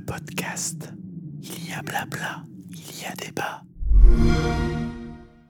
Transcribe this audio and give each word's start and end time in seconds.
podcast. 0.00 0.92
Il 1.42 1.68
y 1.68 1.72
a 1.72 1.82
blabla, 1.82 2.44
il 2.70 3.02
y 3.02 3.06
a 3.06 3.14
débat. 3.14 3.62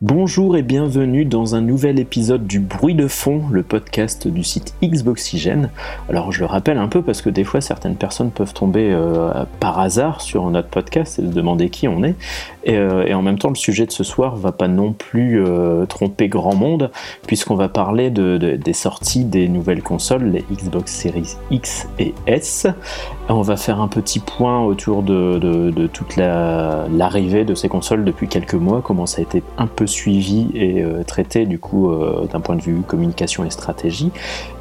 Bonjour 0.01 0.57
et 0.57 0.63
bienvenue 0.63 1.25
dans 1.25 1.57
un 1.57 1.61
nouvel 1.61 1.99
épisode 1.99 2.47
du 2.47 2.61
Bruit 2.61 2.95
de 2.95 3.09
fond, 3.09 3.43
le 3.51 3.65
podcast 3.65 4.29
du 4.29 4.45
site 4.45 4.77
Xboxygène. 4.81 5.71
Alors 6.09 6.31
je 6.31 6.39
le 6.39 6.47
rappelle 6.47 6.79
un 6.79 6.87
peu 6.87 7.03
parce 7.03 7.21
que 7.21 7.29
des 7.29 7.43
fois 7.43 7.61
certaines 7.61 7.97
personnes 7.97 8.31
peuvent 8.31 8.55
tomber 8.55 8.93
euh, 8.93 9.45
par 9.59 9.81
hasard 9.81 10.21
sur 10.21 10.49
notre 10.51 10.69
podcast 10.69 11.19
et 11.19 11.23
se 11.23 11.27
demander 11.27 11.69
qui 11.69 11.89
on 11.89 12.05
est. 12.05 12.15
Et, 12.63 12.77
euh, 12.77 13.07
et, 13.07 13.15
en 13.15 13.23
même 13.23 13.41
temps 13.41 13.49
le 13.49 13.57
sujet 13.57 13.87
de 13.87 13.91
ce 13.91 14.05
soir 14.05 14.37
va 14.37 14.53
pas 14.53 14.69
non 14.69 14.93
plus 14.93 15.45
euh, 15.45 15.85
tromper 15.87 16.29
grand 16.29 16.55
monde 16.55 16.93
puisqu'on 17.27 17.57
va 17.57 17.69
parler 17.69 18.11
de, 18.11 18.39
de, 18.39 18.55
des 18.55 18.73
sorties 18.75 19.25
des 19.25 19.49
nouvelles 19.49 19.83
consoles, 19.83 20.31
les 20.31 20.45
Xbox 20.49 20.95
Series 20.95 21.35
X 21.51 21.89
et 21.99 22.15
S. 22.29 22.69
On 23.29 23.43
va 23.43 23.57
faire 23.57 23.81
un 23.81 23.89
petit 23.89 24.21
point 24.21 24.65
autour 24.65 25.03
de, 25.03 25.89
toute 25.93 26.17
l'arrivée 26.17 27.39
la, 27.41 27.45
de 27.45 27.55
ces 27.57 27.69
consoles 27.69 28.05
depuis 28.05 28.29
quelques 28.29 28.55
mois, 28.55 28.81
comment 28.81 29.07
ça 29.07 29.19
a 29.19 29.23
été 29.23 29.43
un 29.59 29.67
peu 29.67 29.88
suivi 29.89 30.49
et 30.55 30.83
euh, 30.83 31.03
traité 31.03 31.47
du 31.47 31.59
coup 31.59 31.91
euh, 31.91 32.27
d'un 32.27 32.41
point 32.41 32.57
de 32.57 32.63
vue 32.63 32.81
communication 32.83 33.45
et 33.45 33.51
stratégie. 33.51 34.13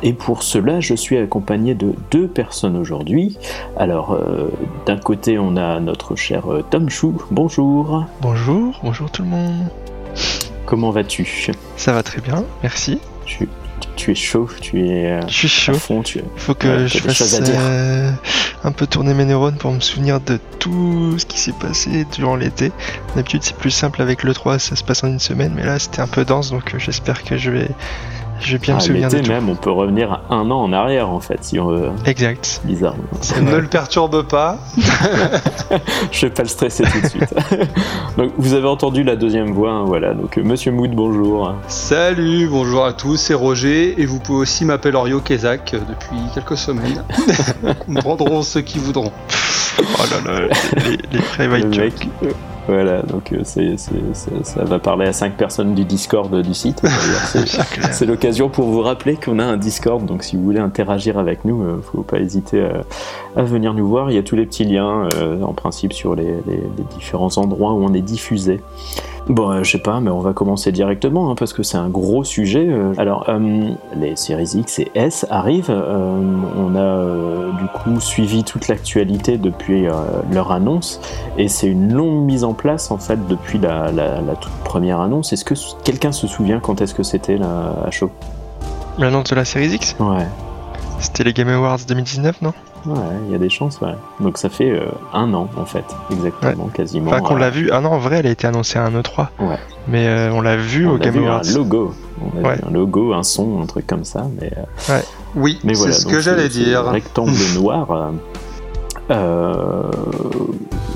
Et 0.02 0.13
pour 0.13 0.44
cela, 0.44 0.80
je 0.80 0.94
suis 0.95 1.18
accompagné 1.18 1.76
de 1.76 1.94
deux 2.12 2.27
personnes 2.27 2.76
aujourd'hui. 2.76 3.38
Alors, 3.77 4.13
euh, 4.13 4.49
d'un 4.85 4.98
côté, 4.98 5.38
on 5.38 5.55
a 5.55 5.80
notre 5.80 6.16
cher 6.16 6.45
Tom 6.70 6.90
Chou. 6.90 7.21
Bonjour. 7.32 8.05
Bonjour, 8.21 8.80
bonjour 8.84 9.12
tout 9.12 9.21
le 9.21 9.30
monde. 9.30 9.68
Comment 10.66 10.91
vas-tu? 10.91 11.52
Ça 11.77 11.94
va 11.94 12.04
très 12.04 12.21
bien, 12.21 12.44
merci. 12.63 12.99
Tu, 13.26 13.48
tu 13.95 14.12
es 14.12 14.16
chaud, 14.16 14.49
tu 14.62 14.88
es 14.88 15.12
euh, 15.12 15.22
je 15.27 15.34
suis 15.34 15.48
chaud. 15.48 15.73
à 15.73 15.80
fond, 15.80 16.02
tu 16.02 16.21
faut 16.35 16.54
que 16.54 16.88
je 16.88 16.99
fasse 16.99 17.40
euh, 17.41 18.12
un 18.63 18.71
peu 18.71 18.88
tourner 18.88 19.13
mes 19.13 19.26
neurones 19.26 19.57
pour 19.57 19.71
me 19.71 19.79
souvenir 19.79 20.20
de 20.20 20.40
tout 20.60 21.18
ce 21.18 21.26
qui 21.26 21.40
s'est 21.40 21.54
passé 21.60 22.05
durant 22.13 22.35
l'été. 22.35 22.71
D'habitude 23.16 23.43
c'est 23.43 23.57
plus 23.57 23.71
simple 23.71 24.01
avec 24.01 24.24
le 24.24 24.34
3, 24.34 24.60
ça 24.60 24.76
se 24.76 24.84
passe 24.84 25.04
en 25.04 25.07
une 25.07 25.20
semaine, 25.20 25.54
mais 25.55 25.66
là 25.66 25.79
c'était 25.79 26.01
un 26.01 26.07
peu 26.07 26.26
dense 26.26 26.51
donc 26.51 26.74
euh, 26.74 26.79
j'espère 26.79 27.24
que 27.24 27.38
je 27.38 27.51
vais 27.51 27.70
je 28.40 28.54
vais 28.54 28.57
bien 28.60 28.76
ah, 28.76 28.77
me 28.77 28.82
souvenir 28.82 29.10
de 29.10 29.20
tout. 29.20 29.30
même, 29.30 29.49
on 29.49 29.55
peut 29.55 29.71
revenir 29.71 30.21
un 30.30 30.49
an 30.52 30.62
en 30.62 30.74
arrière 30.74 31.10
en 31.10 31.20
fait, 31.20 31.43
si 31.43 31.60
on 31.60 31.68
veut. 31.68 31.90
Exact. 32.05 32.62
Bizarre. 32.63 32.96
Ne 33.41 33.57
le 33.57 33.68
perturbe 33.68 34.27
pas. 34.27 34.57
je 36.12 36.26
vais 36.26 36.34
pas 36.34 36.44
le 36.44 36.49
stresser 36.49 36.84
tout 36.84 37.02
de 37.02 37.07
suite. 37.07 37.34
donc 38.18 38.32
vous 38.38 38.54
avez 38.54 38.68
entendu 38.68 39.04
la 39.04 39.16
deuxième 39.16 39.52
voix, 39.52 39.71
hein, 39.71 39.84
voilà. 39.85 40.13
Donc 40.13 40.38
Monsieur 40.38 40.71
Mood, 40.71 40.91
bonjour. 40.91 41.54
Salut, 41.68 42.48
bonjour 42.48 42.85
à 42.85 42.94
tous, 42.94 43.18
c'est 43.18 43.34
Roger 43.34 43.99
et 43.99 44.05
vous 44.05 44.20
pouvez 44.20 44.40
aussi 44.40 44.66
m'appeler 44.66 44.96
Orio 44.96 45.20
Kezak 45.20 45.74
depuis 45.74 46.18
quelques 46.34 46.57
semaines. 46.57 47.04
Nous 47.88 48.01
prendrons 48.01 48.41
ceux 48.41 48.62
qui 48.62 48.79
voudront. 48.79 49.12
Oh 49.79 50.04
là 50.12 50.32
là, 50.32 50.48
les, 50.85 50.98
les 51.12 51.20
private 51.20 51.74
jokes. 51.74 52.07
Voilà, 52.68 53.01
donc 53.01 53.32
euh, 53.32 53.40
c'est, 53.43 53.77
c'est, 53.77 53.93
c'est, 54.13 54.46
ça 54.46 54.65
va 54.65 54.77
parler 54.77 55.07
à 55.07 55.13
5 55.13 55.37
personnes 55.37 55.73
du 55.73 55.85
Discord 55.85 56.34
du 56.41 56.54
site. 56.54 56.82
C'est, 57.91 58.05
l'occasion 58.05 58.49
pour 58.49 58.65
vous 58.65 58.82
rappeler 58.82 59.15
qu'on 59.15 59.40
a 59.40 59.43
un 59.43 59.57
Discord, 59.57 60.05
donc 60.05 60.23
si 60.23 60.35
vous 60.35 60.43
voulez 60.43 60.60
interagir 60.60 61.18
avec 61.18 61.45
nous, 61.45 61.63
ne 61.63 61.70
euh, 61.70 61.82
faut 61.82 62.01
pas 62.01 62.20
hésiter 62.20 62.62
à, 62.62 62.84
à, 63.38 63.43
venir 63.43 63.73
nous 63.73 63.88
voir. 63.88 64.12
Il 64.12 64.16
y 64.16 64.19
a 64.19 64.23
tous 64.23 64.35
les 64.35 64.45
petits 64.45 64.66
liens, 64.66 65.07
euh, 65.16 65.41
en 65.44 65.53
principe, 65.53 65.94
sur 65.94 66.16
les, 66.16 66.25
les, 66.47 66.57
les, 66.57 66.84
différents 66.95 67.38
endroits 67.38 67.73
où 67.73 67.84
on 67.84 67.94
est 67.94 68.01
diffusé. 68.01 68.62
Bon, 69.28 69.51
euh, 69.51 69.63
je 69.63 69.72
sais 69.72 69.78
pas, 69.78 70.00
mais 70.00 70.09
on 70.09 70.19
va 70.19 70.34
commencer 70.34 70.72
directement, 70.72 71.29
hein, 71.29 71.35
parce 71.35 71.53
que 71.53 71.62
c'est 71.62 71.78
un 71.78 71.90
gros 71.90 72.23
sujet. 72.23 72.68
Alors, 72.97 73.25
euh, 73.29 73.69
les 73.95 74.16
séries 74.16 74.51
X 74.56 74.79
et 74.79 74.91
S 74.95 75.25
arrivent. 75.29 75.69
on 75.69 76.75
a 76.75 77.51
du 77.59 77.68
coup 77.68 78.00
suivi 78.00 78.44
toute 78.44 78.68
l'actualité 78.68 79.38
depuis 79.38 79.85
leur 80.31 80.51
annonce, 80.51 80.99
et 81.38 81.47
c'est 81.47 81.67
une 81.67 81.94
longue 81.94 82.23
mise 82.25 82.44
en 82.44 82.53
place 82.57 82.91
en 82.91 82.97
fait 82.97 83.25
depuis 83.28 83.57
la, 83.59 83.91
la, 83.91 84.19
la 84.22 84.35
toute 84.35 84.51
première 84.66 85.00
annonce? 85.00 85.31
Est-ce 85.34 85.45
que 85.45 85.53
quelqu'un 85.84 86.12
se 86.12 86.28
souvient 86.28 86.59
quand 86.59 86.81
est-ce 86.81 86.94
que 86.94 87.03
c'était 87.03 87.38
là 87.38 87.73
à 87.85 87.91
chaud 87.91 88.12
L'annonce 88.97 89.29
de 89.29 89.35
la 89.35 89.45
série 89.45 89.68
X? 89.69 89.95
Ouais. 90.00 90.25
C'était 91.00 91.23
les 91.23 91.34
Game 91.34 91.50
Awards 91.50 91.78
2019, 91.88 92.41
non? 92.41 92.53
Ouais, 92.85 92.96
il 93.28 93.31
y 93.31 93.35
a 93.35 93.38
des 93.38 93.50
chances, 93.50 93.79
ouais. 93.81 93.94
Donc 94.19 94.38
ça 94.38 94.50
fait 94.50 94.69
euh, 94.72 94.88
un 95.13 95.34
an 95.34 95.47
en 95.57 95.66
fait, 95.66 95.84
exactement, 96.12 96.66
ouais. 96.66 96.72
quasiment. 96.73 97.12
Enfin, 97.12 97.22
qu'on 97.22 97.35
l'a 97.35 97.50
vu. 97.50 97.69
Ah 97.72 97.81
non, 97.81 97.90
en 97.91 97.97
vrai, 98.00 98.17
elle 98.17 98.28
a 98.28 98.31
été 98.31 98.47
annoncée 98.47 98.79
à 98.79 98.85
un 98.85 98.91
E3. 98.91 99.28
Ouais. 99.40 99.57
Mais 99.88 100.07
euh, 100.07 100.31
on 100.34 100.41
l'a 100.41 100.56
vu 100.57 100.88
on 100.88 100.94
au 100.94 100.97
Game 100.97 101.13
vu 101.13 101.28
Awards. 101.28 101.41
un 101.47 101.53
logo. 101.53 101.94
On 102.22 102.40
a 102.40 102.47
Ouais. 102.50 102.56
vu 102.56 102.62
un 102.67 102.72
logo, 102.72 103.13
un 103.13 103.23
son, 103.23 103.62
un 103.62 103.66
truc 103.66 103.85
comme 103.85 104.06
ça. 104.06 104.25
Mais, 104.40 104.51
euh, 104.57 104.94
Ouais. 104.94 105.03
Oui, 105.35 105.59
mais 105.63 105.73
c'est 105.75 105.79
voilà. 105.81 105.94
ce 105.96 106.03
donc 106.06 106.13
que 106.13 106.19
j'allais 106.22 106.50
ce 106.50 106.57
dire. 106.59 106.84
rectangle 106.85 107.31
noir. 107.56 108.12
Euh, 109.09 109.84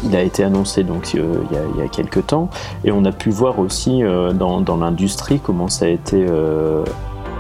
il 0.04 0.16
a 0.16 0.22
été 0.22 0.44
annoncé 0.44 0.84
donc 0.84 1.14
euh, 1.16 1.44
il, 1.76 1.80
y 1.80 1.84
a, 1.84 1.88
quelques 1.88 2.28
temps. 2.28 2.50
Et 2.84 2.92
on 2.92 3.06
a 3.06 3.12
pu 3.12 3.30
voir 3.30 3.60
aussi 3.60 4.04
euh, 4.04 4.34
dans, 4.34 4.62
dans 4.62 4.78
l'industrie 4.78 5.40
comment 5.40 5.68
ça 5.68 5.86
a 5.86 5.90
été 5.90 6.26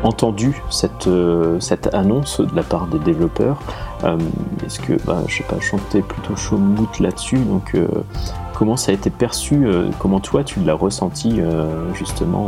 entendu 0.03 0.63
cette, 0.69 1.09
cette 1.59 1.93
annonce 1.93 2.41
de 2.41 2.55
la 2.55 2.63
part 2.63 2.87
des 2.87 2.99
développeurs. 2.99 3.61
Est-ce 4.65 4.79
que 4.79 4.93
bah, 5.05 5.21
je 5.27 5.37
sais 5.37 5.43
pas, 5.43 5.59
chanter 5.59 6.01
plutôt 6.01 6.35
chaud 6.35 6.57
mout 6.57 6.99
là-dessus. 6.99 7.37
Donc 7.37 7.75
comment 8.53 8.77
ça 8.77 8.91
a 8.91 8.95
été 8.95 9.09
perçu 9.09 9.67
Comment 9.99 10.19
toi 10.19 10.43
tu 10.43 10.59
l'as 10.61 10.73
ressenti 10.73 11.39
justement 11.93 12.47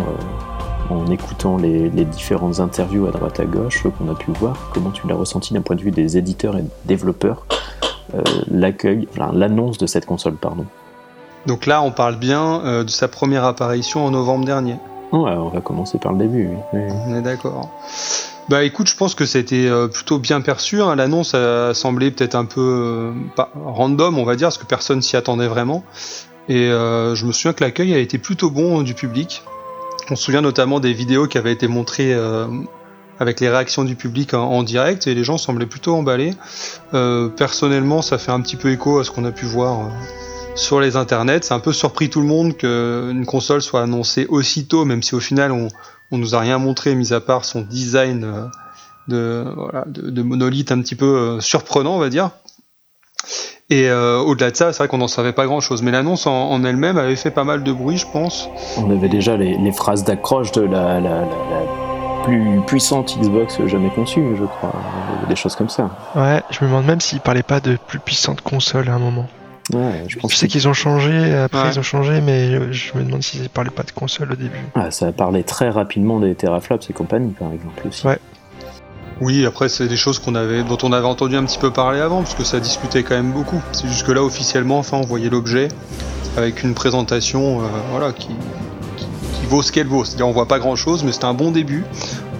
en 0.90 1.06
écoutant 1.08 1.58
les, 1.58 1.90
les, 1.90 2.06
différentes 2.06 2.60
interviews 2.60 3.06
à 3.08 3.12
droite 3.12 3.40
à 3.40 3.46
gauche 3.46 3.86
qu'on 3.98 4.12
a 4.12 4.16
pu 4.16 4.32
voir? 4.32 4.58
Comment 4.74 4.90
tu 4.90 5.08
l'as 5.08 5.16
ressenti 5.16 5.54
d'un 5.54 5.62
point 5.62 5.76
de 5.76 5.82
vue 5.82 5.92
des 5.92 6.18
éditeurs 6.18 6.58
et 6.58 6.64
développeurs? 6.86 7.46
L'accueil, 8.50 9.08
enfin, 9.12 9.32
l'annonce 9.34 9.78
de 9.78 9.86
cette 9.86 10.06
console, 10.06 10.36
pardon. 10.36 10.66
Donc 11.46 11.66
là, 11.66 11.82
on 11.82 11.92
parle 11.92 12.16
bien 12.16 12.62
euh, 12.64 12.84
de 12.84 12.90
sa 12.90 13.08
première 13.08 13.44
apparition 13.44 14.06
en 14.06 14.12
novembre 14.12 14.46
dernier. 14.46 14.76
Ouais, 15.12 15.32
on 15.32 15.50
va 15.50 15.62
commencer 15.62 15.98
par 15.98 16.14
le 16.14 16.20
début. 16.20 16.48
Oui. 16.48 16.58
Oui. 16.74 16.94
On 17.08 17.16
est 17.16 17.22
d'accord. 17.22 17.70
Bah 18.50 18.64
écoute, 18.64 18.90
je 18.90 18.96
pense 18.96 19.16
que 19.16 19.26
c'était 19.26 19.68
euh, 19.68 19.88
plutôt 19.88 20.20
bien 20.20 20.42
perçu. 20.42 20.82
Hein. 20.82 20.96
L'annonce 20.96 21.34
a 21.34 21.74
semblé 21.74 22.12
peut-être 22.12 22.36
un 22.36 22.46
peu 22.46 22.62
euh, 22.62 23.12
pas 23.36 23.52
random, 23.66 24.18
on 24.18 24.26
va 24.26 24.36
dire, 24.36 24.48
parce 24.48 24.58
que 24.58 24.66
personne 24.66 25.02
s'y 25.02 25.16
attendait 25.16 25.48
vraiment. 25.48 25.84
Et 26.50 26.70
euh, 26.70 27.16
je 27.16 27.26
me 27.26 27.32
souviens 27.32 27.54
que 27.54 27.64
l'accueil 27.64 27.94
a 27.94 28.00
été 28.00 28.18
plutôt 28.18 28.50
bon 28.50 28.82
du 28.82 28.94
public. 28.94 29.44
On 30.10 30.16
se 30.16 30.24
souvient 30.24 30.42
notamment 30.42 30.82
des 30.82 30.92
vidéos 30.92 31.28
qui 31.28 31.38
avaient 31.38 31.54
été 31.54 31.70
montrées 31.70 32.14
euh, 32.14 32.48
avec 33.20 33.40
les 33.40 33.50
réactions 33.50 33.84
du 33.84 33.96
public 33.96 34.34
en, 34.34 34.64
direct 34.64 35.08
et 35.08 35.14
les 35.14 35.24
gens 35.24 35.38
semblaient 35.38 35.66
plutôt 35.66 35.96
emballés. 35.96 36.34
Euh, 36.94 37.30
personnellement, 37.30 38.02
ça 38.02 38.18
fait 38.18 38.32
un 38.32 38.42
petit 38.42 38.56
peu 38.56 38.72
écho 38.72 39.00
à 39.00 39.04
ce 39.04 39.12
qu'on 39.12 39.26
a 39.26 39.32
pu 39.32 39.46
voir 39.46 39.82
euh, 39.82 39.90
sur 40.56 40.80
les 40.80 40.96
internets. 40.96 41.44
C'est 41.44 41.54
un 41.54 41.60
peu 41.60 41.74
surpris 41.74 42.10
tout 42.10 42.22
le 42.22 42.28
monde 42.28 42.58
qu'une 42.58 43.26
console 43.26 43.62
soit 43.62 43.82
annoncée 43.82 44.26
aussitôt, 44.30 44.86
même 44.86 45.04
si 45.04 45.16
au 45.16 45.20
final 45.20 45.52
on, 45.52 45.68
on 46.12 46.18
nous 46.18 46.36
a 46.36 46.40
rien 46.40 46.58
montré, 46.58 46.96
mis 46.96 47.14
à 47.14 47.20
part 47.20 47.46
son 47.46 47.62
design 47.62 48.24
euh, 48.24 48.46
de, 49.08 49.46
voilà, 49.56 49.86
monolithe 50.24 50.72
un 50.72 50.82
petit 50.82 50.96
peu 50.96 51.40
surprenant, 51.42 51.96
on 51.96 52.00
va 52.00 52.10
dire. 52.10 52.32
Et 53.70 53.90
au-delà 53.92 54.52
de 54.52 54.56
ça, 54.56 54.72
c'est 54.72 54.78
vrai 54.80 54.88
qu'on 54.88 55.00
n'en 55.00 55.08
savait 55.08 55.34
pas 55.34 55.46
grand-chose. 55.46 55.82
Mais 55.82 55.92
l'annonce 55.92 56.28
en, 56.28 56.64
elle-même 56.64 56.98
avait 56.98 57.16
fait 57.16 57.32
pas 57.32 57.44
mal 57.44 57.64
de 57.64 57.72
bruit, 57.72 57.98
je 57.98 58.06
pense. 58.06 58.48
On 58.78 58.92
avait 58.92 59.10
déjà 59.10 59.36
les, 59.36 59.72
phrases 59.72 60.04
d'accroche 60.04 60.52
de 60.52 60.62
la, 60.62 61.02
plus 62.24 62.62
puissante 62.66 63.18
Xbox 63.20 63.60
jamais 63.68 63.90
conçue, 63.90 64.36
je 64.38 64.46
crois. 64.46 64.74
Des 65.30 65.36
choses 65.36 65.56
comme 65.56 65.70
ça. 65.70 65.90
Ouais, 66.16 66.42
je 66.50 66.64
me 66.64 66.70
demande 66.70 66.86
même 66.86 67.02
s'ils 67.02 67.20
parlaient 67.20 67.44
pas 67.44 67.60
de 67.60 67.78
plus 67.88 68.00
puissante 68.00 68.42
console 68.42 68.90
à 68.90 68.94
un 68.94 69.00
moment. 69.00 69.28
Ouais, 69.72 70.04
je, 70.08 70.20
pense 70.20 70.34
je 70.34 70.38
sais 70.38 70.48
qu'ils 70.48 70.68
ont 70.68 70.74
changé, 70.74 71.36
après 71.36 71.62
ouais. 71.62 71.70
ils 71.72 71.80
ont 71.80 71.84
changé, 71.84 72.20
mais 72.20 72.74
je 72.74 72.98
me 72.98 73.04
demande 73.04 73.24
s'ils 73.24 73.48
parlaient 73.50 73.70
pas 73.70 73.84
de 73.84 73.92
console 73.92 74.34
au 74.34 74.36
début. 74.36 74.60
Ah, 74.76 74.92
ça 74.92 75.12
parlait 75.14 75.44
très 75.44 75.70
rapidement 75.70 76.20
des 76.20 76.36
teraflops 76.36 76.90
et 76.90 76.94
compagnie, 76.94 77.32
par 77.32 77.52
exemple, 77.54 77.88
aussi. 77.88 78.06
Ouais. 78.06 78.20
Oui, 79.22 79.46
après 79.46 79.70
c'est 79.70 79.88
des 79.88 79.96
choses 79.96 80.20
qu'on 80.20 80.36
avait, 80.36 80.64
dont 80.64 80.78
on 80.84 80.92
avait 80.92 81.08
entendu 81.08 81.38
un 81.38 81.46
petit 81.46 81.60
peu 81.60 81.72
parler 81.72 82.02
avant, 82.02 82.24
parce 82.24 82.36
que 82.36 82.44
ça 82.44 82.60
discutait 82.60 83.04
quand 83.04 83.16
même 83.16 83.32
beaucoup. 83.32 83.62
C'est 83.72 83.88
juste 83.88 84.06
que 84.06 84.12
là 84.12 84.22
officiellement, 84.22 84.80
enfin, 84.80 84.98
on 84.98 85.06
voyait 85.06 85.30
l'objet 85.30 85.70
avec 86.36 86.64
une 86.64 86.74
présentation, 86.74 87.62
euh, 87.62 87.66
voilà, 87.92 88.12
qui, 88.12 88.30
ce 89.62 89.72
qu'elle 89.72 89.88
vaut. 89.88 90.06
C'est-à-dire 90.06 90.28
on 90.28 90.32
voit 90.32 90.48
pas 90.48 90.60
grand-chose, 90.60 91.04
mais 91.04 91.12
c'était 91.12 91.26
un 91.26 91.34
bon 91.34 91.52
début, 91.52 91.84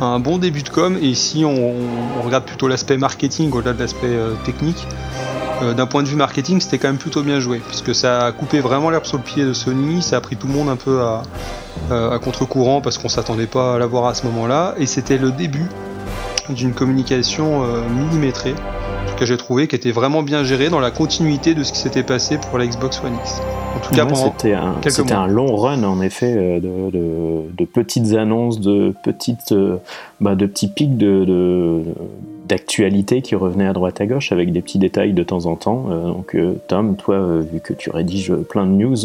un 0.02 0.20
bon 0.20 0.38
début 0.38 0.64
de 0.64 0.70
com. 0.70 0.98
Et 1.02 1.08
ici, 1.08 1.46
on, 1.46 2.24
regarde 2.24 2.46
plutôt 2.46 2.68
l'aspect 2.68 2.98
marketing 2.98 3.52
au-delà 3.52 3.74
de 3.74 3.80
l'aspect 3.80 4.08
euh, 4.08 4.34
technique. 4.46 4.88
Euh, 5.62 5.74
D'un 5.74 5.86
point 5.86 6.04
de 6.04 6.08
vue 6.08 6.16
marketing, 6.16 6.60
c'était 6.62 6.78
quand 6.78 6.88
même 6.88 6.98
plutôt 6.98 7.22
bien 7.22 7.40
joué, 7.40 7.60
puisque 7.60 7.94
ça 7.94 8.26
a 8.26 8.32
coupé 8.32 8.60
vraiment 8.60 8.90
l'herbe 8.90 9.06
sur 9.06 9.18
le 9.18 9.24
pied 9.24 9.44
de 9.44 9.54
Sony. 9.54 10.02
Ça 10.02 10.18
a 10.18 10.22
pris 10.22 10.36
tout 10.36 10.48
le 10.48 10.54
monde 10.54 10.70
un 10.70 10.76
peu 10.76 11.02
à, 11.02 11.22
à 11.92 12.20
contre-courant 12.20 12.82
parce 12.82 12.98
qu'on 12.98 13.10
s'attendait 13.10 13.48
pas 13.48 13.76
à 13.76 13.78
l'avoir 13.78 14.06
à 14.08 14.14
ce 14.14 14.26
moment-là, 14.26 14.74
et 14.78 14.86
c'était 14.86 15.18
le 15.18 15.32
début 15.32 15.68
d'une 16.50 16.74
communication 16.74 17.64
euh, 17.64 17.82
millimétrée, 17.90 18.56
cas 19.16 19.26
j'ai 19.26 19.38
trouvé, 19.38 19.68
qui 19.68 19.76
était 19.76 19.92
vraiment 19.92 20.24
bien 20.24 20.44
gérée 20.44 20.70
dans 20.70 20.80
la 20.80 20.92
continuité 20.92 21.54
de 21.54 21.64
ce 21.64 21.72
qui 21.72 21.80
s'était 21.80 22.04
passé 22.04 22.38
pour 22.38 22.58
la 22.58 22.66
Xbox 22.66 23.02
One 23.04 23.14
X. 23.22 23.42
En 23.76 23.80
tout 23.80 23.94
cas, 23.94 24.06
ouais, 24.06 24.16
c'était 24.16 24.54
un, 24.54 24.76
c'était 24.88 25.14
un 25.14 25.28
long 25.28 25.56
run 25.56 25.84
en 25.84 26.02
effet 26.02 26.36
euh, 26.38 26.60
de, 26.60 26.92
de, 26.92 27.42
de 27.58 27.66
petites 27.66 28.14
annonces, 28.14 28.60
de 28.60 28.94
petites, 29.04 29.52
euh, 29.52 29.78
bah, 30.20 30.36
de 30.36 30.46
petits 30.46 30.68
pics 30.68 30.98
de, 30.98 31.26
de 31.26 31.82
d'actualité 32.48 33.22
qui 33.22 33.36
revenaient 33.36 33.68
à 33.68 33.74
droite 33.74 34.02
à 34.02 34.06
gauche 34.06 34.34
avec 34.34 34.52
des 34.52 34.62
petits 34.62 34.78
détails 34.78 35.14
de 35.14 35.24
temps 35.24 35.46
en 35.46 35.56
temps. 35.56 35.86
donc 35.88 36.36
Tom, 36.68 36.98
toi, 36.98 37.40
vu 37.40 37.62
que 37.62 37.72
tu 37.72 37.90
rédiges 37.90 38.36
plein 38.36 38.66
de 38.66 38.72
news, 38.72 38.98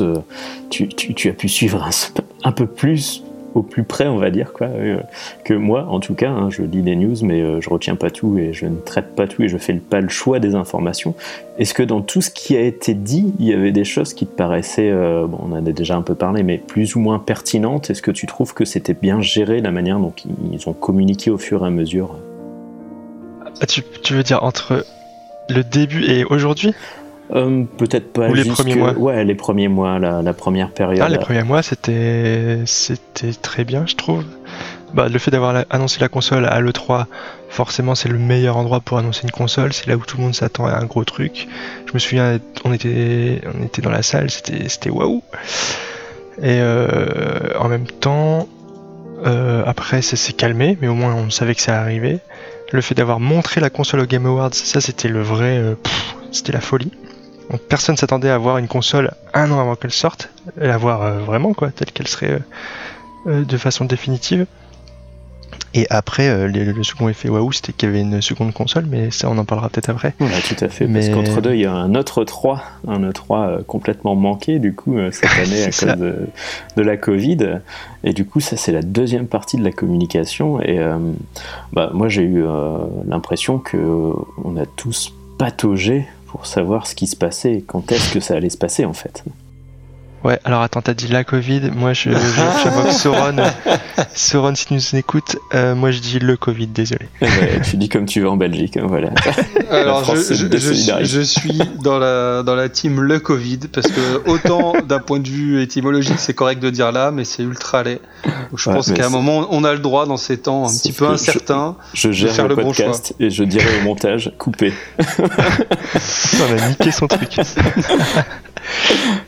tu, 0.71 0.89
tu, 0.89 1.29
as 1.29 1.33
pu 1.33 1.49
suivre 1.49 1.85
un, 1.85 1.91
un 2.43 2.51
peu 2.51 2.67
plus 2.67 3.23
au 3.55 3.63
plus 3.63 3.85
près, 3.85 4.07
on 4.07 4.19
va 4.19 4.31
dire, 4.31 4.53
quoi, 4.53 4.69
euh, 4.69 5.01
que 5.45 5.55
moi, 5.55 5.87
en 5.89 6.01
tout 6.01 6.15
cas. 6.15 6.31
Hein, 6.31 6.51
je 6.51 6.63
lis 6.63 6.83
les 6.83 6.97
news, 6.97 7.17
mais 7.23 7.41
euh, 7.41 7.61
je 7.61 7.71
retiens 7.71 7.97
pas 7.97 8.11
tout 8.11 8.39
et 8.39 8.53
je 8.53 8.67
ne 8.67 8.77
traite 8.77 9.15
pas 9.15 9.27
tout 9.27 9.43
et 9.43 9.49
je 9.49 9.59
fais 9.59 9.75
pas 9.75 10.01
le 10.01 10.09
choix 10.09 10.39
des 10.39 10.55
informations. 10.55 11.15
Est-ce 11.59 11.75
que 11.75 11.83
dans 11.83 12.01
tout 12.01 12.21
ce 12.21 12.31
qui 12.31 12.57
a 12.57 12.61
été 12.61 12.95
dit, 12.95 13.35
il 13.39 13.47
y 13.47 13.53
avait 13.53 13.73
des 13.73 13.85
choses 13.85 14.15
qui 14.15 14.27
te 14.27 14.35
paraissaient, 14.35 14.91
euh, 14.91 15.27
on 15.27 15.53
en 15.53 15.67
a 15.67 15.73
déjà 15.73 15.97
un 15.97 16.03
peu 16.03 16.15
parlé, 16.15 16.43
mais 16.43 16.59
plus 16.59 16.95
ou 16.97 17.01
moins 17.01 17.19
pertinentes? 17.19 17.91
Est-ce 17.91 18.03
que 18.03 18.11
tu 18.11 18.27
trouves 18.27 18.55
que 18.55 18.65
c'était 18.65 18.95
bien 18.95 19.21
géré 19.21 19.61
la 19.61 19.71
manière 19.71 19.99
dont 19.99 20.13
ils 20.53 20.69
ont 20.69 20.75
communiqué 20.75 21.31
au 21.31 21.39
fur 21.39 21.65
et 21.65 21.67
à 21.67 21.71
mesure? 21.71 22.17
Ah, 23.61 23.67
tu 23.67 24.15
veux 24.15 24.23
dire 24.23 24.43
entre 24.45 24.85
le 25.49 25.65
début 25.65 26.05
et 26.05 26.25
aujourd'hui? 26.25 26.75
Euh, 27.35 27.65
peut-être 27.77 28.13
pas. 28.13 28.29
Ou 28.29 28.35
les 28.35 28.45
premiers 28.45 28.75
mois. 28.75 28.93
Ouais, 28.93 29.25
les 29.25 29.35
premiers 29.35 29.69
mois, 29.69 29.99
la, 29.99 30.33
première 30.33 30.71
période. 30.71 31.03
Ah, 31.05 31.09
les 31.09 31.19
premiers 31.19 31.43
mois, 31.43 31.63
c'était 31.63 32.61
c'était 32.65 33.33
très 33.33 33.65
bien, 33.65 33.85
je 33.87 33.97
trouve. 33.97 34.25
Bah, 34.95 35.09
le 35.09 35.19
fait 35.19 35.31
d'avoir 35.31 35.65
annoncé 35.69 36.01
la 36.01 36.09
console 36.09 36.47
à 36.47 36.61
l'E3, 36.61 37.05
forcément, 37.51 37.95
c'est 37.95 38.09
le 38.09 38.19
meilleur 38.19 38.57
endroit 38.57 38.81
pour 38.81 38.97
annoncer 38.97 39.25
une 39.25 39.31
console. 39.31 39.75
C'est 39.75 39.87
là 39.87 39.97
où 39.97 40.01
tout 40.01 40.17
le 40.17 40.23
monde 40.23 40.35
s'attend 40.35 40.67
à 40.67 40.73
un 40.73 40.85
gros 40.87 41.05
truc. 41.05 41.47
Je 41.87 41.93
me 41.93 41.99
souviens, 41.99 42.39
on 42.65 42.73
était, 42.73 43.43
on 43.55 43.67
était 43.67 43.83
dans 43.83 43.91
la 43.91 44.03
salle, 44.03 44.31
c'était 44.31 44.89
waouh. 44.91 45.23
Et 46.39 46.61
euh, 46.61 47.59
en 47.59 47.69
même 47.69 47.87
temps, 47.87 48.49
euh, 49.27 49.63
après, 49.67 50.01
ça 50.01 50.17
s'est 50.17 50.33
calmé, 50.33 50.79
mais 50.81 50.89
au 50.89 50.95
moins 50.95 51.15
on 51.15 51.29
savait 51.29 51.55
que 51.55 51.61
ça 51.63 51.79
arrivait. 51.79 52.21
Le 52.73 52.81
fait 52.81 52.95
d'avoir 52.95 53.21
montré 53.21 53.61
la 53.61 53.69
console 53.69 54.01
au 54.01 54.07
Game 54.07 54.25
Awards, 54.25 54.55
ça 54.55 54.81
c'était 54.81 55.09
le 55.09 55.21
vrai. 55.21 55.63
c'était 56.33 56.53
la 56.53 56.61
folie. 56.61 56.93
Donc 57.51 57.61
personne 57.63 57.97
s'attendait 57.97 58.31
à 58.31 58.39
voir 58.39 58.59
une 58.59 58.69
console 58.69 59.13
un 59.35 59.51
an 59.51 59.61
avant 59.61 59.77
qu'elle 59.77 59.93
sorte, 59.93 60.31
et 60.61 60.67
la 60.67 60.77
voir 60.77 61.03
euh, 61.03 61.19
vraiment 61.21 61.55
quoi, 61.55 61.71
telle 61.71 61.93
qu'elle 61.93 62.09
serait 62.09 62.33
euh, 62.33 62.39
euh, 63.27 63.45
de 63.45 63.57
façon 63.57 63.85
définitive. 63.85 64.47
Et 65.75 65.87
après, 65.91 66.49
le 66.49 66.83
second 66.83 67.11
effet 67.11 67.29
waouh, 67.29 67.53
c'était 67.53 67.75
qu'il 67.75 67.91
y 67.91 67.93
avait 67.93 68.01
une 68.01 68.23
seconde 68.23 68.55
console, 68.55 68.87
mais 68.89 69.11
ça, 69.11 69.29
on 69.29 69.37
en 69.37 69.45
parlera 69.45 69.69
peut-être 69.69 69.91
après. 69.91 70.15
Ouais, 70.19 70.29
tout 70.49 70.65
à 70.65 70.69
fait. 70.69 70.87
Mais... 70.87 71.01
Parce 71.01 71.11
qu'entre 71.11 71.43
deux, 71.43 71.55
il 71.55 71.61
y 71.61 71.67
a 71.67 71.73
un 71.73 71.95
autre 71.95 72.25
3, 72.25 72.63
un 72.89 73.11
E3 73.11 73.65
complètement 73.65 74.15
manqué, 74.15 74.61
du 74.61 74.75
coup, 74.75 74.97
cette 75.13 75.31
année, 75.39 75.65
à 75.65 75.67
cause 75.67 76.01
de, 76.01 76.27
de, 76.77 76.83
la 76.83 76.97
Covid. 76.97 77.61
Et 78.03 78.15
du 78.15 78.25
coup, 78.25 78.41
ça, 78.41 78.57
c'est 78.57 78.73
la 78.73 78.81
deuxième 78.81 79.27
partie 79.27 79.59
de 79.59 79.63
la 79.63 79.71
communication. 79.71 80.59
Et 80.63 80.81
bah, 81.75 81.91
moi, 81.93 82.09
j'ai 82.09 82.23
eu 82.23 82.45
l'impression 83.07 83.59
que 83.59 83.77
on 84.43 84.57
a 84.57 84.65
tous 84.65 85.13
pataugé 85.37 86.07
pour 86.29 86.47
savoir 86.47 86.87
ce 86.87 86.95
qui 86.95 87.07
se 87.07 87.17
passait 87.17 87.65
quand 87.67 87.91
est-ce 87.91 88.13
que 88.13 88.21
ça 88.21 88.37
allait 88.37 88.51
se 88.51 88.59
passer 88.59 88.85
en 88.85 88.93
fait. 88.93 89.25
Ouais, 90.25 90.41
alors 90.45 90.63
attends, 90.63 90.83
t'as 90.83 90.95
dit 90.95 91.07
la 91.07 91.23
Covid, 91.23 91.71
moi 91.75 91.93
je, 91.93 92.11
j'invoque 92.11 92.91
Sauron. 92.93 93.37
Sauron, 94.15 94.55
si 94.57 94.67
tu 94.67 94.75
nous 94.75 94.97
écoutes, 94.97 95.37
euh, 95.55 95.77
moi 95.77 95.93
je 95.93 96.01
dis 96.01 96.19
le 96.19 96.37
Covid, 96.37 96.67
désolé. 96.67 97.09
Tu 97.63 97.77
dis 97.77 97.89
comme 97.89 98.05
tu 98.05 98.21
veux 98.21 98.29
en 98.29 98.37
Belgique, 98.37 98.77
hein, 98.77 98.87
voilà. 98.89 99.11
Alors 99.71 100.05
je, 100.05 100.17
je, 100.17 101.21
suis 101.21 101.61
dans 101.85 102.01
la, 102.01 102.43
dans 102.43 102.57
la 102.57 102.69
team 102.69 103.01
le 103.01 103.21
Covid, 103.21 103.61
parce 103.73 103.87
que 103.87 104.29
autant 104.29 104.73
d'un 104.81 104.99
point 104.99 105.21
de 105.21 105.29
vue 105.29 105.63
étymologique 105.63 106.19
c'est 106.19 106.35
correct 106.35 106.61
de 106.61 106.71
dire 106.71 106.91
là, 106.91 107.13
mais 107.13 107.25
c'est 107.25 107.45
ultra 107.45 107.85
laid. 107.85 108.01
Je 108.57 108.71
pense 108.71 108.91
qu'à 108.91 109.07
un 109.07 109.11
moment 109.11 109.47
on 109.51 109.63
a 109.63 109.73
le 109.73 109.79
droit 109.79 110.07
dans 110.07 110.17
ces 110.17 110.39
temps 110.39 110.67
un 110.67 110.73
petit 110.73 110.93
peu 110.93 111.07
incertains 111.07 111.77
je, 111.95 112.11
gère 112.11 112.31
de 112.31 112.35
faire 112.35 112.49
le, 112.49 112.57
podcast 112.57 113.15
et 113.21 113.31
je 113.31 113.45
dirais 113.45 113.71
au 113.81 113.85
montage, 113.85 114.33
coupé. 114.37 114.73
on 114.99 116.59
a 116.59 116.69
niqué 116.69 116.91
son 116.91 117.07
truc. 117.07 117.39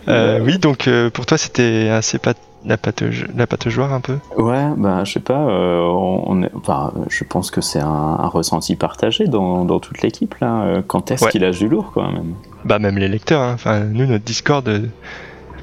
Euh, 0.09 0.41
oui, 0.43 0.59
donc 0.59 0.80
euh, 0.89 1.11
pour 1.11 1.27
toi 1.27 1.39
c'était 1.39 1.89
assez 1.89 2.19
la 2.65 2.77
pâte, 2.77 3.03
la 3.35 3.47
pâte 3.47 3.69
joie 3.69 3.89
un 3.89 4.01
peu? 4.01 4.19
Ouais, 4.37 4.69
bah 4.77 5.05
je 5.05 5.13
sais 5.13 5.21
pas, 5.21 5.49
euh, 5.49 5.81
on, 5.81 6.47
enfin, 6.55 6.93
je 7.09 7.25
pense 7.25 7.51
que 7.51 7.61
c'est 7.61 7.81
un, 7.81 8.17
ressenti 8.29 8.77
partagé 8.77 9.27
dans, 9.27 9.65
dans 9.65 9.81
toute 9.81 10.03
l'équipe 10.03 10.35
là. 10.37 10.83
Quand 10.87 11.11
est-ce 11.11 11.29
qu'il 11.29 11.45
a 11.45 11.51
du 11.51 11.69
lourd 11.69 11.93
quoi 11.93 12.11
même? 12.11 12.35
Bah 12.65 12.79
même 12.79 12.99
les 12.99 13.09
lecteurs, 13.09 13.41
hein. 13.41 13.53
enfin 13.55 13.81
nous 13.81 14.07
notre 14.07 14.25
Discord, 14.25 14.71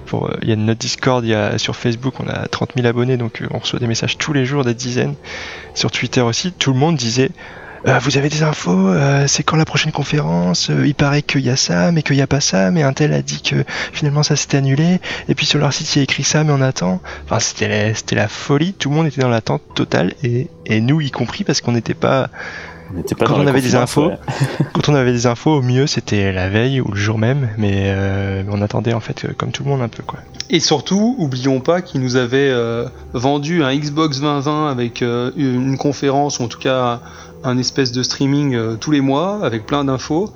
pour, 0.05 0.29
il 0.41 0.49
y 0.49 0.53
a 0.53 0.55
notre 0.55 0.79
Discord, 0.79 1.23
il 1.23 1.29
y 1.29 1.35
a 1.35 1.57
sur 1.57 1.75
Facebook 1.75 2.15
on 2.19 2.27
a 2.27 2.47
30 2.47 2.73
000 2.75 2.87
abonnés 2.87 3.17
donc 3.17 3.43
on 3.51 3.59
reçoit 3.59 3.79
des 3.79 3.87
messages 3.87 4.17
tous 4.17 4.33
les 4.33 4.45
jours, 4.45 4.63
des 4.63 4.73
dizaines. 4.73 5.15
Sur 5.75 5.91
Twitter 5.91 6.21
aussi, 6.21 6.51
tout 6.51 6.73
le 6.73 6.79
monde 6.79 6.95
disait 6.95 7.29
euh, 7.87 7.99
vous 7.99 8.17
avez 8.17 8.29
des 8.29 8.43
infos, 8.43 8.89
euh, 8.89 9.25
c'est 9.27 9.43
quand 9.43 9.55
la 9.55 9.65
prochaine 9.65 9.91
conférence, 9.91 10.69
euh, 10.69 10.85
il 10.85 10.95
paraît 10.95 11.21
qu'il 11.21 11.41
y 11.41 11.49
a 11.49 11.55
ça, 11.55 11.91
mais 11.91 12.03
qu'il 12.03 12.15
n'y 12.15 12.21
a 12.21 12.27
pas 12.27 12.41
ça, 12.41 12.69
mais 12.71 12.83
un 12.83 12.93
tel 12.93 13.13
a 13.13 13.21
dit 13.21 13.41
que 13.41 13.63
finalement 13.93 14.23
ça 14.23 14.35
s'était 14.35 14.57
annulé, 14.57 14.99
et 15.29 15.35
puis 15.35 15.45
sur 15.45 15.59
leur 15.59 15.71
site 15.73 15.95
il 15.95 15.99
y 15.99 16.01
a 16.01 16.03
écrit 16.03 16.23
ça, 16.23 16.43
mais 16.43 16.51
on 16.51 16.61
attend. 16.61 17.01
Enfin, 17.25 17.39
c'était 17.39 17.93
la, 17.93 18.21
la 18.21 18.27
folie, 18.27 18.73
tout 18.73 18.89
le 18.89 18.95
monde 18.95 19.07
était 19.07 19.21
dans 19.21 19.29
l'attente 19.29 19.61
totale, 19.73 20.13
et, 20.23 20.49
et 20.65 20.81
nous 20.81 21.01
y 21.01 21.11
compris, 21.11 21.43
parce 21.43 21.61
qu'on 21.61 21.71
n'était 21.71 21.93
pas... 21.93 22.29
quand 23.19 23.39
on 23.39 23.47
avait 23.47 23.61
des 23.61 23.75
infos, 23.75 24.11
quand 24.73 24.89
on 24.89 24.95
avait 24.95 25.11
des 25.11 25.25
infos, 25.25 25.57
au 25.57 25.61
mieux 25.61 25.87
c'était 25.87 26.31
la 26.31 26.49
veille 26.49 26.81
ou 26.81 26.91
le 26.91 26.97
jour 26.97 27.17
même, 27.17 27.49
mais 27.57 27.93
on 28.49 28.61
attendait 28.61 28.93
en 28.93 28.99
fait 28.99 29.27
comme 29.37 29.51
tout 29.51 29.63
le 29.63 29.69
monde 29.69 29.81
un 29.81 29.89
peu 29.89 30.03
quoi. 30.03 30.19
Et 30.49 30.61
surtout, 30.61 31.15
oublions 31.17 31.59
pas 31.59 31.81
qu'ils 31.81 32.01
nous 32.01 32.15
avaient 32.15 32.53
vendu 33.13 33.63
un 33.63 33.75
Xbox 33.75 34.21
2020 34.21 34.69
avec 34.69 35.01
une 35.01 35.77
conférence, 35.77 36.39
ou 36.39 36.43
en 36.43 36.47
tout 36.47 36.59
cas 36.59 37.01
un 37.43 37.57
espèce 37.57 37.91
de 37.91 38.03
streaming 38.03 38.55
euh, 38.55 38.75
tous 38.75 38.91
les 38.91 39.01
mois 39.01 39.39
avec 39.43 39.65
plein 39.65 39.83
d'infos. 39.83 40.33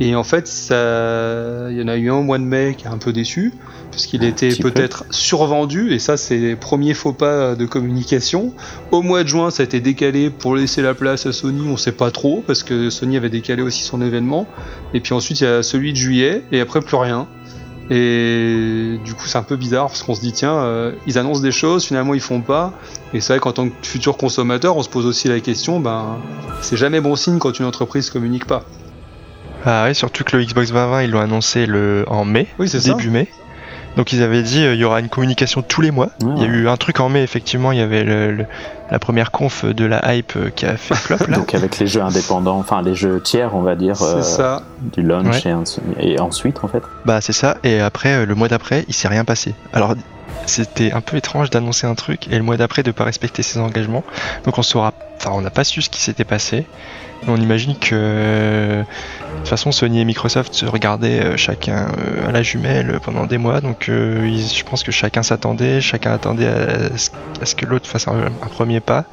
Et 0.00 0.16
en 0.16 0.24
fait, 0.24 0.48
ça, 0.48 1.68
il 1.70 1.78
y 1.78 1.82
en 1.82 1.88
a 1.88 1.96
eu 1.96 2.10
un 2.10 2.14
au 2.14 2.22
mois 2.22 2.38
de 2.38 2.44
mai 2.44 2.74
qui 2.76 2.86
est 2.86 2.90
un 2.90 2.98
peu 2.98 3.12
déçu, 3.12 3.54
puisqu'il 3.92 4.24
était 4.24 4.56
peut-être 4.56 5.04
survendu, 5.10 5.92
et 5.92 6.00
ça, 6.00 6.16
c'est 6.16 6.36
les 6.36 6.56
premiers 6.56 6.94
faux 6.94 7.12
pas 7.12 7.54
de 7.54 7.64
communication. 7.64 8.52
Au 8.90 9.02
mois 9.02 9.22
de 9.22 9.28
juin, 9.28 9.50
ça 9.50 9.62
a 9.62 9.64
été 9.64 9.78
décalé 9.80 10.30
pour 10.30 10.56
laisser 10.56 10.82
la 10.82 10.94
place 10.94 11.26
à 11.26 11.32
Sony, 11.32 11.68
on 11.68 11.76
sait 11.76 11.92
pas 11.92 12.10
trop, 12.10 12.42
parce 12.44 12.64
que 12.64 12.90
Sony 12.90 13.16
avait 13.16 13.30
décalé 13.30 13.62
aussi 13.62 13.84
son 13.84 14.02
événement. 14.02 14.48
Et 14.94 15.00
puis 15.00 15.14
ensuite, 15.14 15.40
il 15.40 15.44
y 15.44 15.46
a 15.46 15.62
celui 15.62 15.92
de 15.92 15.96
juillet, 15.96 16.42
et 16.50 16.60
après, 16.60 16.80
plus 16.80 16.96
rien. 16.96 17.28
Et 17.90 18.98
du 19.04 19.14
coup, 19.14 19.26
c'est 19.26 19.36
un 19.36 19.42
peu 19.42 19.56
bizarre 19.56 19.88
parce 19.88 20.02
qu'on 20.02 20.14
se 20.14 20.20
dit, 20.22 20.32
tiens, 20.32 20.54
euh, 20.54 20.92
ils 21.06 21.18
annoncent 21.18 21.42
des 21.42 21.52
choses, 21.52 21.84
finalement 21.84 22.14
ils 22.14 22.20
font 22.20 22.40
pas. 22.40 22.72
Et 23.12 23.20
c'est 23.20 23.34
vrai 23.34 23.40
qu'en 23.40 23.52
tant 23.52 23.68
que 23.68 23.74
futur 23.82 24.16
consommateur, 24.16 24.76
on 24.76 24.82
se 24.82 24.88
pose 24.88 25.04
aussi 25.04 25.28
la 25.28 25.38
question, 25.40 25.80
ben, 25.80 26.16
c'est 26.62 26.78
jamais 26.78 27.02
bon 27.02 27.14
signe 27.14 27.38
quand 27.38 27.58
une 27.58 27.66
entreprise 27.66 28.08
communique 28.08 28.46
pas. 28.46 28.64
Ah 29.64 29.84
oui, 29.86 29.94
surtout 29.94 30.24
que 30.24 30.36
le 30.36 30.44
Xbox 30.44 30.68
2020, 30.68 31.02
ils 31.02 31.10
l'ont 31.10 31.20
annoncé 31.20 31.66
le 31.66 32.04
en 32.08 32.24
mai, 32.24 32.46
oui, 32.58 32.70
début 32.70 33.10
mai. 33.10 33.28
Donc 33.96 34.12
ils 34.12 34.22
avaient 34.22 34.42
dit 34.42 34.64
euh, 34.64 34.74
il 34.74 34.80
y 34.80 34.84
aura 34.84 35.00
une 35.00 35.08
communication 35.08 35.62
tous 35.62 35.80
les 35.80 35.90
mois. 35.90 36.08
Il 36.20 36.42
y 36.42 36.44
a 36.44 36.48
eu 36.48 36.68
un 36.68 36.76
truc 36.76 37.00
en 37.00 37.08
mai 37.08 37.22
effectivement, 37.22 37.72
il 37.72 37.78
y 37.78 37.82
avait 37.82 38.02
le, 38.02 38.44
la 38.90 38.98
première 38.98 39.30
conf 39.30 39.64
de 39.64 39.84
la 39.84 40.14
hype 40.14 40.32
euh, 40.36 40.50
qui 40.50 40.66
a 40.66 40.76
fait 40.76 40.94
flop 40.96 41.18
là. 41.28 41.36
Donc 41.36 41.54
avec 41.54 41.78
les 41.78 41.86
jeux 41.86 42.02
indépendants, 42.02 42.58
enfin 42.58 42.82
les 42.82 42.94
jeux 42.94 43.20
tiers 43.20 43.54
on 43.54 43.62
va 43.62 43.76
dire 43.76 44.02
euh, 44.02 44.22
ça. 44.22 44.62
du 44.92 45.02
launch 45.02 45.46
et, 46.00 46.18
ensuite 46.18 46.64
en 46.64 46.68
fait. 46.68 46.82
Bah 47.04 47.20
c'est 47.20 47.32
ça 47.32 47.56
et 47.62 47.80
après 47.80 48.26
le 48.26 48.34
mois 48.34 48.48
d'après 48.48 48.84
il 48.88 48.94
s'est 48.94 49.08
rien 49.08 49.24
passé. 49.24 49.54
Alors 49.72 49.94
c'était 50.46 50.92
un 50.92 51.00
peu 51.00 51.16
étrange 51.16 51.50
d'annoncer 51.50 51.86
un 51.86 51.94
truc 51.94 52.26
et 52.30 52.36
le 52.36 52.42
mois 52.42 52.56
d'après 52.56 52.82
de 52.82 52.90
pas 52.90 53.04
respecter 53.04 53.42
ses 53.42 53.60
engagements. 53.60 54.02
Donc 54.44 54.58
on 54.58 54.62
saura, 54.62 54.92
enfin 55.16 55.30
on 55.32 55.40
n'a 55.40 55.50
pas 55.50 55.64
su 55.64 55.82
ce 55.82 55.88
qui 55.88 56.00
s'était 56.00 56.24
passé 56.24 56.66
on 57.28 57.36
imagine 57.36 57.76
que 57.76 58.84
de 58.84 58.84
toute 59.38 59.48
façon 59.48 59.72
Sony 59.72 60.00
et 60.00 60.04
Microsoft 60.04 60.54
se 60.54 60.66
regardaient 60.66 61.22
euh, 61.22 61.36
chacun 61.36 61.88
euh, 61.98 62.28
à 62.28 62.32
la 62.32 62.42
jumelle 62.42 62.98
pendant 63.02 63.26
des 63.26 63.38
mois, 63.38 63.60
donc 63.60 63.88
euh, 63.88 64.26
je 64.38 64.64
pense 64.64 64.82
que 64.82 64.92
chacun 64.92 65.22
s'attendait, 65.22 65.80
chacun 65.80 66.12
attendait 66.12 66.46
à, 66.46 66.96
ce 66.96 67.54
que 67.54 67.66
l'autre 67.66 67.86
fasse 67.86 68.08
un, 68.08 68.30
premier 68.50 68.80
pas. 68.80 69.04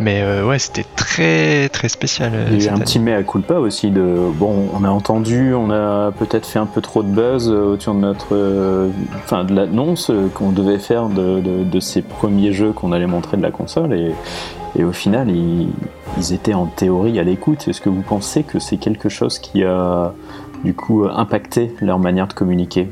Mais 0.00 0.42
ouais, 0.42 0.58
c'était 0.58 0.86
très 0.96 1.68
très 1.68 1.88
spécial. 1.88 2.32
Il 2.50 2.62
y 2.62 2.68
a 2.68 2.74
un 2.74 2.78
petit 2.78 2.98
mea 2.98 3.22
culpa 3.22 3.54
aussi 3.54 3.90
de 3.90 4.16
bon, 4.34 4.68
on 4.74 4.84
a 4.84 4.88
entendu, 4.88 5.54
on 5.54 5.70
a 5.70 6.10
peut-être 6.12 6.46
fait 6.46 6.58
un 6.58 6.66
peu 6.66 6.80
trop 6.80 7.02
de 7.02 7.08
buzz 7.08 7.48
autour 7.50 7.94
de 7.94 8.00
notre, 8.00 8.90
enfin 9.16 9.44
de 9.44 9.54
l'annonce 9.54 10.10
qu'on 10.34 10.50
devait 10.50 10.78
faire 10.78 11.08
de, 11.08 11.80
ces 11.80 12.02
premiers 12.02 12.52
jeux 12.52 12.72
qu'on 12.72 12.92
allait 12.92 13.06
montrer 13.06 13.36
de 13.36 13.42
la 13.42 13.50
console 13.50 13.92
et, 13.92 14.12
et 14.78 14.84
au 14.84 14.92
final, 14.92 15.30
ils, 15.30 16.32
étaient 16.32 16.54
en 16.54 16.66
théorie 16.66 17.18
à 17.18 17.22
l'écoute. 17.22 17.68
Est-ce 17.68 17.80
que 17.80 17.88
vous 17.88 18.02
pensez 18.02 18.42
que 18.42 18.58
c'est 18.58 18.78
quelque 18.78 19.08
chose 19.08 19.38
qui 19.38 19.64
a 19.64 20.14
du 20.64 20.74
coup 20.74 21.06
impacté 21.10 21.74
leur 21.80 21.98
manière 21.98 22.26
de 22.26 22.32
communiquer? 22.32 22.88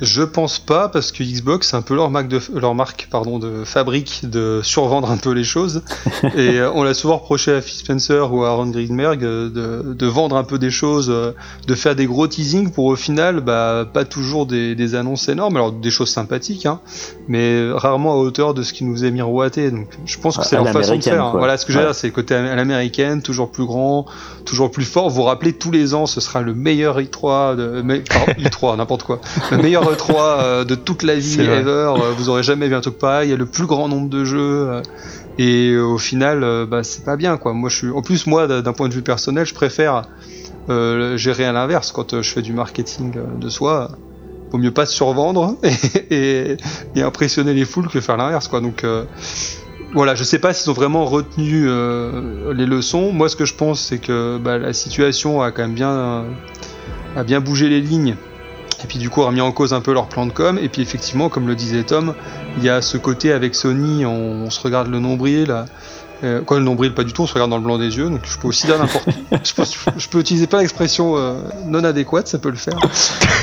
Je 0.00 0.22
pense 0.22 0.58
pas 0.58 0.88
parce 0.88 1.10
que 1.10 1.22
Xbox 1.22 1.70
c'est 1.70 1.76
un 1.76 1.82
peu 1.82 1.94
leur 1.94 2.10
marque 2.10 2.28
de 2.28 2.40
leur 2.54 2.74
marque 2.74 3.08
pardon 3.10 3.38
de 3.38 3.64
fabrique 3.64 4.28
de 4.28 4.60
survendre 4.62 5.10
un 5.10 5.16
peu 5.16 5.30
les 5.30 5.44
choses 5.44 5.82
et 6.36 6.58
euh, 6.58 6.70
on 6.74 6.82
l'a 6.82 6.92
souvent 6.92 7.16
reproché 7.16 7.52
à 7.52 7.62
Phil 7.62 7.78
Spencer 7.78 8.32
ou 8.32 8.44
à 8.44 8.48
Aaron 8.48 8.66
Greenberg 8.66 9.24
euh, 9.24 9.48
de, 9.48 9.94
de, 9.94 10.06
vendre 10.06 10.36
un 10.36 10.44
peu 10.44 10.58
des 10.58 10.70
choses, 10.70 11.08
euh, 11.10 11.32
de 11.66 11.74
faire 11.74 11.96
des 11.96 12.06
gros 12.06 12.26
teasings 12.26 12.70
pour 12.70 12.84
au 12.84 12.96
final 12.96 13.40
bah 13.40 13.86
pas 13.90 14.04
toujours 14.04 14.46
des, 14.46 14.74
des 14.74 14.94
annonces 14.94 15.28
énormes 15.28 15.56
alors 15.56 15.72
des 15.72 15.90
choses 15.90 16.10
sympathiques 16.10 16.66
hein, 16.66 16.80
mais 17.28 17.70
rarement 17.72 18.12
à 18.12 18.16
hauteur 18.16 18.52
de 18.52 18.62
ce 18.62 18.74
qui 18.74 18.84
nous 18.84 19.04
est 19.04 19.10
miroité 19.10 19.70
donc 19.70 19.88
je 20.04 20.18
pense 20.18 20.36
que 20.36 20.44
c'est 20.44 20.56
leur 20.56 20.68
façon 20.68 20.96
de 20.96 21.02
faire. 21.02 21.24
Hein. 21.24 21.32
Voilà 21.36 21.56
ce 21.56 21.64
que 21.64 21.72
j'ai 21.72 21.80
dire 21.80 21.94
c'est 21.94 22.08
le 22.08 22.12
côté 22.12 22.34
à 22.34 22.54
l'américaine 22.54 23.22
toujours 23.22 23.50
plus 23.50 23.64
grand, 23.64 24.06
toujours 24.44 24.70
plus 24.70 24.84
fort. 24.84 25.08
Vous, 25.08 25.16
vous 25.16 25.22
rappelez 25.22 25.54
tous 25.54 25.70
les 25.70 25.94
ans 25.94 26.04
ce 26.04 26.20
sera 26.20 26.42
le 26.42 26.54
meilleur 26.54 27.00
i3 27.00 27.56
de 27.56 28.02
pardon, 28.08 28.32
i3 28.38 28.76
n'importe 28.76 29.02
quoi 29.02 29.20
le 29.50 29.58
meilleur 29.58 29.85
3 29.94 30.22
euh, 30.22 30.64
de 30.64 30.74
toute 30.74 31.02
la 31.02 31.14
vie 31.14 31.40
ever. 31.40 31.68
Euh, 31.68 32.12
vous 32.16 32.28
aurez 32.28 32.42
jamais 32.42 32.68
vu 32.68 32.74
un 32.74 32.80
truc 32.80 32.98
pareil. 32.98 33.28
Il 33.28 33.30
y 33.30 33.34
a 33.34 33.36
le 33.36 33.46
plus 33.46 33.66
grand 33.66 33.88
nombre 33.88 34.08
de 34.08 34.24
jeux. 34.24 34.68
Euh, 34.68 34.82
et 35.38 35.76
au 35.76 35.98
final, 35.98 36.66
bah, 36.66 36.82
c'est 36.82 37.04
pas 37.04 37.16
bien 37.16 37.36
quoi. 37.36 37.52
Moi, 37.52 37.68
je 37.68 37.76
suis. 37.76 37.90
En 37.90 38.02
plus, 38.02 38.26
moi, 38.26 38.46
d'un 38.46 38.72
point 38.72 38.88
de 38.88 38.94
vue 38.94 39.02
personnel, 39.02 39.44
je 39.44 39.54
préfère 39.54 40.02
gérer 40.68 41.44
à 41.44 41.52
l'inverse 41.52 41.92
quand 41.92 42.22
je 42.22 42.30
fais 42.30 42.42
du 42.42 42.52
marketing 42.52 43.12
de 43.38 43.48
soi. 43.50 43.90
Vaut 44.50 44.58
mieux 44.58 44.70
pas 44.70 44.86
se 44.86 44.94
survendre 44.94 45.56
et, 46.10 46.56
et, 46.94 47.02
impressionner 47.02 47.52
les 47.52 47.64
foules 47.64 47.88
que 47.88 48.00
faire 48.00 48.16
l'inverse 48.16 48.48
quoi. 48.48 48.62
Donc 48.62 48.86
voilà, 49.92 50.14
je 50.14 50.24
sais 50.24 50.38
pas 50.38 50.54
s'ils 50.54 50.70
ont 50.70 50.74
vraiment 50.74 51.04
retenu 51.04 51.68
les 52.54 52.64
leçons. 52.66 53.12
Moi, 53.12 53.28
ce 53.28 53.36
que 53.36 53.44
je 53.44 53.54
pense, 53.54 53.80
c'est 53.80 53.98
que 53.98 54.38
bah, 54.38 54.56
la 54.56 54.72
situation 54.72 55.42
a 55.42 55.50
quand 55.50 55.62
même 55.62 55.74
bien, 55.74 56.24
a 57.14 57.24
bien 57.24 57.40
bougé 57.40 57.68
les 57.68 57.82
lignes 57.82 58.16
et 58.84 58.86
puis 58.86 58.98
du 58.98 59.10
coup, 59.10 59.22
on 59.22 59.28
a 59.28 59.32
mis 59.32 59.40
en 59.40 59.52
cause 59.52 59.72
un 59.72 59.80
peu 59.80 59.92
leur 59.92 60.08
plan 60.08 60.26
de 60.26 60.32
com. 60.32 60.58
Et 60.60 60.68
puis 60.68 60.82
effectivement, 60.82 61.28
comme 61.28 61.46
le 61.46 61.54
disait 61.54 61.82
Tom, 61.82 62.14
il 62.58 62.64
y 62.64 62.68
a 62.68 62.82
ce 62.82 62.96
côté 62.96 63.32
avec 63.32 63.54
Sony, 63.54 64.04
on, 64.04 64.50
se 64.50 64.60
regarde 64.60 64.88
le 64.88 65.00
nombril. 65.00 65.64
Euh, 66.24 66.40
quoi, 66.40 66.58
le 66.58 66.64
nombril, 66.64 66.94
pas 66.94 67.04
du 67.04 67.12
tout, 67.12 67.22
on 67.22 67.26
se 67.26 67.34
regarde 67.34 67.50
dans 67.50 67.58
le 67.58 67.62
blanc 67.62 67.76
des 67.76 67.98
yeux. 67.98 68.08
Donc 68.08 68.20
je 68.24 68.38
peux 68.38 68.48
aussi 68.48 68.66
dire 68.66 68.78
n'importe. 68.78 69.08
je, 69.44 69.54
peux, 69.54 69.64
je 69.98 70.08
peux 70.08 70.20
utiliser 70.20 70.46
pas 70.46 70.60
l'expression 70.60 71.16
euh, 71.16 71.34
non 71.66 71.84
adéquate, 71.84 72.26
ça 72.26 72.38
peut 72.38 72.50
le 72.50 72.56
faire. 72.56 72.78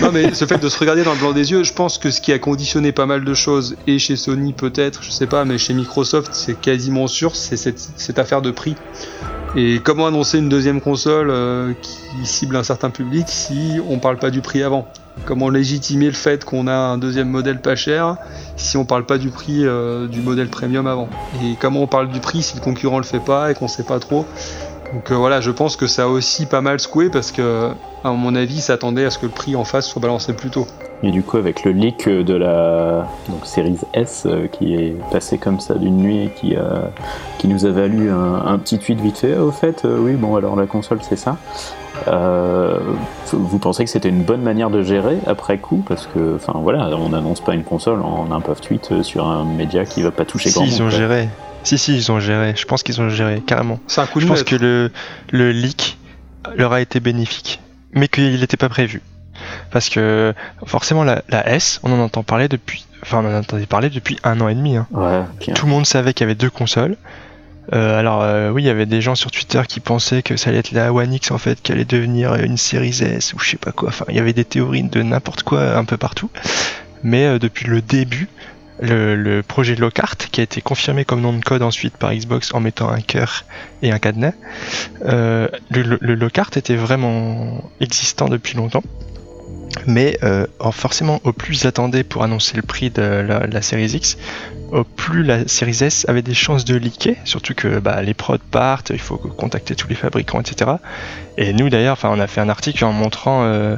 non, 0.02 0.12
mais 0.12 0.34
ce 0.34 0.46
fait 0.46 0.58
de 0.58 0.70
se 0.70 0.80
regarder 0.80 1.04
dans 1.04 1.14
le 1.14 1.20
blanc 1.20 1.34
des 1.34 1.52
yeux, 1.52 1.64
je 1.64 1.74
pense 1.74 1.98
que 2.00 2.10
ce 2.10 2.20
qui 2.20 2.32
a 2.32 2.40
conditionné 2.40 2.92
pas 2.92 3.06
mal 3.06 3.24
de 3.24 3.34
choses, 3.34 3.76
et 3.86 4.00
chez 4.00 4.16
Sony 4.16 4.54
peut-être, 4.54 5.04
je 5.04 5.12
sais 5.12 5.28
pas, 5.28 5.46
mais 5.46 5.60
chez 5.60 5.74
Microsoft, 5.74 6.34
c'est 6.34 6.60
quasiment 6.60 7.08
sûr, 7.08 7.36
c'est 7.36 7.58
cette, 7.58 7.80
cette 7.80 8.18
affaire 8.18 8.42
de 8.42 8.50
prix. 8.50 8.76
Et 9.56 9.80
comment 9.84 10.08
annoncer 10.08 10.40
une 10.40 10.50
deuxième 10.50 10.82
console 10.82 11.30
euh, 11.30 11.74
qui 11.80 12.26
cible 12.26 12.56
un 12.56 12.64
certain 12.64 12.90
public 12.90 13.26
si 13.28 13.80
on 13.88 14.00
parle 14.00 14.18
pas 14.18 14.32
du 14.32 14.42
prix 14.42 14.64
avant? 14.64 14.88
Comment 15.26 15.50
légitimer 15.50 16.08
le 16.08 16.14
fait 16.14 16.44
qu'on 16.44 16.68
a 16.68 16.74
un 16.74 16.98
deuxième 16.98 17.30
modèle 17.30 17.62
pas 17.62 17.76
cher 17.76 18.18
si 18.58 18.78
on 18.78 18.86
parle 18.86 19.06
pas 19.06 19.18
du 19.18 19.30
prix 19.30 19.66
euh, 19.66 20.08
du 20.08 20.22
modèle 20.22 20.50
premium 20.50 20.86
avant. 20.88 21.08
Et 21.44 21.56
comment 21.60 21.82
on 21.82 21.88
parle 21.88 22.10
du 22.10 22.20
prix 22.20 22.42
si 22.42 22.56
le 22.56 22.62
concurrent 22.62 22.98
le 22.98 23.04
fait 23.04 23.20
pas 23.20 23.52
et 23.52 23.54
qu'on 23.54 23.68
sait 23.68 23.84
pas 23.84 24.00
trop. 24.00 24.26
Donc 24.94 25.12
euh, 25.12 25.16
voilà, 25.16 25.42
je 25.42 25.52
pense 25.52 25.76
que 25.76 25.88
ça 25.88 26.04
a 26.04 26.08
aussi 26.08 26.46
pas 26.46 26.62
mal 26.62 26.80
secoué 26.80 27.10
parce 27.10 27.32
que, 27.32 27.70
à 28.04 28.12
mon 28.12 28.36
avis, 28.36 28.62
s'attendait 28.62 29.06
à 29.06 29.10
ce 29.10 29.18
que 29.18 29.26
le 29.26 29.32
prix 29.32 29.56
en 29.56 29.64
face 29.64 29.88
soit 29.88 30.02
balancé 30.02 30.34
plus 30.34 30.50
tôt. 30.50 30.68
Et 31.04 31.12
du 31.12 31.22
coup, 31.22 31.38
avec 31.38 31.66
le 31.66 31.72
leak 31.72 32.08
de 32.08 32.34
la 32.34 33.08
donc, 33.28 33.46
Series 33.46 33.80
S 33.94 34.24
euh, 34.26 34.48
qui 34.48 34.74
est 34.74 34.96
passé 35.12 35.38
comme 35.38 35.60
ça 35.60 35.76
d'une 35.76 35.98
nuit 35.98 36.24
et 36.24 36.30
qui, 36.30 36.56
qui 37.40 37.48
nous 37.48 37.66
a 37.66 37.72
valu 37.72 38.10
un, 38.10 38.58
petit 38.58 38.80
tweet 38.80 39.02
vite 39.02 39.18
fait, 39.18 39.38
au 39.38 39.52
fait, 39.52 39.84
oui, 39.86 40.14
bon, 40.14 40.36
alors 40.36 40.56
la 40.56 40.66
console 40.66 41.00
c'est 41.02 41.18
ça. 41.18 41.38
Euh, 42.08 42.80
vous 43.32 43.60
pensez 43.60 43.84
que 43.84 43.90
c'était 43.90 44.10
une 44.10 44.24
bonne 44.24 44.42
manière 44.42 44.70
de 44.70 44.84
gérer 44.84 45.18
après 45.26 45.58
coup 45.58 45.84
Parce 45.88 46.08
que, 46.08 46.36
enfin 46.36 46.54
voilà, 46.56 46.90
on 46.98 47.10
n'annonce 47.10 47.42
pas 47.42 47.54
une 47.54 47.64
console 47.64 48.02
en 48.02 48.32
un 48.32 48.42
puff 48.42 48.62
tweet 48.62 48.92
euh, 48.92 49.04
sur 49.04 49.28
un 49.28 49.46
média 49.46 49.86
qui 49.86 50.02
va 50.02 50.12
pas 50.12 50.26
toucher 50.26 50.50
si, 50.50 50.56
grand 50.56 50.66
ils 50.66 50.82
ont 50.82 50.90
géré. 50.90 51.30
Si, 51.64 51.78
si, 51.78 51.96
ils 51.96 52.12
ont 52.12 52.20
géré. 52.20 52.54
Je 52.56 52.66
pense 52.66 52.84
qu'ils 52.84 53.00
ont 53.02 53.10
géré, 53.10 53.42
carrément. 53.46 53.80
C'est 53.88 54.02
un 54.02 54.06
coup 54.06 54.20
de 54.20 54.26
Je 54.26 54.28
pense 54.28 54.44
que 54.44 54.56
le, 54.56 54.92
le 55.32 55.52
leak 55.52 55.98
leur 56.56 56.74
a 56.74 56.82
été 56.82 57.00
bénéfique, 57.00 57.62
mais 57.94 58.08
qu'il 58.08 58.40
n'était 58.40 58.58
pas 58.58 58.70
prévu. 58.70 59.02
Parce 59.72 59.90
que 59.90 60.34
forcément, 60.66 61.04
la, 61.04 61.24
la, 61.30 61.48
S, 61.50 61.80
on 61.84 61.92
en 61.92 62.00
entend 62.00 62.24
parler 62.24 62.48
depuis. 62.48 62.86
Enfin, 63.02 63.24
on 63.24 63.34
en 63.34 63.40
entendait 63.40 63.66
parler 63.66 63.90
depuis 63.90 64.18
un 64.24 64.40
an 64.42 64.48
et 64.48 64.56
demi. 64.56 64.78
Hein. 64.78 64.88
Ouais, 64.92 65.24
Tout 65.54 65.66
le 65.66 65.72
monde 65.72 65.86
savait 65.86 66.14
qu'il 66.14 66.26
y 66.26 66.28
avait 66.30 66.36
deux 66.36 66.50
consoles. 66.50 66.96
Euh, 67.72 67.98
alors 67.98 68.22
euh, 68.22 68.50
oui, 68.50 68.64
il 68.64 68.66
y 68.66 68.70
avait 68.70 68.86
des 68.86 69.00
gens 69.00 69.16
sur 69.16 69.32
Twitter 69.32 69.62
qui 69.68 69.80
pensaient 69.80 70.22
que 70.22 70.36
ça 70.36 70.50
allait 70.50 70.60
être 70.60 70.72
la 70.72 70.92
One 70.94 71.14
X 71.14 71.32
en 71.32 71.38
fait, 71.38 71.62
qui 71.62 71.72
allait 71.72 71.86
devenir 71.86 72.36
une 72.36 72.58
série 72.58 72.90
S 72.90 73.34
ou 73.34 73.40
je 73.40 73.52
sais 73.52 73.58
pas 73.58 73.72
quoi. 73.72 73.90
Enfin, 73.90 74.06
il 74.10 74.16
y 74.16 74.20
avait 74.20 74.34
des 74.34 74.44
théories 74.44 74.84
de 74.84 75.02
n'importe 75.02 75.44
quoi 75.44 75.78
un 75.78 75.86
peu 75.86 75.98
partout. 75.98 76.30
Mais 77.04 77.26
euh, 77.26 77.40
depuis 77.40 77.68
le 77.68 77.82
début, 77.82 78.28
le, 78.82 79.42
projet 79.42 79.76
Lockhart, 79.76 80.18
qui 80.32 80.42
a 80.42 80.44
été 80.44 80.62
confirmé 80.62 81.06
comme 81.06 81.22
nom 81.22 81.34
de 81.34 81.44
code 81.44 81.62
ensuite 81.62 81.96
par 81.98 82.14
Xbox 82.14 82.54
en 82.54 82.60
mettant 82.60 82.90
un 82.90 83.02
cœur 83.02 83.46
et 83.82 83.92
un 83.92 84.00
cadenas, 84.00 84.34
le, 85.02 85.50
le, 85.70 86.16
Lockhart 86.16 86.52
était 86.56 86.76
vraiment 86.76 87.70
existant 87.80 88.28
depuis 88.30 88.56
longtemps 88.56 88.84
mais 89.88 90.18
euh, 90.24 90.46
forcément 90.72 91.20
au 91.24 91.34
plus 91.34 91.66
attendait 91.66 92.04
pour 92.04 92.24
annoncer 92.24 92.56
le 92.56 92.62
prix 92.62 92.90
de 92.90 93.02
la, 93.02 93.62
Series 93.62 93.92
X, 93.96 94.18
au 94.72 94.84
plus 94.84 95.24
la 95.24 95.48
Series 95.48 95.80
S 95.82 96.06
avait 96.08 96.22
des 96.22 96.34
chances 96.34 96.66
de 96.66 96.76
leaker, 96.76 97.16
surtout 97.26 97.54
que 97.54 97.80
bah, 97.80 98.02
les 98.02 98.14
prods 98.14 98.38
partent, 98.52 98.92
il 98.92 99.00
faut 99.00 99.18
contacter 99.18 99.76
tous 99.76 99.88
les 99.88 99.96
fabricants, 99.96 100.42
etc. 100.42 100.72
Et 101.38 101.54
nous 101.54 101.70
d'ailleurs, 101.70 102.00
on 102.04 102.20
a 102.20 102.28
fait 102.28 102.42
un 102.42 102.50
article 102.50 102.84
en 102.86 102.94
montrant 102.94 103.44
euh, 103.44 103.76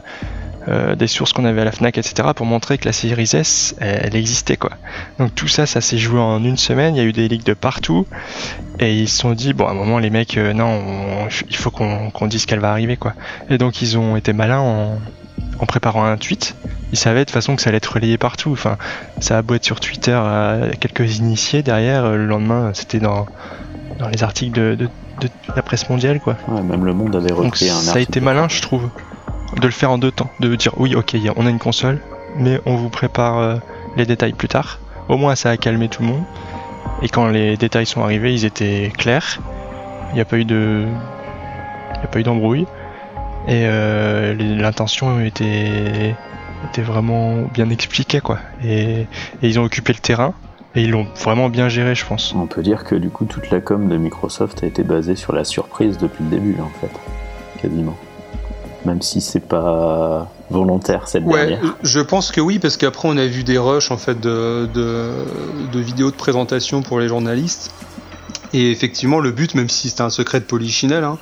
euh, 0.68 0.96
des 0.96 1.08
sources 1.08 1.34
qu'on 1.34 1.46
avait 1.46 1.62
à 1.62 1.66
la 1.66 1.72
Fnac, 1.72 1.98
etc. 1.98 2.30
pour 2.36 2.46
montrer 2.46 2.78
que 2.78 2.86
la 2.86 2.94
Series 2.94 3.32
S, 3.34 3.76
elle, 3.80 4.16
existait 4.16 4.58
quoi. 4.58 4.72
Donc 5.20 5.34
tout 5.36 5.48
ça, 5.48 5.66
ça 5.66 5.82
s'est 5.82 5.98
joué 5.98 6.20
en 6.20 6.44
une 6.44 6.58
semaine, 6.58 6.96
il 6.96 6.98
y 7.00 7.02
a 7.02 7.06
eu 7.06 7.14
des 7.14 7.28
leaks 7.28 7.46
de 7.46 7.54
partout, 7.54 8.06
et 8.80 8.94
ils 8.94 9.10
se 9.10 9.18
sont 9.18 9.34
dit, 9.34 9.54
bon 9.54 9.68
à 9.68 9.72
un 9.72 9.76
moment 9.76 10.00
les 10.00 10.10
mecs, 10.10 10.38
euh, 10.38 10.54
non, 10.54 11.28
il 11.50 11.56
faut 11.56 11.72
qu'on 11.72 12.28
dise 12.28 12.46
qu'elle 12.46 12.60
va 12.60 12.72
arriver 12.72 12.98
quoi. 12.98 13.14
Et 13.50 13.58
donc 13.58 13.82
ils 13.82 13.98
ont 13.98 14.16
été 14.16 14.34
malins 14.34 14.60
en 14.60 15.00
en 15.60 15.66
préparant 15.66 16.04
un 16.06 16.18
tweet, 16.18 16.56
ils 16.92 16.98
savaient 16.98 17.22
de 17.22 17.26
toute 17.26 17.34
façon 17.34 17.56
que 17.56 17.62
ça 17.62 17.70
allait 17.70 17.78
être 17.78 17.94
relayé 17.94 18.18
partout. 18.18 18.52
Enfin, 18.52 18.78
ça 19.20 19.38
a 19.38 19.42
beau 19.42 19.56
être 19.56 19.64
sur 19.64 19.80
Twitter 19.80 20.14
à 20.14 20.70
quelques 20.80 21.18
initiés, 21.18 21.64
derrière, 21.64 22.06
euh, 22.06 22.18
le 22.18 22.26
lendemain, 22.26 22.72
c'était 22.74 23.00
dans, 23.00 23.26
dans 24.00 24.10
les 24.10 24.24
articles 24.24 24.76
de, 24.78 24.90
la 25.56 25.62
presse 25.62 25.90
mondiale, 25.90 26.20
quoi. 26.20 26.36
Ouais, 26.50 26.62
même 26.62 26.84
le 26.84 26.94
monde 26.94 27.16
avait 27.16 27.32
repris 27.32 27.70
un 27.70 27.76
Ça 27.76 27.98
a 27.98 28.00
été 28.00 28.20
malin, 28.20 28.50
je 28.50 28.62
trouve, 28.62 28.90
de 29.60 29.66
le 29.66 29.72
faire 29.72 29.92
en 29.92 29.98
deux 29.98 30.12
temps. 30.12 30.32
De 30.40 30.54
dire, 30.56 30.74
oui, 30.78 30.96
ok, 30.96 31.16
on 31.36 31.46
a 31.46 31.50
une 31.50 31.60
console, 31.60 32.02
mais 32.38 32.60
on 32.66 32.76
vous 32.76 32.90
prépare 32.90 33.40
euh, 33.40 33.56
les 33.96 34.06
détails 34.06 34.34
plus 34.34 34.48
tard. 34.48 34.80
Au 35.10 35.18
moins, 35.18 35.36
ça 35.36 35.50
a 35.50 35.58
calmé 35.58 35.88
tout 35.88 36.02
le 36.02 36.10
monde. 36.10 36.24
Et 37.02 37.10
quand 37.10 37.28
les 37.28 37.58
détails 37.58 37.86
sont 37.86 38.02
arrivés, 38.02 38.34
ils 38.34 38.46
étaient 38.46 38.92
clairs. 38.98 39.40
Il 40.12 40.16
n'y 40.16 40.22
a 40.22 40.26
pas 40.26 40.38
eu 40.38 40.46
de. 40.46 40.86
Il 41.96 42.00
n'y 42.00 42.06
a 42.06 42.08
pas 42.08 42.20
eu 42.20 42.24
d'embrouille. 42.24 42.66
Et 43.48 43.66
euh, 43.66 44.34
l'intention 44.34 45.20
était, 45.20 46.16
vraiment 46.78 47.44
bien 47.54 47.70
expliquée, 47.70 48.22
quoi. 48.22 48.40
Et, 48.64 49.06
ils 49.42 49.60
ont 49.60 49.64
occupé 49.64 49.94
le 49.94 50.00
terrain. 50.00 50.34
Et 50.76 50.82
ils 50.82 50.92
l'ont 50.92 51.08
vraiment 51.22 51.50
bien 51.50 51.70
géré, 51.70 51.96
je 51.96 52.06
pense. 52.06 52.34
On 52.36 52.48
peut 52.48 52.62
dire 52.62 52.84
que 52.84 52.96
du 52.96 53.10
coup, 53.10 53.26
toute 53.26 53.50
la 53.50 53.62
com 53.62 53.88
de 53.88 53.96
Microsoft 53.98 54.64
a 54.64 54.68
été 54.68 54.84
basée 54.84 55.16
sur 55.16 55.34
la 55.34 55.46
surprise 55.46 55.98
depuis 55.98 56.24
le 56.24 56.32
début, 56.32 56.58
en 56.60 56.72
fait. 56.82 56.92
Quasiment. 57.62 57.96
Même 58.86 59.02
si 59.02 59.22
c'est 59.22 59.40
pas 59.40 60.32
volontaire 60.50 61.08
cette 61.08 61.24
ouais, 61.24 61.48
dernière. 61.48 61.76
Je 61.84 62.00
pense 62.00 62.32
que 62.32 62.40
oui, 62.40 62.60
parce 62.60 62.78
qu'après 62.78 63.08
on 63.08 63.18
a 63.18 63.26
vu 63.26 63.44
des 63.44 63.58
rushs 63.58 63.92
en 63.92 63.98
fait 63.98 64.20
de, 64.20 64.70
de, 64.74 65.12
de 65.72 65.80
vidéos 65.80 66.12
de 66.12 66.16
présentation 66.16 66.82
pour 66.82 67.00
les 67.00 67.08
journalistes. 67.08 67.72
Et 68.54 68.72
effectivement, 68.72 69.20
le 69.20 69.32
but, 69.32 69.54
même 69.56 69.70
si 69.70 69.90
c'était 69.90 70.04
un 70.04 70.10
secret 70.10 70.40
de 70.40 70.46
polichinelle, 70.46 71.04
hein, 71.04 71.18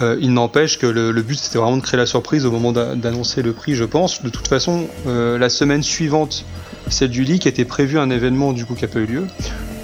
euh, 0.00 0.16
il 0.20 0.32
n'empêche 0.32 0.78
que 0.78 0.86
le, 0.86 1.12
but 1.22 1.38
c'était 1.38 1.58
vraiment 1.58 1.76
de 1.76 1.82
créer 1.82 1.98
la 1.98 2.06
surprise 2.06 2.46
au 2.46 2.50
moment 2.50 2.72
d'annoncer 2.72 3.42
le 3.42 3.52
prix, 3.52 3.74
je 3.74 3.84
pense. 3.84 4.22
De 4.22 4.30
toute 4.30 4.48
façon, 4.48 4.86
euh, 5.06 5.36
la 5.38 5.50
semaine 5.50 5.82
suivante, 5.82 6.44
celle 6.90 7.10
du 7.10 7.24
leak, 7.24 7.46
était 7.46 7.64
prévu 7.64 7.98
un 7.98 8.10
événement 8.10 8.52
du 8.52 8.64
coup 8.64 8.74
qui 8.74 8.82
n'a 8.82 8.88
pas 8.88 9.00
eu 9.00 9.06
lieu, 9.06 9.26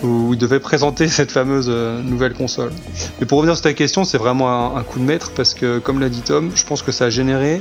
où 0.02 0.32
il 0.32 0.38
devait 0.38 0.60
présenter 0.60 1.08
cette 1.08 1.30
fameuse 1.30 1.66
euh, 1.68 2.02
nouvelle 2.02 2.34
console. 2.34 2.72
Mais 3.20 3.26
pour 3.26 3.38
revenir 3.38 3.56
sur 3.56 3.62
ta 3.62 3.72
question, 3.72 4.04
c'est 4.04 4.18
vraiment 4.18 4.76
un, 4.76 4.82
coup 4.82 4.98
de 4.98 5.04
maître 5.04 5.32
parce 5.34 5.54
que, 5.54 5.78
comme 5.78 6.00
l'a 6.00 6.08
dit 6.08 6.22
Tom, 6.22 6.50
je 6.54 6.64
pense 6.64 6.82
que 6.82 6.92
ça 6.92 7.06
a 7.06 7.10
généré 7.10 7.60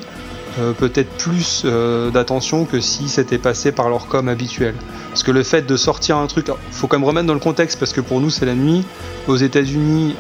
peut-être 0.78 1.10
plus 1.18 1.66
d'attention 2.14 2.66
que 2.66 2.80
si 2.80 3.10
c'était 3.10 3.40
passé 3.40 3.72
par 3.72 3.90
leur 3.90 4.06
com 4.06 4.28
habituel. 4.28 4.76
Parce 5.10 5.24
que 5.24 5.32
le 5.32 5.42
fait 5.42 5.64
de 5.64 5.76
sortir 5.76 6.18
un 6.18 6.28
truc, 6.28 6.46
il 6.48 6.54
faut 6.76 6.86
quand 6.86 7.00
même 7.00 7.08
remettre 7.08 7.26
dans 7.26 7.34
le 7.34 7.40
contexte 7.40 7.80
parce 7.80 7.92
que 7.92 8.02
pour 8.02 8.22
nous 8.22 8.30
c'est 8.30 8.46
la 8.46 8.54
nuit. 8.54 8.86
Aux 9.28 9.36
États-Unis, 9.36 10.14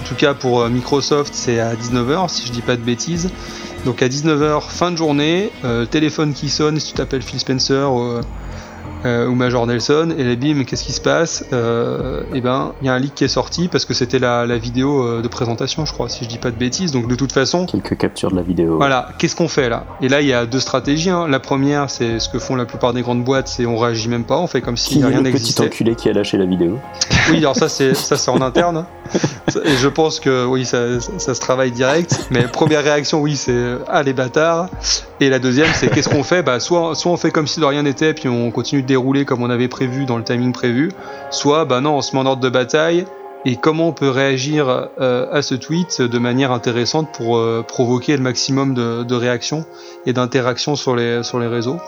en 0.00 0.04
tout 0.04 0.14
cas 0.14 0.34
pour 0.34 0.62
euh, 0.62 0.68
Microsoft, 0.68 1.34
c'est 1.34 1.60
à 1.60 1.74
19h, 1.74 2.28
si 2.28 2.46
je 2.46 2.52
dis 2.52 2.62
pas 2.62 2.76
de 2.76 2.82
bêtises. 2.82 3.30
Donc 3.84 4.02
à 4.02 4.08
19h, 4.08 4.68
fin 4.68 4.90
de 4.90 4.96
journée, 4.96 5.50
euh, 5.64 5.86
téléphone 5.86 6.34
qui 6.34 6.50
sonne, 6.50 6.78
si 6.78 6.88
tu 6.88 6.92
t'appelles 6.94 7.22
Phil 7.22 7.40
Spencer 7.40 7.90
euh, 9.06 9.26
ou 9.26 9.34
Major 9.34 9.66
Nelson, 9.66 10.14
et 10.18 10.24
là, 10.24 10.36
bim, 10.36 10.64
qu'est-ce 10.64 10.84
qui 10.84 10.92
se 10.92 11.00
passe 11.00 11.44
euh, 11.52 12.22
Eh 12.34 12.40
ben, 12.40 12.72
il 12.82 12.86
y 12.86 12.88
a 12.90 12.94
un 12.94 12.98
leak 12.98 13.14
qui 13.14 13.24
est 13.24 13.28
sorti 13.28 13.68
parce 13.68 13.84
que 13.84 13.94
c'était 13.94 14.18
la, 14.18 14.46
la 14.46 14.58
vidéo 14.58 15.02
euh, 15.04 15.22
de 15.22 15.28
présentation, 15.28 15.86
je 15.86 15.92
crois, 15.92 16.08
si 16.08 16.24
je 16.24 16.28
dis 16.28 16.38
pas 16.38 16.50
de 16.50 16.56
bêtises. 16.56 16.92
Donc 16.92 17.08
de 17.08 17.14
toute 17.14 17.32
façon, 17.32 17.66
Quelques 17.66 17.96
captures 17.96 18.30
de 18.30 18.36
la 18.36 18.42
vidéo. 18.42 18.76
voilà, 18.76 19.08
qu'est-ce 19.18 19.36
qu'on 19.36 19.48
fait 19.48 19.68
là? 19.68 19.84
Et 20.02 20.08
là, 20.08 20.20
il 20.20 20.26
y 20.26 20.32
a 20.32 20.46
deux 20.46 20.60
stratégies. 20.60 21.10
hein. 21.10 21.26
La 21.28 21.40
première, 21.40 21.88
c'est 21.90 22.18
ce 22.18 22.28
que 22.28 22.38
font 22.38 22.56
la 22.56 22.64
plupart 22.66 22.92
des 22.92 23.02
grandes 23.02 23.24
boîtes, 23.24 23.48
c'est 23.48 23.66
on 23.66 23.76
réagit 23.78 24.08
même 24.08 24.24
pas, 24.24 24.38
on 24.38 24.46
fait 24.46 24.60
comme 24.60 24.76
si 24.76 24.94
Qui 24.94 24.98
rien 25.04 25.18
le 25.18 25.22
petit 25.24 25.32
n'existait. 25.32 25.64
enculé 25.66 25.94
qui 25.94 26.08
a 26.08 26.12
lâché 26.12 26.36
la 26.36 26.46
vidéo 26.46 26.78
Oui, 27.30 27.38
alors 27.38 27.56
ça 27.56 27.68
c'est 27.68 27.94
ça 27.94 28.16
c'est 28.16 28.30
en 28.30 28.40
interne. 28.40 28.84
Et 29.64 29.76
je 29.76 29.88
pense 29.88 30.20
que 30.20 30.44
oui, 30.46 30.64
ça, 30.64 31.00
ça, 31.00 31.10
ça 31.18 31.34
se 31.34 31.40
travaille 31.40 31.72
direct. 31.72 32.26
Mais 32.30 32.44
première 32.44 32.84
réaction, 32.84 33.20
oui, 33.20 33.34
c'est 33.36 33.76
ah 33.88 34.02
les 34.04 34.12
bâtards. 34.12 34.68
Et 35.18 35.28
la 35.28 35.38
deuxième, 35.40 35.68
c'est 35.74 35.88
qu'est-ce 35.90 36.08
qu'on 36.08 36.22
fait? 36.22 36.42
Bah 36.42 36.60
soit 36.60 36.94
soit 36.94 37.10
on 37.10 37.16
fait 37.16 37.30
comme 37.32 37.46
si 37.48 37.58
de 37.60 37.64
rien 37.64 37.82
n'était, 37.82 38.14
puis 38.14 38.28
on 38.28 38.50
continue 38.52 38.82
de 38.82 38.86
dérouler 38.90 39.24
comme 39.24 39.42
on 39.42 39.50
avait 39.50 39.68
prévu 39.68 40.04
dans 40.04 40.18
le 40.18 40.24
timing 40.24 40.52
prévu. 40.52 40.90
Soit 41.30 41.64
bah 41.64 41.80
non, 41.80 41.96
on 41.96 42.02
se 42.02 42.14
met 42.14 42.20
en 42.20 42.26
ordre 42.26 42.42
de 42.42 42.50
bataille. 42.50 43.04
Et 43.46 43.56
comment 43.56 43.88
on 43.88 43.92
peut 43.92 44.10
réagir 44.10 44.68
euh, 44.68 45.26
à 45.32 45.40
ce 45.40 45.54
tweet 45.54 46.02
de 46.02 46.18
manière 46.18 46.52
intéressante 46.52 47.08
pour 47.14 47.38
euh, 47.38 47.64
provoquer 47.66 48.14
le 48.16 48.22
maximum 48.22 48.74
de, 48.74 49.02
de 49.02 49.14
réactions 49.14 49.64
et 50.04 50.12
d'interactions 50.12 50.76
sur 50.76 50.94
les 50.94 51.22
sur 51.22 51.38
les 51.38 51.46
réseaux. 51.46 51.78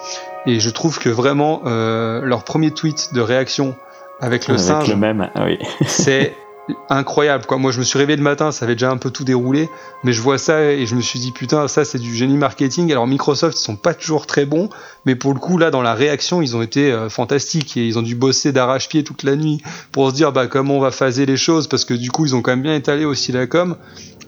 Et 0.46 0.60
je 0.60 0.70
trouve 0.70 0.98
que 0.98 1.10
vraiment 1.10 1.60
euh, 1.66 2.22
leur 2.24 2.44
premier 2.44 2.70
tweet 2.70 3.12
de 3.12 3.20
réaction 3.20 3.74
avec 4.20 4.48
le 4.48 4.54
Avec 4.54 4.64
singe, 4.64 4.88
le 4.88 4.96
même, 4.96 5.28
oui. 5.44 5.58
c'est 5.86 6.34
incroyable 6.88 7.46
quoi. 7.46 7.58
Moi 7.58 7.72
je 7.72 7.78
me 7.78 7.84
suis 7.84 7.98
réveillé 7.98 8.16
le 8.16 8.22
matin, 8.22 8.52
ça 8.52 8.64
avait 8.64 8.74
déjà 8.74 8.90
un 8.90 8.96
peu 8.96 9.10
tout 9.10 9.24
déroulé, 9.24 9.68
mais 10.04 10.12
je 10.12 10.20
vois 10.20 10.38
ça 10.38 10.62
et 10.62 10.86
je 10.86 10.94
me 10.94 11.00
suis 11.00 11.18
dit 11.18 11.32
putain 11.32 11.68
ça 11.68 11.84
c'est 11.84 11.98
du 11.98 12.14
génie 12.14 12.36
marketing. 12.36 12.90
Alors 12.92 13.06
Microsoft 13.06 13.58
ils 13.58 13.62
sont 13.62 13.76
pas 13.76 13.94
toujours 13.94 14.26
très 14.26 14.44
bons, 14.44 14.68
mais 15.04 15.14
pour 15.14 15.34
le 15.34 15.40
coup 15.40 15.58
là 15.58 15.70
dans 15.70 15.82
la 15.82 15.94
réaction 15.94 16.42
ils 16.42 16.56
ont 16.56 16.62
été 16.62 16.92
euh, 16.92 17.08
fantastiques 17.08 17.76
et 17.76 17.86
ils 17.86 17.98
ont 17.98 18.02
dû 18.02 18.14
bosser 18.14 18.52
d'arrache-pied 18.52 19.04
toute 19.04 19.22
la 19.22 19.36
nuit 19.36 19.62
pour 19.90 20.10
se 20.10 20.14
dire 20.14 20.32
bah 20.32 20.46
comment 20.46 20.76
on 20.76 20.80
va 20.80 20.90
phaser 20.90 21.26
les 21.26 21.36
choses 21.36 21.66
parce 21.66 21.84
que 21.84 21.94
du 21.94 22.10
coup 22.10 22.26
ils 22.26 22.36
ont 22.36 22.42
quand 22.42 22.52
même 22.52 22.62
bien 22.62 22.74
étalé 22.74 23.04
aussi 23.04 23.32
la 23.32 23.46
com. 23.46 23.76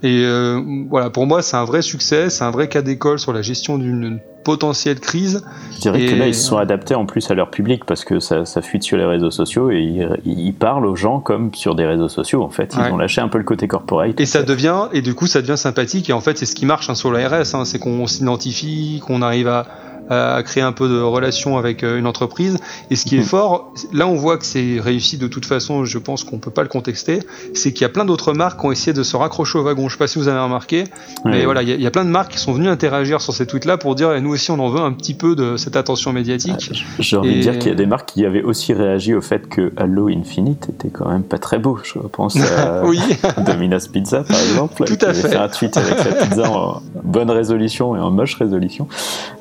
Et 0.03 0.23
euh, 0.25 0.61
voilà 0.91 1.09
pour 1.11 1.27
moi 1.27 1.41
c'est 1.43 1.57
un 1.57 1.65
vrai 1.65 1.81
succès, 1.83 2.29
c'est 2.31 2.45
un 2.45 2.51
vrai 2.51 2.69
cas 2.69 2.83
d'école 2.83 3.19
sur 3.19 3.33
la 3.33 3.43
gestion 3.43 3.79
d'une 3.79 4.21
potentielle 4.45 5.01
crise. 5.01 5.43
Je 5.77 5.81
dirais 5.81 6.05
que 6.05 6.15
là, 6.17 6.27
ils 6.27 6.35
se 6.35 6.45
sont 6.45 6.59
adaptés 6.59 6.95
en 6.95 7.07
plus 7.07 7.31
à 7.31 7.35
leur 7.35 7.51
public 7.51 7.87
parce 7.87 8.05
que 8.05 8.21
ça, 8.21 8.45
ça 8.45 8.61
fuite 8.61 8.83
sur 8.83 8.99
les 8.99 9.07
réseaux 9.07 9.31
sociaux 9.31 9.71
et 9.71 9.81
ils, 9.81 10.07
ils 10.27 10.53
parlent 10.53 10.85
aux 10.85 10.97
gens 10.97 11.21
comme 11.21 11.55
sur 11.55 11.75
des 11.75 11.87
réseaux 11.87 12.11
sociaux 12.11 12.43
en 12.43 12.51
fait. 12.51 12.75
Ils 12.77 12.81
Ouais. 12.83 12.91
ont 12.91 12.99
lâché 12.99 13.23
un 13.23 13.29
peu 13.29 13.39
le 13.39 13.45
côté 13.45 13.67
corporate. 13.69 14.21
Et 14.21 14.27
ça 14.27 14.43
devient, 14.43 14.89
et 14.93 15.01
du 15.01 15.15
coup, 15.15 15.27
ça 15.27 15.41
devient 15.41 15.57
sympathique. 15.57 16.11
Et 16.11 16.13
en 16.13 16.21
fait, 16.21 16.37
c'est 16.37 16.45
ce 16.45 16.55
qui 16.55 16.67
marche 16.67 16.91
hein, 16.91 16.95
sur 16.95 17.11
l'ARS, 17.11 17.55
hein, 17.55 17.65
c'est 17.65 17.79
qu'on 17.79 18.07
s'identifie, 18.07 19.01
qu'on 19.07 19.23
arrive 19.23 19.49
à, 19.49 19.67
à 20.11 20.43
créer 20.45 20.63
un 20.63 20.73
peu 20.73 20.89
de 20.89 21.01
relation 21.01 21.57
avec 21.59 21.83
euh, 21.83 21.99
une 21.99 22.07
entreprise. 22.07 22.59
Et 22.91 22.97
ce 22.97 23.05
qui 23.05 23.17
est 23.17 23.21
Mhm. 23.21 23.25
fort, 23.25 23.73
là, 23.93 24.07
on 24.07 24.15
voit 24.15 24.37
que 24.39 24.45
c'est 24.45 24.79
réussi 24.81 25.17
de 25.19 25.27
toute 25.29 25.47
façon. 25.47 25.85
Je 25.85 25.99
pense 25.99 26.25
qu'on 26.25 26.39
peut 26.39 26.51
pas 26.51 26.63
le 26.63 26.69
contexter. 26.69 27.21
C'est 27.55 27.73
qu'il 27.73 27.83
y 27.83 27.85
a 27.85 27.89
plein 27.89 28.05
d'autres 28.05 28.33
marques 28.33 28.61
qui 28.61 28.67
ont 28.67 28.73
essayé 28.73 28.93
de 28.93 29.03
se 29.03 29.17
raccrocher 29.17 29.59
au 29.59 29.63
wagon. 29.63 29.89
Je 29.89 29.95
sais 29.95 29.99
pas 29.99 30.07
si 30.07 30.19
vous 30.19 30.29
avez 30.29 30.39
remarqué, 30.41 30.85
mais 31.25 31.39
Ouais. 31.39 31.45
voilà, 31.45 31.63
il 31.63 31.69
y, 31.69 31.73
a- 31.73 31.77
il 31.77 31.81
y 31.83 31.87
a 31.87 31.91
plein 31.91 32.05
de 32.05 32.11
marques 32.11 32.33
qui 32.33 32.39
sont 32.39 32.53
venues 32.53 32.69
interagir 32.69 33.21
sur 33.21 33.33
ces 33.33 33.47
tweets-là 33.47 33.77
pour 33.79 33.95
dire, 33.95 34.13
eh, 34.13 34.21
nous 34.21 34.31
aussi, 34.31 34.51
on 34.51 34.59
en 34.59 34.69
veut 34.69 34.81
un 34.81 34.93
petit 34.93 35.15
peu 35.15 35.35
de 35.37 35.57
cette 35.57 35.77
attention 35.77 36.13
médiatique. 36.13 36.71
J'ai 36.99 37.17
envie 37.17 37.37
de 37.37 37.41
dire 37.41 37.59
qu'il 37.59 37.69
y 37.71 37.73
a 37.73 37.77
des 37.77 37.87
marques 37.87 38.11
qui 38.13 38.25
avaient 38.27 38.43
aussi 38.43 38.73
réagi 38.75 39.15
au 39.15 39.21
fait 39.23 39.49
que 39.49 39.73
Halo 39.77 40.09
Infinite 40.09 40.69
était 40.69 40.91
quand 40.91 41.09
même 41.09 41.23
pas 41.23 41.39
très 41.39 41.59
beau. 41.59 41.79
Je 41.83 41.99
pense 41.99 42.37
à 42.37 42.83
oui. 42.85 42.99
Domino's 43.47 43.89
Pizza 43.89 44.23
par 44.23 44.39
exemple. 44.39 44.85
Tout 44.87 44.99
à 45.05 45.09
avait 45.09 45.15
fait. 45.29 45.37
un 45.37 45.49
tweet 45.49 45.77
avec 45.77 45.99
sa 45.99 46.13
pizza 46.13 46.51
en 46.51 46.83
bonne 47.03 47.31
résolution 47.31 47.97
et 47.97 48.01
en 48.01 48.11
moche 48.11 48.35
résolution. 48.37 48.87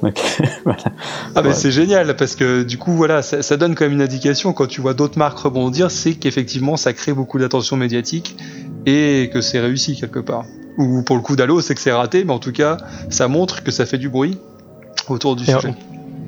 Donc 0.02 0.20
voilà. 0.66 0.80
Ah 1.36 1.42
Ouais. 1.42 1.54
c'est 1.54 1.72
génial 1.72 2.16
parce 2.16 2.36
que 2.36 2.64
du 2.64 2.78
coup 2.78 2.94
voilà 2.94 3.22
ça, 3.22 3.42
ça 3.42 3.58
donne 3.58 3.76
quand 3.76 3.86
même 3.86 3.94
une 3.94 4.02
indication 4.02 4.54
quand 4.54 4.68
tu 4.68 4.82
vois 4.82 4.94
d'autres 4.94 5.18
marques 5.18 5.40
rebondir 5.40 5.92
c'est 5.92 6.14
qu'effectivement 6.16 6.78
ça 6.78 6.94
crée 6.94 7.14
beaucoup 7.14 7.40
d'attention 7.40 7.76
médiatique 7.78 8.36
et 8.86 9.30
que 9.34 9.42
c'est 9.42 9.60
réussi 9.60 10.00
quelque 10.00 10.20
part 10.20 10.46
ou 10.78 11.04
pour 11.04 11.16
le 11.16 11.22
coup 11.22 11.36
d'Halo 11.36 11.62
c'est 11.62 11.76
que 11.76 11.82
c'est 11.82 11.92
raté 11.92 12.24
mais 12.24 12.34
en 12.34 12.40
tout 12.40 12.52
cas 12.52 12.78
ça 13.10 13.28
montre 13.28 13.64
que 13.64 13.72
ça 13.72 13.86
fait 13.86 13.98
du 13.98 14.10
bruit 14.10 14.38
autour 15.10 15.36
du 15.36 15.44
Et 15.44 15.54
sujet 15.54 15.74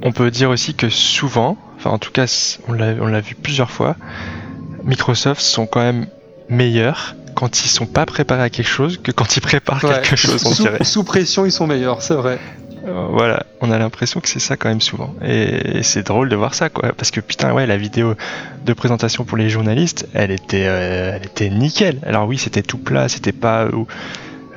On 0.03 0.12
peut 0.12 0.29
dire 0.32 0.50
aussi 0.50 0.74
que 0.74 0.89
souvent, 0.89 1.58
enfin 1.77 1.89
en 1.91 1.98
tout 2.00 2.12
cas 2.12 2.25
on 2.67 2.74
l'a 2.74 3.22
vu 3.22 3.36
plusieurs 3.36 3.72
fois, 3.72 3.96
Microsoft 4.84 5.41
sont 5.41 5.65
quand 5.65 5.79
même 5.82 6.08
meilleurs 6.50 7.15
quand 7.34 7.65
ils 7.65 7.70
sont 7.70 7.86
pas 7.86 8.05
préparés 8.05 8.44
à 8.44 8.50
quelque 8.50 8.67
chose 8.67 8.98
que 9.01 9.12
quand 9.12 9.36
ils 9.36 9.41
préparent 9.41 9.84
Ouais. 9.84 9.96
quelque 10.01 10.15
chose, 10.15 10.41
on 10.46 10.51
sous, 10.53 10.63
dirait. 10.63 10.84
sous 10.84 11.03
pression 11.03 11.46
ils 11.46 11.51
sont 11.51 11.67
meilleurs 11.67 12.01
c'est 12.01 12.13
vrai 12.13 12.39
voilà, 12.86 13.46
on 13.62 13.72
a 13.72 13.77
l'impression 13.77 14.20
que 14.20 14.30
c'est 14.30 14.39
ça 14.39 14.58
quand 14.58 14.70
même 14.70 14.82
souvent. 14.82 15.13
Et, 15.25 15.82
c'est 15.84 16.06
drôle 16.06 16.30
de 16.30 16.36
voir 16.36 16.54
ça, 16.54 16.70
quoi. 16.70 16.92
Parce 16.96 17.12
que 17.12 17.20
putain, 17.20 17.54
ouais, 17.54 17.65
la 17.65 17.77
vidéo 17.77 18.15
de 18.65 18.74
présentation 18.74 19.24
pour 19.24 19.38
les 19.38 19.50
journalistes, 19.50 20.08
elle 20.13 20.32
était, 20.32 20.65
euh, 20.68 21.15
elle 21.15 21.25
était 21.25 21.50
nickel. 21.50 22.00
Alors 22.06 22.27
oui, 22.27 22.38
c'était 22.38 22.62
tout 22.62 22.77
plat, 22.77 23.10
c'était 23.10 23.32
pas 23.32 23.63
euh, 23.63 23.72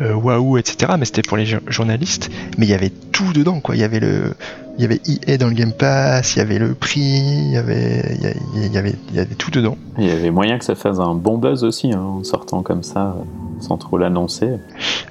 euh, 0.00 0.14
waouh, 0.14 0.58
etc. 0.58 0.92
Mais 0.98 1.04
c'était 1.04 1.22
pour 1.22 1.36
les 1.36 1.46
jo- 1.46 1.58
journalistes. 1.66 2.30
Mais 2.58 2.66
il 2.66 2.70
y 2.70 2.74
avait 2.74 2.90
tout 2.90 3.32
dedans, 3.32 3.60
quoi. 3.60 3.76
Il 3.76 3.80
y 3.80 3.84
avait 3.84 4.00
le, 4.00 4.34
il 4.78 4.82
y 4.82 4.84
avait 4.84 5.00
EA 5.26 5.38
dans 5.38 5.48
le 5.48 5.54
Game 5.54 5.72
Pass, 5.72 6.36
il 6.36 6.38
y 6.38 6.42
avait 6.42 6.58
le 6.58 6.74
prix, 6.74 7.00
il 7.00 7.50
y 7.52 7.56
avait, 7.56 8.16
il 8.54 8.72
y, 8.72 8.78
avait, 8.78 8.94
il 9.10 9.16
y 9.16 9.20
avait 9.20 9.34
tout 9.34 9.50
dedans. 9.50 9.76
Il 9.98 10.06
y 10.06 10.10
avait 10.10 10.30
moyen 10.30 10.58
que 10.58 10.64
ça 10.64 10.74
fasse 10.74 10.98
un 10.98 11.14
bon 11.14 11.38
buzz 11.38 11.64
aussi 11.64 11.92
hein, 11.92 12.00
en 12.00 12.24
sortant 12.24 12.62
comme 12.62 12.82
ça 12.82 13.16
sans 13.60 13.76
trop 13.76 13.98
l'annoncer. 13.98 14.50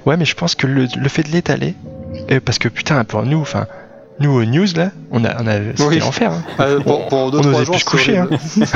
Ouais, 0.06 0.16
mais 0.16 0.24
je 0.24 0.34
pense 0.34 0.54
que 0.54 0.66
le, 0.66 0.86
le 0.96 1.08
fait 1.10 1.22
de 1.22 1.28
l'étaler, 1.28 1.74
euh, 2.30 2.40
parce 2.44 2.58
que 2.58 2.68
putain, 2.68 3.04
pour 3.04 3.22
nous, 3.24 3.40
enfin, 3.40 3.66
nous 4.20 4.30
aux 4.32 4.44
news 4.44 4.66
là, 4.76 4.90
on 5.12 5.24
a, 5.24 5.40
on 5.42 5.46
a, 5.46 5.54
c'était 5.76 5.84
Oui. 5.84 5.98
l'enfer. 6.00 6.32
hein. 6.32 6.42
Ah, 6.58 6.66
pour, 6.84 7.06
pour 7.08 7.30
deux 7.30 7.38
On 7.38 7.42
trois 7.42 7.54
osait 7.54 7.64
jours 7.66 7.74
plus 7.76 7.80
se 7.80 7.84
coucher, 7.84 8.18
horrible. 8.20 8.38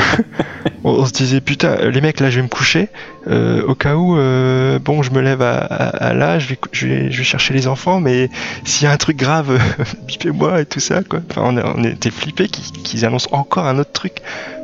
On, 0.85 0.91
on 0.95 1.07
se 1.07 1.13
disait 1.13 1.41
putain, 1.41 1.77
les 1.91 2.01
mecs 2.01 2.19
là, 2.19 2.29
je 2.29 2.37
vais 2.37 2.43
me 2.43 2.49
coucher. 2.49 2.89
euh, 3.29 3.63
au 3.69 3.77
cas 3.77 3.95
où, 3.95 4.17
euh, 4.17 4.81
bon, 4.81 5.03
je 5.05 5.13
me 5.13 5.21
lève 5.21 5.41
à, 5.41 5.55
à, 5.59 6.09
à 6.09 6.13
là, 6.13 6.41
je 6.41 6.49
vais, 6.49 6.59
je 6.73 6.87
vais, 6.89 7.11
je 7.13 7.19
vais 7.19 7.25
chercher 7.25 7.55
les 7.55 7.69
enfants, 7.69 8.01
mais 8.01 8.31
s'il 8.65 8.85
y 8.87 8.91
a 8.91 8.93
un 8.93 8.97
truc 8.97 9.17
grave, 9.17 9.61
bipez-moi 10.09 10.61
et 10.61 10.67
tout 10.67 10.81
ça, 10.81 11.03
quoi. 11.09 11.21
Enfin, 11.31 11.43
on, 11.45 11.57
a- 11.57 11.73
on 11.77 11.85
était 11.85 12.11
flippés 12.11 12.49
qu'ils 12.49 12.83
qu'ils 12.83 13.05
annoncent 13.05 13.29
encore 13.31 13.67
un 13.67 13.79
autre 13.79 13.93
truc. 13.93 14.15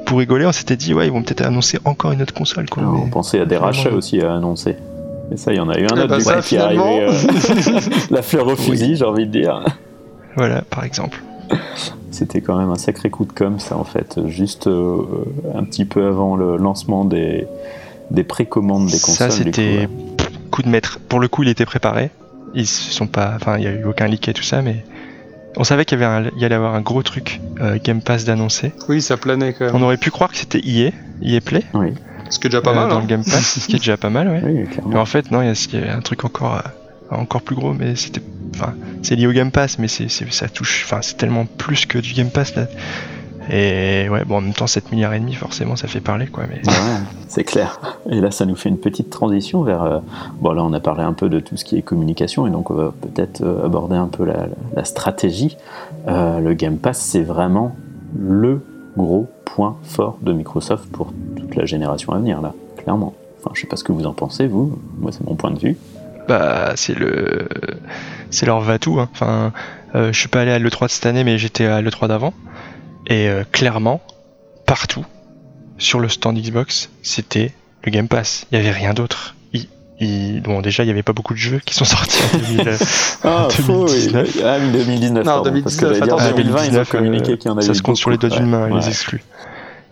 Pour 0.06 0.18
rigoler, 0.18 0.44
on 0.46 0.50
s'était 0.52 0.74
dit, 0.76 0.92
ouais, 0.92 1.06
ils 1.06 1.12
vont 1.12 1.22
peut-être 1.22 1.42
annoncer 1.46 1.78
encore 1.84 2.10
une 2.10 2.22
autre 2.22 2.34
console, 2.34 2.68
quoi. 2.68 2.82
on 2.82 3.04
mais- 3.04 3.10
pensait 3.10 3.40
à 3.40 3.44
des 3.44 3.56
rachats 3.56 3.90
aussi 3.92 4.20
à 4.20 4.34
annoncer. 4.34 4.74
Et 5.30 5.36
ça, 5.36 5.52
il 5.52 5.56
y 5.56 5.60
en 5.60 5.68
a 5.68 5.78
eu 5.78 5.84
un 5.84 5.88
Eh 5.96 6.00
autre 6.00 6.06
ben 6.08 6.18
du 6.18 6.24
ça, 6.24 6.40
qui 6.40 6.54
est 6.56 6.58
arrivé. 6.58 6.82
euh, 6.82 7.12
la 8.10 8.22
fleur 8.22 8.46
au 8.46 8.56
fusil, 8.56 8.96
j'ai 8.96 9.04
envie 9.04 9.26
de 9.26 9.32
dire. 9.32 9.62
Voilà, 10.36 10.62
par 10.62 10.84
exemple. 10.84 11.22
C'était 12.10 12.40
quand 12.40 12.56
même 12.56 12.70
un 12.70 12.76
sacré 12.76 13.10
coup 13.10 13.24
de 13.24 13.32
com, 13.32 13.58
ça 13.58 13.76
en 13.76 13.84
fait, 13.84 14.18
juste 14.26 14.66
euh, 14.66 15.02
un 15.54 15.64
petit 15.64 15.84
peu 15.84 16.06
avant 16.06 16.36
le 16.36 16.56
lancement 16.56 17.04
des, 17.04 17.46
des 18.10 18.24
précommandes 18.24 18.86
des 18.86 18.98
consoles. 18.98 19.14
Ça, 19.14 19.28
coup, 19.28 19.32
c'était 19.44 19.78
ouais. 19.80 19.88
coup 20.50 20.62
de 20.62 20.68
maître. 20.68 20.98
Pour 21.08 21.20
le 21.20 21.28
coup, 21.28 21.42
il 21.42 21.48
était 21.48 21.66
préparé. 21.66 22.10
Ils 22.54 22.66
se 22.66 22.90
sont 22.90 23.06
pas, 23.06 23.32
enfin, 23.36 23.58
il 23.58 23.64
y 23.64 23.66
a 23.66 23.72
eu 23.72 23.84
aucun 23.84 24.06
leak 24.06 24.28
et 24.28 24.32
tout 24.32 24.42
ça, 24.42 24.62
mais 24.62 24.84
on 25.56 25.64
savait 25.64 25.84
qu'il 25.84 25.98
y 26.00 26.02
avait 26.02 26.26
un, 26.28 26.30
il 26.34 26.40
y 26.40 26.44
allait 26.46 26.54
avoir 26.54 26.74
un 26.74 26.80
gros 26.80 27.02
truc 27.02 27.40
euh, 27.60 27.78
Game 27.82 28.00
Pass 28.00 28.24
d'annoncer. 28.24 28.72
oui 28.88 29.02
ça 29.02 29.16
planait 29.16 29.52
quand 29.52 29.66
même 29.66 29.74
On 29.74 29.82
aurait 29.82 29.96
pu 29.98 30.10
croire 30.10 30.30
que 30.30 30.36
c'était 30.36 30.60
EA, 30.66 30.90
EA 31.22 31.40
Play, 31.40 31.62
Oui, 31.74 31.92
ce 32.30 32.38
qui 32.38 32.46
est 32.46 32.50
déjà 32.50 32.60
pas 32.62 32.70
euh, 32.70 32.74
mal 32.74 32.88
dans 32.88 32.96
hein. 32.96 33.00
le 33.00 33.06
Game 33.06 33.24
Pass, 33.24 33.58
ce 33.60 33.66
qui 33.66 33.76
est 33.76 33.78
déjà 33.80 33.96
pas 33.96 34.10
mal, 34.10 34.28
ouais. 34.28 34.40
oui, 34.44 34.52
Mais 34.54 34.64
clairement. 34.66 35.00
en 35.00 35.06
fait, 35.06 35.30
non, 35.30 35.42
il 35.42 35.46
y, 35.46 35.50
a- 35.50 35.66
il 35.72 35.80
y 35.86 35.88
a 35.88 35.96
un 35.96 36.00
truc 36.00 36.24
encore, 36.24 36.54
euh, 36.56 37.14
encore 37.14 37.42
plus 37.42 37.56
gros, 37.56 37.72
mais 37.72 37.96
c'était, 37.96 38.22
enfin, 38.54 38.74
c'est 39.02 39.16
lié 39.16 39.26
au 39.26 39.32
Game 39.32 39.50
Pass, 39.50 39.78
mais 39.78 39.88
c'est, 39.88 40.08
c'est- 40.08 40.30
ça 40.32 40.48
touche, 40.48 40.84
enfin, 40.84 41.00
c'est 41.02 41.16
tellement 41.16 41.44
plus 41.46 41.86
que 41.86 41.98
du 41.98 42.12
Game 42.14 42.30
Pass 42.30 42.54
là. 42.54 42.66
Et 43.50 44.10
ouais, 44.10 44.26
bon, 44.26 44.36
en 44.36 44.40
même 44.42 44.52
temps, 44.52 44.66
7 44.66 44.92
milliards 44.92 45.14
et 45.14 45.20
demi, 45.20 45.32
forcément, 45.32 45.74
ça 45.74 45.88
fait 45.88 46.00
parler, 46.00 46.26
quoi. 46.26 46.44
Mais 46.50 46.56
Ouais, 46.66 46.72
c'est 47.28 47.44
clair. 47.44 47.80
Et 48.10 48.20
là, 48.20 48.30
ça 48.30 48.44
nous 48.44 48.56
fait 48.56 48.68
une 48.68 48.76
petite 48.76 49.08
transition 49.08 49.62
vers. 49.62 49.82
euh, 49.84 49.98
bon, 50.42 50.52
là, 50.52 50.62
on 50.62 50.72
a 50.74 50.80
parlé 50.80 51.02
un 51.02 51.14
peu 51.14 51.30
de 51.30 51.40
tout 51.40 51.56
ce 51.56 51.64
qui 51.64 51.78
est 51.78 51.82
communication, 51.82 52.46
et 52.46 52.50
donc 52.50 52.70
on 52.70 52.74
va 52.74 52.92
peut-être 53.00 53.42
aborder 53.64 53.96
un 53.96 54.08
peu 54.08 54.26
la, 54.26 54.48
la 54.76 54.84
stratégie. 54.84 55.56
Euh, 56.08 56.40
le 56.40 56.52
Game 56.52 56.76
Pass, 56.76 56.98
c'est 57.00 57.22
vraiment 57.22 57.74
le 58.18 58.60
gros 58.98 59.30
point 59.46 59.76
fort 59.82 60.18
de 60.20 60.34
Microsoft 60.34 60.90
pour 60.92 61.14
toute 61.48 61.56
la 61.56 61.64
génération 61.66 62.12
à 62.12 62.18
venir, 62.18 62.40
là, 62.40 62.54
clairement. 62.76 63.14
Enfin, 63.40 63.50
je 63.54 63.60
sais 63.60 63.66
pas 63.66 63.76
ce 63.76 63.84
que 63.84 63.92
vous 63.92 64.04
en 64.06 64.12
pensez, 64.12 64.46
vous. 64.46 64.78
Moi, 64.98 65.12
c'est 65.12 65.24
mon 65.24 65.34
point 65.34 65.50
de 65.50 65.58
vue. 65.58 65.76
bah, 66.28 66.72
c'est 66.76 66.96
le, 66.98 67.48
c'est 68.30 68.46
leur 68.46 68.60
va-tout. 68.60 68.98
Hein. 69.00 69.08
Enfin, 69.12 69.52
euh, 69.94 70.12
je 70.12 70.18
suis 70.18 70.28
pas 70.28 70.40
allé 70.42 70.50
à 70.50 70.58
l'E3 70.58 70.86
de 70.86 70.90
cette 70.90 71.06
année, 71.06 71.24
mais 71.24 71.38
j'étais 71.38 71.64
à 71.66 71.80
l'E3 71.80 72.08
d'avant. 72.08 72.34
Et 73.06 73.28
euh, 73.28 73.44
clairement, 73.50 74.00
partout, 74.66 75.04
sur 75.78 76.00
le 76.00 76.08
stand 76.08 76.36
Xbox, 76.36 76.90
c'était 77.02 77.52
le 77.84 77.90
Game 77.92 78.08
Pass. 78.08 78.46
Il 78.52 78.58
y 78.58 78.60
avait 78.60 78.70
rien 78.72 78.92
d'autre. 78.94 79.34
Il- 80.00 80.42
Bon, 80.42 80.60
déjà, 80.60 80.84
il 80.84 80.86
y 80.86 80.90
avait 80.90 81.02
pas 81.02 81.12
beaucoup 81.12 81.34
de 81.34 81.38
jeux 81.40 81.60
qui 81.64 81.74
sont 81.74 81.84
sortis 81.84 82.22
en 82.32 82.38
2000, 82.38 82.60
euh, 82.68 82.76
Ah, 83.24 83.48
faux, 83.50 83.86
oui. 83.88 84.06
2019. 84.12 84.38
Ah, 84.44 84.56
oui, 84.60 84.70
2019, 84.72 85.24
Non, 85.26 85.32
pardon, 85.42 85.60
parce 85.62 85.74
que 85.76 85.86
2019, 85.86 85.88
j'allais 85.88 86.00
dire 86.00 86.14
attention. 86.14 86.36
2020, 86.36 86.36
ils 86.36 86.44
ont 86.44 86.52
2019, 86.84 86.88
communiqué 86.90 87.32
euh, 87.32 87.36
qu'il 87.36 87.48
y 87.48 87.50
en 87.52 87.56
avait 87.56 87.66
Ça 87.66 87.74
se 87.74 87.82
compte 87.82 87.96
sur 87.96 88.10
les 88.10 88.16
doigts 88.16 88.28
d'une 88.30 88.46
main, 88.46 88.64
Ouais, 88.68 88.78
les 88.78 88.84
ouais. 88.84 88.88
exclus. 88.90 89.24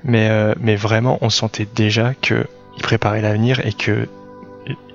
Mais, 0.06 0.28
euh, 0.30 0.54
mais 0.60 0.76
vraiment, 0.76 1.18
on 1.20 1.30
sentait 1.30 1.66
déjà 1.74 2.14
que 2.22 2.46
ils 2.76 2.82
préparaient 2.82 3.20
l'avenir 3.22 3.60
et 3.66 3.72
que 3.72 4.08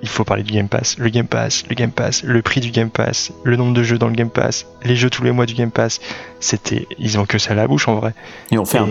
il 0.02 0.08
faut 0.08 0.24
parler 0.24 0.42
du 0.42 0.52
Game 0.52 0.68
Pass. 0.68 0.98
Le 0.98 1.08
Game 1.08 1.26
Pass, 1.26 1.64
le 1.68 1.74
Game 1.74 1.90
Pass, 1.92 2.22
le 2.24 2.42
prix 2.42 2.60
du 2.60 2.70
Game 2.70 2.90
Pass, 2.90 3.32
le 3.42 3.56
nombre 3.56 3.72
de 3.72 3.82
jeux 3.82 3.96
dans 3.98 4.08
le 4.08 4.14
Game 4.14 4.28
Pass, 4.28 4.66
les 4.84 4.96
jeux 4.96 5.08
tous 5.08 5.22
les 5.22 5.30
mois 5.32 5.46
du 5.46 5.54
Game 5.54 5.70
Pass. 5.70 6.00
C'était, 6.40 6.86
ils 6.98 7.18
ont 7.18 7.24
que 7.24 7.38
ça 7.38 7.52
à 7.52 7.54
la 7.54 7.66
bouche 7.66 7.88
en 7.88 7.94
vrai. 7.94 8.12
Et 8.50 8.58
on 8.58 8.64
fait, 8.66 8.78
Un, 8.78 8.86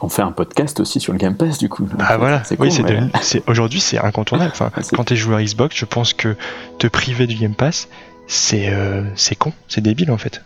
on 0.00 0.08
fait 0.08 0.22
un 0.22 0.30
podcast 0.32 0.78
aussi 0.80 1.00
sur 1.00 1.12
le 1.12 1.18
Game 1.18 1.36
Pass 1.36 1.58
du 1.58 1.68
coup. 1.68 1.88
Ah 1.98 2.16
voilà, 2.16 2.44
c'est 2.44 2.60
oui, 2.60 2.70
mais- 2.84 3.42
aujourd'hui 3.46 3.80
c'est 3.80 3.98
incontournable. 3.98 4.52
Enfin, 4.52 4.70
quand 4.92 5.04
t'es 5.04 5.16
joueur 5.16 5.40
Xbox, 5.40 5.76
je 5.76 5.84
pense 5.84 6.12
que 6.14 6.36
te 6.78 6.86
priver 6.86 7.26
du 7.26 7.34
Game 7.34 7.54
Pass, 7.54 7.88
c'est 8.28 8.68
euh, 8.68 9.02
c'est 9.16 9.34
con, 9.34 9.52
c'est 9.66 9.80
débile 9.80 10.12
en 10.12 10.18
fait. 10.18 10.42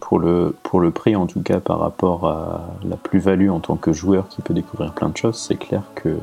Pour, 0.00 0.18
le, 0.18 0.56
pour 0.62 0.80
le 0.80 0.90
prix, 0.90 1.14
en 1.14 1.26
tout 1.26 1.42
cas, 1.42 1.60
par 1.60 1.78
rapport 1.78 2.26
à 2.26 2.62
la 2.88 2.96
plus-value 2.96 3.50
en 3.50 3.60
tant 3.60 3.76
que 3.76 3.92
joueur 3.92 4.28
qui 4.28 4.40
peut 4.40 4.54
découvrir 4.54 4.92
plein 4.92 5.10
de 5.10 5.16
choses, 5.16 5.36
c'est 5.36 5.56
clair 5.56 5.82
que 5.94 6.16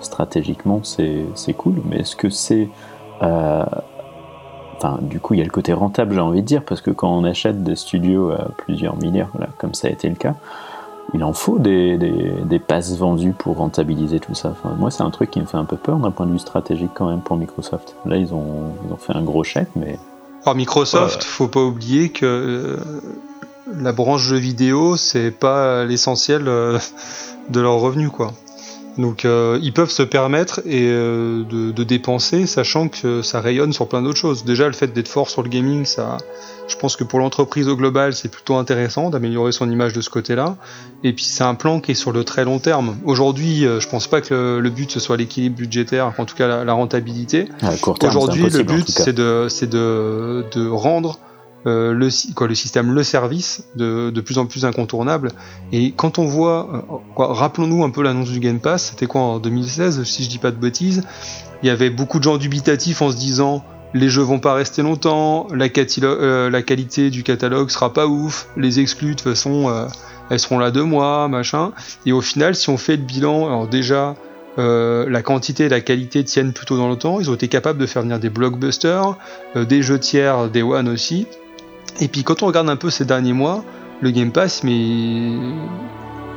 stratégiquement, 0.00 0.82
c'est 0.84 1.54
cool. 1.56 1.74
Mais 1.88 1.98
est-ce 1.98 2.16
que 2.16 2.30
c'est. 2.30 2.68
euh, 3.22 3.64
Enfin, 4.78 4.98
du 5.02 5.18
coup, 5.18 5.34
il 5.34 5.38
y 5.38 5.40
a 5.40 5.44
le 5.44 5.50
côté 5.50 5.72
rentable, 5.72 6.14
j'ai 6.14 6.20
envie 6.20 6.40
de 6.40 6.46
dire, 6.46 6.62
parce 6.64 6.80
que 6.80 6.92
quand 6.92 7.10
on 7.10 7.24
achète 7.24 7.64
des 7.64 7.74
studios 7.74 8.30
à 8.30 8.46
plusieurs 8.58 8.96
milliards, 8.96 9.32
là, 9.36 9.48
comme 9.58 9.74
ça 9.74 9.88
a 9.88 9.90
été 9.90 10.08
le 10.08 10.14
cas, 10.14 10.36
il 11.14 11.24
en 11.24 11.32
faut 11.32 11.58
des, 11.58 11.98
des, 11.98 12.58
passes 12.60 12.96
vendues 12.96 13.32
pour 13.32 13.56
rentabiliser 13.56 14.20
tout 14.20 14.34
ça. 14.34 14.54
Moi, 14.78 14.92
c'est 14.92 15.02
un 15.02 15.10
truc 15.10 15.32
qui 15.32 15.40
me 15.40 15.46
fait 15.46 15.56
un 15.56 15.64
peu 15.64 15.76
peur 15.76 15.98
d'un 15.98 16.12
point 16.12 16.26
de 16.26 16.32
vue 16.32 16.38
stratégique 16.38 16.90
quand 16.94 17.08
même 17.08 17.22
pour 17.22 17.36
Microsoft. 17.36 17.96
Là, 18.06 18.18
ils 18.18 18.32
ont, 18.32 18.72
ils 18.86 18.92
ont 18.92 18.98
fait 18.98 19.16
un 19.16 19.22
gros 19.22 19.42
chèque, 19.42 19.70
mais 19.74 19.98
Alors 20.44 20.56
Microsoft, 20.56 21.24
faut 21.24 21.48
pas 21.48 21.60
oublier 21.60 22.10
que 22.10 22.24
euh, 22.24 22.76
la 23.66 23.92
branche 23.92 24.22
jeux 24.22 24.36
vidéo, 24.36 24.96
c'est 24.96 25.30
pas 25.30 25.84
l'essentiel 25.84 26.48
euh, 26.48 26.78
de 27.48 27.60
leurs 27.60 27.78
revenus, 27.78 28.10
quoi. 28.10 28.32
Donc 28.98 29.24
euh, 29.24 29.60
ils 29.62 29.72
peuvent 29.72 29.90
se 29.90 30.02
permettre 30.02 30.60
et 30.66 30.88
euh, 30.88 31.44
de, 31.44 31.70
de 31.70 31.84
dépenser, 31.84 32.46
sachant 32.46 32.88
que 32.88 33.22
ça 33.22 33.40
rayonne 33.40 33.72
sur 33.72 33.88
plein 33.88 34.02
d'autres 34.02 34.18
choses. 34.18 34.44
Déjà, 34.44 34.66
le 34.66 34.72
fait 34.72 34.92
d'être 34.92 35.08
fort 35.08 35.30
sur 35.30 35.42
le 35.44 35.48
gaming, 35.48 35.84
ça, 35.84 36.16
je 36.66 36.76
pense 36.76 36.96
que 36.96 37.04
pour 37.04 37.20
l'entreprise 37.20 37.68
au 37.68 37.76
global, 37.76 38.12
c'est 38.12 38.28
plutôt 38.28 38.56
intéressant 38.56 39.10
d'améliorer 39.10 39.52
son 39.52 39.70
image 39.70 39.92
de 39.92 40.00
ce 40.00 40.10
côté-là. 40.10 40.56
Et 41.04 41.12
puis 41.12 41.24
c'est 41.24 41.44
un 41.44 41.54
plan 41.54 41.80
qui 41.80 41.92
est 41.92 41.94
sur 41.94 42.10
le 42.10 42.24
très 42.24 42.44
long 42.44 42.58
terme. 42.58 42.96
Aujourd'hui, 43.04 43.64
euh, 43.64 43.78
je 43.78 43.88
pense 43.88 44.08
pas 44.08 44.20
que 44.20 44.34
le, 44.34 44.60
le 44.60 44.70
but 44.70 44.90
ce 44.90 44.98
soit 44.98 45.16
l'équilibre 45.16 45.56
budgétaire, 45.56 46.12
en 46.18 46.24
tout 46.24 46.34
cas 46.34 46.48
la, 46.48 46.64
la 46.64 46.72
rentabilité. 46.72 47.46
Aujourd'hui, 48.02 48.50
le 48.50 48.62
but, 48.64 48.88
c'est 48.88 49.12
de, 49.12 49.46
c'est 49.48 49.70
de, 49.70 50.44
de 50.52 50.68
rendre 50.68 51.20
euh, 51.66 51.92
le, 51.92 52.08
quoi, 52.34 52.46
le 52.46 52.54
système, 52.54 52.94
le 52.94 53.02
service, 53.02 53.64
de, 53.74 54.10
de 54.10 54.20
plus 54.20 54.38
en 54.38 54.46
plus 54.46 54.64
incontournable. 54.64 55.32
Et 55.72 55.90
quand 55.90 56.18
on 56.18 56.24
voit, 56.24 56.86
euh, 57.18 57.24
rappelons-nous 57.24 57.82
un 57.82 57.90
peu 57.90 58.02
l'annonce 58.02 58.30
du 58.30 58.38
Game 58.38 58.60
Pass, 58.60 58.90
c'était 58.90 59.06
quoi 59.06 59.22
en 59.22 59.38
2016, 59.40 60.04
si 60.04 60.22
je 60.22 60.28
dis 60.28 60.38
pas 60.38 60.52
de 60.52 60.56
bêtises, 60.56 61.02
il 61.62 61.66
y 61.66 61.70
avait 61.70 61.90
beaucoup 61.90 62.18
de 62.18 62.24
gens 62.24 62.36
dubitatifs 62.36 63.02
en 63.02 63.10
se 63.10 63.16
disant 63.16 63.64
les 63.92 64.08
jeux 64.08 64.22
vont 64.22 64.38
pas 64.38 64.54
rester 64.54 64.82
longtemps, 64.82 65.48
la, 65.52 65.66
euh, 65.66 66.62
qualité 66.62 67.10
du 67.10 67.24
catalogue 67.24 67.70
sera 67.70 67.92
pas 67.92 68.06
ouf, 68.06 68.48
les 68.56 68.78
exclus 68.78 69.14
de 69.14 69.14
toute 69.14 69.22
façon 69.22 69.88
elles 70.30 70.38
seront 70.38 70.58
là 70.58 70.70
deux 70.70 70.84
mois, 70.84 71.26
machin. 71.26 71.72
Et 72.04 72.12
au 72.12 72.20
final, 72.20 72.54
si 72.54 72.68
on 72.68 72.76
fait 72.76 72.96
le 72.96 73.02
bilan, 73.02 73.46
alors 73.46 73.66
déjà 73.66 74.14
la 74.58 75.22
quantité 75.22 75.64
et 75.64 75.68
la 75.68 75.80
qualité 75.80 76.22
tiennent 76.22 76.52
plutôt 76.52 76.76
dans 76.76 76.90
le 76.90 76.96
temps. 76.96 77.18
Ils 77.18 77.30
ont 77.30 77.34
été 77.34 77.48
capables 77.48 77.78
de 77.78 77.86
faire 77.86 78.02
venir 78.02 78.18
des 78.18 78.28
blockbusters, 78.28 79.16
des 79.56 79.82
jeux 79.82 79.98
tiers, 79.98 80.50
des 80.50 80.62
one 80.62 80.88
aussi. 80.88 81.26
Et 82.00 82.08
puis 82.08 82.22
quand 82.24 82.42
on 82.42 82.46
regarde 82.46 82.68
un 82.68 82.76
peu 82.76 82.90
ces 82.90 83.04
derniers 83.04 83.32
mois, 83.32 83.64
le 84.00 84.10
Game 84.10 84.30
Pass, 84.30 84.62
mais 84.64 84.72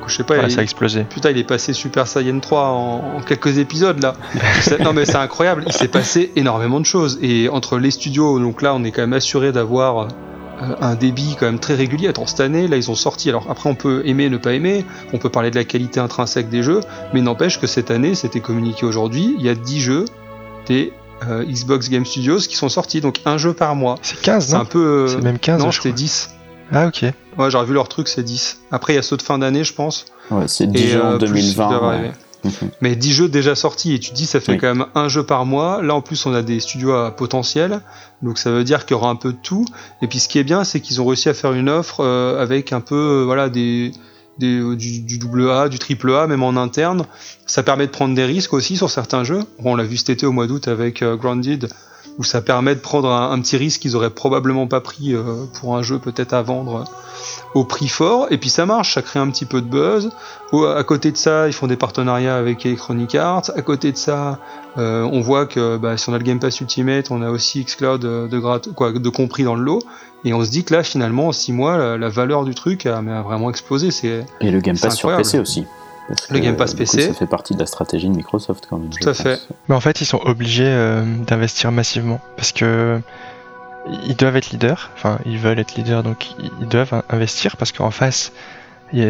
je 0.08 0.16
sais 0.16 0.24
pas, 0.24 0.38
il- 0.38 0.52
ça 0.52 0.62
a 0.62 0.64
explosé. 0.64 1.04
Putain, 1.04 1.30
il 1.32 1.38
est 1.38 1.44
passé 1.44 1.74
Super 1.74 2.08
Saiyan 2.08 2.40
3 2.40 2.64
en, 2.70 3.18
en 3.18 3.22
quelques 3.22 3.58
épisodes 3.60 4.02
là. 4.02 4.14
Non 4.84 4.94
mais 4.94 5.06
c'est 5.06 5.16
incroyable, 5.18 5.64
il 5.68 5.74
s'est 5.74 5.88
passé 5.88 6.32
énormément 6.36 6.80
de 6.80 6.86
choses. 6.86 7.20
Et 7.22 7.50
entre 7.50 7.78
les 7.78 7.92
studios, 7.92 8.40
donc 8.40 8.62
là 8.62 8.74
on 8.76 8.84
est 8.84 8.92
quand 8.92 9.02
même 9.02 9.14
assuré 9.14 9.52
d'avoir 9.52 10.00
euh, 10.62 10.76
un 10.82 10.96
débit 10.96 11.36
quand 11.40 11.46
même 11.46 11.60
très 11.60 11.76
régulier. 11.76 12.08
Attends, 12.08 12.26
cette 12.26 12.40
année, 12.40 12.68
là 12.68 12.78
ils 12.78 12.90
ont 12.90 12.96
sorti, 12.96 13.30
alors 13.30 13.46
après 13.50 13.70
on 13.70 13.76
peut 13.76 14.02
aimer, 14.06 14.30
ne 14.30 14.38
pas 14.38 14.54
aimer, 14.54 14.86
on 15.14 15.18
peut 15.20 15.30
parler 15.30 15.52
de 15.52 15.56
la 15.56 15.64
qualité 15.64 16.00
intrinsèque 16.00 16.50
des 16.50 16.64
jeux, 16.64 16.82
mais 17.14 17.22
n'empêche 17.22 17.60
que 17.60 17.68
cette 17.68 17.92
année, 17.92 18.16
c'était 18.16 18.42
communiqué 18.42 18.86
aujourd'hui, 18.86 19.36
il 19.38 19.46
y 19.46 19.50
a 19.50 19.56
10 19.56 19.80
jeux 19.80 20.06
des 20.68 20.94
euh, 21.28 21.44
Xbox 21.46 21.90
Game 21.90 22.06
Studios 22.06 22.40
qui 22.40 22.56
sont 22.56 22.70
sortis, 22.70 23.02
donc 23.02 23.22
un 23.26 23.38
jeu 23.38 23.54
par 23.54 23.76
mois. 23.76 23.96
C'est 24.02 24.20
15, 24.22 24.48
C'est 24.48 24.54
un 24.56 24.60
non 24.60 24.66
peu... 24.66 24.80
euh, 24.80 25.08
C'est 25.08 25.22
même 25.22 25.40
15, 25.40 25.62
non, 25.64 25.72
c'était 25.72 25.90
crois. 25.90 25.98
10. 25.98 26.30
Ah 26.74 26.88
ok. 26.88 27.06
Ouais, 27.38 27.50
j'aurais 27.52 27.66
vu 27.66 27.74
leur 27.74 27.88
truc, 27.90 28.08
c'est 28.08 28.24
10. 28.24 28.60
Après, 28.72 28.94
il 28.94 28.96
y 28.96 29.00
a 29.00 29.04
ceux 29.04 29.18
de 29.18 29.22
fin 29.22 29.38
d'année, 29.38 29.64
je 29.64 29.74
pense. 29.74 30.06
Ouais, 30.30 30.48
c'est 30.48 30.64
Et, 30.66 30.68
10 30.68 30.88
jeux 30.90 31.04
en 31.04 31.12
euh, 31.14 31.18
plus, 31.18 31.28
il 31.28 31.56
2020. 31.56 31.70
doit 31.70 31.80
ouais. 31.90 31.96
arriver. 31.96 32.12
Mhm. 32.44 32.72
Mais 32.82 32.96
10 32.96 33.14
jeux 33.14 33.30
déjà 33.30 33.54
sortis 33.54 33.94
et 33.94 34.00
tu 34.00 34.10
te 34.10 34.16
dis 34.16 34.26
ça 34.26 34.40
fait 34.40 34.54
Oui. 34.54 34.58
quand 34.58 34.74
même 34.74 34.88
un 34.96 35.08
jeu 35.10 35.22
par 35.22 35.46
mois. 35.46 35.84
Là 35.84 35.94
en 35.94 36.02
plus 36.02 36.26
on 36.26 36.34
a 36.34 36.42
des 36.42 36.60
studios 36.60 36.92
à 36.92 37.16
potentiel, 37.16 37.82
donc 38.24 38.40
ça 38.40 38.50
veut 38.50 38.64
dire 38.64 38.88
qu'il 38.88 38.96
y 38.96 39.00
aura 39.00 39.12
un 39.12 39.16
peu 39.16 39.32
de 39.34 39.38
tout. 39.38 39.64
Et 40.02 40.08
puis 40.08 40.18
ce 40.18 40.28
qui 40.28 40.40
est 40.40 40.44
bien 40.44 40.64
c'est 40.64 40.80
qu'ils 40.80 41.00
ont 41.00 41.06
réussi 41.06 41.30
à 41.30 41.36
faire 41.36 41.54
une 41.54 41.70
offre 41.70 42.00
euh, 42.00 42.42
avec 42.42 42.74
un 42.74 42.80
peu 42.82 42.96
euh, 42.96 43.24
voilà 43.26 43.48
des, 43.50 43.92
des 44.40 44.76
du, 44.76 45.18
double 45.18 45.50
A, 45.50 45.70
du 45.70 45.80
triple 45.80 46.14
A 46.14 46.28
même 46.28 46.44
en 46.44 46.56
interne. 46.56 47.06
Ça 47.46 47.64
permet 47.64 47.88
de 47.88 47.92
prendre 47.92 48.16
des 48.16 48.26
risques 48.26 48.54
aussi 48.54 48.78
sur 48.78 48.90
certains 48.90 49.24
jeux. 49.24 49.44
On 49.60 49.76
l'a 49.76 49.84
vu 49.84 49.98
cet 49.98 50.10
été 50.10 50.26
au 50.26 50.32
mois 50.32 50.48
d'août 50.48 50.68
avec 50.68 51.02
euh, 51.02 51.16
Grounded 51.16 51.70
où 52.18 52.24
ça 52.24 52.42
permet 52.42 52.76
de 52.76 52.80
prendre 52.80 53.10
un, 53.10 53.40
petit 53.42 53.58
risque 53.58 53.82
qu'ils 53.82 53.96
auraient 53.96 54.10
probablement 54.10 54.68
pas 54.68 54.82
pris 54.82 55.14
euh, 55.14 55.46
pour 55.54 55.78
un 55.78 55.82
jeu 55.82 55.98
peut-être 56.00 56.34
à 56.34 56.42
vendre 56.42 56.76
euh, 56.76 56.84
au 57.54 57.64
prix 57.66 57.88
fort. 57.88 58.28
Et 58.32 58.38
puis 58.38 58.50
ça 58.50 58.66
marche, 58.66 58.94
ça 58.94 59.02
crée 59.02 59.20
un 59.20 59.30
petit 59.30 59.46
peu 59.46 59.62
de 59.62 59.68
buzz. 59.68 60.10
Au- 60.52 60.66
à 60.66 60.84
côté 60.84 61.12
de 61.12 61.18
ça, 61.18 61.48
ils 61.48 61.54
font 61.54 61.68
des 61.68 61.76
partenariats 61.76 62.36
avec 62.38 62.66
Electronic 62.66 63.16
Arts. 63.16 63.52
À 63.56 63.62
côté 63.62 63.92
de 63.92 63.98
ça, 63.98 64.40
euh, 64.78 65.04
on 65.12 65.22
voit 65.22 65.46
que 65.46 65.78
bah, 65.78 65.98
si 65.98 66.10
on 66.10 66.14
a 66.14 66.18
le 66.18 66.24
Game 66.24 66.40
Pass 66.40 66.60
Ultimate, 66.62 67.12
on 67.12 67.22
a 67.22 67.30
aussi 67.30 67.64
Xcloud 67.64 68.06
euh, 68.06 68.28
de, 68.28 68.40
grat- 68.40 68.62
quoi, 68.76 68.92
de 68.92 69.10
compris 69.10 69.44
dans 69.44 69.56
le 69.56 69.64
lot. 69.64 69.82
Et 70.24 70.34
on 70.34 70.44
se 70.46 70.52
dit 70.52 70.64
que 70.64 70.74
là, 70.74 70.84
finalement, 70.84 71.28
en 71.28 71.32
6 71.32 71.52
mois, 71.52 71.78
la, 71.78 71.98
la 71.98 72.10
valeur 72.10 72.44
du 72.46 72.54
truc 72.56 72.86
a, 72.86 73.02
vraiment 73.02 73.50
explosé. 73.50 73.90
C'est 73.92 74.26
Et 74.40 74.52
le 74.52 74.60
Game 74.60 74.78
Pass 74.78 74.96
sur. 74.96 75.16
PC 75.18 75.40
aussi. 75.40 75.66
Parce 76.08 76.30
Le 76.30 76.40
que, 76.40 76.44
Game 76.44 76.56
Pass 76.58 76.72
coup, 76.72 76.78
PC. 76.80 77.02
ça 77.08 77.14
fait 77.14 77.26
partie 77.28 77.54
de 77.56 77.60
la 77.60 77.66
stratégie 77.66 78.08
de 78.10 78.16
Microsoft 78.16 78.66
quand 78.70 78.78
même. 78.78 78.90
Tout 78.90 79.08
à 79.10 79.14
fait. 79.14 79.40
Mais 79.70 79.76
en 79.76 79.80
fait, 79.80 80.02
ils 80.02 80.06
sont 80.06 80.20
obligés 80.26 80.66
euh, 80.68 81.04
d'investir 81.26 81.72
massivement 81.72 82.20
parce 82.38 82.52
que 82.52 83.00
ils 84.08 84.16
doivent 84.16 84.36
être 84.38 84.52
leaders. 84.52 84.90
Enfin, 84.96 85.20
ils 85.26 85.38
veulent 85.38 85.60
être 85.60 85.76
leaders, 85.76 86.04
donc 86.04 86.32
ils- 86.62 86.68
doivent 86.68 86.94
in- 86.94 87.04
investir 87.10 87.58
parce 87.58 87.72
qu'en 87.72 87.92
face, 87.92 88.32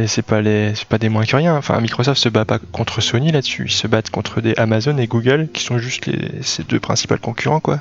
c'est 0.07 0.21
pas 0.25 0.41
les, 0.41 0.73
pas 0.89 0.97
des 0.97 1.09
moins 1.09 1.25
que 1.25 1.35
rien. 1.35 1.55
Enfin, 1.57 1.79
Microsoft 1.81 2.21
se 2.21 2.29
bat 2.29 2.45
pas 2.45 2.59
contre 2.71 3.01
Sony 3.01 3.31
là-dessus. 3.31 3.63
Ils 3.67 3.71
se 3.71 3.87
battent 3.87 4.09
contre 4.11 4.39
des 4.41 4.53
Amazon 4.57 4.97
et 4.97 5.07
Google 5.07 5.47
qui 5.53 5.63
sont 5.63 5.77
juste 5.79 6.05
les, 6.05 6.41
ces 6.41 6.63
deux 6.63 6.79
principaux 6.79 7.17
concurrents, 7.17 7.59
quoi. 7.59 7.79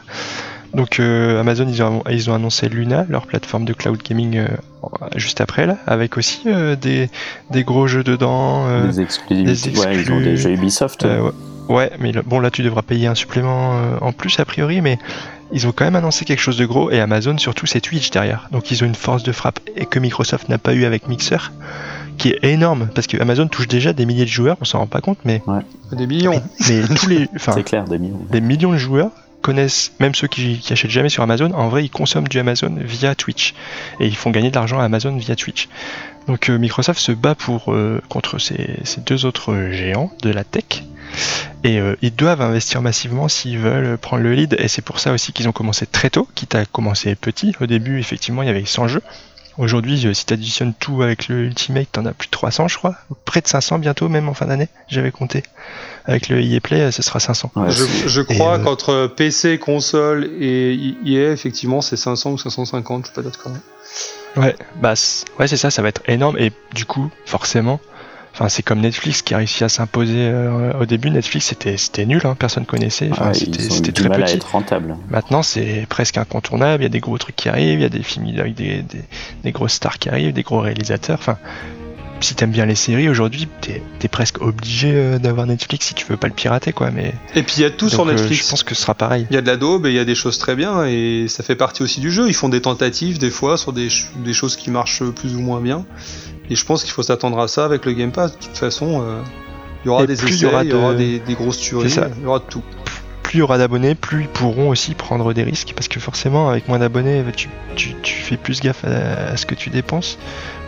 Donc 0.72 1.00
euh, 1.00 1.40
Amazon, 1.40 1.66
ils 1.68 1.82
ont, 1.82 2.02
ils 2.08 2.30
ont 2.30 2.34
annoncé 2.34 2.68
Luna, 2.68 3.04
leur 3.08 3.26
plateforme 3.26 3.64
de 3.64 3.72
cloud 3.72 4.00
gaming, 4.08 4.36
euh, 4.38 4.46
juste 5.16 5.40
après 5.40 5.66
là, 5.66 5.76
avec 5.86 6.16
aussi 6.16 6.42
euh, 6.46 6.76
des, 6.76 7.10
des 7.50 7.64
gros 7.64 7.86
jeux 7.88 8.04
dedans. 8.04 8.66
Des 8.86 9.00
exclusivités. 9.00 9.70
des 9.70 9.78
Ouais, 9.78 9.86
ils 9.94 10.12
ont 10.12 10.18
exclus. 10.18 10.22
des 10.24 10.36
jeux 10.36 10.50
Ubisoft. 10.52 11.02
ouais. 11.02 11.18
ouais, 11.68 11.90
mais 11.98 12.12
bon 12.24 12.38
là 12.38 12.50
tu 12.52 12.62
devras 12.62 12.82
payer 12.82 13.08
un 13.08 13.16
supplément 13.16 13.74
en 14.00 14.12
plus 14.12 14.38
a 14.38 14.44
priori, 14.44 14.80
mais 14.80 14.98
ils 15.52 15.66
ont 15.66 15.72
quand 15.72 15.84
même 15.84 15.96
annoncé 15.96 16.24
quelque 16.24 16.40
chose 16.40 16.56
de 16.56 16.66
gros 16.66 16.90
et 16.90 17.00
Amazon 17.00 17.38
surtout 17.38 17.66
c'est 17.66 17.80
Twitch 17.80 18.10
derrière. 18.10 18.48
Donc 18.52 18.70
ils 18.70 18.82
ont 18.82 18.86
une 18.86 18.94
force 18.94 19.22
de 19.22 19.32
frappe 19.32 19.60
et 19.76 19.86
que 19.86 19.98
Microsoft 19.98 20.48
n'a 20.48 20.58
pas 20.58 20.74
eu 20.74 20.84
avec 20.84 21.08
Mixer, 21.08 21.52
qui 22.18 22.30
est 22.30 22.44
énorme 22.44 22.88
parce 22.94 23.06
que 23.06 23.20
Amazon 23.20 23.48
touche 23.48 23.68
déjà 23.68 23.92
des 23.92 24.06
milliers 24.06 24.24
de 24.24 24.30
joueurs, 24.30 24.56
on 24.60 24.64
s'en 24.64 24.78
rend 24.78 24.86
pas 24.86 25.00
compte, 25.00 25.18
mais, 25.24 25.42
des 25.92 26.06
millions. 26.06 26.42
mais 26.68 26.82
tous 26.96 27.08
les, 27.08 27.28
enfin, 27.34 27.52
C'est 27.54 27.64
clair, 27.64 27.84
des 27.84 27.98
millions. 27.98 28.20
des 28.30 28.40
millions 28.40 28.72
de 28.72 28.78
joueurs 28.78 29.10
connaissent, 29.42 29.92
même 30.00 30.14
ceux 30.14 30.28
qui, 30.28 30.58
qui 30.58 30.72
achètent 30.72 30.90
jamais 30.90 31.08
sur 31.08 31.22
Amazon, 31.22 31.52
en 31.52 31.68
vrai 31.68 31.84
ils 31.84 31.90
consomment 31.90 32.28
du 32.28 32.38
Amazon 32.38 32.76
via 32.78 33.14
Twitch 33.14 33.54
et 33.98 34.06
ils 34.06 34.16
font 34.16 34.30
gagner 34.30 34.50
de 34.50 34.54
l'argent 34.54 34.78
à 34.78 34.84
Amazon 34.84 35.16
via 35.16 35.34
Twitch. 35.34 35.68
Donc 36.26 36.50
euh, 36.50 36.58
Microsoft 36.58 37.00
se 37.00 37.12
bat 37.12 37.34
pour 37.34 37.72
euh, 37.72 38.00
contre 38.08 38.38
ces, 38.38 38.76
ces 38.84 39.00
deux 39.00 39.24
autres 39.24 39.70
géants 39.72 40.12
de 40.22 40.30
la 40.30 40.44
tech 40.44 40.84
et 41.64 41.78
euh, 41.78 41.96
ils 42.02 42.14
doivent 42.14 42.42
investir 42.42 42.82
massivement 42.82 43.28
s'ils 43.28 43.58
veulent 43.58 43.98
prendre 43.98 44.22
le 44.22 44.32
lead 44.32 44.56
et 44.58 44.68
c'est 44.68 44.82
pour 44.82 44.98
ça 44.98 45.12
aussi 45.12 45.32
qu'ils 45.32 45.48
ont 45.48 45.52
commencé 45.52 45.86
très 45.86 46.10
tôt, 46.10 46.28
quitte 46.34 46.54
à 46.54 46.64
commencer 46.64 47.14
petit. 47.14 47.54
Au 47.60 47.66
début 47.66 47.98
effectivement 47.98 48.42
il 48.42 48.46
y 48.46 48.50
avait 48.50 48.64
100 48.64 48.88
jeux. 48.88 49.02
Aujourd'hui, 49.60 50.06
euh, 50.06 50.14
si 50.14 50.24
tu 50.24 50.32
additionnes 50.32 50.72
tout 50.72 51.02
avec 51.02 51.28
le 51.28 51.44
Ultimate, 51.44 51.88
t'en 51.92 52.06
as 52.06 52.12
plus 52.12 52.28
de 52.28 52.30
300, 52.30 52.68
je 52.68 52.78
crois. 52.78 52.94
Près 53.26 53.42
de 53.42 53.46
500 53.46 53.78
bientôt, 53.78 54.08
même 54.08 54.26
en 54.26 54.32
fin 54.32 54.46
d'année, 54.46 54.68
j'avais 54.88 55.10
compté. 55.10 55.42
Avec 56.06 56.30
le 56.30 56.40
EA 56.40 56.60
Play, 56.60 56.80
euh, 56.80 56.90
ce 56.90 57.02
sera 57.02 57.20
500. 57.20 57.52
Ouais, 57.56 57.70
Je, 57.70 58.22
crois 58.22 58.58
euh, 58.58 58.64
qu'entre 58.64 59.12
PC, 59.14 59.58
console 59.58 60.30
et 60.40 60.94
EA, 61.04 61.32
effectivement, 61.32 61.82
c'est 61.82 61.98
500 61.98 62.32
ou 62.32 62.38
550, 62.38 63.02
je 63.02 63.06
suis 63.08 63.14
pas 63.14 63.22
d'accord. 63.22 63.52
Ouais, 64.36 64.56
bah 64.80 64.94
ouais, 65.38 65.46
c'est 65.46 65.58
ça, 65.58 65.70
ça 65.70 65.82
va 65.82 65.88
être 65.88 66.02
énorme 66.06 66.38
et 66.38 66.52
du 66.74 66.86
coup, 66.86 67.10
forcément, 67.26 67.80
enfin 68.32 68.48
c'est 68.48 68.62
comme 68.62 68.80
Netflix 68.80 69.22
qui 69.22 69.34
a 69.34 69.38
réussi 69.38 69.64
à 69.64 69.68
s'imposer 69.68 70.28
euh, 70.28 70.72
au 70.80 70.86
début. 70.86 71.10
Netflix 71.10 71.46
c'était 71.46 71.76
c'était 71.76 72.06
nul, 72.06 72.20
hein, 72.24 72.36
personne 72.38 72.66
connaissait, 72.66 73.08
enfin 73.10 73.32
c'était 73.32 73.62
c'était 73.62 73.92
très 73.92 74.08
mal 74.08 74.22
à 74.22 74.26
petit. 74.26 74.36
être 74.36 74.50
rentable. 74.50 74.96
Maintenant 75.10 75.42
c'est 75.42 75.86
presque 75.88 76.18
incontournable. 76.18 76.82
Il 76.82 76.86
y 76.86 76.86
a 76.86 76.90
des 76.90 77.00
gros 77.00 77.18
trucs 77.18 77.36
qui 77.36 77.48
arrivent, 77.48 77.78
il 77.78 77.82
y 77.82 77.86
a 77.86 77.90
des 77.90 78.02
films 78.02 78.28
avec 78.38 78.54
des, 78.54 78.82
des, 78.82 79.02
des 79.42 79.52
grosses 79.52 79.74
stars 79.74 79.98
qui 79.98 80.08
arrivent, 80.08 80.32
des 80.32 80.42
gros 80.42 80.60
réalisateurs. 80.60 81.18
Enfin, 81.18 81.38
si 82.24 82.34
t'aimes 82.34 82.50
bien 82.50 82.66
les 82.66 82.74
séries 82.74 83.08
aujourd'hui, 83.08 83.48
t'es 83.60 83.82
es 84.02 84.08
presque 84.08 84.40
obligé 84.42 84.92
euh, 84.94 85.18
d'avoir 85.18 85.46
Netflix 85.46 85.86
si 85.86 85.94
tu 85.94 86.06
veux 86.06 86.16
pas 86.16 86.26
le 86.28 86.32
pirater, 86.34 86.72
quoi. 86.72 86.90
Mais 86.90 87.14
Et 87.34 87.42
puis 87.42 87.56
il 87.58 87.62
y 87.62 87.64
a 87.64 87.70
tout 87.70 87.88
sur 87.88 88.06
euh, 88.06 88.12
Netflix. 88.12 88.44
je 88.44 88.50
pense 88.50 88.62
que 88.62 88.74
ce 88.74 88.82
sera 88.82 88.94
pareil. 88.94 89.26
Il 89.30 89.34
y 89.34 89.38
a 89.38 89.42
de 89.42 89.46
la 89.46 89.56
daube 89.56 89.86
et 89.86 89.90
il 89.90 89.96
y 89.96 89.98
a 89.98 90.04
des 90.04 90.14
choses 90.14 90.38
très 90.38 90.56
bien 90.56 90.84
et 90.86 91.26
ça 91.28 91.42
fait 91.42 91.56
partie 91.56 91.82
aussi 91.82 92.00
du 92.00 92.10
jeu. 92.10 92.28
Ils 92.28 92.34
font 92.34 92.48
des 92.48 92.60
tentatives 92.62 93.18
des 93.18 93.30
fois 93.30 93.56
sur 93.58 93.72
des, 93.72 93.88
ch- 93.90 94.10
des 94.24 94.32
choses 94.34 94.56
qui 94.56 94.70
marchent 94.70 95.04
plus 95.04 95.34
ou 95.36 95.40
moins 95.40 95.60
bien. 95.60 95.84
Et 96.50 96.56
je 96.56 96.64
pense 96.64 96.82
qu'il 96.82 96.92
faut 96.92 97.02
s'attendre 97.02 97.38
à 97.38 97.48
ça 97.48 97.64
avec 97.64 97.84
le 97.86 97.92
Game 97.92 98.10
Pass. 98.12 98.32
De 98.32 98.44
toute 98.44 98.56
façon, 98.56 99.02
euh, 99.02 99.20
il 99.84 99.88
y 99.88 99.90
aura 99.90 100.04
Et 100.04 100.06
des 100.08 100.16
plus 100.16 100.28
il 100.28 100.32
y 100.32 100.36
essais, 100.36 100.46
aura 100.46 100.64
il 100.64 100.70
y 100.70 100.72
aura 100.74 100.92
de- 100.92 100.98
des, 100.98 101.18
des 101.20 101.34
grosses 101.34 101.58
tueries, 101.58 101.90
il 102.18 102.22
y 102.22 102.26
aura 102.26 102.38
de 102.40 102.44
tout. 102.44 102.62
Plus 103.30 103.36
il 103.36 103.40
y 103.40 103.42
aura 103.42 103.58
d'abonnés, 103.58 103.94
plus 103.94 104.22
ils 104.22 104.28
pourront 104.28 104.70
aussi 104.70 104.94
prendre 104.96 105.32
des 105.32 105.44
risques, 105.44 105.72
parce 105.76 105.86
que 105.86 106.00
forcément, 106.00 106.48
avec 106.48 106.66
moins 106.66 106.80
d'abonnés, 106.80 107.22
tu, 107.36 107.48
tu- 107.76 107.94
tu 108.02 108.12
fais 108.12 108.36
plus 108.36 108.58
gaffe 108.60 108.84
à, 108.84 109.30
à 109.30 109.36
ce 109.36 109.46
que 109.46 109.54
tu 109.54 109.70
dépenses. 109.70 110.18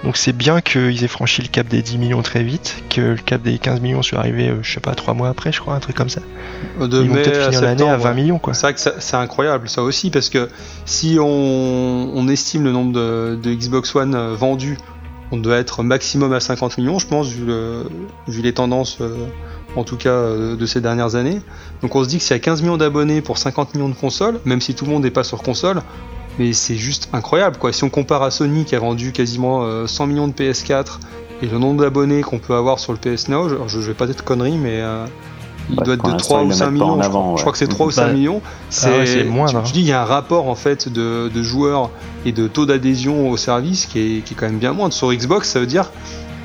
Donc 0.04 0.16
c'est 0.16 0.32
bien 0.32 0.60
qu'ils 0.60 1.02
aient 1.02 1.08
franchi 1.08 1.42
le 1.42 1.48
cap 1.48 1.66
des 1.66 1.82
10 1.82 1.98
millions 1.98 2.22
très 2.22 2.44
vite, 2.44 2.84
que 2.88 3.00
le 3.00 3.16
cap 3.16 3.42
des 3.42 3.58
15 3.58 3.80
millions 3.80 4.02
soit 4.02 4.20
arrivé, 4.20 4.48
euh, 4.48 4.58
je 4.62 4.74
sais 4.74 4.78
pas, 4.78 4.94
3 4.94 5.12
mois 5.14 5.28
après, 5.28 5.50
je 5.50 5.58
crois, 5.58 5.74
un 5.74 5.80
truc 5.80 5.96
comme 5.96 6.08
ça. 6.08 6.20
De 6.80 7.02
Ils 7.02 7.08
vont 7.08 7.14
peut-être 7.16 7.42
finir 7.46 7.62
l'année 7.62 7.82
à 7.82 7.94
septembre, 7.96 8.04
20 8.04 8.08
ouais. 8.10 8.14
millions, 8.14 8.38
quoi. 8.38 8.54
C'est 8.54 8.62
vrai 8.62 8.74
que 8.74 8.80
c'est 8.80 9.16
incroyable 9.16 9.68
ça 9.68 9.82
aussi 9.82 10.10
parce 10.10 10.28
que 10.30 10.48
si 10.84 11.18
on, 11.20 11.26
on 12.14 12.28
estime 12.28 12.62
le 12.62 12.70
nombre 12.70 12.92
de, 12.92 13.40
de 13.42 13.54
Xbox 13.54 13.92
One 13.96 14.14
euh, 14.14 14.36
vendus, 14.36 14.78
on 15.32 15.38
doit 15.38 15.56
être 15.56 15.82
maximum 15.82 16.32
à 16.32 16.40
50 16.40 16.78
millions, 16.78 16.98
je 16.98 17.06
pense, 17.06 17.28
vu, 17.28 17.44
le- 17.44 17.84
vu 18.28 18.42
les 18.42 18.52
tendances, 18.52 18.98
euh, 19.00 19.26
en 19.74 19.82
tout 19.84 19.96
cas 19.96 20.10
euh, 20.10 20.56
de 20.56 20.66
ces 20.66 20.80
dernières 20.80 21.14
années. 21.16 21.40
Donc 21.80 21.96
on 21.96 22.04
se 22.04 22.08
dit 22.08 22.18
que 22.18 22.22
s'il 22.22 22.36
y 22.36 22.38
a 22.38 22.42
15 22.42 22.62
millions 22.62 22.76
d'abonnés 22.76 23.22
pour 23.22 23.38
50 23.38 23.74
millions 23.74 23.88
de 23.88 23.94
consoles, 23.94 24.38
même 24.44 24.60
si 24.60 24.74
tout 24.74 24.84
le 24.84 24.90
monde 24.92 25.02
n'est 25.02 25.10
pas 25.10 25.24
sur 25.24 25.42
console, 25.42 25.80
mais 26.38 26.52
c'est 26.52 26.76
juste 26.76 27.08
incroyable 27.12 27.56
quoi. 27.58 27.72
Si 27.72 27.82
on 27.84 27.90
compare 27.90 28.22
à 28.22 28.30
Sony 28.30 28.64
qui 28.64 28.74
a 28.76 28.78
vendu 28.78 29.12
quasiment 29.12 29.64
euh, 29.64 29.86
100 29.86 30.06
millions 30.06 30.28
de 30.28 30.32
PS4 30.34 30.98
et 31.42 31.46
le 31.46 31.58
nombre 31.58 31.82
d'abonnés 31.82 32.20
qu'on 32.22 32.38
peut 32.38 32.54
avoir 32.54 32.78
sur 32.78 32.92
le 32.92 32.98
PS 32.98 33.28
Now, 33.28 33.48
je, 33.48 33.56
je 33.66 33.78
vais 33.80 33.94
pas 33.94 34.08
être 34.08 34.22
connerie, 34.24 34.56
mais 34.58 34.80
euh, 34.80 35.06
il 35.70 35.76
Bah, 35.76 35.84
doit 35.84 35.94
être 35.94 36.04
de 36.04 36.10
l'instant, 36.10 36.28
3 36.34 36.40
ils 36.40 36.44
ou 36.44 36.48
le 36.48 36.54
5 36.54 36.70
mettent 36.70 36.78
pas 36.80 36.84
en 36.84 36.90
millions. 36.96 37.02
je, 37.02 37.08
crois. 37.08 37.20
ouais. 37.22 37.36
Je 37.36 37.40
crois 37.42 37.52
que 37.52 37.58
c'est 37.58 37.66
3 37.68 37.86
ou 37.86 37.90
5 37.90 38.06
Bah, 38.06 38.12
millions. 38.12 38.40
ah 38.44 38.88
ouais, 38.90 39.06
c'est 39.06 39.24
tu- 39.24 39.56
hein. 39.56 39.62
Je 39.64 39.72
dis, 39.72 39.80
il 39.80 39.86
y 39.86 39.92
a 39.92 40.02
un 40.02 40.04
rapport 40.04 40.48
en 40.48 40.54
fait 40.54 40.88
de, 40.88 41.30
de 41.32 41.42
joueurs 41.42 41.90
et 42.26 42.32
de 42.32 42.48
taux 42.48 42.66
d'adhésion 42.66 43.30
au 43.30 43.36
service 43.36 43.86
qui 43.86 43.98
est, 43.98 44.20
qui 44.24 44.34
est 44.34 44.36
quand 44.36 44.46
même 44.46 44.58
bien 44.58 44.72
moindre. 44.72 44.92
Sur 44.94 45.12
Xbox, 45.12 45.48
ça 45.48 45.60
veut 45.60 45.66
dire. 45.66 45.90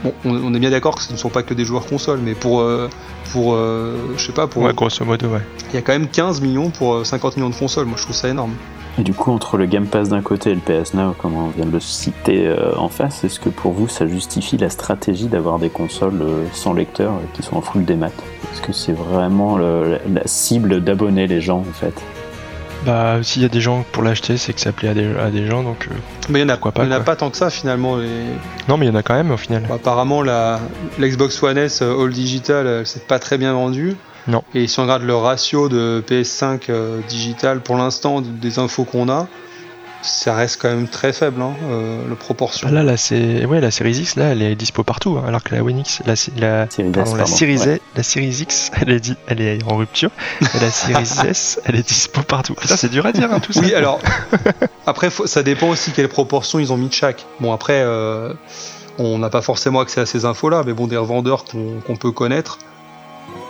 Bon, 0.04 0.14
on, 0.26 0.30
on 0.36 0.54
est 0.54 0.60
bien 0.60 0.70
d'accord 0.70 0.96
que 0.96 1.02
ce 1.02 1.12
ne 1.12 1.18
sont 1.18 1.30
pas 1.30 1.42
que 1.44 1.54
des 1.56 1.66
joueurs 1.66 1.86
console, 1.86 2.20
mais 2.24 2.34
pour. 2.36 2.62
euh, 2.62 2.88
pour 3.34 3.56
euh, 3.56 3.98
je 4.16 4.26
sais 4.26 4.32
pas, 4.32 4.48
pour. 4.48 4.64
Ouais, 4.64 4.74
grosso 4.74 5.04
modo, 5.04 5.28
ouais. 5.28 5.42
Il 5.72 5.76
y 5.76 5.78
a 5.78 5.82
quand 5.82 5.92
même 5.92 6.08
15 6.08 6.40
millions 6.40 6.70
pour 6.70 6.94
euh, 6.94 7.04
50 7.04 7.36
millions 7.36 7.50
de 7.50 7.56
consoles. 7.56 7.86
Moi, 7.86 7.98
je 7.98 8.04
trouve 8.04 8.16
ça 8.16 8.30
énorme. 8.30 8.54
Et 9.00 9.04
du 9.04 9.14
coup, 9.14 9.32
entre 9.32 9.58
le 9.58 9.68
Game 9.68 9.86
Pass 9.86 10.10
d'un 10.10 10.22
côté 10.22 10.50
et 10.52 10.56
le 10.56 10.60
PS 10.62 10.94
Now, 10.96 11.14
comme 11.22 11.36
on 11.36 11.50
vient 11.50 11.66
de 11.66 11.72
le 11.72 11.80
citer 11.80 12.48
euh, 12.48 12.76
en 12.78 12.90
face, 12.90 13.24
est-ce 13.24 13.40
que 13.40 13.50
pour 13.50 13.72
vous 13.74 13.88
ça 13.88 14.08
justifie 14.08 14.58
la 14.58 14.70
stratégie 14.72 15.28
d'avoir 15.28 15.60
des 15.60 15.70
consoles 15.70 16.20
euh, 16.22 16.46
sans 16.52 16.74
lecteur 16.74 17.14
et 17.14 17.36
qui 17.38 17.44
sont 17.44 17.58
en 17.58 17.62
full 17.62 17.86
démat? 17.86 18.08
Est-ce 18.52 18.62
que 18.62 18.74
c'est 18.74 18.94
vraiment 18.94 19.58
le- 19.58 20.00
la, 20.08 20.22
la 20.22 20.28
cible 20.28 20.84
d'abonner 20.84 21.28
les 21.28 21.42
gens 21.42 21.60
en 21.60 21.74
fait? 21.74 21.94
Bah, 22.86 23.18
s'il 23.22 23.42
y 23.42 23.46
a 23.46 23.50
des 23.50 23.60
gens 23.62 23.84
pour 23.92 24.02
l'acheter, 24.02 24.38
c'est 24.38 24.54
que 24.54 24.62
ça 24.62 24.72
plaît 24.72 24.90
à 24.90 24.94
des, 24.94 25.06
à 25.18 25.30
des 25.30 25.46
gens, 25.46 25.62
donc. 25.62 25.88
euh, 25.92 25.96
Mais 26.30 26.40
il 26.42 26.46
n'y 26.46 26.52
en 26.52 26.56
a, 26.56 26.58
pas, 26.58 26.72
il 26.78 26.86
y 26.86 26.88
en 26.88 26.92
a 26.92 26.96
quoi. 26.98 27.06
pas 27.06 27.16
tant 27.18 27.30
que 27.30 27.38
ça 27.38 27.50
finalement. 27.52 27.98
les- 27.98 28.08
Non, 28.68 28.78
mais 28.78 28.86
il 28.86 28.90
y 28.90 28.92
en 28.92 28.96
a 28.96 29.04
quand 29.04 29.16
même 29.16 29.30
au 29.32 29.38
final. 29.38 29.64
Apparemment, 29.72 30.22
la, 30.24 30.60
l'Xbox 30.98 31.42
One 31.44 31.58
S 31.58 31.82
euh, 31.84 32.02
All 32.04 32.12
Digital, 32.12 32.66
euh, 32.66 32.86
c'est 32.86 33.06
pas 33.06 33.20
très 33.20 33.38
bien 33.38 33.54
vendu. 33.54 33.96
Non. 34.28 34.44
Et 34.54 34.68
si 34.68 34.80
on 34.80 34.84
regarde 34.84 35.04
le 35.04 35.16
ratio 35.16 35.70
de 35.70 36.04
PS5 36.08 36.64
euh, 36.70 37.00
digital, 37.08 37.62
pour 37.62 37.76
l'instant, 37.78 38.22
des 38.22 38.60
infos 38.60 38.84
qu'on 38.84 39.10
a, 39.10 39.28
ça 40.04 40.36
reste 40.36 40.62
quand 40.62 40.70
même 40.70 40.88
très 40.88 41.12
faible, 41.12 41.42
hein, 41.42 41.54
euh, 41.70 42.08
la 42.08 42.16
proportion. 42.16 42.68
Ah, 42.70 42.74
Là, 42.74 42.84
là, 42.84 42.98
c'est 42.98 43.46
ouais, 43.46 43.60
la 43.60 43.72
Series 43.72 43.98
X, 43.98 44.16
là, 44.16 44.26
elle 44.26 44.42
est 44.42 44.56
dispo 44.56 44.84
partout, 44.84 45.18
hein, 45.18 45.24
alors 45.28 45.44
que 45.44 45.56
la 45.56 45.64
One 45.64 45.80
X, 45.80 46.02
la, 46.06 46.14
la, 46.38 46.70
Series 46.70 46.90
S, 46.90 46.96
la 46.96 47.04
pardon, 47.04 47.26
Series, 47.26 47.58
ouais. 47.60 47.82
la 47.96 48.04
Series 48.04 48.38
X, 48.42 48.72
elle 48.80 48.92
est, 48.92 49.00
di- 49.00 49.16
elle 49.28 49.42
est 49.42 49.60
en 49.66 49.76
rupture, 49.76 50.12
et 50.42 50.60
la 50.62 50.70
Series 50.72 51.10
S, 51.30 51.60
elle 51.66 51.76
est 51.76 51.88
dispo 51.88 52.22
partout. 52.22 52.56
C'est 52.64 52.92
dur 52.92 53.06
à 53.06 53.12
dire, 53.12 53.32
hein, 53.34 53.40
tout 53.40 53.54
ça. 53.54 53.62
Oui, 53.62 53.74
alors, 53.74 54.00
après, 54.86 55.10
faut- 55.10 55.26
ça 55.28 55.42
dépend 55.42 55.70
aussi 55.70 55.92
quelle 55.92 56.10
proportion 56.10 56.60
ils 56.60 56.72
ont 56.72 56.78
mis 56.78 56.90
de 56.90 56.94
chaque. 56.94 57.26
Bon, 57.40 57.52
après, 57.52 57.82
euh, 57.84 58.34
on 59.00 59.18
n'a 59.18 59.30
pas 59.30 59.42
forcément 59.42 59.80
accès 59.80 60.02
à 60.02 60.06
ces 60.06 60.26
infos-là, 60.26 60.64
mais 60.66 60.74
bon, 60.74 60.88
des 60.88 60.98
revendeurs 60.98 61.44
qu'on 61.46 61.80
qu'on 61.86 61.96
peut 61.96 62.12
connaître, 62.12 62.60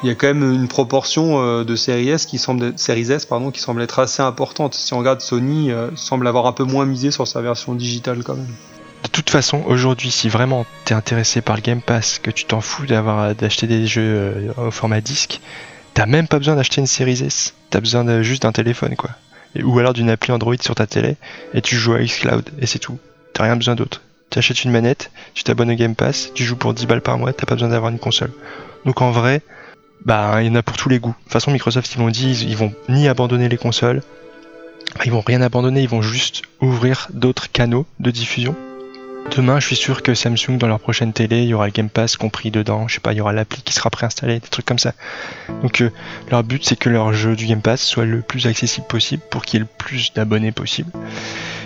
il 0.04 0.10
y 0.10 0.12
a 0.12 0.16
quand 0.16 0.28
même 0.28 0.54
une 0.54 0.68
proportion 0.68 1.42
euh, 1.42 1.63
de 1.63 1.76
séries 1.76 2.10
S 2.10 2.26
qui 2.26 2.38
semble 2.38 2.74
qui 2.76 3.60
semble 3.60 3.82
être 3.82 4.00
assez 4.00 4.22
importante. 4.22 4.76
Si 4.76 4.94
on 4.94 5.00
regarde 5.00 5.22
Sony, 5.22 5.72
euh, 5.72 5.90
semble 5.96 6.28
avoir 6.28 6.46
un 6.46 6.52
peu 6.52 6.63
moins 6.63 6.86
misé 6.86 7.12
sur 7.12 7.28
sa 7.28 7.42
version 7.42 7.74
digitale 7.74 8.24
quand 8.24 8.36
même. 8.36 8.54
De 9.04 9.10
toute 9.10 9.30
façon, 9.30 9.63
aujourd'hui, 9.68 10.12
si 10.12 10.30
vraiment 10.30 10.66
t'es 10.86 10.94
intéressé 10.94 11.42
par 11.42 11.56
le 11.56 11.62
Game 11.62 11.82
Pass, 11.82 12.20
que 12.20 12.32
tu 12.32 12.46
t'en 12.46 12.62
fous 12.62 12.86
d'avoir 12.86 13.34
d'acheter 13.36 13.68
des 13.68 13.88
jeux 13.88 14.02
euh, 14.02 14.68
au 14.68 14.72
format 14.72 15.02
disque, 15.02 15.40
t'as 15.94 16.06
même 16.06 16.28
pas 16.28 16.38
besoin 16.38 16.56
d'acheter 16.56 16.82
une 16.82 16.88
Series 16.88 17.24
S. 17.24 17.54
T'as 17.70 17.80
besoin 17.80 18.22
juste 18.22 18.44
d'un 18.44 18.52
téléphone, 18.52 18.96
quoi. 18.96 19.12
Ou 19.63 19.80
alors 19.80 19.94
d'une 19.94 20.10
appli 20.10 20.32
Android 20.32 20.56
sur 20.60 20.76
ta 20.76 20.86
télé, 20.86 21.16
et 21.54 21.62
tu 21.62 21.76
joues 21.76 21.94
à 21.94 22.00
xCloud, 22.00 22.50
et 22.60 22.68
c'est 22.68 22.80
tout. 22.80 23.00
T'as 23.34 23.44
rien 23.44 23.56
besoin 23.56 23.76
d'autre. 23.76 24.02
Tu 24.30 24.40
achètes 24.40 24.63
une 24.63 24.72
manette, 24.72 25.10
tu 25.34 25.44
t'abonnes 25.44 25.72
au 25.72 25.76
Game 25.76 25.96
Pass, 25.96 26.32
tu 26.36 26.44
joues 26.44 26.58
pour 26.58 26.74
10 26.74 26.86
balles 26.86 27.02
par 27.02 27.18
mois, 27.18 27.34
t'as 27.34 27.46
pas 27.46 27.56
besoin 27.56 27.70
d'avoir 27.70 27.92
une 27.92 28.00
console. 28.00 28.32
Donc 28.86 29.02
en 29.02 29.12
vrai, 29.12 29.42
bah 30.05 30.41
il 30.41 30.47
y 30.47 30.49
en 30.49 30.55
a 30.55 30.63
pour 30.63 30.77
tous 30.77 30.89
les 30.89 30.99
goûts. 30.99 31.15
De 31.17 31.23
toute 31.23 31.33
façon, 31.33 31.51
Microsoft, 31.51 31.93
ils 31.93 31.99
l'ont 31.99 32.10
dit, 32.10 32.45
ils, 32.47 32.57
vont 32.57 32.73
ni 32.89 33.07
abandonner 33.07 33.49
les 33.49 33.57
consoles, 33.57 34.01
ils 35.05 35.12
vont 35.12 35.21
rien 35.21 35.41
abandonner, 35.41 35.81
ils 35.81 35.89
vont 35.89 36.01
juste 36.01 36.43
ouvrir 36.62 37.07
d'autres 37.13 37.51
canaux 37.51 37.86
de 37.99 38.12
diffusion. 38.12 38.55
Demain, 39.36 39.60
je 39.60 39.67
suis 39.67 39.75
sûr 39.75 40.03
que 40.03 40.13
Samsung, 40.13 40.57
dans 40.57 40.67
leur 40.67 40.79
prochaine 40.79 41.12
télé, 41.12 41.43
il 41.43 41.49
y 41.49 41.53
aura 41.53 41.65
le 41.65 41.71
Game 41.71 41.89
Pass 41.89 42.15
compris 42.15 42.49
dedans. 42.49 42.88
Je 42.88 42.95
sais 42.95 42.99
pas, 43.01 43.12
il 43.12 43.17
y 43.17 43.21
aura 43.21 43.33
l'appli 43.33 43.62
qui 43.62 43.73
sera 43.73 43.89
préinstallée, 43.89 44.39
des 44.39 44.47
trucs 44.47 44.65
comme 44.65 44.79
ça. 44.79 44.93
Donc, 45.62 45.81
euh, 45.81 45.91
leur 46.31 46.43
but, 46.43 46.63
c'est 46.63 46.77
que 46.77 46.89
leur 46.89 47.12
jeu 47.12 47.36
du 47.36 47.45
Game 47.45 47.62
Pass 47.62 47.81
soit 47.81 48.05
le 48.05 48.21
plus 48.21 48.47
accessible 48.47 48.88
possible 48.88 49.21
pour 49.29 49.43
qu'il 49.43 49.60
y 49.60 49.62
ait 49.62 49.65
le 49.65 49.69
plus 49.77 50.13
d'abonnés 50.13 50.53
possible. 50.53 50.91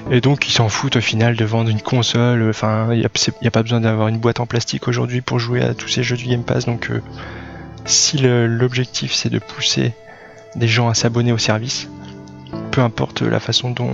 Et 0.10 0.22
donc, 0.22 0.50
ils 0.50 0.52
s'en 0.52 0.70
foutent 0.70 0.96
au 0.96 1.02
final 1.02 1.36
de 1.36 1.46
vendre 1.46 1.70
une 1.70 1.82
console. 1.82 2.50
Enfin, 2.50 2.90
il 2.94 3.00
n'y 3.00 3.48
a 3.48 3.52
pas 3.52 3.62
besoin 3.62 3.80
d'avoir 3.80 4.08
une 4.08 4.18
boîte 4.18 4.40
en 4.40 4.48
plastique 4.48 4.88
aujourd'hui 4.88 5.22
pour 5.22 5.38
jouer 5.38 5.62
à 5.62 5.76
tous 5.76 5.88
ces 5.88 6.02
jeux 6.02 6.18
du 6.18 6.26
Game 6.26 6.44
Pass. 6.44 6.66
Donc, 6.66 6.90
euh, 6.90 7.02
si 7.86 8.18
l'objectif, 8.20 9.14
c'est 9.14 9.30
de 9.30 9.40
pousser 9.40 9.94
des 10.56 10.68
gens 10.68 10.90
à 10.90 10.94
s'abonner 10.94 11.32
au 11.32 11.38
service, 11.38 11.88
peu 12.72 12.82
importe 12.82 13.22
la 13.22 13.40
façon 13.40 13.72
dont, 13.72 13.92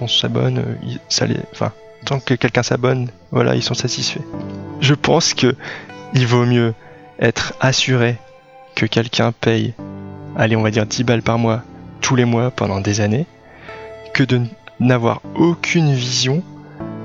on 0.00 0.08
s'abonne, 0.08 0.78
ça 1.08 1.26
enfin, 1.52 1.72
tant 2.04 2.20
que 2.20 2.34
quelqu'un 2.34 2.62
s'abonne, 2.62 3.10
voilà, 3.30 3.54
ils 3.54 3.62
sont 3.62 3.74
satisfaits. 3.74 4.22
Je 4.80 4.94
pense 4.94 5.34
que 5.34 5.54
il 6.14 6.26
vaut 6.26 6.46
mieux 6.46 6.74
être 7.18 7.54
assuré 7.60 8.16
que 8.74 8.86
quelqu'un 8.86 9.32
paye, 9.32 9.74
allez, 10.36 10.56
on 10.56 10.62
va 10.62 10.70
dire 10.70 10.86
10 10.86 11.04
balles 11.04 11.22
par 11.22 11.38
mois, 11.38 11.62
tous 12.00 12.16
les 12.16 12.24
mois 12.24 12.50
pendant 12.50 12.80
des 12.80 13.00
années, 13.00 13.26
que 14.14 14.22
de 14.22 14.40
n'avoir 14.80 15.20
aucune 15.34 15.92
vision 15.92 16.42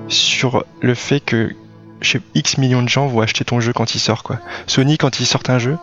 sur 0.08 0.66
le 0.82 0.96
fait 0.96 1.20
que 1.20 1.56
sais, 2.02 2.22
X 2.36 2.58
millions 2.58 2.84
de 2.84 2.90
gens 2.90 3.08
vont 3.08 3.22
acheter 3.22 3.46
ton 3.46 3.60
jeu 3.60 3.74
quand 3.74 3.96
il 3.96 4.00
sort, 4.00 4.24
quoi. 4.24 4.40
Sony, 4.68 4.98
quand 4.98 5.20
ils 5.20 5.26
sortent 5.26 5.50
un 5.50 5.60
jeu, 5.60 5.78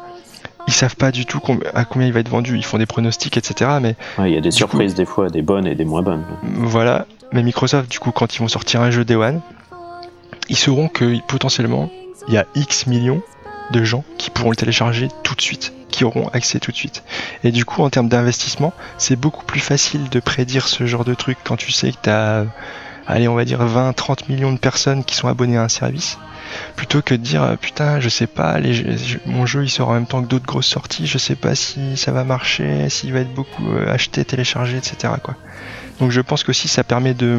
ils 0.66 0.72
savent 0.72 0.96
pas 0.96 1.10
du 1.12 1.26
tout 1.26 1.40
à 1.74 1.84
combien 1.84 2.06
il 2.06 2.12
va 2.12 2.20
être 2.20 2.28
vendu. 2.28 2.56
Ils 2.56 2.64
font 2.64 2.78
des 2.78 2.86
pronostics, 2.86 3.36
etc. 3.36 3.70
Mais 3.80 3.96
Ouais, 4.18 4.30
Il 4.30 4.34
y 4.34 4.38
a 4.38 4.40
des 4.40 4.50
surprises 4.50 4.94
des 4.94 5.04
fois, 5.04 5.28
des 5.28 5.42
bonnes 5.42 5.66
et 5.66 5.74
des 5.74 5.84
moins 5.84 6.02
bonnes. 6.02 6.24
voilà, 6.42 7.06
mais 7.32 7.42
Microsoft, 7.42 7.90
du 7.90 7.98
coup, 7.98 8.10
quand 8.12 8.34
ils 8.36 8.38
vont 8.40 8.48
sortir 8.48 8.80
un 8.82 8.90
jeu 8.90 9.04
Day 9.04 9.14
One, 9.16 9.40
ils 10.48 10.56
sauront 10.56 10.88
que 10.88 11.18
potentiellement, 11.26 11.90
il 12.28 12.34
y 12.34 12.38
a 12.38 12.46
X 12.54 12.86
millions 12.86 13.22
de 13.72 13.84
gens 13.84 14.04
qui 14.18 14.30
pourront 14.30 14.50
le 14.50 14.56
télécharger 14.56 15.08
tout 15.22 15.34
de 15.36 15.40
suite, 15.40 15.72
qui 15.90 16.04
auront 16.04 16.28
accès 16.32 16.58
tout 16.58 16.72
de 16.72 16.76
suite. 16.76 17.04
Et 17.44 17.52
du 17.52 17.64
coup, 17.64 17.82
en 17.82 17.90
termes 17.90 18.08
d'investissement, 18.08 18.72
c'est 18.98 19.14
beaucoup 19.16 19.44
plus 19.44 19.60
facile 19.60 20.08
de 20.08 20.18
prédire 20.20 20.66
ce 20.66 20.86
genre 20.86 21.04
de 21.04 21.14
truc 21.14 21.38
quand 21.44 21.56
tu 21.56 21.70
sais 21.70 21.92
que 21.92 21.98
tu 22.02 22.10
as, 22.10 22.46
allez, 23.10 23.28
on 23.28 23.34
va 23.34 23.44
dire 23.44 23.64
20-30 23.64 24.30
millions 24.30 24.52
de 24.52 24.58
personnes 24.58 25.04
qui 25.04 25.14
sont 25.14 25.28
abonnées 25.28 25.56
à 25.56 25.62
un 25.62 25.68
service, 25.68 26.18
plutôt 26.76 27.02
que 27.02 27.14
de 27.14 27.20
dire, 27.20 27.42
euh, 27.42 27.56
putain, 27.56 28.00
je 28.00 28.08
sais 28.08 28.26
pas, 28.26 28.58
mon 29.26 29.46
jeu 29.46 29.64
il 29.64 29.70
sort 29.70 29.90
en 29.90 29.94
même 29.94 30.06
temps 30.06 30.22
que 30.22 30.28
d'autres 30.28 30.46
grosses 30.46 30.66
sorties, 30.66 31.06
je 31.06 31.18
sais 31.18 31.34
pas 31.34 31.54
si 31.54 31.96
ça 31.96 32.12
va 32.12 32.24
marcher, 32.24 32.88
s'il 32.88 33.12
va 33.12 33.20
être 33.20 33.34
beaucoup 33.34 33.70
euh, 33.70 33.92
acheté, 33.92 34.24
téléchargé, 34.24 34.76
etc. 34.76 35.12
Donc 35.98 36.10
je 36.10 36.20
pense 36.20 36.44
qu'aussi 36.44 36.68
ça 36.68 36.84
permet 36.84 37.14
de 37.14 37.38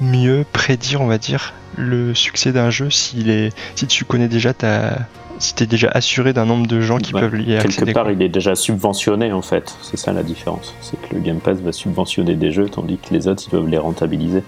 mieux 0.00 0.44
prédire, 0.52 1.00
on 1.00 1.06
va 1.06 1.18
dire, 1.18 1.52
le 1.76 2.14
succès 2.14 2.52
d'un 2.52 2.70
jeu 2.70 2.90
si 2.90 3.50
tu 3.88 4.04
connais 4.04 4.28
déjà 4.28 4.52
ta, 4.52 4.98
si 5.42 5.54
t'es 5.54 5.66
déjà 5.66 5.88
assuré 5.92 6.32
d'un 6.32 6.44
nombre 6.46 6.66
de 6.66 6.80
gens 6.80 6.98
qui 6.98 7.12
Ouais, 7.14 7.20
peuvent 7.20 7.40
y 7.40 7.54
accéder. 7.56 7.74
Quelque 7.76 7.92
part, 7.92 8.04
quoi. 8.04 8.12
il 8.12 8.22
est 8.22 8.28
déjà 8.28 8.54
subventionné 8.54 9.32
en 9.32 9.42
fait. 9.42 9.74
C'est 9.82 9.96
ça 9.96 10.12
la 10.12 10.22
différence. 10.22 10.74
C'est 10.80 11.00
que 11.00 11.14
le 11.14 11.20
Game 11.20 11.38
Pass 11.40 11.58
va 11.58 11.72
subventionner 11.72 12.34
des 12.34 12.52
jeux 12.52 12.68
tandis 12.68 12.96
que 12.98 13.12
les 13.12 13.28
autres 13.28 13.42
ils 13.46 13.50
peuvent 13.50 13.68
les 13.68 13.78
rentabiliser. 13.78 14.42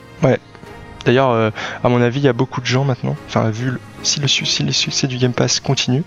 D'ailleurs, 1.04 1.30
euh, 1.30 1.50
à 1.82 1.88
mon 1.90 2.00
avis, 2.00 2.20
il 2.20 2.24
y 2.24 2.28
a 2.28 2.32
beaucoup 2.32 2.62
de 2.62 2.66
gens 2.66 2.84
maintenant. 2.84 3.14
Enfin, 3.28 3.50
vu 3.50 3.72
le, 3.72 3.80
si, 4.02 4.20
le, 4.20 4.26
su- 4.28 4.46
si 4.46 4.62
le 4.62 4.72
succès 4.72 5.06
du 5.06 5.18
Game 5.18 5.34
Pass 5.34 5.60
continue, 5.60 6.02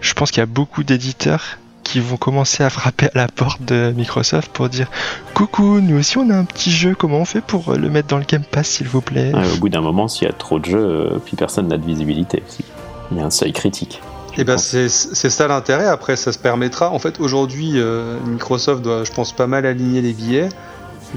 je 0.00 0.14
pense 0.14 0.30
qu'il 0.30 0.40
y 0.40 0.42
a 0.42 0.46
beaucoup 0.46 0.82
d'éditeurs 0.82 1.58
qui 1.82 2.00
vont 2.00 2.16
commencer 2.16 2.62
à 2.62 2.70
frapper 2.70 3.06
à 3.08 3.18
la 3.18 3.26
porte 3.28 3.60
de 3.62 3.92
Microsoft 3.94 4.50
pour 4.52 4.70
dire 4.70 4.86
Coucou, 5.34 5.80
nous 5.80 5.98
aussi 5.98 6.16
on 6.16 6.30
a 6.30 6.36
un 6.36 6.44
petit 6.44 6.70
jeu, 6.70 6.94
comment 6.94 7.18
on 7.18 7.24
fait 7.26 7.42
pour 7.42 7.70
euh, 7.72 7.76
le 7.76 7.90
mettre 7.90 8.08
dans 8.08 8.16
le 8.18 8.24
Game 8.24 8.44
Pass 8.50 8.66
s'il 8.68 8.88
vous 8.88 9.02
plaît? 9.02 9.30
Ouais, 9.34 9.52
au 9.52 9.56
bout 9.58 9.68
d'un 9.68 9.80
moment, 9.82 10.08
s'il 10.08 10.26
y 10.26 10.30
a 10.30 10.32
trop 10.34 10.58
de 10.58 10.64
jeux, 10.64 10.78
euh, 10.78 11.18
puis 11.22 11.36
personne 11.36 11.68
n'a 11.68 11.76
de 11.76 11.84
visibilité 11.84 12.42
aussi. 12.48 12.64
Il 13.12 13.18
y 13.18 13.20
a 13.20 13.24
un 13.26 13.30
seuil 13.30 13.52
critique. 13.52 14.00
Et 14.36 14.44
ben 14.44 14.58
c'est 14.58 14.88
ça 14.88 15.48
l'intérêt. 15.48 15.86
Après, 15.86 16.16
ça 16.16 16.32
se 16.32 16.38
permettra. 16.38 16.90
En 16.90 16.98
fait, 16.98 17.20
aujourd'hui, 17.20 17.72
euh, 17.74 18.16
Microsoft 18.26 18.82
doit, 18.82 19.04
je 19.04 19.12
pense, 19.12 19.32
pas 19.32 19.46
mal 19.46 19.66
aligner 19.66 20.00
les 20.00 20.12
billets. 20.12 20.48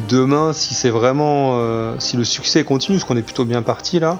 Demain, 0.09 0.53
si 0.53 0.73
c'est 0.73 0.89
vraiment, 0.89 1.59
euh, 1.59 1.95
si 1.99 2.17
le 2.17 2.23
succès 2.23 2.63
continue, 2.63 2.97
parce 2.97 3.07
qu'on 3.07 3.17
est 3.17 3.21
plutôt 3.21 3.45
bien 3.45 3.61
parti 3.61 3.99
là, 3.99 4.17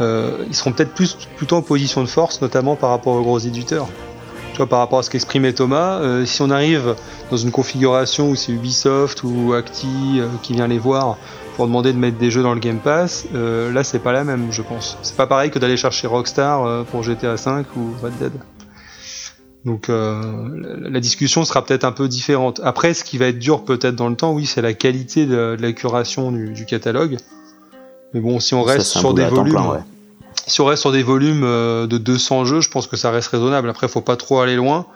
euh, 0.00 0.44
ils 0.48 0.54
seront 0.54 0.72
peut-être 0.72 0.94
plus 0.94 1.18
plutôt 1.36 1.56
en 1.56 1.62
position 1.62 2.00
de 2.00 2.08
force, 2.08 2.40
notamment 2.40 2.74
par 2.74 2.90
rapport 2.90 3.14
aux 3.14 3.22
gros 3.22 3.38
éditeurs. 3.38 3.86
Tu 4.52 4.56
vois, 4.56 4.66
par 4.66 4.78
rapport 4.78 5.00
à 5.00 5.02
ce 5.02 5.10
qu'exprimait 5.10 5.52
Thomas, 5.52 6.00
si 6.24 6.42
on 6.42 6.50
arrive 6.50 6.96
dans 7.30 7.36
une 7.36 7.50
configuration 7.50 8.30
où 8.30 8.34
c'est 8.34 8.50
Ubisoft 8.50 9.22
ou 9.22 9.52
Acti 9.52 10.20
qui 10.42 10.54
vient 10.54 10.66
les 10.66 10.78
voir 10.78 11.18
pour 11.56 11.66
demander 11.66 11.92
de 11.92 11.98
mettre 11.98 12.18
des 12.18 12.30
jeux 12.30 12.42
dans 12.42 12.54
le 12.54 12.60
Game 12.60 12.78
Pass, 12.78 13.26
là 13.32 13.84
c'est 13.84 13.98
pas 13.98 14.12
la 14.12 14.24
même, 14.24 14.48
je 14.50 14.62
pense. 14.62 14.98
C'est 15.02 15.16
pas 15.16 15.26
pareil 15.26 15.50
que 15.50 15.58
d'aller 15.58 15.76
chercher 15.76 16.06
Rockstar 16.06 16.84
pour 16.86 17.02
GTA 17.02 17.36
5 17.36 17.66
ou 17.76 17.94
Red 18.02 18.18
Dead. 18.18 18.32
Donc 19.64 19.90
euh, 19.90 20.78
la 20.80 21.00
discussion 21.00 21.44
sera 21.44 21.64
peut-être 21.64 21.84
un 21.84 21.92
peu 21.92 22.08
différente. 22.08 22.60
Après, 22.64 22.94
ce 22.94 23.04
qui 23.04 23.18
va 23.18 23.26
être 23.26 23.38
dur 23.38 23.64
peut-être 23.64 23.94
dans 23.94 24.08
le 24.08 24.16
temps, 24.16 24.32
oui, 24.32 24.46
c'est 24.46 24.62
la 24.62 24.72
qualité 24.72 25.26
de, 25.26 25.56
la 25.58 25.72
curation 25.72 26.32
du, 26.32 26.64
catalogue. 26.64 27.18
Mais 28.14 28.20
bon, 28.20 28.40
si 28.40 28.54
on 28.54 28.62
reste 28.62 28.86
sur 28.86 29.12
des 29.12 29.26
volumes, 29.26 29.82
si 30.46 30.60
on 30.60 30.64
reste 30.64 30.80
sur 30.80 30.92
des 30.92 31.02
volumes 31.02 31.44
euh, 31.44 31.86
de 31.86 31.98
200 31.98 32.46
jeux, 32.46 32.60
je 32.60 32.70
pense 32.70 32.86
que 32.86 32.96
ça 32.96 33.10
reste 33.10 33.28
raisonnable. 33.28 33.68
Après, 33.68 33.86
faut 33.86 34.00
pas 34.00 34.16
trop 34.16 34.40
aller 34.40 34.56
loin 34.56 34.86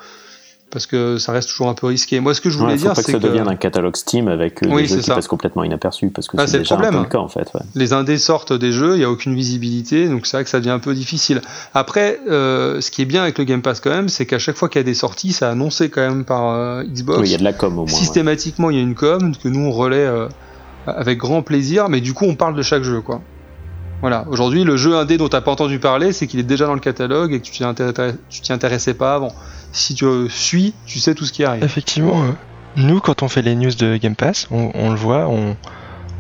parce 0.75 0.87
que 0.87 1.19
ça 1.19 1.31
reste 1.31 1.49
toujours 1.49 1.69
un 1.69 1.75
peu 1.75 1.87
risqué. 1.87 2.19
Moi, 2.19 2.35
ce 2.35 2.41
que 2.41 2.51
je 2.51 2.59
voulais 2.59 2.75
dire, 2.75 2.97
c'est 2.97 3.05
que, 3.05 3.13
ça 3.13 3.21
devienne 3.21 3.47
un 3.47 3.55
catalogue 3.55 3.95
Steam 3.95 4.27
avec 4.27 4.61
euh, 4.65 4.77
des 4.77 4.87
jeux 4.87 4.99
qui 4.99 5.09
passent 5.09 5.29
complètement 5.29 5.63
inaperçus, 5.63 6.11
parce 6.11 6.27
que 6.27 6.37
ah, 6.37 6.49
c'est 6.49 6.59
déjà 6.59 6.77
le, 6.77 6.87
un 6.87 6.91
peu 6.91 6.99
le 6.99 7.05
cas 7.05 7.19
en 7.19 7.29
fait. 7.29 7.49
Les 7.77 7.93
indés 7.93 8.19
sortent 8.19 8.53
des 8.53 8.73
jeux, 8.73 8.97
il 8.97 8.99
n'y 8.99 9.05
a 9.05 9.11
aucune 9.11 9.37
visibilité, 9.37 10.09
donc 10.09 10.27
c'est 10.27 10.37
vrai 10.37 10.43
que 10.43 10.51
ça 10.51 10.59
devient 10.59 10.71
un 10.71 10.81
peu 10.81 10.93
difficile. 10.93 11.43
Après, 11.75 12.19
euh, 12.29 12.81
ce 12.81 12.91
qui 12.91 13.03
est 13.03 13.05
bien 13.05 13.23
avec 13.23 13.39
le 13.39 13.45
Game 13.45 13.63
Pass 13.63 13.79
quand 13.79 13.91
même, 13.91 14.09
c'est 14.09 14.27
qu'à 14.27 14.41
chaque 14.41 14.57
fois 14.57 14.69
qu'il 14.69 14.81
y 14.81 14.85
a 14.85 14.85
des 14.85 14.95
sorties, 14.95 15.33
ça 15.33 15.49
annoncé 15.49 15.91
quand 15.91 16.01
même 16.01 16.25
par 16.25 16.51
euh, 16.51 16.83
Xbox. 16.83 17.21
Oui, 17.21 17.29
il 17.29 17.33
y 17.33 17.37
a 17.37 17.39
de 17.39 17.45
la 17.45 17.53
com 17.53 17.79
au 17.79 17.87
moins. 17.87 17.87
Systématiquement, 17.87 18.69
il 18.71 18.77
y 18.77 18.81
a 18.81 18.83
une 18.83 18.97
com 18.97 19.33
que 19.37 19.49
nous 19.49 19.61
on 19.61 19.71
relaie 19.71 20.11
avec 20.89 21.19
grand 21.19 21.43
plaisir, 21.43 21.89
mais 21.89 22.01
du 22.01 22.15
coup, 22.15 22.25
on 22.25 22.35
parle 22.35 22.57
de 22.57 22.63
chaque 22.63 22.83
jeu, 22.83 23.01
quoi. 23.01 23.21
Voilà. 24.01 24.27
Aujourd'hui, 24.29 24.65
le 24.65 24.77
jeu 24.77 24.97
indé 24.97 25.19
dont 25.19 25.29
tu 25.29 25.37
n'as 25.37 25.41
pas 25.41 25.53
entendu 25.53 25.79
parler, 25.79 26.13
c'est 26.13 26.27
qu'il 26.27 26.41
est 26.41 26.43
déjà 26.43 26.67
dans 26.67 26.75
le 26.75 26.81
catalogue 26.81 27.33
et 27.33 27.41
que 27.41 27.45
tu 27.45 27.53
t'y 28.43 28.53
intéressais 28.53 28.95
pas 28.95 29.15
avant 29.15 29.33
si 29.75 29.95
tu 29.95 30.07
suis, 30.31 30.73
tu 30.87 31.01
sais 31.01 31.15
tout 31.15 31.27
ce 31.27 31.33
qui 31.33 31.45
arrive. 31.45 31.63
Effectivement, 31.63 32.23
euh, 32.23 32.31
nous, 32.77 33.01
quand 33.01 33.23
on 33.23 33.29
fait 33.29 33.43
les 33.43 33.57
news 33.57 33.75
de 33.75 33.97
Game 33.97 34.15
Pass, 34.15 34.47
on, 34.51 34.91
le 34.91 34.97
voit, 34.97 35.29
on, 35.29 35.57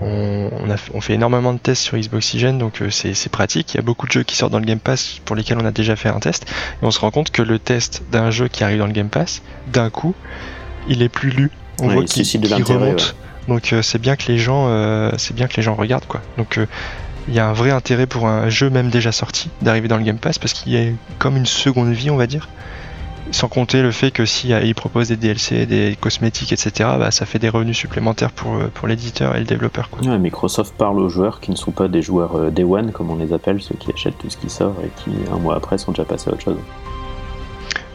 on, 0.00 1.00
fait 1.00 1.14
énormément 1.14 1.54
de 1.54 1.58
tests 1.58 1.82
sur 1.82 1.96
Xboxygen, 1.96 2.58
donc 2.58 2.82
euh, 2.82 2.90
c'est 2.90 3.28
pratique. 3.30 3.72
Il 3.72 3.76
y 3.76 3.80
a 3.80 3.82
beaucoup 3.82 4.06
de 4.06 4.12
jeux 4.12 4.24
qui 4.24 4.36
sortent 4.36 4.52
dans 4.52 4.58
le 4.58 4.66
Game 4.66 4.80
Pass 4.80 5.20
pour 5.24 5.36
lesquels 5.36 5.56
on 5.58 5.64
a 5.64 5.70
déjà 5.70 5.94
fait 5.94 6.08
un 6.08 6.18
test, 6.18 6.46
et 6.82 6.84
on 6.84 6.90
se 6.90 6.98
rend 6.98 7.12
compte 7.12 7.30
que 7.30 7.42
le 7.42 7.60
test 7.60 8.02
d'un 8.10 8.30
jeu 8.30 8.48
qui 8.48 8.64
arrive 8.64 8.78
dans 8.78 8.88
le 8.88 8.92
Game 8.92 9.08
Pass, 9.08 9.40
d'un 9.72 9.88
coup, 9.88 10.14
il 10.88 11.02
est 11.02 11.08
plus 11.08 11.30
lu. 11.30 11.50
On 11.80 11.88
voit 11.88 12.04
qu'il 12.04 12.24
remonte. 12.64 13.14
Donc 13.46 13.72
euh, 13.72 13.82
c'est 13.82 14.00
bien 14.00 14.16
que 14.16 14.30
les 14.32 14.38
gens, 14.38 14.68
c'est 15.16 15.34
bien 15.34 15.46
que 15.46 15.56
les 15.56 15.62
gens 15.62 15.74
regardent 15.74 16.06
quoi. 16.06 16.22
Donc 16.38 16.58
il 17.28 17.34
y 17.34 17.38
a 17.38 17.46
un 17.46 17.52
vrai 17.52 17.70
intérêt 17.70 18.06
pour 18.06 18.26
un 18.26 18.48
jeu 18.48 18.68
même 18.68 18.90
déjà 18.90 19.12
sorti 19.12 19.48
d'arriver 19.62 19.86
dans 19.86 19.96
le 19.96 20.02
Game 20.02 20.18
Pass 20.18 20.38
parce 20.38 20.54
qu'il 20.54 20.72
y 20.72 20.78
a 20.78 20.90
comme 21.18 21.36
une 21.36 21.46
seconde 21.46 21.92
vie, 21.92 22.10
on 22.10 22.16
va 22.16 22.26
dire. 22.26 22.48
Sans 23.34 23.48
compter 23.48 23.82
le 23.82 23.90
fait 23.90 24.12
que 24.12 24.24
si 24.26 24.50
il 24.50 24.74
propose 24.76 25.08
des 25.08 25.16
DLC, 25.16 25.66
des 25.66 25.98
cosmétiques, 26.00 26.52
etc., 26.52 26.90
bah, 27.00 27.10
ça 27.10 27.26
fait 27.26 27.40
des 27.40 27.48
revenus 27.48 27.76
supplémentaires 27.76 28.30
pour, 28.30 28.54
euh, 28.54 28.70
pour 28.72 28.86
l'éditeur 28.86 29.34
et 29.34 29.40
le 29.40 29.44
développeur. 29.44 29.90
Microsoft 30.04 30.76
parle 30.78 31.00
aux 31.00 31.08
joueurs 31.08 31.40
qui 31.40 31.50
ne 31.50 31.56
sont 31.56 31.72
pas 31.72 31.88
des 31.88 32.00
joueurs 32.00 32.36
euh, 32.36 32.50
Day 32.50 32.62
One, 32.62 32.92
comme 32.92 33.10
on 33.10 33.16
les 33.16 33.32
appelle, 33.32 33.60
ceux 33.60 33.74
qui 33.74 33.90
achètent 33.92 34.18
tout 34.18 34.30
ce 34.30 34.36
qui 34.36 34.48
sort 34.48 34.76
et 34.84 34.90
qui, 35.02 35.10
un 35.32 35.38
mois 35.38 35.56
après, 35.56 35.78
sont 35.78 35.90
déjà 35.90 36.04
passés 36.04 36.30
à 36.30 36.34
autre 36.34 36.42
chose. 36.42 36.58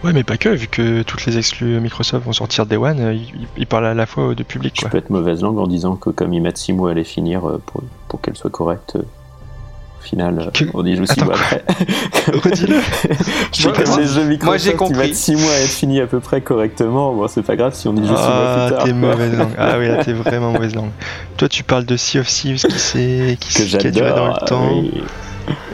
Ouais, 0.04 0.12
mais 0.12 0.26
pas 0.26 0.36
que, 0.36 0.50
vu 0.50 0.68
que 0.68 1.04
toutes 1.04 1.26
les 1.26 1.38
exclus 1.38 1.80
Microsoft 1.80 2.26
vont 2.26 2.34
sortir 2.34 2.66
Day 2.66 2.76
One, 2.76 3.00
euh, 3.00 3.18
ils, 3.56 3.66
parlent 3.66 3.86
à 3.86 3.94
la 3.94 4.06
fois 4.06 4.36
de 4.36 4.44
public. 4.44 4.74
Tu 4.74 4.90
peux 4.90 4.98
être 4.98 5.10
mauvaise 5.10 5.42
langue 5.42 5.58
en 5.58 5.68
disant 5.68 5.96
que 5.96 6.10
comme 6.10 6.34
ils 6.34 6.42
mettent 6.42 6.58
6 6.58 6.74
mois 6.74 6.92
à 6.92 6.94
les 6.94 7.06
finir 7.06 7.60
pour, 7.66 7.82
pour 8.10 8.20
qu'elles 8.20 8.36
soient 8.36 8.50
correctes, 8.50 8.98
final, 10.02 10.52
on 10.74 10.86
y 10.86 10.96
joue 10.96 11.06
6 11.06 11.24
mois 11.24 11.36
après. 11.36 11.64
Redis-le. 12.28 12.80
Moi 14.46 14.58
j'ai 14.58 14.74
compris. 14.74 14.96
Ils 14.96 15.00
mettent 15.00 15.16
6 15.16 15.36
mois 15.36 15.52
à 15.52 15.60
être 15.60 15.70
fini 15.70 16.00
à 16.00 16.08
peu 16.08 16.20
près 16.20 16.42
correctement. 16.42 17.14
Bon, 17.14 17.28
c'est 17.28 17.44
pas 17.44 17.56
grave 17.56 17.74
si 17.74 17.88
on 17.88 17.96
y 17.96 18.00
joue 18.00 18.06
6 18.06 18.12
mois 18.12 18.22
ah, 18.22 18.66
plus 18.68 18.76
tard. 18.76 18.86
T'es 18.86 18.94
mauvaise 18.94 19.38
langue. 19.38 19.54
Ah 19.58 19.76
oui, 19.80 19.88
là 19.88 20.04
t'es 20.04 20.14
vraiment 20.30 20.52
mauvaise 20.52 20.76
langue. 20.76 20.92
Toi 21.38 21.50
tu 21.50 21.64
parles 21.64 21.86
de 21.86 21.98
Sea 21.98 22.20
of 22.20 22.28
Thieves 22.28 22.62
qui, 22.62 22.80
s'est, 22.80 23.38
qui, 23.40 23.54
que 23.54 23.78
qui 23.78 23.88
a 23.88 23.92
duré 23.92 24.10
dans 24.10 24.28
le 24.28 24.46
temps. 24.46 24.84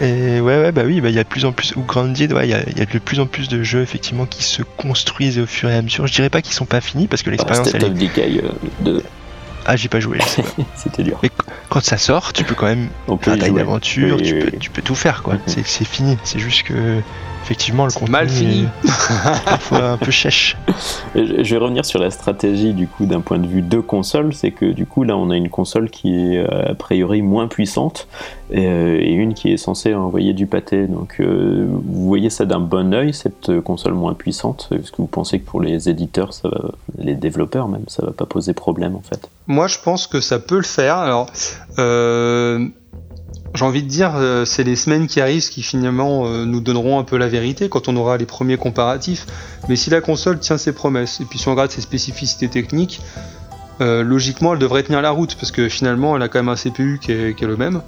Et 0.01 0.39
ouais, 0.39 0.61
ouais, 0.61 0.71
bah 0.71 0.83
oui, 0.85 1.01
bah 1.01 1.09
il 1.09 1.15
y 1.15 1.19
a 1.19 1.23
de 1.23 1.27
plus 1.27 1.45
en 1.45 1.51
plus, 1.51 1.75
ou 1.75 1.81
Grounded, 1.81 2.31
ouais, 2.31 2.47
il 2.47 2.51
y 2.51 2.53
a, 2.53 2.59
y 2.77 2.81
a, 2.81 2.85
de 2.85 2.99
plus 2.99 3.19
en 3.19 3.25
plus 3.25 3.49
de 3.49 3.61
jeux 3.63 3.81
effectivement 3.81 4.25
qui 4.25 4.43
se 4.43 4.61
construisent 4.77 5.39
au 5.39 5.45
fur 5.45 5.69
et 5.69 5.75
à 5.75 5.81
mesure. 5.81 6.07
Je 6.07 6.13
dirais 6.13 6.29
pas 6.29 6.41
qu'ils 6.41 6.53
sont 6.53 6.65
pas 6.65 6.81
finis 6.81 7.07
parce 7.07 7.23
que 7.23 7.29
l'expérience. 7.29 7.73
elle 7.73 7.83
est... 7.83 7.89
Decay 7.89 8.41
2. 8.81 9.03
Ah, 9.65 9.75
j'ai 9.75 9.89
pas 9.89 9.99
joué. 9.99 10.19
C'était 10.75 11.03
dur. 11.03 11.19
Mais 11.23 11.31
quand 11.69 11.83
ça 11.83 11.97
sort, 11.97 12.33
tu 12.33 12.43
peux 12.43 12.55
quand 12.55 12.67
même 12.67 12.89
faire 13.21 13.37
taille 13.37 13.51
d'aventure, 13.51 14.21
tu, 14.21 14.39
peux, 14.39 14.57
tu 14.57 14.69
peux 14.69 14.81
tout 14.81 14.95
faire 14.95 15.23
quoi. 15.23 15.35
Mhm. 15.35 15.63
C'est 15.65 15.85
fini. 15.85 16.17
C'est 16.23 16.39
juste 16.39 16.63
que 16.63 17.01
effectivement 17.45 17.85
le 17.85 17.91
contenu 17.91 18.11
mal 18.11 18.27
fini. 18.27 18.67
parfois 19.45 19.91
un 19.91 19.97
peu 19.97 20.09
chèche. 20.09 20.57
Je 21.13 21.53
vais 21.53 21.57
revenir 21.57 21.85
sur 21.85 21.99
la 21.99 22.09
stratégie 22.09 22.73
du 22.73 22.87
coup 22.87 23.05
d'un 23.05 23.21
point 23.21 23.37
de 23.37 23.45
vue 23.45 23.61
de 23.61 23.79
console, 23.79 24.33
c'est 24.33 24.49
que 24.49 24.65
du 24.65 24.87
coup 24.87 25.03
là 25.03 25.15
on 25.15 25.29
a 25.29 25.37
une 25.37 25.49
console 25.49 25.91
qui 25.91 26.09
est 26.09 26.39
euh, 26.39 26.71
a 26.71 26.73
priori 26.73 27.21
moins 27.21 27.47
puissante 27.47 28.07
euh, 28.51 28.97
et, 28.99 29.11
une 29.11 29.35
qui 29.35 29.51
est 29.53 29.57
censée 29.57 29.93
envoyer 29.93 30.33
du 30.33 30.47
pâté. 30.47 30.87
Donc 30.87 31.17
euh, 31.19 31.67
vous 31.69 32.07
voyez 32.07 32.31
ça 32.31 32.45
d'un 32.45 32.59
bon 32.59 32.95
oeil 32.95 33.13
cette 33.13 33.59
console 33.61 33.93
moins 33.93 34.15
puissante 34.15 34.69
Est-ce 34.71 34.91
que 34.91 34.97
vous 34.97 35.07
pensez 35.07 35.39
que 35.39 35.45
pour 35.45 35.61
les 35.61 35.87
éditeurs, 35.87 36.33
ça 36.33 36.49
va, 36.49 36.71
les 36.97 37.13
développeurs 37.13 37.67
même, 37.67 37.85
ça 37.87 38.03
va 38.03 38.11
pas 38.11 38.25
poser 38.25 38.53
problème 38.53 38.95
en 38.95 39.03
fait 39.07 39.29
Moi 39.45 39.67
je 39.67 39.77
pense 39.77 40.07
que 40.07 40.19
ça 40.19 40.39
peut 40.39 40.57
le 40.57 40.63
faire. 40.63 40.97
Alors 40.97 41.29
j'ai 43.55 43.65
envie 43.65 43.83
de 43.83 43.87
dire, 43.87 44.13
euh, 44.15 44.45
c'est 44.45 44.63
les 44.63 44.75
semaines 44.75 45.07
qui 45.07 45.21
arrivent 45.21 45.49
qui 45.49 45.63
finalement 45.63 46.25
euh, 46.25 46.45
nous 46.45 46.59
donneront 46.59 46.99
un 46.99 47.03
peu 47.03 47.17
la 47.17 47.27
vérité 47.27 47.69
quand 47.69 47.87
on 47.87 47.95
aura 47.95 48.17
les 48.17 48.25
premiers 48.25 48.57
comparatifs. 48.57 49.25
Mais 49.69 49.75
si 49.75 49.89
la 49.89 50.01
console 50.01 50.39
tient 50.39 50.57
ses 50.57 50.73
promesses, 50.73 51.21
et 51.21 51.25
puis 51.25 51.39
si 51.39 51.47
on 51.47 51.51
regarde 51.51 51.71
ses 51.71 51.81
spécificités 51.81 52.49
techniques, 52.49 53.01
euh, 53.81 54.03
logiquement 54.03 54.53
elle 54.53 54.59
devrait 54.59 54.83
tenir 54.83 55.01
la 55.01 55.11
route, 55.11 55.35
parce 55.35 55.51
que 55.51 55.69
finalement 55.69 56.15
elle 56.15 56.21
a 56.21 56.27
quand 56.27 56.39
même 56.39 56.49
un 56.49 56.55
CPU 56.55 56.99
qui 57.01 57.11
est, 57.11 57.41
le 57.41 57.57
même, 57.57 57.81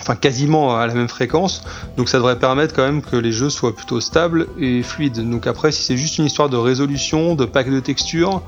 enfin 0.00 0.16
quasiment 0.16 0.76
à 0.76 0.86
la 0.86 0.94
même 0.94 1.08
fréquence, 1.08 1.62
donc 1.96 2.08
ça 2.08 2.18
devrait 2.18 2.38
permettre 2.38 2.74
quand 2.74 2.84
même 2.84 3.02
que 3.02 3.16
les 3.16 3.32
jeux 3.32 3.50
soient 3.50 3.74
plutôt 3.74 4.00
stables 4.00 4.46
et 4.58 4.82
fluides. 4.82 5.28
Donc 5.28 5.46
après, 5.46 5.72
si 5.72 5.82
c'est 5.82 5.96
juste 5.96 6.18
une 6.18 6.24
histoire 6.24 6.48
de 6.48 6.56
résolution, 6.56 7.34
de 7.34 7.44
pack 7.44 7.70
de 7.70 7.80
textures, 7.80 8.42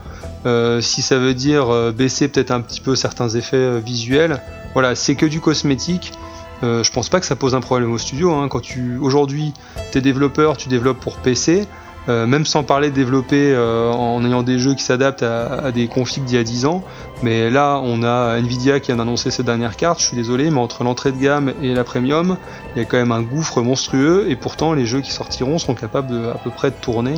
si 0.81 1.03
ça 1.03 1.19
veut 1.19 1.35
dire 1.35 1.93
baisser 1.93 2.29
peut-être 2.29 2.51
un 2.53 2.61
petit 2.61 2.81
peu 2.81 2.95
certains 2.95 3.29
effets 3.31 3.81
visuels, 3.81 4.41
voilà, 4.73 4.95
c'est 4.95 5.17
que 5.17 5.27
du 5.27 5.41
cosmétique 5.41 6.13
euh, 6.63 6.83
je 6.83 6.93
pense 6.93 7.09
pas 7.09 7.21
que 7.21 7.27
ça 7.27 7.37
pose 7.37 7.55
un 7.55 7.61
problème 7.61 7.93
au 7.93 7.99
studio. 7.99 8.33
Hein. 8.33 8.49
Quand 8.49 8.61
tu 8.61 8.99
aujourd'hui 8.99 9.53
t'es 9.93 10.01
développeur, 10.01 10.57
tu 10.57 10.69
développes 10.69 11.01
pour 11.01 11.17
PC, 11.17 11.67
euh, 12.09 12.27
même 12.27 12.45
sans 12.45 12.65
parler 12.65 12.91
de 12.91 12.95
développer 12.95 13.53
euh, 13.53 13.91
en 13.91 14.25
ayant 14.25 14.43
des 14.43 14.59
jeux 14.59 14.75
qui 14.75 14.83
s'adaptent 14.83 15.23
à, 15.23 15.71
des 15.73 15.87
configs 15.87 16.25
d'il 16.25 16.37
y 16.37 16.41
a 16.41 16.45
10 16.45 16.67
ans. 16.67 16.85
Mais 17.23 17.51
là, 17.51 17.81
on 17.83 18.03
a 18.03 18.39
Nvidia 18.39 18.81
qui 18.81 18.89
vient 18.89 18.97
d'annoncer 18.97 19.31
ses 19.31 19.43
dernières 19.43 19.77
cartes. 19.77 20.01
Je 20.01 20.07
suis 20.07 20.17
désolé, 20.17 20.51
mais 20.51 20.61
entre 20.61 20.85
l'entrée 20.85 21.13
de 21.13 21.19
gamme 21.19 21.53
et 21.63 21.75
la 21.75 21.85
premium, 21.85 22.37
il 22.75 22.79
y 22.79 22.83
a 22.83 22.85
quand 22.87 22.97
même 22.97 23.13
un 23.13 23.23
gouffre 23.23 23.61
monstrueux. 23.61 24.27
Et 24.31 24.37
pourtant, 24.37 24.73
les 24.73 24.87
jeux 24.87 25.01
qui 25.01 25.13
sortiront 25.13 25.59
sont 25.59 25.75
capables 25.75 26.09
de, 26.09 26.29
à 26.29 26.39
peu 26.43 26.51
près 26.51 26.71
de 26.71 26.77
tourner 26.77 27.15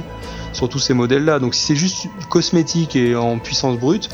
sur 0.53 0.69
tous 0.69 0.81
ces 0.81 0.95
modèles-là. 0.95 1.39
Donc, 1.39 1.55
si 1.55 1.63
c'est 1.63 1.77
juste 1.77 2.09
cosmétique 2.29 2.97
et 2.97 3.15
en 3.15 3.39
puissance 3.39 3.79
brute, 3.79 4.09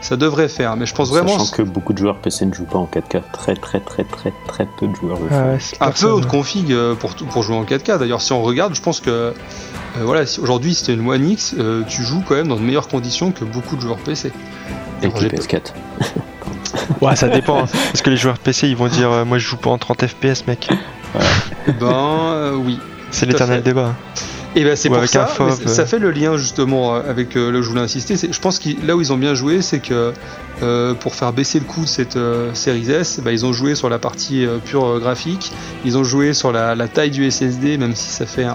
ça 0.00 0.16
devrait 0.16 0.48
faire, 0.48 0.76
mais 0.76 0.86
je 0.86 0.94
pense 0.94 1.08
vraiment. 1.10 1.38
Sachant 1.38 1.56
que 1.56 1.62
beaucoup 1.62 1.92
de 1.92 1.98
joueurs 1.98 2.18
PC 2.18 2.44
ne 2.46 2.52
jouent 2.52 2.64
pas 2.64 2.78
en 2.78 2.86
4K, 2.86 3.22
très 3.32 3.54
très 3.54 3.80
très 3.80 4.04
très 4.04 4.32
très 4.48 4.66
peu 4.78 4.88
de 4.88 4.94
joueurs 4.94 5.18
le 5.20 5.28
ah 5.30 5.86
un 5.86 5.90
peu 5.90 6.20
de 6.20 6.26
config 6.26 6.72
euh, 6.72 6.94
pour, 6.94 7.14
pour 7.14 7.42
jouer 7.42 7.56
en 7.56 7.64
4K. 7.64 7.98
D'ailleurs, 7.98 8.20
si 8.20 8.32
on 8.32 8.42
regarde, 8.42 8.74
je 8.74 8.82
pense 8.82 9.00
que 9.00 9.10
euh, 9.10 9.32
voilà, 10.00 10.26
si 10.26 10.40
aujourd'hui 10.40 10.74
c'était 10.74 10.94
une 10.94 11.08
One 11.08 11.28
X, 11.28 11.54
euh, 11.58 11.82
tu 11.88 12.02
joues 12.02 12.22
quand 12.26 12.34
même 12.34 12.48
dans 12.48 12.56
de 12.56 12.62
meilleures 12.62 12.88
conditions 12.88 13.30
que 13.30 13.44
beaucoup 13.44 13.76
de 13.76 13.80
joueurs 13.80 13.98
PC. 13.98 14.32
Et 15.02 15.08
PS4. 15.08 15.72
ouais, 17.00 17.16
ça 17.16 17.28
dépend. 17.28 17.64
Hein. 17.64 17.68
Parce 17.86 18.02
que 18.02 18.10
les 18.10 18.16
joueurs 18.16 18.38
PC, 18.38 18.68
ils 18.68 18.76
vont 18.76 18.88
dire, 18.88 19.24
moi 19.26 19.38
je 19.38 19.46
joue 19.46 19.56
pas 19.56 19.70
en 19.70 19.78
30 19.78 20.06
FPS, 20.06 20.46
mec. 20.46 20.68
Ben 21.80 22.54
oui. 22.56 22.78
C'est 23.12 23.26
l'éternel 23.26 23.62
débat. 23.62 23.94
Et 24.54 24.64
ben 24.64 24.76
c'est 24.76 24.90
pour 24.90 25.06
ça, 25.06 25.28
ça 25.66 25.86
fait 25.86 25.98
le 25.98 26.10
lien 26.10 26.36
justement 26.36 26.94
avec 26.94 27.36
euh, 27.36 27.50
là 27.50 27.58
où 27.60 27.62
je 27.62 27.68
voulais 27.68 27.80
insister. 27.80 28.16
Je 28.16 28.38
pense 28.38 28.58
que 28.58 28.68
là 28.86 28.96
où 28.96 29.00
ils 29.00 29.12
ont 29.12 29.16
bien 29.16 29.34
joué, 29.34 29.62
c'est 29.62 29.78
que 29.78 30.12
euh, 30.62 30.94
pour 30.94 31.14
faire 31.14 31.32
baisser 31.32 31.58
le 31.58 31.64
coût 31.64 31.82
de 31.82 31.88
cette 31.88 32.16
euh, 32.16 32.52
série 32.52 32.90
S, 32.90 33.20
bah, 33.24 33.32
ils 33.32 33.46
ont 33.46 33.52
joué 33.52 33.74
sur 33.74 33.88
la 33.88 33.98
partie 33.98 34.46
pure 34.66 35.00
graphique, 35.00 35.52
ils 35.84 35.96
ont 35.96 36.04
joué 36.04 36.34
sur 36.34 36.52
la, 36.52 36.76
taille 36.88 37.10
du 37.10 37.30
SSD, 37.30 37.78
même 37.78 37.94
si 37.94 38.10
ça 38.10 38.26
fait 38.26 38.46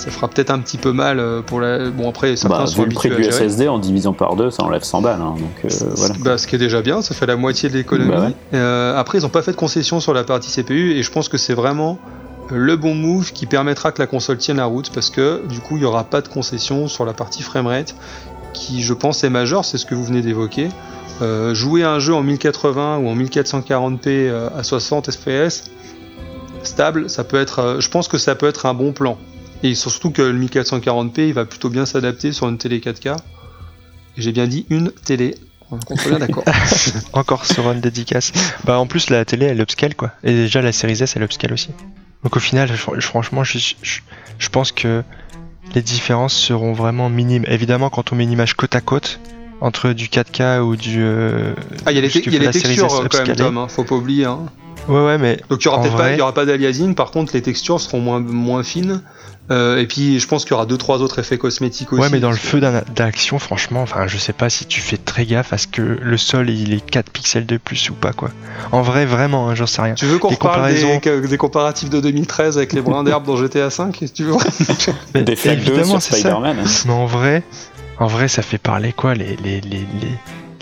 ça 0.00 0.10
fera 0.10 0.28
peut-être 0.28 0.50
un 0.50 0.58
petit 0.58 0.78
peu 0.78 0.92
mal 0.92 1.22
pour 1.46 1.60
la. 1.60 1.90
Bon 1.90 2.08
après 2.08 2.36
certains 2.36 2.60
bah, 2.60 2.66
sont 2.66 2.82
vu 2.82 2.88
le 2.88 2.94
prix 2.94 3.10
du 3.10 3.24
SSD 3.24 3.68
en 3.68 3.78
divisant 3.78 4.12
par 4.12 4.36
deux, 4.36 4.50
ça 4.50 4.62
enlève 4.64 4.82
100 4.82 5.02
balles. 5.02 5.20
Hein, 5.20 5.34
donc 5.38 5.72
voilà. 5.96 6.14
Bah, 6.20 6.38
ce 6.38 6.46
qui 6.46 6.56
est 6.56 6.58
déjà 6.58 6.82
bien, 6.82 7.02
ça 7.02 7.14
fait 7.14 7.26
la 7.26 7.36
moitié 7.36 7.68
de 7.68 7.74
l'économie. 7.74 8.34
Bah 8.52 8.98
après 8.98 9.18
ils 9.18 9.22
n'ont 9.22 9.28
pas 9.28 9.42
fait 9.42 9.52
de 9.52 9.56
concession 9.56 10.00
sur 10.00 10.14
la 10.14 10.24
partie 10.24 10.50
CPU 10.50 10.92
et 10.92 11.02
je 11.02 11.10
pense 11.10 11.28
que 11.28 11.38
c'est 11.38 11.54
vraiment 11.54 11.98
le 12.50 12.76
bon 12.76 12.94
move 12.94 13.32
qui 13.32 13.46
permettra 13.46 13.92
que 13.92 14.00
la 14.00 14.06
console 14.06 14.38
tienne 14.38 14.56
la 14.56 14.64
route 14.64 14.90
parce 14.92 15.10
que 15.10 15.46
du 15.46 15.60
coup 15.60 15.76
il 15.76 15.80
n'y 15.80 15.86
aura 15.86 16.04
pas 16.04 16.20
de 16.20 16.28
concession 16.28 16.88
sur 16.88 17.04
la 17.04 17.12
partie 17.12 17.42
framerate 17.42 17.94
qui 18.52 18.82
je 18.82 18.94
pense 18.94 19.24
est 19.24 19.30
majeure, 19.30 19.64
c'est 19.64 19.78
ce 19.78 19.86
que 19.86 19.94
vous 19.94 20.04
venez 20.04 20.22
d'évoquer. 20.22 20.68
Euh, 21.22 21.54
jouer 21.54 21.84
un 21.84 21.98
jeu 21.98 22.14
en 22.14 22.22
1080 22.22 22.98
ou 22.98 23.08
en 23.08 23.16
1440p 23.16 23.98
euh, 24.06 24.48
à 24.56 24.62
60 24.62 25.10
fps 25.10 25.70
stable, 26.62 27.08
ça 27.08 27.24
peut 27.24 27.38
être, 27.38 27.58
euh, 27.58 27.80
je 27.80 27.88
pense 27.88 28.08
que 28.08 28.18
ça 28.18 28.34
peut 28.34 28.46
être 28.46 28.66
un 28.66 28.74
bon 28.74 28.92
plan. 28.92 29.18
Et 29.62 29.74
surtout 29.74 30.10
que 30.10 30.22
le 30.22 30.38
1440p 30.46 31.28
il 31.28 31.34
va 31.34 31.44
plutôt 31.44 31.68
bien 31.70 31.86
s'adapter 31.86 32.32
sur 32.32 32.48
une 32.48 32.58
télé 32.58 32.80
4K. 32.80 33.16
Et 34.16 34.22
j'ai 34.22 34.32
bien 34.32 34.46
dit 34.46 34.66
une 34.70 34.90
télé. 34.90 35.34
On 35.70 35.96
soit 35.96 36.10
bien 36.10 36.18
d'accord. 36.18 36.44
Encore 37.12 37.46
sur 37.46 37.70
une 37.70 37.80
dédicace. 37.80 38.32
Bah 38.64 38.78
en 38.78 38.86
plus 38.86 39.10
la 39.10 39.24
télé 39.24 39.46
elle 39.46 39.60
upscale 39.60 39.94
quoi. 39.94 40.12
Et 40.24 40.32
déjà 40.32 40.62
la 40.62 40.72
série 40.72 41.00
S 41.00 41.14
elle 41.16 41.22
upscale 41.22 41.52
aussi. 41.52 41.68
Donc 42.24 42.36
au 42.36 42.40
final, 42.40 42.68
franchement, 43.00 43.44
je- 43.44 43.74
je 44.38 44.48
pense 44.50 44.72
que 44.72 45.02
les 45.74 45.80
différences 45.82 46.34
seront 46.34 46.72
vraiment 46.72 47.08
minimes. 47.08 47.44
Évidemment, 47.46 47.88
quand 47.88 48.12
on 48.12 48.16
met 48.16 48.24
une 48.24 48.32
image 48.32 48.54
côte 48.54 48.74
à 48.76 48.80
côte 48.80 49.20
entre 49.60 49.92
du 49.92 50.06
4K 50.06 50.60
ou 50.60 50.76
du. 50.76 50.98
euh, 51.02 51.52
Ah, 51.86 51.92
il 51.92 51.96
y 51.96 51.98
a 51.98 52.00
les, 52.02 52.08
te- 52.08 52.28
y 52.30 52.36
a 52.36 52.38
les 52.38 52.50
textures 52.50 52.94
euh, 52.94 53.06
quand 53.10 53.26
même. 53.26 53.36
Tom, 53.36 53.58
hein, 53.58 53.66
faut 53.68 53.84
pas 53.84 53.94
oublier. 53.96 54.24
hein. 54.24 54.38
Ouais, 54.88 55.04
ouais, 55.04 55.18
mais 55.18 55.38
Donc 55.50 55.62
il 55.62 55.66
y 55.66 55.68
aura 55.68 55.82
peut-être 55.82 55.96
pas, 55.96 56.02
vrai- 56.04 56.16
y 56.16 56.20
aura 56.22 56.32
pas 56.34 56.46
d'aliasing, 56.46 56.94
par 56.94 57.10
contre 57.10 57.32
les 57.34 57.42
textures 57.42 57.80
seront 57.80 58.00
moins, 58.00 58.20
moins 58.20 58.62
fines. 58.62 59.02
Euh, 59.50 59.78
et 59.80 59.86
puis 59.86 60.20
je 60.20 60.28
pense 60.28 60.44
qu'il 60.44 60.52
y 60.52 60.54
aura 60.54 60.64
deux 60.64 60.78
trois 60.78 60.98
autres 60.98 61.18
effets 61.18 61.36
cosmétiques 61.36 61.92
aussi. 61.92 62.00
ouais, 62.00 62.08
mais 62.10 62.20
dans 62.20 62.30
le 62.30 62.36
feu 62.36 62.60
d'un- 62.60 62.82
d'action, 62.94 63.40
franchement, 63.40 63.82
enfin, 63.82 64.06
je 64.06 64.16
sais 64.16 64.32
pas 64.32 64.48
si 64.48 64.64
tu 64.64 64.80
fais 64.80 64.96
très 64.96 65.26
gaffe 65.26 65.52
à 65.52 65.58
ce 65.58 65.66
que 65.66 65.82
le 65.82 66.16
sol 66.16 66.48
il 66.50 66.72
est 66.72 66.88
4 66.88 67.10
pixels 67.10 67.46
de 67.46 67.56
plus 67.56 67.90
ou 67.90 67.94
pas 67.94 68.12
quoi. 68.12 68.30
En 68.70 68.82
vrai, 68.82 69.06
vraiment, 69.06 69.48
hein, 69.48 69.56
j'en 69.56 69.66
sais 69.66 69.82
rien. 69.82 69.94
Tu 69.94 70.06
veux 70.06 70.18
qu'on 70.18 70.28
Les 70.30 70.36
reparle 70.36 70.72
des, 70.72 70.80
comparaisons- 70.82 71.00
que- 71.00 71.26
des 71.26 71.36
comparatifs 71.36 71.90
de 71.90 71.98
2013 72.00 72.58
avec 72.58 72.72
les 72.72 72.80
brins 72.80 73.02
d'herbe 73.02 73.26
dans 73.26 73.36
GTA 73.36 73.70
5 73.70 73.96
si 73.96 74.10
tu 74.12 74.22
veux? 74.24 74.34
Mais 75.14 75.22
Des 75.24 75.34
flaques 75.36 75.58
évidemment, 75.58 75.98
c'est 76.00 76.12
ça. 76.14 76.16
Spider-Man. 76.30 76.56
hein. 76.60 76.70
Mais 76.86 76.92
en 76.92 77.06
vrai, 77.06 77.42
en 78.00 78.06
vrai, 78.06 78.28
ça 78.28 78.42
fait 78.42 78.58
parler 78.58 78.92
quoi 78.92 79.14
les 79.14 79.36
les 79.36 79.60
les 79.60 79.86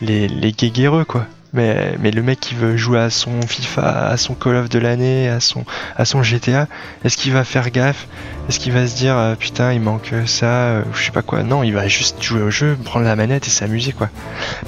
les 0.00 0.28
les, 0.28 1.04
quoi? 1.04 1.26
Mais 1.52 1.96
mais 2.00 2.10
le 2.10 2.22
mec 2.22 2.40
qui 2.40 2.54
veut 2.54 2.76
jouer 2.76 2.98
à 3.00 3.10
son 3.10 3.40
FIFA, 3.42 4.08
à 4.08 4.16
son 4.16 4.34
Call 4.34 4.56
of 4.56 4.68
de 4.68 4.78
l'année, 4.78 5.28
à 5.28 5.40
son 5.40 5.64
à 5.96 6.04
son 6.04 6.22
GTA, 6.22 6.66
est-ce 7.04 7.16
qu'il 7.16 7.32
va 7.32 7.44
faire 7.44 7.70
gaffe? 7.70 8.06
Est-ce 8.48 8.58
qu'il 8.60 8.72
va 8.72 8.86
se 8.86 8.96
dire 8.96 9.16
euh, 9.16 9.34
putain 9.34 9.72
il 9.72 9.80
manque 9.80 10.12
ça, 10.26 10.46
euh, 10.46 10.82
ou 10.90 10.94
je 10.94 11.04
sais 11.04 11.10
pas 11.10 11.22
quoi? 11.22 11.42
Non, 11.42 11.62
il 11.62 11.72
va 11.74 11.86
juste 11.88 12.22
jouer 12.22 12.40
au 12.42 12.50
jeu, 12.50 12.76
prendre 12.84 13.04
la 13.04 13.16
manette 13.16 13.46
et 13.46 13.50
s'amuser 13.50 13.92
quoi. 13.92 14.08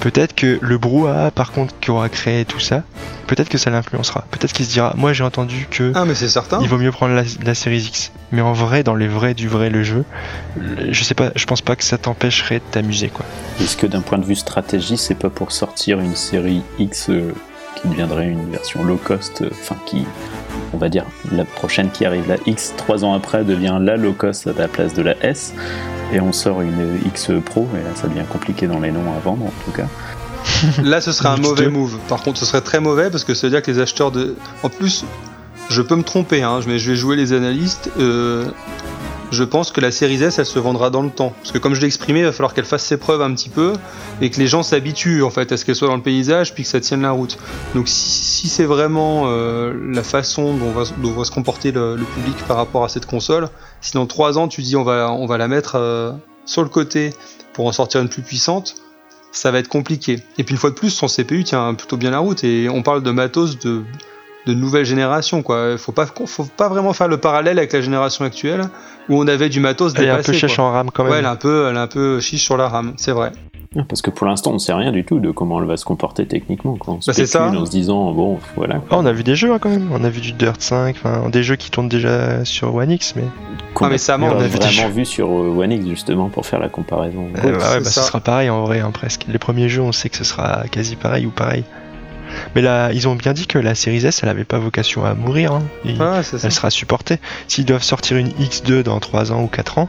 Peut-être 0.00 0.34
que 0.34 0.58
le 0.60 0.78
brouhaha 0.78 1.30
par 1.30 1.52
contre 1.52 1.74
qui 1.80 1.90
aura 1.90 2.08
créé 2.08 2.44
tout 2.44 2.60
ça, 2.60 2.82
peut-être 3.26 3.48
que 3.48 3.58
ça 3.58 3.70
l'influencera. 3.70 4.24
Peut-être 4.30 4.52
qu'il 4.52 4.66
se 4.66 4.72
dira 4.72 4.94
moi 4.96 5.12
j'ai 5.12 5.24
entendu 5.24 5.66
que 5.70 5.92
Ah 5.94 6.04
mais 6.04 6.14
c'est 6.14 6.28
certain. 6.28 6.60
il 6.62 6.68
vaut 6.68 6.78
mieux 6.78 6.92
prendre 6.92 7.14
la, 7.14 7.22
la 7.44 7.54
série 7.54 7.80
X. 7.80 8.12
Mais 8.32 8.42
en 8.42 8.52
vrai, 8.52 8.84
dans 8.84 8.94
les 8.94 9.08
vrais 9.08 9.34
du 9.34 9.48
vrai 9.48 9.70
le 9.70 9.82
jeu, 9.82 10.04
je 10.90 11.02
sais 11.02 11.14
pas, 11.14 11.30
je 11.34 11.44
pense 11.46 11.62
pas 11.62 11.74
que 11.74 11.82
ça 11.82 11.98
t'empêcherait 11.98 12.60
de 12.60 12.64
t'amuser 12.70 13.08
quoi. 13.08 13.26
Est-ce 13.60 13.76
que 13.76 13.86
d'un 13.86 14.02
point 14.02 14.18
de 14.18 14.24
vue 14.24 14.36
stratégie, 14.36 14.96
c'est 14.96 15.16
pas 15.16 15.30
pour 15.30 15.50
sortir 15.50 15.98
une 15.98 16.14
série 16.14 16.62
X 16.80 17.10
euh, 17.10 17.32
qui 17.76 17.88
deviendrait 17.88 18.28
une 18.28 18.50
version 18.50 18.82
low 18.82 18.96
cost, 18.96 19.42
euh, 19.42 19.50
enfin 19.52 19.76
qui, 19.86 20.04
on 20.72 20.78
va 20.78 20.88
dire, 20.88 21.04
la 21.30 21.44
prochaine 21.44 21.90
qui 21.90 22.04
arrive, 22.04 22.28
la 22.28 22.36
X, 22.46 22.74
trois 22.76 23.04
ans 23.04 23.14
après 23.14 23.44
devient 23.44 23.78
la 23.80 23.96
low 23.96 24.12
cost 24.12 24.46
à 24.46 24.52
la 24.52 24.68
place 24.68 24.94
de 24.94 25.02
la 25.02 25.14
S, 25.24 25.54
et 26.12 26.20
on 26.20 26.32
sort 26.32 26.60
une 26.62 26.98
X 27.06 27.30
Pro, 27.44 27.68
et 27.74 27.84
là 27.84 27.90
ça 27.94 28.08
devient 28.08 28.26
compliqué 28.28 28.66
dans 28.66 28.80
les 28.80 28.90
noms 28.90 29.12
à 29.16 29.20
vendre 29.20 29.46
en 29.46 29.52
tout 29.64 29.70
cas. 29.72 29.86
Là, 30.82 31.00
ce 31.00 31.12
serait 31.12 31.28
un 31.28 31.36
X2. 31.36 31.42
mauvais 31.42 31.68
move. 31.68 31.98
Par 32.08 32.22
contre, 32.22 32.38
ce 32.38 32.44
serait 32.46 32.60
très 32.60 32.80
mauvais 32.80 33.10
parce 33.10 33.24
que 33.24 33.34
ça 33.34 33.46
veut 33.46 33.50
dire 33.50 33.62
que 33.62 33.70
les 33.70 33.78
acheteurs 33.78 34.10
de. 34.10 34.34
En 34.62 34.68
plus, 34.68 35.04
je 35.68 35.82
peux 35.82 35.96
me 35.96 36.02
tromper, 36.02 36.42
hein, 36.42 36.60
mais 36.66 36.78
je 36.78 36.90
vais 36.90 36.96
jouer 36.96 37.16
les 37.16 37.32
analystes. 37.32 37.90
euh, 37.98 38.46
Je 39.30 39.44
pense 39.44 39.70
que 39.70 39.80
la 39.80 39.92
série 39.92 40.22
S, 40.22 40.38
elle 40.38 40.46
se 40.46 40.58
vendra 40.58 40.90
dans 40.90 41.02
le 41.02 41.10
temps. 41.10 41.32
Parce 41.36 41.52
que 41.52 41.58
comme 41.58 41.74
je 41.74 41.80
l'ai 41.80 41.86
exprimé, 41.86 42.20
il 42.20 42.24
va 42.24 42.32
falloir 42.32 42.52
qu'elle 42.52 42.64
fasse 42.64 42.84
ses 42.84 42.96
preuves 42.96 43.22
un 43.22 43.32
petit 43.34 43.48
peu 43.48 43.74
et 44.20 44.30
que 44.30 44.38
les 44.38 44.48
gens 44.48 44.62
s'habituent 44.62 45.22
en 45.22 45.30
fait 45.30 45.52
à 45.52 45.56
ce 45.56 45.64
qu'elle 45.64 45.76
soit 45.76 45.88
dans 45.88 45.96
le 45.96 46.02
paysage 46.02 46.52
puis 46.54 46.64
que 46.64 46.68
ça 46.68 46.80
tienne 46.80 47.02
la 47.02 47.12
route. 47.12 47.38
Donc 47.74 47.88
si, 47.88 48.48
c'est 48.48 48.64
vraiment 48.64 49.24
euh, 49.26 49.72
la 49.92 50.02
façon 50.02 50.54
dont 50.54 50.72
va, 50.72 50.84
se 51.24 51.30
comporter 51.30 51.70
le, 51.70 51.94
le 51.94 52.04
public 52.04 52.36
par 52.48 52.56
rapport 52.56 52.84
à 52.84 52.88
cette 52.88 53.06
console, 53.06 53.48
si 53.80 53.92
dans 53.92 54.06
3 54.06 54.38
ans 54.38 54.48
tu 54.48 54.62
dis 54.62 54.76
on 54.76 54.82
va, 54.82 55.12
on 55.12 55.26
va 55.26 55.38
la 55.38 55.46
mettre 55.46 55.76
euh, 55.76 56.12
sur 56.44 56.62
le 56.62 56.68
côté 56.68 57.14
pour 57.52 57.66
en 57.66 57.72
sortir 57.72 58.00
une 58.00 58.08
plus 58.08 58.22
puissante, 58.22 58.74
ça 59.32 59.50
va 59.50 59.58
être 59.58 59.68
compliqué. 59.68 60.18
Et 60.38 60.44
puis 60.44 60.54
une 60.54 60.58
fois 60.58 60.70
de 60.70 60.74
plus, 60.74 60.90
son 60.90 61.06
CPU 61.06 61.44
tient 61.44 61.74
plutôt 61.74 61.96
bien 61.96 62.10
la 62.10 62.18
route 62.18 62.42
et 62.42 62.68
on 62.68 62.82
parle 62.82 63.02
de 63.02 63.10
matos 63.10 63.58
de, 63.58 63.82
de 64.46 64.54
nouvelle 64.54 64.84
génération 64.84 65.42
quoi. 65.42 65.76
Faut 65.78 65.92
pas, 65.92 66.06
faut 66.06 66.44
pas 66.56 66.68
vraiment 66.68 66.92
faire 66.92 67.08
le 67.08 67.18
parallèle 67.18 67.58
avec 67.58 67.72
la 67.72 67.80
génération 67.80 68.24
actuelle 68.24 68.62
où 69.08 69.18
on 69.20 69.26
avait 69.28 69.48
du 69.48 69.60
matos 69.60 69.92
Elle 69.96 70.04
est 70.04 70.08
un 70.08 70.12
dépassé. 70.12 70.32
peu 70.32 70.38
chèche 70.38 70.56
quoi. 70.56 70.64
en 70.64 70.72
RAM 70.72 70.90
quand 70.90 71.02
même. 71.04 71.12
Ouais, 71.12 71.18
elle 71.18 71.24
est 71.24 71.28
un 71.28 71.36
peu, 71.36 71.66
elle 71.68 71.76
est 71.76 71.80
un 71.80 71.86
peu 71.86 72.20
chiche 72.20 72.44
sur 72.44 72.56
la 72.56 72.68
RAM, 72.68 72.94
c'est 72.96 73.12
vrai. 73.12 73.32
Parce 73.88 74.02
que 74.02 74.10
pour 74.10 74.26
l'instant, 74.26 74.50
on 74.50 74.58
sait 74.58 74.72
rien 74.72 74.90
du 74.90 75.04
tout 75.04 75.20
de 75.20 75.30
comment 75.30 75.60
elle 75.60 75.68
va 75.68 75.76
se 75.76 75.84
comporter 75.84 76.26
techniquement. 76.26 76.74
Quoi. 76.76 76.94
On 76.94 76.96
Bah, 76.96 77.02
c'est 77.12 77.24
spécule 77.26 77.28
ça. 77.54 77.60
en 77.60 77.64
se 77.66 77.70
disant, 77.70 78.10
bon, 78.10 78.40
voilà. 78.56 78.80
Ah, 78.90 78.96
on 78.98 79.06
a 79.06 79.12
vu 79.12 79.22
des 79.22 79.36
jeux 79.36 79.52
hein, 79.52 79.58
quand 79.60 79.68
même, 79.68 79.90
on 79.92 80.02
a 80.02 80.08
vu 80.10 80.20
du 80.20 80.32
Dirt 80.32 80.60
5, 80.60 80.96
enfin 80.98 81.28
des 81.28 81.44
jeux 81.44 81.54
qui 81.54 81.70
tournent 81.70 81.88
déjà 81.88 82.44
sur 82.44 82.74
One 82.74 82.90
X, 82.90 83.14
mais 83.14 83.22
Qu'on 83.74 83.84
Ah, 83.84 83.90
mais 83.90 83.98
ça 83.98 84.18
manque. 84.18 84.32
On 84.34 84.40
a 84.40 84.46
vu 84.48 84.58
vraiment 84.58 84.88
vu 84.88 85.04
sur 85.04 85.28
euh, 85.28 85.54
One 85.56 85.70
X 85.70 85.86
justement 85.86 86.30
pour 86.30 86.46
faire 86.46 86.58
la 86.58 86.68
comparaison. 86.68 87.28
euh, 87.28 87.40
bah 87.40 87.46
ouais, 87.48 87.52
bah, 87.78 87.84
ça. 87.84 88.00
ce 88.00 88.08
sera 88.08 88.18
pareil 88.18 88.50
en 88.50 88.62
vrai 88.64 88.80
hein, 88.80 88.90
presque. 88.90 89.26
Les 89.28 89.38
premiers 89.38 89.68
jeux, 89.68 89.82
on 89.82 89.92
sait 89.92 90.08
que 90.08 90.16
ce 90.16 90.24
sera 90.24 90.64
quasi 90.72 90.96
pareil 90.96 91.26
ou 91.26 91.30
pareil. 91.30 91.62
Mais 92.54 92.62
là, 92.62 92.90
ils 92.92 93.08
ont 93.08 93.14
bien 93.14 93.32
dit 93.32 93.46
que 93.46 93.58
la 93.58 93.74
série 93.74 94.04
S, 94.04 94.20
elle 94.22 94.28
avait 94.28 94.44
pas 94.44 94.58
vocation 94.58 95.04
à 95.04 95.14
mourir. 95.14 95.52
hein. 95.52 95.62
Ça. 96.38 96.46
elle 96.46 96.52
sera 96.52 96.70
supportée. 96.70 97.18
S'ils 97.48 97.64
doivent 97.64 97.82
sortir 97.82 98.16
une 98.16 98.28
X2 98.28 98.82
dans 98.82 98.98
3 99.00 99.32
ans 99.32 99.42
ou 99.42 99.46
4 99.46 99.78
ans, 99.78 99.88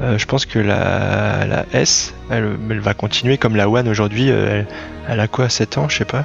euh, 0.00 0.18
je 0.18 0.26
pense 0.26 0.46
que 0.46 0.58
la, 0.58 1.44
la 1.46 1.66
S, 1.72 2.14
elle, 2.30 2.56
elle 2.70 2.80
va 2.80 2.94
continuer 2.94 3.38
comme 3.38 3.56
la 3.56 3.68
One 3.68 3.88
aujourd'hui. 3.88 4.30
euh, 4.30 4.60
elle, 4.60 4.66
elle 5.08 5.20
a 5.20 5.28
quoi 5.28 5.48
7 5.48 5.78
ans, 5.78 5.88
je 5.88 5.98
sais 5.98 6.04
pas. 6.04 6.24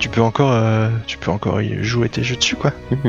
Tu 0.00 0.08
peux 0.08 0.20
encore, 0.22 0.50
euh, 0.52 0.88
tu 1.06 1.18
peux 1.18 1.30
encore 1.30 1.60
y 1.62 1.82
jouer 1.84 2.08
tes 2.08 2.24
jeux 2.24 2.36
dessus, 2.36 2.56
quoi. 2.56 2.72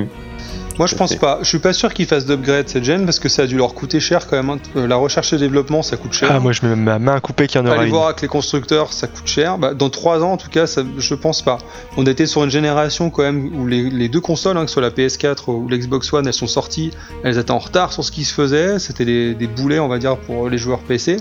Moi, 0.79 0.87
je 0.87 0.95
pense 0.95 1.15
pas. 1.15 1.37
Je 1.41 1.47
suis 1.47 1.59
pas 1.59 1.71
sûr 1.71 1.93
qu'ils 1.93 2.07
fassent 2.07 2.25
d'upgrade 2.25 2.67
cette 2.67 2.83
gen 2.83 3.05
parce 3.05 3.19
que 3.19 3.29
ça 3.29 3.43
a 3.43 3.45
dû 3.45 3.57
leur 3.57 3.73
coûter 3.75 3.99
cher 3.99 4.27
quand 4.27 4.35
même. 4.37 4.49
hein. 4.49 4.57
Euh, 4.75 4.87
La 4.87 4.95
recherche 4.95 5.31
et 5.33 5.37
développement, 5.37 5.83
ça 5.83 5.97
coûte 5.97 6.13
cher. 6.13 6.29
Ah, 6.31 6.39
moi, 6.39 6.51
je 6.51 6.65
mets 6.65 6.75
ma 6.75 6.97
main 6.97 7.19
coupée 7.19 7.45
qu'il 7.47 7.61
y 7.61 7.63
en 7.63 7.67
aura 7.67 7.75
Allez 7.75 7.85
une. 7.85 7.91
voir 7.93 8.07
avec 8.07 8.21
les 8.21 8.27
constructeurs, 8.27 8.91
ça 8.91 9.07
coûte 9.07 9.27
cher. 9.27 9.57
Bah, 9.59 9.73
dans 9.75 9.89
3 9.91 10.23
ans, 10.23 10.31
en 10.33 10.37
tout 10.37 10.49
cas, 10.49 10.65
ça, 10.65 10.81
je 10.97 11.13
pense 11.15 11.41
pas. 11.43 11.59
On 11.97 12.05
était 12.07 12.25
sur 12.25 12.43
une 12.43 12.49
génération 12.49 13.09
quand 13.11 13.21
même 13.23 13.51
où 13.55 13.67
les, 13.67 13.89
les 13.89 14.09
deux 14.09 14.19
consoles, 14.21 14.57
hein, 14.57 14.61
que 14.63 14.67
ce 14.69 14.73
soit 14.73 14.81
la 14.81 14.89
PS4 14.89 15.51
ou 15.51 15.67
l'Xbox 15.69 16.11
One, 16.11 16.25
elles 16.27 16.33
sont 16.33 16.47
sorties, 16.47 16.91
elles 17.23 17.37
étaient 17.37 17.51
en 17.51 17.59
retard 17.59 17.93
sur 17.93 18.03
ce 18.03 18.11
qui 18.11 18.23
se 18.23 18.33
faisait. 18.33 18.79
C'était 18.79 19.05
des, 19.05 19.35
des 19.35 19.47
boulets, 19.47 19.79
on 19.79 19.87
va 19.87 19.99
dire, 19.99 20.17
pour 20.17 20.49
les 20.49 20.57
joueurs 20.57 20.79
PC. 20.79 21.17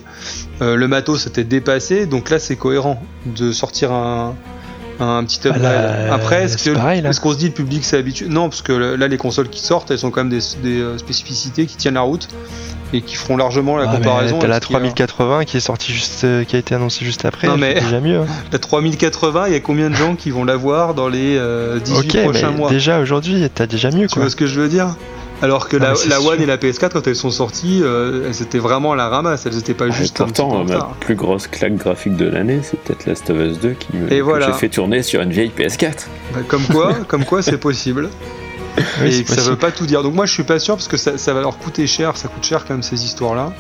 Euh, 0.63 0.77
le 0.77 0.89
matos 0.89 1.27
était 1.27 1.45
dépassé, 1.45 2.07
donc 2.07 2.31
là, 2.31 2.39
c'est 2.39 2.57
cohérent 2.57 3.03
de 3.27 3.53
sortir 3.53 3.93
un, 3.93 4.35
un 5.03 5.25
petit 5.25 5.47
upgrade. 5.49 5.63
Là, 5.63 6.15
Après, 6.15 6.45
est-ce 6.45 7.21
qu'on 7.21 7.33
se 7.33 7.39
dit 7.39 7.47
le 7.47 7.53
public 7.53 7.85
s'est 7.85 7.97
habitué? 7.99 8.27
Non, 8.29 8.49
parce 8.49 8.63
que 8.63 8.73
là, 8.73 9.09
les 9.09 9.17
consoles 9.19 9.49
qui 9.49 9.61
sortent, 9.61 9.91
elles 9.91 9.99
sont 9.99 10.11
quand 10.11 10.21
même 10.25 10.31
des, 10.31 10.41
des, 10.63 10.81
euh, 10.81 10.99
spécificités 10.99 11.67
qui 11.67 11.77
tiennent 11.77 11.95
la 11.95 12.01
route 12.03 12.29
et 12.95 13.01
qui 13.01 13.15
feront 13.17 13.37
largement 13.37 13.77
la 13.79 13.89
Ah, 13.91 13.97
comparaison. 13.97 14.39
T'as 14.39 14.47
la 14.49 14.55
avec 14.57 14.63
ce 14.65 14.69
qu'il 14.69 14.75
y 14.75 14.79
a. 14.79 15.07
3080 15.07 15.45
qui 15.45 15.57
est 15.57 15.61
sortie 15.61 15.93
juste, 15.93 16.25
euh, 16.25 16.45
qui 16.45 16.57
a 16.57 16.59
été 16.59 16.75
annoncée 16.75 17.05
juste 17.05 17.25
après. 17.25 17.49
Non, 17.49 17.57
mais- 17.57 17.75
déjà 17.75 18.01
mieux. 18.01 18.21
hein. 18.21 18.27
La 18.53 18.59
3080, 18.59 19.47
il 19.49 19.53
y 19.55 19.57
a 19.57 19.61
combien 19.61 19.89
de 19.91 19.95
gens 19.95 20.15
qui 20.15 20.31
vont 20.31 20.45
l'avoir 20.45 20.95
dans 20.95 21.09
les 21.09 21.37
euh, 21.39 21.79
18 21.81 22.17
Ok, 22.17 22.23
prochains 22.25 22.51
mais 22.51 22.57
mois? 22.59 22.71
déjà 22.71 23.01
aujourd'hui, 23.01 23.49
t'as 23.55 23.67
déjà 23.67 23.91
mieux, 23.91 24.07
Tu 24.09 24.15
quoi. 24.15 24.23
vois 24.23 24.31
ce 24.31 24.37
que 24.37 24.47
je 24.47 24.61
veux 24.61 24.69
dire? 24.69 24.95
Alors 25.43 25.69
que 25.69 25.77
Non, 25.77 25.93
la, 26.09 26.21
One 26.21 26.41
et 26.41 26.47
la 26.47 26.57
PS4, 26.57 26.91
quand 26.91 27.07
elles 27.07 27.17
sont 27.17 27.31
sorties, 27.33 27.81
euh, 27.83 28.29
elles 28.29 28.43
étaient 28.43 28.61
vraiment 28.61 28.93
à 28.93 28.97
la 28.97 29.09
ramasse. 29.09 29.45
Elles 29.45 29.59
étaient 29.59 29.75
pas 29.75 29.89
Et 29.89 29.93
juste 29.93 30.17
pourtant, 30.17 30.65
ma 30.65 30.89
plus 31.01 31.17
grosse 31.17 31.49
claque 31.49 31.75
graphique 31.75 32.17
de 32.17 32.27
l'année, 32.27 32.61
c'est 32.63 32.79
peut-être 32.79 33.07
Last 33.07 33.29
of 33.29 33.37
Us 33.39 33.59
2 33.59 33.73
qui 33.73 33.97
me, 33.97 34.21
voilà. 34.23 34.47
j'ai 34.47 34.53
fait 34.53 34.69
tourner 34.69 35.03
sur 35.03 35.21
une 35.21 35.33
vieille 35.33 35.51
PS4. 35.57 36.07
Bah, 36.33 36.41
comme 36.47 36.63
quoi, 36.65 36.95
comme 37.09 37.25
quoi, 37.25 37.43
c'est 37.43 37.59
possible. 37.59 38.09
Oui, 39.03 39.19
et 39.19 39.25
que 39.25 39.31
ça 39.35 39.43
veut 39.43 39.57
pas 39.57 39.71
tout 39.71 39.85
dire. 39.85 40.03
Donc 40.03 40.15
moi, 40.15 40.25
je 40.25 40.33
suis 40.33 40.45
pas 40.45 40.59
sûr 40.59 40.77
parce 40.77 40.89
que 40.89 40.97
ça, 40.97 41.19
ça 41.19 41.35
va 41.35 41.41
leur 41.43 41.59
coûter 41.59 41.87
cher. 41.87 42.17
Ça 42.17 42.29
coûte 42.29 42.45
cher 42.45 42.65
quand 42.65 42.73
même 42.73 42.83
ces 42.83 43.05
histoires-là. 43.05 43.53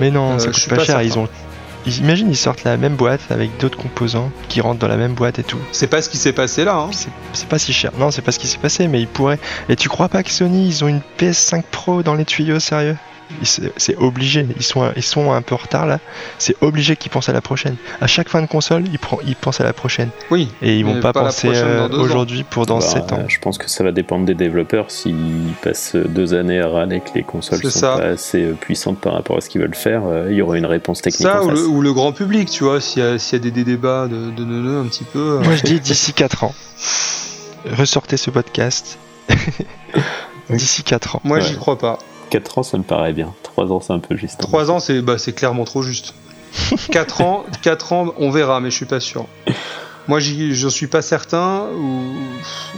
Mais 0.00 0.10
non, 0.10 0.32
Euh, 0.34 0.38
ça 0.38 0.46
je 0.46 0.46
coûte 0.50 0.56
suis 0.60 0.68
pas, 0.70 0.76
pas 0.76 0.84
cher. 0.84 0.96
certain. 1.00 1.04
Ils 1.08 1.18
ont. 1.18 1.28
Ils- 1.86 1.98
Imagine, 1.98 2.30
ils 2.30 2.36
sortent 2.36 2.64
la 2.64 2.76
même 2.76 2.96
boîte 2.96 3.22
avec 3.30 3.56
d'autres 3.58 3.78
composants 3.78 4.30
qui 4.48 4.60
rentrent 4.60 4.78
dans 4.80 4.88
la 4.88 4.96
même 4.96 5.14
boîte 5.14 5.38
et 5.38 5.42
tout. 5.44 5.58
C'est 5.72 5.86
pas 5.86 6.02
ce 6.02 6.08
qui 6.08 6.16
s'est 6.16 6.32
passé 6.32 6.64
là. 6.64 6.76
hein. 6.76 6.90
C'est- 6.92 7.46
pas 7.48 7.58
si 7.58 7.72
cher. 7.72 7.92
Non, 7.98 8.10
c'est 8.10 8.22
pas 8.22 8.32
ce 8.32 8.38
qui 8.38 8.46
s'est 8.46 8.58
passé, 8.58 8.88
mais 8.88 9.00
ils 9.00 9.08
pourraient. 9.08 9.38
Et 9.68 9.76
tu 9.76 9.88
crois 9.88 10.08
pas 10.08 10.22
que 10.22 10.30
Sony, 10.30 10.66
ils 10.68 10.84
ont 10.84 10.88
une 10.88 11.00
PS5 11.18 11.62
Pro 11.70 12.02
dans 12.02 12.14
les 12.14 12.24
tuyaux, 12.24 12.60
sérieux? 12.60 12.96
C'est 13.42 13.96
obligé. 13.96 14.46
Ils 14.56 14.62
sont, 14.62 14.90
ils 14.96 15.02
sont 15.02 15.32
un 15.32 15.42
peu 15.42 15.54
en 15.54 15.58
retard 15.58 15.86
là. 15.86 15.98
C'est 16.38 16.54
obligé 16.60 16.96
qu'ils 16.96 17.10
pensent 17.10 17.28
à 17.28 17.32
la 17.32 17.40
prochaine. 17.40 17.76
À 18.00 18.06
chaque 18.06 18.28
fin 18.28 18.40
de 18.42 18.46
console, 18.46 18.84
ils, 18.92 18.98
prend- 18.98 19.18
ils 19.26 19.34
pensent 19.36 19.60
à 19.60 19.64
la 19.64 19.72
prochaine. 19.72 20.10
Oui. 20.30 20.48
Et 20.62 20.76
ils 20.78 20.84
vont 20.84 21.00
pas, 21.00 21.12
pas 21.12 21.24
penser 21.24 21.48
euh, 21.52 21.88
aujourd'hui 21.88 22.44
pour 22.44 22.66
dans 22.66 22.78
Bah, 22.78 22.84
7 22.86 23.12
ans. 23.12 23.24
Je 23.28 23.38
pense 23.40 23.58
que 23.58 23.68
ça 23.68 23.82
va 23.84 23.90
dépendre 23.92 24.26
des 24.26 24.34
développeurs 24.34 24.90
s'ils 24.90 25.52
passent 25.62 25.96
deux 25.96 26.34
années 26.34 26.60
à 26.60 26.68
râler 26.68 27.00
que 27.00 27.10
les 27.14 27.22
consoles 27.24 27.62
sont 27.62 27.70
ça. 27.70 27.96
pas 27.96 28.04
assez 28.04 28.42
euh, 28.42 28.52
puissantes 28.54 28.98
par 29.00 29.14
rapport 29.14 29.36
à 29.38 29.40
ce 29.40 29.48
qu'ils 29.48 29.60
veulent 29.60 29.74
faire. 29.74 30.02
euh, 30.06 30.28
Il 30.30 30.36
y 30.36 30.42
aura 30.42 30.56
une 30.58 30.66
réponse 30.66 31.02
technique 31.02 31.22
Ça 31.28 31.42
en 31.42 31.46
ou 31.46 31.50
face. 31.50 31.58
le, 31.60 31.66
ou 31.66 31.80
le 31.80 31.92
grand 31.92 32.12
public, 32.12 32.50
tu 32.50 32.64
vois, 32.64 32.80
s'il 32.80 33.02
y, 33.02 33.06
a- 33.06 33.18
s'il 33.18 33.38
y 33.38 33.40
a 33.40 33.44
des, 33.44 33.50
des 33.50 33.64
débats 33.64 34.06
de, 34.08 34.30
de 34.30 34.44
neuneux 34.44 34.78
un 34.80 34.86
petit 34.86 35.04
peu. 35.04 35.18
euh, 35.18 35.42
Moi 35.42 35.56
je 35.56 35.62
dis 35.62 35.80
d'ici 35.80 36.12
4 36.12 36.44
ans. 36.44 36.54
Ressortez 37.78 38.16
ce 38.16 38.30
podcast. 38.30 38.98
D'ici 40.50 40.82
4 40.82 41.16
ans. 41.16 41.20
Moi, 41.24 41.38
Ouais. 41.38 41.44
j'y 41.44 41.56
crois 41.56 41.78
pas. 41.78 41.98
4 42.32 42.58
ans, 42.58 42.62
ça 42.62 42.78
me 42.78 42.82
paraît 42.82 43.12
bien. 43.12 43.32
3 43.42 43.70
ans, 43.72 43.80
c'est 43.80 43.92
un 43.92 43.98
peu 43.98 44.16
juste. 44.16 44.40
3 44.40 44.70
ans, 44.70 44.80
c'est 44.80 45.02
bah, 45.02 45.18
c'est 45.18 45.32
clairement 45.32 45.64
trop 45.64 45.82
juste. 45.82 46.14
4 46.90 47.20
ans, 47.20 47.44
4 47.62 47.92
ans, 47.92 48.14
on 48.18 48.30
verra, 48.30 48.60
mais 48.60 48.70
je 48.70 48.76
suis 48.76 48.86
pas 48.86 49.00
sûr. 49.00 49.26
Moi, 50.08 50.18
j'y- 50.18 50.54
je 50.54 50.66
suis 50.68 50.86
pas 50.88 51.02
certain, 51.02 51.66
ou, 51.76 52.02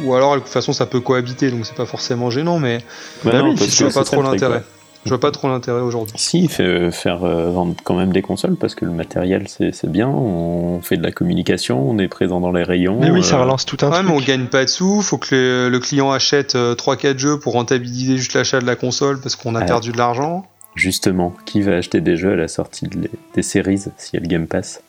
ou 0.04 0.14
alors 0.14 0.34
de 0.34 0.40
toute 0.40 0.48
façon, 0.48 0.72
ça 0.72 0.86
peut 0.86 1.00
cohabiter, 1.00 1.50
donc 1.50 1.64
c'est 1.66 1.74
pas 1.76 1.86
forcément 1.86 2.30
gênant, 2.30 2.58
mais 2.58 2.78
Bah 3.24 3.38
non, 3.38 3.50
oui, 3.50 3.54
parce 3.56 3.70
je 3.70 3.78
que 3.84 3.84
vois 3.90 4.02
pas 4.02 4.04
trop 4.04 4.22
l'intérêt. 4.22 4.62
Je 5.04 5.10
vois 5.10 5.20
pas 5.20 5.30
trop 5.30 5.48
l'intérêt 5.48 5.80
aujourd'hui. 5.80 6.14
Si, 6.18 6.48
fait- 6.48 6.90
faire 6.90 7.24
euh, 7.24 7.50
vendre 7.50 7.74
quand 7.84 7.94
même 7.94 8.12
des 8.12 8.22
consoles 8.22 8.56
parce 8.56 8.74
que 8.74 8.84
le 8.84 8.90
matériel 8.90 9.46
c'est 9.48 9.86
bien, 9.90 10.08
on 10.08 10.80
fait 10.82 10.96
de 10.96 11.02
la 11.02 11.12
communication, 11.12 11.88
on 11.88 11.98
est 11.98 12.08
présent 12.08 12.40
dans 12.40 12.52
les 12.52 12.62
rayons. 12.62 12.98
Mais 13.00 13.10
oui, 13.10 13.22
ça 13.22 13.36
euh, 13.36 13.42
relance 13.42 13.64
tout 13.66 13.76
un 13.82 13.88
Ouais, 13.90 13.96
truc. 13.96 14.06
mais 14.08 14.14
on 14.14 14.20
gagne 14.20 14.46
pas 14.46 14.64
de 14.64 14.70
sous, 14.70 15.02
faut 15.02 15.18
que 15.18 15.34
le, 15.34 15.68
le 15.68 15.78
client 15.78 16.10
achète 16.10 16.54
3-4 16.54 17.18
jeux 17.18 17.38
pour 17.38 17.52
rentabiliser 17.54 18.16
juste 18.16 18.34
l'achat 18.34 18.60
de 18.60 18.66
la 18.66 18.76
console 18.76 19.20
parce 19.20 19.36
qu'on 19.36 19.54
a 19.54 19.60
Ouais. 19.60 19.66
perdu 19.66 19.92
de 19.92 19.98
l'argent. 19.98 20.46
Justement, 20.74 21.32
qui 21.44 21.62
va 21.62 21.76
acheter 21.76 22.00
des 22.00 22.16
jeux 22.16 22.32
à 22.32 22.36
la 22.36 22.48
sortie 22.48 22.86
de 22.88 22.98
les- 23.00 23.10
des 23.34 23.42
séries 23.42 23.78
s'il 23.78 24.14
y 24.14 24.16
a 24.16 24.20
le 24.20 24.26
Game 24.26 24.46
Pass? 24.46 24.80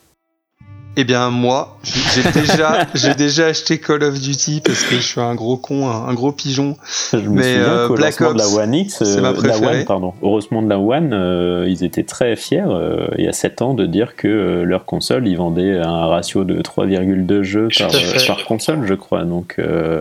Eh 0.98 1.04
bien, 1.04 1.28
moi, 1.28 1.78
j'ai 1.84 2.22
déjà, 2.40 2.86
j'ai 2.94 3.14
déjà 3.14 3.46
acheté 3.48 3.78
Call 3.78 4.02
of 4.02 4.18
Duty 4.18 4.62
parce 4.64 4.82
que 4.82 4.96
je 4.96 5.02
suis 5.02 5.20
un 5.20 5.34
gros 5.34 5.58
con, 5.58 5.90
un, 5.90 6.08
un 6.08 6.14
gros 6.14 6.32
pigeon. 6.32 6.74
Je 7.12 7.18
me 7.18 7.28
Mais, 7.36 7.42
souviens 7.42 7.68
euh, 7.68 7.88
qu'au 7.88 7.94
Black 7.96 8.18
lancement 8.18 8.32
de 8.32 8.38
la 8.38 8.46
Ops, 8.46 8.56
One 8.56 8.74
X, 8.74 8.94
c'est 9.04 9.18
euh, 9.18 9.20
ma 9.20 9.32
de 9.32 9.42
la 9.42 9.52
préférée. 9.52 9.80
One, 9.80 9.84
pardon, 9.84 10.14
au 10.22 10.34
lancement 10.36 10.62
de 10.62 10.68
la 10.70 10.78
One, 10.78 11.12
euh, 11.12 11.66
ils 11.68 11.84
étaient 11.84 12.02
très 12.04 12.34
fiers 12.34 12.64
euh, 12.66 13.08
il 13.18 13.24
y 13.24 13.28
a 13.28 13.34
7 13.34 13.60
ans 13.60 13.74
de 13.74 13.84
dire 13.84 14.16
que 14.16 14.26
euh, 14.26 14.62
leur 14.64 14.86
console, 14.86 15.28
ils 15.28 15.36
vendaient 15.36 15.78
un 15.78 16.06
ratio 16.06 16.44
de 16.44 16.62
3,2 16.62 17.42
jeux 17.42 17.68
par, 18.26 18.44
console, 18.46 18.86
je 18.86 18.94
crois. 18.94 19.24
Donc, 19.24 19.56
euh, 19.58 20.00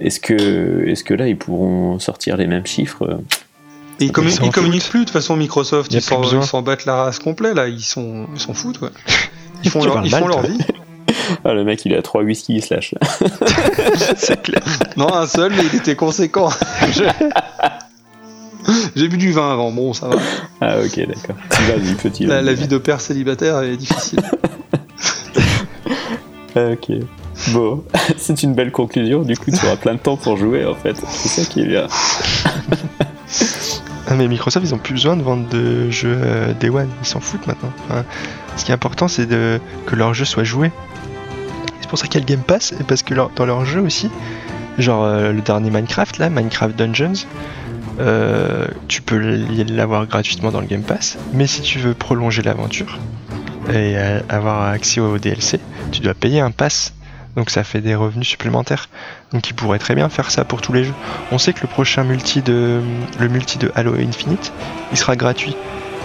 est-ce 0.00 0.20
que, 0.20 0.88
est 0.88 1.02
que 1.02 1.14
là, 1.14 1.26
ils 1.26 1.36
pourront 1.36 1.98
sortir 1.98 2.36
les 2.36 2.46
mêmes 2.46 2.66
chiffres 2.66 3.18
Et 3.98 4.04
ils, 4.04 4.12
commu- 4.12 4.30
s'en 4.30 4.44
ils 4.44 4.52
communiquent 4.52 4.88
plus 4.88 5.00
de 5.00 5.04
toute 5.06 5.12
façon 5.12 5.34
Microsoft, 5.36 5.92
ils 5.92 6.00
s'en 6.00 6.42
s'en 6.42 6.62
battent 6.62 6.86
la 6.86 6.94
race 6.94 7.18
complet 7.18 7.54
là, 7.54 7.66
ils 7.66 7.82
sont 7.82 8.28
ils 8.32 8.40
s'en 8.40 8.54
foutent 8.54 8.80
ouais. 8.82 8.88
Ils 9.64 9.70
font 9.70 9.84
leur, 9.84 10.04
ils 10.04 10.10
font 10.14 10.26
leur 10.28 10.42
vie. 10.42 10.58
Ah, 11.44 11.54
le 11.54 11.64
mec, 11.64 11.84
il 11.84 11.94
a 11.94 12.02
3 12.02 12.22
whisky, 12.22 12.56
il 12.56 12.62
se 12.64 12.74
lâche. 12.74 12.94
C'est 14.16 14.42
clair. 14.42 14.62
Non, 14.96 15.12
un 15.12 15.26
seul, 15.26 15.52
mais 15.56 15.62
il 15.72 15.76
était 15.76 15.96
conséquent. 15.96 16.50
Je- 16.92 17.04
J'ai 18.96 19.08
bu 19.08 19.18
du 19.18 19.32
vin 19.32 19.52
avant, 19.52 19.70
bon 19.72 19.92
ça 19.92 20.08
va. 20.08 20.16
Ah, 20.60 20.78
ok, 20.78 20.96
d'accord. 20.98 21.36
Vas-y, 21.50 21.94
petit. 21.94 22.26
La, 22.26 22.52
vie 22.52 22.68
de 22.68 22.78
père 22.78 23.00
célibataire 23.00 23.60
est 23.62 23.76
difficile. 23.76 24.20
Ah, 26.56 26.70
ok. 26.72 26.92
Bon, 27.52 27.82
c'est 28.16 28.42
une 28.42 28.54
belle 28.54 28.70
conclusion. 28.70 29.22
Du 29.22 29.36
coup, 29.36 29.50
tu 29.50 29.64
auras 29.66 29.76
plein 29.76 29.94
de 29.94 29.98
temps 29.98 30.16
pour 30.16 30.36
jouer, 30.36 30.64
en 30.64 30.74
fait. 30.74 30.96
C'est 31.08 31.28
ça 31.28 31.44
qui 31.50 31.60
est 31.62 31.66
bien. 31.66 31.86
Ah, 34.08 34.14
mais 34.14 34.28
Microsoft, 34.28 34.66
ils 34.66 34.74
ont 34.74 34.78
plus 34.78 34.94
besoin 34.94 35.16
de 35.16 35.22
vendre 35.22 35.48
de 35.48 35.90
jeux 35.90 36.18
euh, 36.22 36.52
Day 36.54 36.68
One. 36.68 36.88
Ils 37.02 37.06
s'en 37.06 37.20
foutent 37.20 37.46
maintenant. 37.46 37.72
Enfin, 37.88 38.04
ce 38.56 38.64
qui 38.64 38.70
est 38.70 38.74
important, 38.74 39.08
c'est 39.08 39.26
de... 39.26 39.60
que 39.86 39.96
leur 39.96 40.14
jeu 40.14 40.24
soit 40.24 40.44
joué. 40.44 40.70
C'est 41.80 41.88
pour 41.88 41.98
ça 41.98 42.06
qu'il 42.06 42.20
y 42.20 42.24
a 42.24 42.26
le 42.26 42.32
Game 42.32 42.44
Pass, 42.44 42.72
et 42.72 42.84
parce 42.84 43.02
que 43.02 43.14
dans 43.14 43.46
leur 43.46 43.64
jeu 43.64 43.80
aussi, 43.80 44.10
genre 44.78 45.04
euh, 45.04 45.32
le 45.32 45.40
dernier 45.40 45.70
Minecraft, 45.70 46.18
là, 46.18 46.30
Minecraft 46.30 46.76
Dungeons, 46.76 47.26
euh, 48.00 48.66
tu 48.88 49.02
peux 49.02 49.18
l'avoir 49.18 50.06
gratuitement 50.06 50.50
dans 50.50 50.60
le 50.60 50.66
Game 50.66 50.82
Pass, 50.82 51.18
mais 51.32 51.46
si 51.46 51.60
tu 51.62 51.78
veux 51.78 51.94
prolonger 51.94 52.42
l'aventure 52.42 52.98
et 53.68 53.96
euh, 53.96 54.20
avoir 54.28 54.62
accès 54.70 55.00
au 55.00 55.18
DLC, 55.18 55.60
tu 55.92 56.00
dois 56.00 56.14
payer 56.14 56.40
un 56.40 56.50
pass. 56.50 56.94
Donc 57.36 57.48
ça 57.48 57.64
fait 57.64 57.80
des 57.80 57.94
revenus 57.94 58.28
supplémentaires. 58.28 58.90
Donc 59.32 59.48
ils 59.48 59.54
pourraient 59.54 59.78
très 59.78 59.94
bien 59.94 60.08
faire 60.10 60.30
ça 60.30 60.44
pour 60.44 60.60
tous 60.60 60.74
les 60.74 60.84
jeux. 60.84 60.94
On 61.30 61.38
sait 61.38 61.54
que 61.54 61.62
le 61.62 61.68
prochain 61.68 62.04
multi 62.04 62.42
de 62.42 62.80
le 63.18 63.28
multi 63.28 63.56
de 63.56 63.72
Halo 63.74 63.94
Infinite, 63.94 64.52
il 64.90 64.98
sera 64.98 65.16
gratuit. 65.16 65.56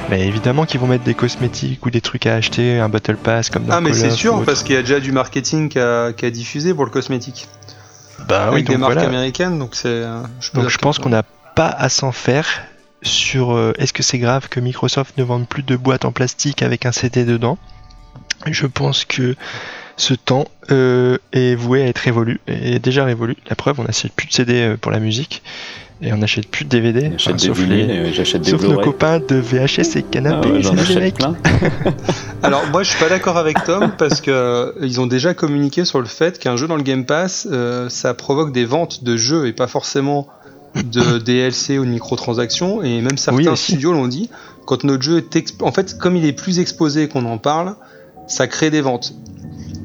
Mais 0.10 0.26
évidemment 0.28 0.66
qu'ils 0.66 0.80
vont 0.80 0.88
mettre 0.88 1.03
des 1.03 1.16
cosmétiques 1.16 1.86
ou 1.86 1.89
des 1.89 2.01
trucs 2.01 2.26
à 2.26 2.36
acheter, 2.36 2.80
un 2.80 2.88
Battle 2.89 3.18
Pass 3.18 3.49
comme 3.49 3.66
dans 3.66 3.74
Ah 3.74 3.82
mais 3.82 3.93
c'est 3.93 4.12
sûr 4.12 4.43
parce 4.45 4.64
qu'il 4.64 4.76
y 4.76 4.78
a 4.78 4.82
déjà 4.82 4.99
du 4.99 5.12
marketing 5.12 5.68
qui 5.70 5.80
a, 5.80 6.14
qui 6.14 6.26
a 6.26 6.32
diffusé 6.32 6.74
pour 6.74 6.86
le 6.86 6.91
cosmétique. 6.91 7.47
bah 8.28 8.45
oui, 8.47 8.53
avec 8.55 8.68
des 8.68 8.74
donc 8.74 8.80
marques 8.82 8.93
voilà. 8.93 9.08
américaines, 9.10 9.60
donc 9.60 9.76
c'est. 9.76 9.88
euh, 9.89 10.22
Donc 10.53 10.70
je 10.70 10.78
pense 10.78 10.97
qu'on 10.99 11.10
n'a 11.10 11.24
pas 11.55 11.68
à 11.68 11.89
s'en 11.89 12.12
faire 12.14 12.47
sur 13.03 13.51
euh, 13.53 13.74
est-ce 13.78 13.91
que 13.93 14.01
c'est 14.03 14.18
grave 14.18 14.47
que 14.49 14.60
Microsoft 14.60 15.18
ne 15.18 15.24
vende 15.24 15.47
plus 15.47 15.64
de 15.64 15.76
boîtes 15.76 16.05
en 16.05 16.12
plastique 16.12 16.62
avec 16.62 16.86
un 16.86 16.91
CD 16.91 17.26
dedans? 17.26 17.58
Je 18.45 18.66
pense 18.66 19.03
que 19.03 19.36
ce 19.97 20.14
temps 20.14 20.45
euh, 20.72 21.18
est 21.34 21.55
voué 21.55 21.82
à 21.82 21.88
être 21.88 21.97
révolu, 21.99 22.39
et 22.47 22.76
est 22.76 22.80
déjà 22.80 23.03
révolu. 23.03 23.36
La 23.49 23.55
preuve, 23.55 23.80
on 23.80 23.84
n'achète 23.84 24.14
plus 24.14 24.28
de 24.28 24.34
CD 24.34 24.76
pour 24.80 24.91
la 24.91 24.99
musique 24.99 25.41
et 26.02 26.14
on 26.14 26.18
n'achète 26.18 26.48
plus 26.48 26.66
de 26.66 26.70
DVD. 26.70 27.12
J'achète 27.18 27.28
enfin, 27.36 27.41
des 27.41 27.48
sauf 27.48 27.60
vinyles, 27.60 27.88
les- 27.88 28.14
j'achète 28.14 28.41
des 28.43 28.52
Sauf 28.52 28.62
nos 28.64 28.80
copains 28.80 29.20
de 29.20 29.36
VHS 29.36 29.95
et 29.98 30.06
Ah 30.06 30.12
canapé, 30.12 30.52
ouais, 30.52 30.62
j'en 30.62 30.78
achète 30.78 31.16
plein. 31.16 31.36
Alors 32.43 32.64
moi 32.72 32.84
je 32.84 32.89
suis 32.91 33.00
pas 33.00 33.10
d'accord 33.10 33.38
avec 33.38 33.64
Tom 33.64 33.91
parce 33.98 34.22
que 34.22 34.32
euh, 34.32 34.72
ils 34.82 35.02
ont 35.02 35.08
déjà 35.08 35.34
communiqué 35.34 35.86
sur 35.86 36.00
le 36.00 36.06
fait 36.06 36.38
qu'un 36.39 36.56
jeu 36.56 36.68
dans 36.68 36.76
le 36.76 36.84
Game 36.84 37.06
Pass 37.06 37.48
euh, 37.52 37.89
ça 37.89 38.14
provoque 38.14 38.52
des 38.52 38.66
ventes 38.66 39.04
de 39.04 39.18
jeux 39.18 39.48
et 39.48 39.54
pas 39.54 39.68
forcément 39.68 40.28
de 40.76 41.18
DLC 41.24 41.80
ou 41.80 41.86
de 41.86 41.89
microtransactions. 41.89 42.84
Et 42.84 43.02
même 43.02 43.18
certains 43.18 43.38
Oui, 43.52 43.58
studios 43.58 43.93
l'ont 43.93 44.08
dit 44.08 44.30
quand 44.66 44.84
notre 44.84 45.02
jeu 45.04 45.18
est 45.18 45.36
exp- 45.36 45.64
en 45.64 45.72
fait 45.72 45.98
comme 45.98 46.16
il 46.16 46.26
est 46.26 46.34
plus 46.34 46.60
exposé 46.60 47.08
qu'on 47.08 47.26
en 47.26 47.38
parle 47.38 47.76
ça 48.28 48.45
crée 48.48 48.70
des 48.70 48.82
ventes 48.82 49.14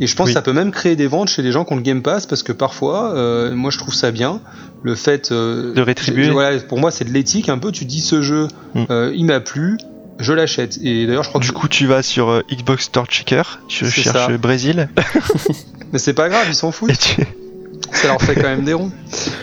et 0.02 0.06
je 0.06 0.16
pense 0.16 0.26
Oui. 0.26 0.32
que 0.32 0.38
ça 0.38 0.42
peut 0.42 0.52
même 0.52 0.70
créer 0.72 0.96
des 0.96 1.06
ventes 1.06 1.28
chez 1.28 1.42
les 1.42 1.52
gens 1.52 1.64
qui 1.64 1.72
ont 1.72 1.76
le 1.76 1.82
Game 1.82 2.02
Pass 2.02 2.26
parce 2.26 2.42
que 2.42 2.52
parfois 2.52 3.14
euh, 3.14 3.54
moi 3.54 3.70
je 3.70 3.78
trouve 3.78 3.94
ça 3.94 4.10
bien 4.10 4.40
le 4.82 4.94
fait 4.94 5.30
euh, 5.32 5.72
De 5.74 5.80
rétribuer. 5.80 6.28
voilà, 6.30 6.58
pour 6.60 6.78
moi 6.78 6.90
c'est 6.90 7.04
de 7.04 7.10
l'éthique 7.12 7.48
un 7.48 7.58
peu 7.58 7.70
tu 7.72 7.84
dis 7.84 8.00
ce 8.00 8.20
jeu 8.22 8.48
Mm. 8.74 8.84
euh, 8.90 9.12
il 9.14 9.24
m'a 9.26 9.40
plu 9.40 9.76
je 10.18 10.32
l'achète 10.32 10.78
et 10.82 11.06
d'ailleurs 11.06 11.22
je 11.24 11.28
crois 11.28 11.40
que 11.40 11.46
Du 11.46 11.52
coup, 11.52 11.68
tu 11.68 11.86
vas 11.86 12.02
sur 12.02 12.28
euh, 12.30 12.42
Xbox 12.50 12.84
Store 12.84 13.06
Checker, 13.06 13.42
tu 13.68 13.86
cherches 13.90 14.26
ça. 14.26 14.36
Brésil, 14.38 14.88
Mais 15.92 15.98
c'est 15.98 16.12
pas 16.14 16.28
grave, 16.28 16.44
ils 16.48 16.54
s'en 16.54 16.70
foutent. 16.72 16.96
tu... 16.98 17.26
Ça 17.92 18.08
leur 18.08 18.22
fait 18.22 18.34
quand 18.34 18.42
même 18.48 18.64
des 18.64 18.72
ronds. 18.72 18.90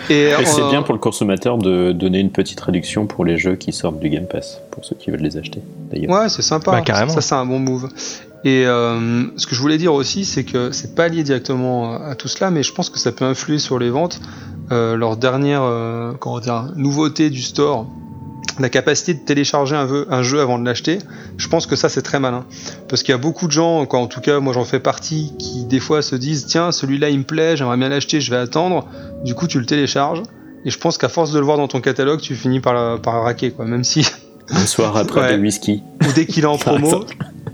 Et, 0.09 0.29
Et 0.29 0.45
c'est 0.45 0.61
euh, 0.61 0.69
bien 0.71 0.81
pour 0.81 0.93
le 0.93 0.99
consommateur 0.99 1.57
de 1.59 1.91
donner 1.91 2.19
une 2.19 2.31
petite 2.31 2.59
réduction 2.61 3.05
pour 3.05 3.23
les 3.25 3.37
jeux 3.37 3.55
qui 3.55 3.71
sortent 3.73 3.99
du 3.99 4.09
Game 4.09 4.25
Pass, 4.25 4.59
pour 4.71 4.83
ceux 4.85 4.95
qui 4.95 5.11
veulent 5.11 5.19
les 5.21 5.37
acheter, 5.37 5.61
d'ailleurs. 5.91 6.09
Ouais, 6.09 6.29
c'est 6.29 6.41
sympa. 6.41 6.71
Bah, 6.71 6.81
carrément. 6.81 7.13
Ça, 7.13 7.21
c'est 7.21 7.35
un 7.35 7.45
bon 7.45 7.59
move. 7.59 7.89
Et 8.45 8.65
euh, 8.65 9.25
ce 9.35 9.47
que 9.47 9.55
je 9.55 9.59
voulais 9.59 9.77
dire 9.77 9.93
aussi, 9.93 10.23
c'est 10.23 10.43
que 10.43 10.71
c'est 10.71 10.95
pas 10.95 11.07
lié 11.09 11.23
directement 11.23 12.01
à 12.01 12.15
tout 12.15 12.27
cela, 12.27 12.51
mais 12.51 12.63
je 12.63 12.73
pense 12.73 12.89
que 12.89 12.97
ça 12.97 13.11
peut 13.11 13.25
influer 13.25 13.59
sur 13.59 13.79
les 13.79 13.89
ventes. 13.89 14.21
Euh, 14.71 14.95
leur 14.95 15.17
dernière 15.17 15.63
euh, 15.63 16.13
comment 16.13 16.39
dire, 16.39 16.71
nouveauté 16.75 17.29
du 17.29 17.41
store, 17.41 17.87
la 18.59 18.69
capacité 18.69 19.13
de 19.13 19.19
télécharger 19.19 19.75
un, 19.75 20.23
jeu 20.23 20.39
avant 20.39 20.59
de 20.59 20.65
l'acheter, 20.65 20.99
je 21.37 21.47
pense 21.47 21.65
que 21.65 21.75
ça 21.75 21.89
c'est 21.89 22.01
très 22.01 22.19
malin. 22.19 22.45
Parce 22.87 23.03
qu'il 23.03 23.11
y 23.11 23.15
a 23.15 23.19
beaucoup 23.19 23.47
de 23.47 23.51
gens, 23.51 23.85
quoi, 23.85 23.99
en 23.99 24.07
tout 24.07 24.21
cas 24.21 24.39
moi 24.39 24.53
j'en 24.53 24.65
fais 24.65 24.79
partie, 24.79 25.33
qui 25.37 25.65
des 25.65 25.79
fois 25.79 26.01
se 26.01 26.15
disent 26.15 26.45
tiens 26.45 26.71
celui-là 26.71 27.09
il 27.09 27.19
me 27.19 27.23
plaît, 27.23 27.57
j'aimerais 27.57 27.77
bien 27.77 27.89
l'acheter, 27.89 28.21
je 28.21 28.31
vais 28.31 28.37
attendre. 28.37 28.85
Du 29.23 29.35
coup 29.35 29.47
tu 29.47 29.59
le 29.59 29.65
télécharges. 29.65 30.23
Et 30.65 30.71
je 30.71 30.77
pense 30.77 30.97
qu'à 30.97 31.07
force 31.07 31.31
de 31.31 31.39
le 31.39 31.45
voir 31.45 31.57
dans 31.57 31.69
ton 31.69 31.79
catalogue, 31.79 32.19
tu 32.19 32.35
finis 32.35 32.59
par, 32.59 32.99
par 33.01 33.23
raquer, 33.23 33.51
quoi. 33.51 33.63
Même 33.63 33.85
si 33.85 34.05
Un 34.51 34.65
soir 34.65 34.95
après 34.97 35.21
Ouais. 35.21 35.35
des 35.37 35.41
whisky. 35.41 35.83
ou 36.07 36.11
dès 36.13 36.25
qu'il 36.25 36.43
est 36.43 36.47
en 36.47 36.57
promo, 36.65 37.05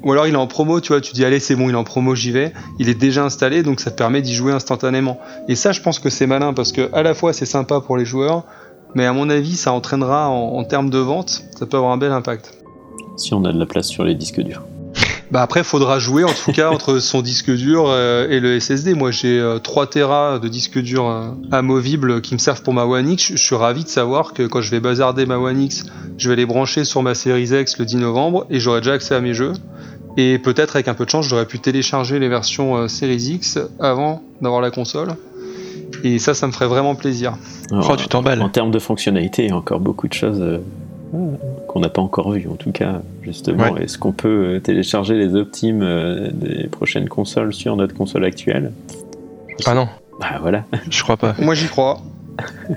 ou 0.03 0.11
alors 0.11 0.27
il 0.27 0.33
est 0.33 0.37
en 0.37 0.47
promo, 0.47 0.79
tu 0.81 0.89
vois, 0.93 1.01
tu 1.01 1.13
dis 1.13 1.25
allez 1.25 1.39
c'est 1.39 1.55
bon, 1.55 1.67
il 1.69 1.73
est 1.73 1.77
en 1.77 1.83
promo, 1.83 2.15
j'y 2.15 2.31
vais. 2.31 2.53
Il 2.79 2.89
est 2.89 2.93
déjà 2.99 3.23
installé, 3.23 3.63
donc 3.63 3.79
ça 3.79 3.91
te 3.91 3.97
permet 3.97 4.21
d'y 4.21 4.33
jouer 4.33 4.51
instantanément. 4.53 5.19
Et 5.47 5.55
ça, 5.55 5.71
je 5.71 5.81
pense 5.81 5.99
que 5.99 6.09
c'est 6.09 6.27
malin 6.27 6.53
parce 6.53 6.71
que 6.71 6.89
à 6.93 7.03
la 7.03 7.13
fois 7.13 7.33
c'est 7.33 7.45
sympa 7.45 7.79
pour 7.81 7.97
les 7.97 8.05
joueurs, 8.05 8.43
mais 8.93 9.05
à 9.05 9.13
mon 9.13 9.29
avis, 9.29 9.55
ça 9.55 9.71
entraînera 9.73 10.29
en, 10.29 10.55
en 10.57 10.63
termes 10.63 10.89
de 10.89 10.99
vente, 10.99 11.43
ça 11.57 11.65
peut 11.65 11.77
avoir 11.77 11.91
un 11.91 11.97
bel 11.97 12.11
impact. 12.11 12.53
Si 13.17 13.33
on 13.33 13.43
a 13.45 13.51
de 13.51 13.59
la 13.59 13.65
place 13.65 13.87
sur 13.87 14.03
les 14.03 14.15
disques 14.15 14.41
durs. 14.41 14.61
Bah 15.35 15.41
après, 15.41 15.65
faudra 15.65 15.99
jouer 15.99 16.23
en 16.23 16.31
tout 16.31 16.53
cas 16.53 16.69
entre 16.69 16.99
son 16.99 17.21
disque 17.21 17.51
dur 17.51 17.87
euh, 17.89 18.29
et 18.29 18.39
le 18.39 18.57
SSD. 18.57 18.93
Moi, 18.93 19.11
j'ai 19.11 19.37
euh, 19.37 19.59
3 19.59 19.87
Tera 19.87 20.39
de 20.39 20.47
disque 20.47 20.79
dur 20.79 21.09
euh, 21.09 21.31
amovibles 21.51 22.21
qui 22.21 22.35
me 22.35 22.39
servent 22.39 22.61
pour 22.61 22.73
ma 22.73 22.85
One 22.85 23.09
X. 23.09 23.31
Je 23.31 23.35
je 23.35 23.43
suis 23.43 23.55
ravi 23.55 23.83
de 23.83 23.89
savoir 23.89 24.31
que 24.31 24.43
quand 24.43 24.61
je 24.61 24.71
vais 24.71 24.79
bazarder 24.79 25.25
ma 25.25 25.37
One 25.37 25.61
X, 25.61 25.87
je 26.17 26.29
vais 26.29 26.37
les 26.37 26.45
brancher 26.45 26.85
sur 26.85 27.03
ma 27.03 27.15
Series 27.15 27.49
X 27.53 27.77
le 27.79 27.83
10 27.83 27.97
novembre 27.97 28.47
et 28.49 28.61
j'aurai 28.61 28.79
déjà 28.79 28.93
accès 28.93 29.13
à 29.13 29.19
mes 29.19 29.33
jeux. 29.33 29.51
Et 30.15 30.39
peut-être 30.39 30.77
avec 30.77 30.87
un 30.87 30.93
peu 30.93 31.03
de 31.03 31.09
chance, 31.09 31.27
j'aurais 31.27 31.45
pu 31.45 31.59
télécharger 31.59 32.17
les 32.17 32.29
versions 32.29 32.77
euh, 32.77 32.87
Series 32.87 33.31
X 33.33 33.59
avant 33.81 34.23
d'avoir 34.39 34.61
la 34.61 34.71
console. 34.71 35.17
Et 36.05 36.17
ça, 36.17 36.33
ça 36.33 36.47
me 36.47 36.53
ferait 36.53 36.67
vraiment 36.67 36.95
plaisir. 36.95 37.33
Alors, 37.71 37.91
Oh, 37.91 37.95
tu 37.97 38.07
t'emballes. 38.07 38.41
En 38.41 38.47
termes 38.47 38.71
de 38.71 38.79
fonctionnalité, 38.79 39.43
il 39.43 39.49
y 39.49 39.51
a 39.51 39.57
encore 39.57 39.81
beaucoup 39.81 40.07
de 40.07 40.13
choses 40.13 40.39
euh, 40.39 40.59
qu'on 41.67 41.79
n'a 41.79 41.89
pas 41.89 42.01
encore 42.01 42.31
vues, 42.31 42.47
en 42.51 42.55
tout 42.55 42.71
cas, 42.71 43.01
justement. 43.21 43.71
Ouais. 43.71 43.83
Est-ce 43.83 43.97
qu'on 43.97 44.11
peut 44.11 44.55
euh, 44.55 44.59
télécharger 44.59 45.15
les 45.15 45.35
optimes 45.35 45.81
euh, 45.81 46.29
des 46.31 46.67
prochaines 46.67 47.07
consoles 47.09 47.53
sur 47.53 47.75
notre 47.75 47.93
console 47.95 48.25
actuelle? 48.25 48.71
Ah 49.65 49.73
non, 49.73 49.87
Bah 50.19 50.37
voilà. 50.41 50.65
je 50.89 51.01
crois 51.03 51.17
pas. 51.17 51.35
Moi, 51.39 51.53
j'y 51.53 51.67
crois. 51.67 51.99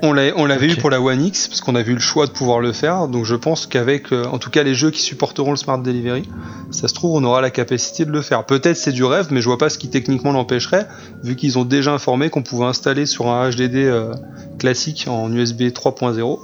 On 0.03 0.13
l'a- 0.13 0.33
on 0.37 0.45
l'avait 0.47 0.67
eu 0.69 0.77
pour 0.77 0.91
la 0.91 1.01
One 1.01 1.25
X 1.25 1.49
parce 1.49 1.61
qu'on 1.61 1.75
a 1.75 1.83
vu 1.83 1.95
le 1.95 2.01
choix 2.01 2.27
de 2.27 2.31
pouvoir 2.33 2.61
le 2.61 2.73
faire. 2.73 3.09
Donc 3.09 3.25
je 3.25 3.35
pense 3.35 3.67
qu'avec, 3.67 4.13
euh, 4.13 4.25
en 4.27 4.39
tout 4.39 4.51
cas, 4.51 4.63
les 4.63 4.75
jeux 4.75 4.91
qui 4.91 5.01
supporteront 5.03 5.51
le 5.51 5.57
Smart 5.57 5.79
Delivery, 5.79 6.29
ça 6.71 6.87
se 6.89 6.95
trouve, 6.95 7.17
on 7.17 7.25
aura 7.25 7.41
la 7.41 7.51
capacité 7.51 8.05
de 8.05 8.11
le 8.11 8.23
faire. 8.23 8.45
Peut-être 8.45 8.77
c'est 8.77 8.93
du 8.93 9.05
rêve, 9.05 9.29
mais 9.31 9.41
je 9.41 9.47
vois 9.47 9.59
pas 9.59 9.69
ce 9.71 9.79
qui 9.79 9.89
techniquement 9.89 10.33
l'empêcherait, 10.33 10.87
vu 11.23 11.35
qu'ils 11.37 11.59
ont 11.59 11.65
déjà 11.65 11.93
informé 11.93 12.31
qu'on 12.31 12.43
pouvait 12.43 12.67
installer 12.67 13.07
sur 13.07 13.29
un 13.29 13.49
HDD 13.51 13.77
euh, 13.77 14.13
classique 14.59 15.07
en 15.09 15.33
USB 15.33 15.63
3.0 15.71 16.39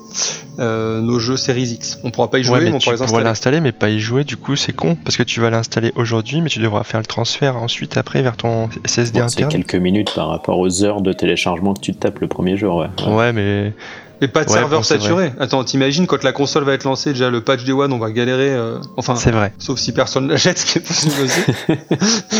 euh, 0.60 1.00
nos 1.00 1.18
jeux 1.18 1.36
Series 1.36 1.64
X. 1.72 1.98
On 2.04 2.10
pourra 2.12 2.30
pas 2.30 2.38
y 2.38 2.44
jouer, 2.44 2.54
Ouais, 2.54 2.64
mais, 2.64 2.70
mais 2.70 2.76
on 2.76 2.78
pourra 2.78 2.94
les 2.94 3.02
installer. 3.02 3.24
l'installer, 3.24 3.60
mais 3.60 3.72
pas 3.72 3.90
y 3.90 3.98
jouer, 3.98 4.22
du 4.24 4.36
coup, 4.36 4.54
c'est 4.54 4.72
con. 4.72 4.96
Parce 5.04 5.16
que 5.16 5.24
tu 5.24 5.40
vas 5.40 5.50
l'installer 5.50 5.92
aujourd'hui, 5.96 6.40
mais 6.40 6.48
tu 6.48 6.60
devras 6.60 6.84
faire 6.84 7.00
le 7.00 7.06
transfert 7.06 7.56
ensuite, 7.56 7.96
après, 7.96 8.22
vers 8.22 8.36
ton 8.36 8.68
SSD 8.86 9.18
Bon, 9.20 9.28
c'est 9.28 9.42
interne. 9.44 9.50
quelques 9.64 9.74
minutes 9.74 10.12
par 10.14 10.28
rapport 10.28 10.58
aux 10.60 10.84
heures 10.84 11.00
de 11.00 11.12
téléchargement 11.12 11.74
que 11.74 11.80
tu 11.80 11.92
te 11.92 11.98
tapes 11.98 12.20
le 12.20 12.28
premier 12.28 12.56
jour. 12.56 12.76
Ouais. 12.78 12.86
Ouais. 13.08 13.14
Ouais, 13.16 13.32
mais 13.32 13.72
Et 14.20 14.28
pas 14.28 14.44
de 14.44 14.50
Ouais, 14.50 14.56
serveur 14.58 14.84
saturé. 14.84 15.32
Attends, 15.40 15.64
t'imagines 15.64 16.06
quand 16.06 16.22
la 16.22 16.32
console 16.32 16.64
va 16.64 16.72
être 16.72 16.84
lancée, 16.84 17.12
déjà 17.12 17.30
le 17.30 17.40
patch 17.40 17.64
Day 17.64 17.72
One, 17.72 17.92
on 17.92 17.98
va 17.98 18.10
galérer. 18.10 18.50
euh, 18.50 18.78
enfin, 18.96 19.16
c'est 19.16 19.30
vrai. 19.32 19.52
sauf 19.58 19.78
si 19.78 19.92
personne 19.92 20.28
l'achète, 20.30 20.58
ce 20.58 20.66
qui 20.66 20.78
est 20.78 20.80
possible 20.80 21.14
aussi. 21.22 21.42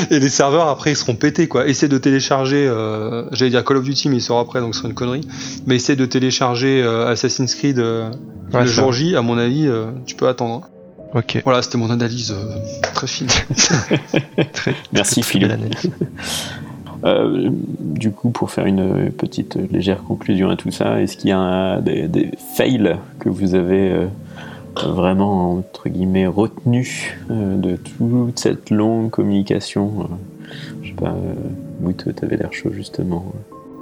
et 0.10 0.18
les 0.20 0.28
serveurs 0.28 0.68
après 0.68 0.92
ils 0.92 0.96
seront 0.96 1.16
pétés 1.16 1.48
quoi. 1.48 1.66
Essaie 1.66 1.88
de 1.88 1.98
télécharger, 1.98 2.66
euh, 2.68 3.24
j'allais 3.32 3.50
dire 3.50 3.64
Call 3.64 3.78
of 3.78 3.84
Duty 3.84 4.08
mais 4.08 4.16
il 4.16 4.22
sort 4.22 4.38
après 4.38 4.60
donc 4.60 4.74
c'est 4.74 4.86
une 4.86 4.94
connerie. 4.94 5.26
Mais 5.66 5.76
essaie 5.76 5.96
de 5.96 6.06
télécharger 6.06 6.82
euh, 6.82 7.10
Assassin's 7.10 7.54
Creed 7.54 7.78
euh, 7.78 8.10
Ouais, 8.52 8.60
le 8.60 8.66
jour 8.66 8.92
J, 8.92 9.16
à 9.16 9.22
mon 9.22 9.36
avis, 9.38 9.66
euh, 9.66 9.86
tu 10.06 10.14
peux 10.14 10.28
attendre. 10.28 10.68
Ok. 11.14 11.40
Voilà, 11.44 11.62
c'était 11.62 11.78
mon 11.78 11.90
analyse 11.90 12.32
euh, 12.32 12.56
très 12.92 13.06
fine. 13.06 13.28
Très, 14.52 14.74
Merci, 14.92 15.22
analyse. 15.44 15.90
Euh, 17.04 17.50
du 17.80 18.10
coup, 18.12 18.30
pour 18.30 18.50
faire 18.50 18.64
une 18.66 19.10
petite 19.10 19.56
euh, 19.56 19.66
légère 19.70 20.02
conclusion 20.04 20.48
à 20.48 20.56
tout 20.56 20.70
ça, 20.70 21.00
est-ce 21.02 21.16
qu'il 21.18 21.30
y 21.30 21.32
a 21.32 21.38
un- 21.38 21.80
des, 21.80 22.08
des 22.08 22.30
fails 22.56 22.96
que 23.18 23.28
vous 23.28 23.54
avez 23.54 23.90
euh, 23.90 24.06
vraiment, 24.76 25.52
entre 25.58 25.88
guillemets, 25.88 26.26
retenus 26.26 27.02
euh, 27.30 27.56
de 27.56 27.76
toute 27.76 28.38
cette 28.38 28.70
longue 28.70 29.10
communication 29.10 30.08
Je 30.82 30.88
sais 30.88 30.94
pas, 30.94 31.08
euh, 31.10 31.34
Mout, 31.80 32.04
t'avais 32.16 32.36
l'air 32.36 32.52
chaud 32.52 32.70
justement. 32.72 33.32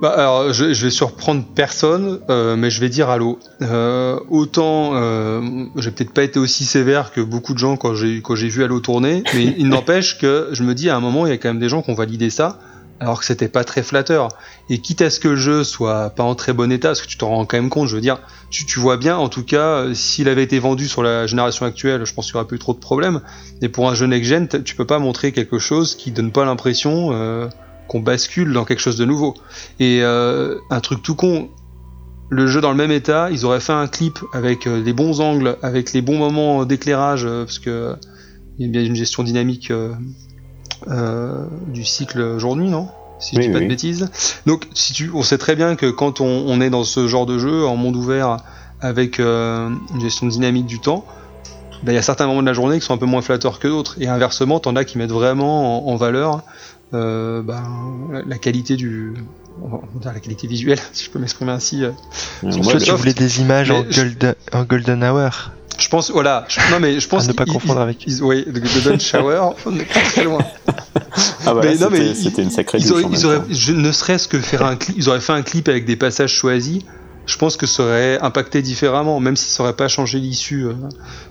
Bah, 0.01 0.15
alors, 0.17 0.53
je, 0.53 0.73
je 0.73 0.85
vais 0.85 0.91
surprendre 0.91 1.45
personne, 1.55 2.19
euh, 2.29 2.57
mais 2.57 2.71
je 2.71 2.81
vais 2.81 2.89
dire 2.89 3.09
allô. 3.09 3.39
Euh, 3.63 4.19
autant, 4.31 4.95
euh, 4.95 5.41
j'ai 5.77 5.93
peut-être 5.93 6.11
pas 6.13 6.25
été 6.25 6.41
aussi 6.41 6.65
sévère 6.65 7.13
que 7.13 7.21
beaucoup 7.21 7.53
de 7.53 7.59
gens 7.59 7.77
quand 7.77 7.95
j'ai 7.95 8.21
quand 8.21 8.35
j'ai 8.35 8.49
vu 8.49 8.65
Halo 8.65 8.81
tourner, 8.81 9.23
mais 9.37 9.55
il 9.59 9.69
n'empêche 9.69 10.19
que 10.19 10.49
je 10.51 10.65
me 10.65 10.75
dis 10.75 10.91
à 10.91 10.97
un 10.97 11.01
moment, 11.01 11.25
il 11.27 11.31
y 11.31 11.33
a 11.33 11.37
quand 11.39 11.51
même 11.51 11.61
des 11.61 11.69
gens 11.69 11.83
qui 11.83 11.91
ont 11.93 11.95
validé 11.95 12.31
ça, 12.31 12.59
alors 13.03 13.19
que 13.19 13.25
c'était 13.25 13.49
pas 13.49 13.65
très 13.65 13.83
flatteur. 13.83 14.29
Et 14.71 14.79
quitte 14.79 15.03
à 15.03 15.11
ce 15.11 15.19
que 15.19 15.29
le 15.29 15.37
jeu 15.37 15.65
soit 15.65 16.11
pas 16.11 16.23
en 16.23 16.37
très 16.37 16.53
bon 16.53 16.71
état, 16.71 16.91
parce 16.91 17.03
que 17.03 17.09
tu 17.09 17.19
t'en 17.19 17.31
rends 17.31 17.45
quand 17.45 17.57
même 17.57 17.69
compte, 17.69 17.89
je 17.89 17.97
veux 17.97 18.01
dire, 18.01 18.21
tu, 18.51 18.79
vois 18.79 18.97
bien, 18.97 19.17
en 19.17 19.29
tout 19.29 19.43
cas, 19.43 19.67
euh, 19.67 19.95
s'il 19.95 20.29
avait 20.29 20.45
été 20.45 20.61
vendu 20.61 20.87
sur 20.87 21.03
la 21.03 21.27
génération 21.27 21.67
actuelle, 21.67 22.05
je 22.05 22.15
pense 22.15 22.27
qu'il 22.27 22.35
y 22.35 22.37
aurait 22.37 22.47
plus 22.47 22.61
trop 22.61 22.75
de 22.75 22.79
problèmes. 22.79 23.21
Mais 23.61 23.69
pour 23.69 23.91
un 23.91 23.95
jeu 23.95 24.07
next-gen, 24.07 24.47
tu 24.63 24.77
peux 24.77 24.87
pas 24.87 25.01
montrer 25.01 25.33
quelque 25.33 25.59
chose 25.59 25.97
qui 25.97 26.13
donne 26.13 26.31
pas 26.31 26.45
l'impression 26.45 27.11
euh, 27.13 27.49
qu'on 27.89 28.01
bascule 28.01 28.53
dans 28.53 28.65
quelque 28.65 28.81
chose 28.81 28.97
de 28.97 29.05
nouveau. 29.05 29.35
Et 29.81 30.01
euh, 30.03 30.59
un 30.71 30.81
truc 30.81 31.03
tout 31.03 31.17
con, 31.17 31.51
le 32.31 32.47
jeu 32.47 32.61
dans 32.61 32.71
le 32.71 32.77
même 32.77 32.93
état, 32.93 33.31
ils 33.33 33.45
auraient 33.45 33.61
fait 33.61 33.73
un 33.73 33.89
clip 33.89 34.21
avec 34.33 34.65
les 34.67 34.93
bons 34.93 35.21
angles, 35.21 35.57
avec 35.63 35.93
les 35.93 36.03
bons 36.03 36.19
moments 36.19 36.65
d'éclairage, 36.65 37.27
parce 37.27 37.59
que 37.59 37.97
il 38.59 38.67
y 38.67 38.69
a 38.69 38.73
bien 38.73 38.83
une 38.83 38.95
gestion 38.95 39.23
dynamique 39.23 39.73
euh, 40.89 41.47
du 41.69 41.85
cycle 41.85 42.39
jour-nuit, 42.39 42.69
non? 42.71 42.89
Si 43.19 43.37
je 43.37 43.41
Oui, 43.41 43.47
dis 43.47 43.53
pas 43.53 43.59
oui. 43.59 43.65
de 43.65 43.69
bêtises. 43.69 44.11
Donc, 44.47 44.67
si 44.75 44.93
tu, 44.93 45.11
on 45.15 45.23
sait 45.23 45.39
très 45.39 45.55
bien 45.55 45.77
que 45.77 45.87
quand 45.91 46.21
on, 46.21 46.27
on 46.47 46.61
est 46.61 46.71
dans 46.71 46.83
ce 46.85 47.07
genre 47.07 47.25
de 47.27 47.39
jeu 47.39 47.65
en 47.67 47.77
monde 47.77 47.95
ouvert 47.97 48.39
avec 48.81 49.21
euh, 49.21 49.71
une 49.95 50.01
gestion 50.01 50.27
dynamique 50.27 50.67
du 50.67 50.81
temps, 50.81 51.05
ben, 51.85 51.93
il 51.93 51.95
y 51.95 51.99
a 51.99 52.03
certains 52.03 52.27
moments 52.27 52.43
de 52.43 52.47
la 52.47 52.53
journée 52.53 52.79
qui 52.81 52.85
sont 52.87 52.95
un 52.95 52.99
peu 52.99 53.07
moins 53.07 53.23
flatteurs 53.23 53.59
que 53.61 53.69
d'autres. 53.69 53.97
Et 54.01 54.09
inversement, 54.09 54.59
t'en 54.61 54.75
as 54.77 54.85
qui 54.85 54.99
mettent 54.99 55.13
vraiment 55.13 55.87
en, 55.89 55.93
en 55.93 55.97
valeur 55.97 56.43
euh, 56.95 57.43
ben, 57.43 57.63
la, 58.27 58.39
qualité 58.39 58.75
du, 58.77 59.15
on 59.63 59.69
va 59.69 59.79
dire 60.01 60.13
la 60.13 60.21
qualité 60.21 60.47
visuelle, 60.49 60.79
si 60.93 61.05
je 61.05 61.11
peux 61.11 61.19
m'exprimer 61.21 61.53
ainsi. 61.53 61.85
euh. 61.85 61.93
Sur 62.51 62.63
moi, 62.65 62.77
tu 62.79 62.91
voulais 62.91 63.15
des 63.15 63.41
images 63.41 63.71
en, 63.71 63.83
mais 63.85 63.87
je- 63.91 64.03
golden, 64.03 64.35
en 64.53 64.65
golden 64.65 65.05
hour? 65.05 65.51
Je 65.79 65.89
pense, 65.89 66.11
voilà, 66.11 66.45
je, 66.49 66.59
non 66.71 66.81
mais 66.81 67.01
je 67.01 67.09
pense 67.09 67.25
À 67.25 67.29
ne 67.29 67.33
pas 67.33 67.45
confondre 67.45 67.81
avec- 67.81 68.05
ils- 68.07 68.23
oui, 68.23 68.45
le 68.47 68.61
Golden 68.61 69.01
Shower, 69.01 69.51
on 69.67 69.71
n'est 69.73 69.85
pas 69.85 70.01
très 70.01 70.25
loin. 70.25 70.39
ah, 71.47 71.55
mais 71.63 71.77
c'était- 71.77 72.43
une 72.43 72.51
sacrée 72.51 72.79
Ils 72.79 72.93
auraient, 72.93 73.03
ils 73.13 73.27
auraient- 73.27 73.43
je, 73.51 73.73
ne 73.73 73.93
serait-ce 73.93 74.29
que 74.29 74.39
faire 74.39 74.65
un 74.65 74.77
clip, 74.77 74.95
ils 74.97 75.09
auraient 75.09 75.21
fait 75.21 75.33
un 75.33 75.43
clip 75.43 75.69
avec 75.69 75.85
des 75.85 75.97
passages 75.97 76.33
choisis. 76.33 76.83
Je 77.25 77.37
pense 77.37 77.57
que 77.57 77.67
ça 77.67 77.85
aurait 77.85 78.19
impacté 78.21 78.63
différemment, 78.63 79.21
même 79.21 79.37
si 79.37 79.49
ça 79.49 79.63
aurait 79.63 79.77
pas 79.77 79.87
changé 79.89 80.19
l'issue 80.19 80.67
euh, 80.67 80.73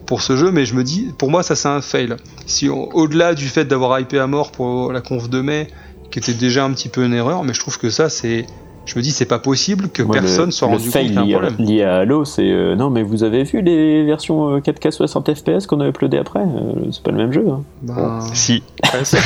pour 0.05 0.21
ce 0.21 0.37
jeu. 0.37 0.49
Mais 0.51 0.65
je 0.65 0.73
me 0.73 0.83
dis, 0.85 1.09
pour 1.17 1.29
moi, 1.29 1.43
ça 1.43 1.55
c'est 1.55 1.67
un 1.67 1.81
fail. 1.81 2.15
Si 2.45 2.69
au-delà 2.69 3.33
du 3.35 3.47
fait 3.49 3.65
d'avoir 3.65 3.99
hypé 3.99 4.17
à 4.19 4.27
mort 4.27 4.51
pour 4.51 4.93
la 4.93 5.01
conf 5.01 5.29
de 5.29 5.41
mai, 5.41 5.67
qui 6.09 6.19
était 6.19 6.33
déjà 6.33 6.63
un 6.63 6.71
petit 6.71 6.87
peu 6.89 7.03
une 7.05 7.13
erreur, 7.13 7.43
mais 7.43 7.53
je 7.53 7.59
trouve 7.59 7.77
que 7.77 7.89
ça 7.89 8.09
c'est, 8.09 8.45
je 8.85 8.97
me 8.97 9.01
dis, 9.03 9.11
c'est 9.11 9.25
pas 9.25 9.39
possible 9.39 9.89
que 9.89 10.01
personne 10.03 10.45
le, 10.47 10.51
soit 10.51 10.67
rendu 10.67 10.83
compte 10.85 10.91
fail 10.93 11.05
qu'il 11.07 11.15
y 11.15 11.17
a 11.17 11.21
un 11.21 11.25
lié, 11.25 11.33
à- 11.35 11.39
problème. 11.39 11.67
lié 11.67 11.83
à 11.83 11.95
Halo, 11.97 12.25
c'est 12.25 12.49
euh, 12.51 12.75
non, 12.75 12.89
mais 12.89 13.03
vous 13.03 13.23
avez 13.23 13.43
vu 13.43 13.61
les 13.61 14.03
versions 14.05 14.55
euh, 14.55 14.59
4K 14.59 14.91
60 14.91 15.33
FPS 15.35 15.67
qu'on 15.67 15.79
a 15.81 15.87
uploadées 15.87 16.17
après 16.17 16.39
Euh, 16.41 16.89
C'est 16.91 17.03
pas 17.03 17.11
le 17.11 17.17
même 17.17 17.31
jeu. 17.31 17.45
hein. 17.49 17.61
Ben, 17.83 18.19
Si, 18.33 18.63
ouais, 18.93 18.99
c'est- 19.05 19.19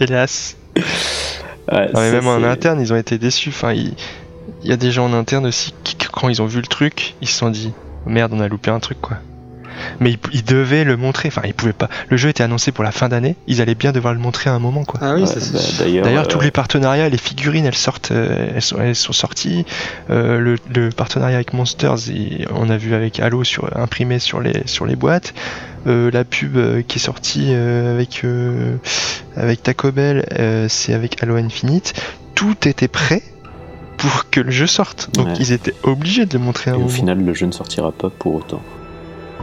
hélas. 0.00 0.56
Ouais, 0.76 1.86
Non, 1.94 2.00
mais 2.00 2.12
même 2.12 2.26
en 2.26 2.42
interne, 2.42 2.80
ils 2.80 2.92
ont 2.92 2.96
été 2.96 3.18
déçus. 3.18 3.48
Enfin, 3.50 3.72
il 3.72 3.92
il 4.62 4.70
y 4.70 4.72
a 4.72 4.76
des 4.76 4.90
gens 4.90 5.06
en 5.06 5.12
interne 5.14 5.46
aussi 5.46 5.72
qui, 5.84 5.96
quand 5.96 6.28
ils 6.28 6.40
ont 6.42 6.46
vu 6.46 6.60
le 6.60 6.66
truc, 6.66 7.14
ils 7.22 7.28
se 7.28 7.34
sont 7.38 7.50
dit 7.50 7.72
merde, 8.06 8.32
on 8.34 8.40
a 8.40 8.48
loupé 8.48 8.70
un 8.70 8.80
truc 8.80 8.98
quoi. 9.00 9.16
Mais 10.00 10.12
ils, 10.12 10.18
ils 10.32 10.44
devaient 10.44 10.84
le 10.84 10.96
montrer. 10.96 11.28
Enfin, 11.28 11.42
ils 11.44 11.54
pouvaient 11.54 11.72
pas. 11.72 11.88
Le 12.08 12.16
jeu 12.16 12.28
était 12.28 12.42
annoncé 12.42 12.72
pour 12.72 12.84
la 12.84 12.92
fin 12.92 13.08
d'année. 13.08 13.36
Ils 13.46 13.60
allaient 13.60 13.74
bien 13.74 13.92
devoir 13.92 14.14
le 14.14 14.20
montrer 14.20 14.50
à 14.50 14.54
un 14.54 14.58
moment 14.58 14.84
quoi. 14.84 15.00
ah 15.02 15.14
oui, 15.14 15.22
Ouais, 15.22 15.26
ça, 15.26 15.40
c'est- 15.40 15.52
bah, 15.52 15.84
D'ailleurs, 15.84 16.04
D'ailleurs, 16.04 16.24
euh, 16.24 16.28
tous 16.28 16.40
les 16.40 16.50
partenariats, 16.50 17.08
les 17.08 17.18
figurines, 17.18 17.66
elles 17.66 17.74
sortent, 17.74 18.10
euh, 18.12 18.50
elles, 18.54 18.62
sont, 18.62 18.78
elles 18.80 18.96
sont 18.96 19.12
sorties. 19.12 19.64
Euh, 20.10 20.38
le, 20.38 20.56
le 20.74 20.90
partenariat 20.90 21.36
avec 21.36 21.52
Monsters, 21.52 22.08
il- 22.08 22.46
on 22.54 22.70
a 22.70 22.76
vu 22.76 22.94
avec 22.94 23.20
Halo 23.20 23.44
sur, 23.44 23.76
imprimé 23.76 24.18
sur 24.18 24.40
les, 24.40 24.62
sur 24.66 24.86
les 24.86 24.96
boîtes. 24.96 25.34
Euh, 25.86 26.10
la 26.12 26.24
pub 26.24 26.56
euh, 26.56 26.80
qui 26.82 26.98
est 26.98 27.02
sortie 27.02 27.48
euh, 27.50 27.94
avec, 27.94 28.22
euh, 28.24 28.76
avec 29.36 29.62
Taco 29.62 29.92
Bell, 29.92 30.24
euh, 30.38 30.66
c'est 30.70 30.94
avec 30.94 31.22
Halo 31.22 31.36
Infinite. 31.36 31.92
Tout 32.34 32.66
était 32.66 32.88
prêt 32.88 33.22
pour 33.98 34.30
que 34.30 34.40
le 34.40 34.50
jeu 34.50 34.66
sorte. 34.66 35.10
Donc 35.14 35.26
Ouais. 35.28 35.34
ils 35.40 35.52
étaient 35.52 35.74
obligés 35.82 36.26
de 36.26 36.36
le 36.38 36.42
montrer 36.44 36.70
à 36.70 36.74
un 36.74 36.76
et 36.76 36.78
au 36.78 36.84
moment. 36.84 36.92
final, 36.94 37.22
le 37.24 37.34
jeu 37.34 37.46
ne 37.46 37.52
sortira 37.52 37.92
pas 37.92 38.10
pour 38.10 38.34
autant. 38.34 38.62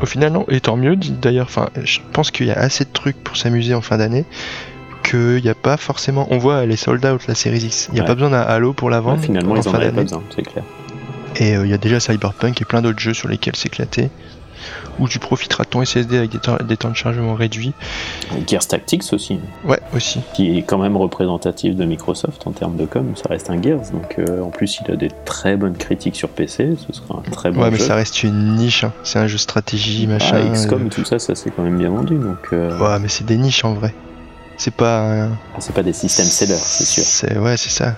Au 0.02 0.06
final, 0.06 0.32
non. 0.34 0.46
Et 0.50 0.60
tant 0.62 0.78
mieux, 0.78 0.96
d'ailleurs. 0.96 1.46
Enfin, 1.48 1.70
je 1.84 2.00
pense 2.14 2.32
qu'il 2.32 2.48
y 2.48 2.52
a 2.52 2.58
assez 2.58 2.86
de 2.86 2.90
trucs 2.92 3.24
pour 3.24 3.38
s'amuser 3.38 3.74
en 3.74 3.82
fin 3.82 3.98
d'année. 3.98 4.26
Qu'il 5.04 5.42
n'y 5.44 5.50
a 5.50 5.56
pas 5.56 5.78
forcément. 5.78 6.28
On 6.32 6.38
voit 6.38 6.66
les 6.66 6.76
sold 6.76 7.04
out 7.06 7.26
la 7.28 7.36
série 7.36 7.60
X. 7.60 7.88
Il 7.90 7.96
n'y 7.96 8.00
a 8.00 8.04
Ouais. 8.04 8.08
pas 8.08 8.14
besoin 8.16 8.30
d'un 8.30 8.42
Halo 8.42 8.74
pour 8.74 8.90
la 8.90 8.98
Ouais, 9.00 9.04
vendre. 9.04 9.22
finalement, 9.22 9.54
en 9.54 9.56
ils 9.56 9.68
en 9.68 9.72
fin 9.72 9.78
avaient 9.78 9.86
pas 9.88 9.92
d'année. 9.92 10.04
besoin, 10.04 10.24
c'est 10.36 10.44
clair. 10.44 10.64
Et 11.38 11.56
euh, 11.56 11.66
il 11.66 11.72
y 11.72 11.74
a 11.74 11.78
déjà 11.78 12.00
Cyberpunk 12.00 12.62
et 12.62 12.66
plein 12.66 12.82
d'autres 12.82 13.00
jeux 13.00 13.14
sur 13.14 13.28
lesquels 13.28 13.56
s'éclater. 13.56 14.10
Où 15.00 15.08
tu 15.08 15.20
profiteras 15.20 15.64
de 15.64 15.70
ton 15.70 15.84
SSD 15.84 16.18
avec 16.18 16.32
des 16.32 16.38
temps, 16.40 16.58
des 16.64 16.78
temps 16.78 16.90
de 16.90 16.96
chargement 16.96 17.34
réduits. 17.36 17.74
Gears 18.48 18.68
Tactics 18.68 19.04
aussi, 19.14 19.40
Ouais, 19.66 19.80
aussi. 19.96 20.20
qui 20.34 20.58
est 20.58 20.62
quand 20.64 20.78
même 20.78 20.98
représentatif 20.98 21.76
de 21.76 21.86
Microsoft 21.86 22.46
en 22.46 22.52
termes 22.52 22.76
de 22.78 22.86
com, 22.86 23.14
ça 23.16 23.30
reste 23.30 23.50
un 23.50 23.62
Gears. 23.62 23.92
Donc 23.92 24.16
euh, 24.20 24.42
en 24.42 24.50
plus, 24.50 24.80
il 24.86 24.92
a 24.92 24.96
des 24.96 25.10
très 25.26 25.56
bonnes 25.58 25.76
critiques 25.78 26.16
sur 26.16 26.30
PC, 26.30 26.76
ce 26.88 26.94
sera 26.94 27.20
un 27.20 27.32
très 27.32 27.52
bon 27.52 27.62
ouais, 27.64 27.72
mais 27.72 27.78
jeu. 27.78 27.86
ça 27.86 27.96
reste 27.96 28.24
une 28.24 28.56
niche. 28.56 28.84
hein. 28.84 28.94
C'est 29.04 29.20
un 29.20 29.28
jeu 29.28 29.38
stratégie, 29.38 30.08
machin. 30.08 30.42
Ah, 30.52 30.54
XCOM, 30.54 30.86
euh, 30.86 30.90
tout 30.90 31.06
ça, 31.06 31.20
ça 31.20 31.36
s'est 31.36 31.52
quand 31.56 31.64
même 31.64 31.78
bien 31.78 31.90
vendu. 31.90 32.16
Donc 32.16 32.38
euh, 32.54 32.78
Ouais, 32.80 33.00
mais 33.00 33.08
c'est 33.08 33.26
des 33.26 33.38
niches 33.38 33.64
en 33.66 33.74
vrai. 33.74 33.94
C'est 34.58 34.74
pas. 34.74 35.00
un- 35.26 35.32
ah, 35.56 35.58
c'est 35.60 35.74
pas 35.74 35.82
des 35.84 35.94
systèmes 35.94 36.26
sellers, 36.28 36.54
c'est 36.56 36.86
sûr. 36.86 37.04
C'est 37.04 37.38
ouais, 37.38 37.58
c'est 37.58 37.72
ça. 37.72 37.96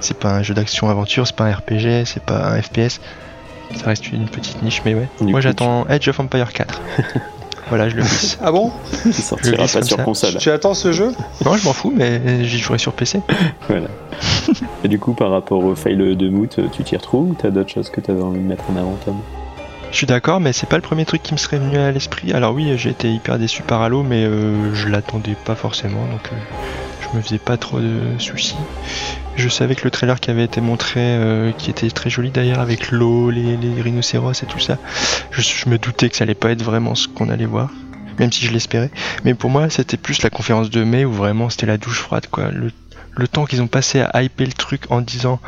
C'est 0.00 0.16
pas 0.18 0.30
un 0.32 0.42
jeu 0.42 0.54
d'action 0.54 0.88
aventure, 0.88 1.26
c'est 1.26 1.36
pas 1.36 1.44
un 1.44 1.52
RPG, 1.52 2.04
c'est 2.06 2.22
pas 2.22 2.48
un 2.52 2.60
FPS. 2.62 3.00
Ça 3.76 3.86
reste 3.86 4.10
une 4.12 4.28
petite 4.28 4.62
niche, 4.62 4.82
mais 4.84 4.94
ouais. 4.94 5.08
Du 5.20 5.30
Moi 5.30 5.40
j'attends 5.40 5.86
Edge 5.88 6.08
of 6.08 6.20
Empire 6.20 6.52
4. 6.52 6.80
voilà, 7.68 7.88
je 7.88 7.96
le 7.96 8.02
glisse. 8.02 8.38
Ah 8.42 8.52
bon? 8.52 8.70
Il 9.06 9.12
sortira 9.14 9.56
glisse 9.56 9.72
pas 9.72 9.78
comme 9.80 9.88
sur 9.88 9.96
ça. 9.96 10.04
console. 10.04 10.36
Tu 10.38 10.50
attends 10.50 10.74
ce 10.74 10.92
jeu? 10.92 11.12
Non, 11.44 11.56
je 11.56 11.64
m'en 11.64 11.72
fous, 11.72 11.92
mais 11.94 12.44
j'y 12.44 12.58
jouerai 12.58 12.78
sur 12.78 12.92
PC. 12.92 13.20
Voilà. 13.68 13.86
Et 14.84 14.88
du 14.88 14.98
coup, 14.98 15.12
par 15.14 15.30
rapport 15.30 15.64
au 15.64 15.74
fail 15.76 15.96
de 15.96 16.28
Moot, 16.28 16.58
tu 16.72 16.82
t'y 16.82 16.96
retrouves 16.96 17.30
ou 17.30 17.34
t'as 17.34 17.50
d'autres 17.50 17.70
choses 17.70 17.88
que 17.88 18.00
t'avais 18.00 18.22
envie 18.22 18.40
de 18.40 18.44
mettre 18.44 18.64
en 18.70 18.76
avant, 18.76 18.98
Tom? 19.04 19.16
Je 19.90 19.96
suis 19.96 20.06
d'accord, 20.06 20.38
mais 20.38 20.52
c'est 20.52 20.68
pas 20.68 20.76
le 20.76 20.82
premier 20.82 21.04
truc 21.04 21.22
qui 21.22 21.32
me 21.32 21.38
serait 21.38 21.58
venu 21.58 21.76
à 21.76 21.90
l'esprit. 21.90 22.32
Alors 22.32 22.54
oui, 22.54 22.72
j'ai 22.78 22.90
été 22.90 23.12
hyper 23.12 23.38
déçu 23.38 23.62
par 23.62 23.82
Halo, 23.82 24.04
mais 24.04 24.24
euh, 24.24 24.72
je 24.72 24.88
l'attendais 24.88 25.34
pas 25.44 25.56
forcément, 25.56 26.06
donc 26.06 26.30
euh, 26.32 26.36
je 27.00 27.16
me 27.16 27.22
faisais 27.22 27.38
pas 27.38 27.56
trop 27.56 27.80
de 27.80 28.16
soucis. 28.18 28.56
Je 29.34 29.48
savais 29.48 29.74
que 29.74 29.82
le 29.82 29.90
trailer 29.90 30.20
qui 30.20 30.30
avait 30.30 30.44
été 30.44 30.60
montré, 30.60 31.00
euh, 31.00 31.50
qui 31.52 31.70
était 31.70 31.90
très 31.90 32.08
joli 32.08 32.30
d'ailleurs, 32.30 32.60
avec 32.60 32.92
l'eau, 32.92 33.30
les, 33.30 33.56
rhinocéros 33.82 34.42
et 34.42 34.46
tout 34.46 34.60
ça, 34.60 34.78
je, 35.32 35.68
me 35.68 35.76
doutais 35.76 36.08
que 36.08 36.16
ça 36.16 36.22
allait 36.22 36.34
pas 36.34 36.52
être 36.52 36.62
vraiment 36.62 36.94
ce 36.94 37.08
qu'on 37.08 37.28
allait 37.28 37.46
voir, 37.46 37.70
même 38.20 38.30
si 38.30 38.46
je 38.46 38.52
l'espérais. 38.52 38.90
Mais 39.24 39.34
pour 39.34 39.50
moi, 39.50 39.70
c'était 39.70 39.96
plus 39.96 40.22
la 40.22 40.30
conférence 40.30 40.70
de 40.70 40.84
mai 40.84 41.04
où 41.04 41.12
vraiment 41.12 41.50
c'était 41.50 41.66
la 41.66 41.78
douche 41.78 41.98
froide, 41.98 42.26
quoi. 42.30 42.50
Le 42.52 43.28
temps 43.28 43.44
qu'ils 43.44 43.60
ont 43.60 43.66
passé 43.66 44.02
à 44.12 44.22
hyper 44.22 44.46
le 44.46 44.52
truc 44.52 44.82
en 44.90 45.00
disant 45.00 45.40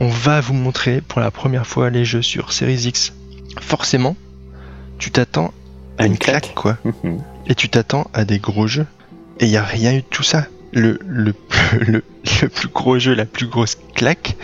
on 0.00 0.08
va 0.08 0.40
vous 0.40 0.54
montrer 0.54 1.00
pour 1.00 1.20
la 1.20 1.30
première 1.30 1.66
fois 1.66 1.90
les 1.90 2.04
jeux 2.04 2.22
sur 2.22 2.52
Series 2.52 2.86
X. 2.86 3.12
Forcément, 3.60 4.16
tu 4.98 5.10
t'attends 5.10 5.52
à 5.98 6.06
une 6.06 6.18
claque, 6.18 6.52
quoi. 6.54 6.78
Et 7.46 7.54
tu 7.54 7.68
t'attends 7.68 8.06
à 8.14 8.24
des 8.24 8.38
gros 8.38 8.66
jeux. 8.66 8.86
Et 9.40 9.44
il 9.46 9.50
n'y 9.50 9.56
a 9.56 9.64
rien 9.64 9.92
eu 9.92 9.98
de 10.00 10.06
tout 10.08 10.22
ça. 10.22 10.46
Le, 10.72 10.98
le, 11.06 11.34
le, 11.80 12.02
le 12.42 12.48
plus 12.48 12.68
gros 12.68 12.98
jeu, 12.98 13.14
la 13.14 13.26
plus 13.26 13.46
grosse 13.46 13.76
claque, 13.94 14.36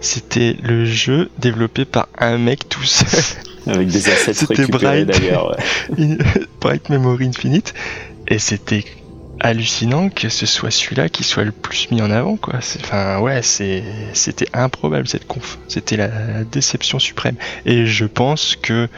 c'était 0.00 0.56
le 0.62 0.84
jeu 0.84 1.30
développé 1.38 1.84
par 1.84 2.08
un 2.18 2.38
mec 2.38 2.68
tout 2.68 2.84
seul. 2.84 3.22
Avec 3.66 3.88
des 3.88 4.08
assets 4.10 4.34
C'était 4.34 4.62
récupérés 4.62 5.04
Bright. 5.04 5.20
d'ailleurs. 5.20 5.56
ouais. 5.98 6.18
Bright 6.60 6.88
Memory 6.90 7.28
Infinite. 7.28 7.74
Et 8.28 8.38
c'était 8.38 8.84
hallucinant 9.44 10.08
que 10.08 10.28
ce 10.28 10.46
soit 10.46 10.70
celui-là 10.70 11.08
qui 11.08 11.22
soit 11.22 11.44
le 11.44 11.52
plus 11.52 11.90
mis 11.90 12.00
en 12.02 12.10
avant, 12.10 12.36
quoi. 12.36 12.54
Enfin, 12.80 13.18
ouais, 13.20 13.42
c'était 13.42 14.48
improbable 14.52 15.06
cette 15.06 15.26
conf. 15.26 15.58
C'était 15.68 15.96
la 15.96 16.08
déception 16.50 16.98
suprême. 16.98 17.36
Et 17.66 17.86
je 17.86 18.04
pense 18.06 18.56
que 18.60 18.88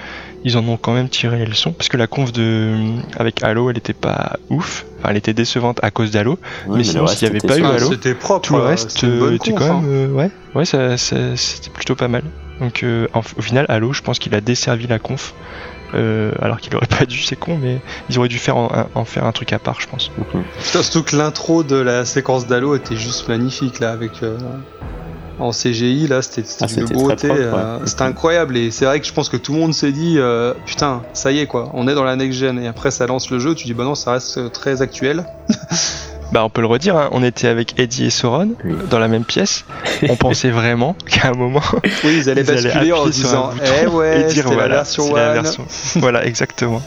ils 0.45 0.57
en 0.57 0.67
ont 0.69 0.77
quand 0.77 0.93
même 0.95 1.09
tiré 1.09 1.39
les 1.41 1.47
leçons 1.47 1.73
parce 1.73 1.89
que 1.89 1.97
la 1.97 2.07
conf 2.07 2.33
de 2.33 2.77
avec 3.19 3.43
Halo, 3.43 3.69
elle 3.71 3.79
était 3.79 3.93
pas 3.93 4.39
ouf. 4.49 4.85
Enfin, 5.01 5.09
elle 5.11 5.17
était 5.17 5.35
décevante 5.35 5.81
à 5.83 5.91
cause 5.91 6.13
d'Halo. 6.13 6.39
Mais 6.69 6.85
sinon, 6.85 7.07
s'il 7.09 7.27
y 7.29 7.31
reste 7.33 7.45
avait 7.45 7.55
pas 7.55 7.59
eu. 7.59 7.65
Halo, 7.65 7.91
C'était 7.91 8.15
propre. 8.15 8.47
Tout 8.47 8.55
le 8.55 8.61
quoi. 8.61 8.69
reste, 8.69 9.03
euh, 9.05 9.33
était 9.35 9.51
conf, 9.51 9.59
quand 9.59 9.79
hein. 9.79 9.81
même, 9.83 9.91
euh, 9.93 10.09
ouais, 10.13 10.31
ouais, 10.55 10.65
ça, 10.65 10.97
ça- 10.97 11.37
c'était 11.37 11.71
plutôt 11.71 11.97
pas 11.97 12.09
mal. 12.09 12.23
Donc, 12.61 12.85
euh, 12.85 13.09
en- 13.13 13.21
au 13.37 13.43
final, 13.43 13.67
Halo, 13.69 13.93
je 13.93 14.03
pense 14.03 14.19
qu'il 14.21 14.35
a 14.35 14.41
desservi 14.41 14.87
la 14.87 14.99
conf. 15.01 15.35
Euh, 15.95 16.33
alors 16.41 16.61
qu'il 16.61 16.75
aurait 16.77 16.87
pas 16.99 17.07
dû, 17.07 17.19
c'est 17.23 17.37
con, 17.37 17.59
mais 17.61 17.81
ils 18.11 18.19
auraient 18.19 18.29
dû 18.29 18.39
faire 18.39 18.57
en, 18.57 19.05
faire 19.05 19.25
un 19.25 19.33
truc 19.33 19.53
à 19.53 19.59
part, 19.59 19.81
je 19.81 19.87
pense. 19.89 20.11
Mhm. 20.19 20.43
Putain, 20.63 20.83
surtout 20.83 21.03
que 21.03 21.17
l'intro 21.17 21.63
de 21.63 21.77
la 21.77 22.05
séquence 22.05 22.47
d'Halo 22.47 22.75
était 22.75 22.97
juste 22.97 23.29
magnifique 23.29 23.81
là 23.81 23.93
avec 23.93 24.23
euh, 24.23 24.37
en 25.39 25.51
CGI 25.51 26.07
là 26.07 26.23
c'était 26.23 26.45
c'était 26.49 26.65
Ah, 26.65 26.81
une 26.81 26.87
c'était 26.87 26.95
beauté 26.95 27.29
euh, 27.31 27.79
ouais. 27.79 27.87
c'était 27.87 28.03
incroyable 28.03 28.57
et 28.57 28.71
c'est 28.71 28.87
vrai 28.87 29.01
que 29.01 29.07
je 29.07 29.13
pense 29.13 29.29
que 29.29 29.37
tout 29.37 29.53
le 29.53 29.59
monde 29.59 29.75
s'est 29.75 29.93
dit 29.93 30.15
euh, 30.17 30.55
putain 30.65 31.03
ça 31.13 31.31
y 31.31 31.41
est 31.41 31.47
quoi 31.47 31.71
on 31.75 31.87
est 31.89 31.95
dans 31.95 32.05
la 32.05 32.17
next 32.17 32.39
gen 32.39 32.59
et 32.59 32.67
après 32.67 32.91
ça 32.91 33.07
lance 33.07 33.31
le 33.31 33.39
jeu 33.39 33.55
tu 33.55 33.67
dis 33.67 33.75
bah 33.75 33.85
non 33.85 33.95
ça 33.95 34.13
reste 34.13 34.51
très 34.53 34.81
actuel 34.81 35.27
Bah, 36.33 36.45
on 36.45 36.51
peut 36.51 36.61
le 36.61 36.67
redire, 36.67 36.97
hein, 36.97 37.09
on 37.13 37.23
était 37.23 37.47
avec 37.47 37.79
Eddie 37.79 38.07
et 38.07 38.11
Sauron 38.11 38.55
Oui. 38.65 38.75
dans 38.91 38.99
la 38.99 39.07
même 39.09 39.25
pièce. 39.25 39.65
On 40.09 40.17
pensait 40.17 40.51
vraiment 40.51 40.95
qu'à 41.09 41.29
un 41.29 41.33
moment, 41.35 41.63
oui 41.85 41.91
ils 42.19 42.29
allaient 42.29 42.43
ils 42.43 42.51
allaient 42.51 42.63
basculer 42.63 42.93
en 42.93 43.07
disant 43.07 43.51
eh 43.83 43.87
ouais 43.87 44.21
et 44.21 44.25
dire 44.25 44.43
c'était 44.43 44.55
voilà, 44.55 44.69
la 44.69 44.75
version 44.77 45.15
la 45.15 45.33
version. 45.33 45.67
voilà, 45.97 46.27
exactement. 46.27 46.83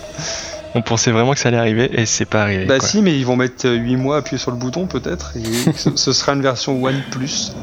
On 0.75 0.81
pensait 0.83 1.11
vraiment 1.11 1.33
que 1.33 1.39
ça 1.39 1.47
allait 1.49 1.57
arriver 1.57 1.89
et 1.99 2.05
c'est 2.05 2.25
pas 2.25 2.43
arrivé. 2.43 2.65
bah 2.65 2.77
quoi. 2.79 2.87
si 2.87 3.01
mais 3.01 3.17
ils 3.17 3.25
vont 3.25 3.35
mettre 3.37 3.67
8 3.69 3.95
mois 3.95 4.17
à 4.17 4.19
appuyer 4.19 4.37
sur 4.37 4.51
le 4.51 4.57
bouton 4.57 4.85
peut-être 4.87 5.31
et 5.37 5.71
ce, 5.75 5.95
ce 5.95 6.13
sera 6.13 6.33
une 6.33 6.41
version 6.43 6.83
one 6.83 7.01
plus 7.09 7.53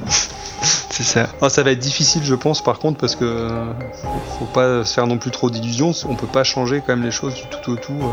C'est 0.90 1.02
ça. 1.04 1.28
Ah, 1.42 1.50
ça 1.50 1.62
va 1.62 1.72
être 1.72 1.78
difficile, 1.78 2.22
je 2.24 2.34
pense, 2.34 2.64
par 2.64 2.78
contre, 2.78 2.98
parce 2.98 3.14
que 3.16 3.24
euh, 3.26 3.64
faut, 4.02 4.08
faut 4.38 4.44
pas 4.46 4.82
se 4.82 4.94
faire 4.94 5.06
non 5.06 5.18
plus 5.18 5.30
trop 5.30 5.50
d'illusions. 5.50 5.92
On 6.08 6.14
peut 6.16 6.26
pas 6.26 6.42
changer 6.42 6.80
quand 6.84 6.96
même 6.96 7.04
les 7.04 7.10
choses 7.10 7.34
du 7.34 7.42
tout 7.62 7.72
au 7.72 7.76
tout. 7.76 7.92
euh. 7.92 8.06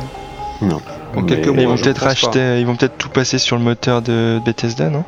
Non. 0.64 0.82
En 1.16 1.24
quelques 1.24 1.48
Mais 1.48 1.62
ils 1.64 1.66
mois, 1.66 1.72
vont 1.72 1.78
je 1.78 1.84
peut-être 1.84 2.00
pense 2.00 2.08
racheter, 2.08 2.60
ils 2.60 2.66
vont 2.66 2.76
peut-être 2.76 2.98
tout 2.98 3.10
passer 3.10 3.38
sur 3.38 3.58
le 3.58 3.64
moteur 3.64 4.02
de 4.02 4.40
Bethesda, 4.46 4.90
non 4.90 5.04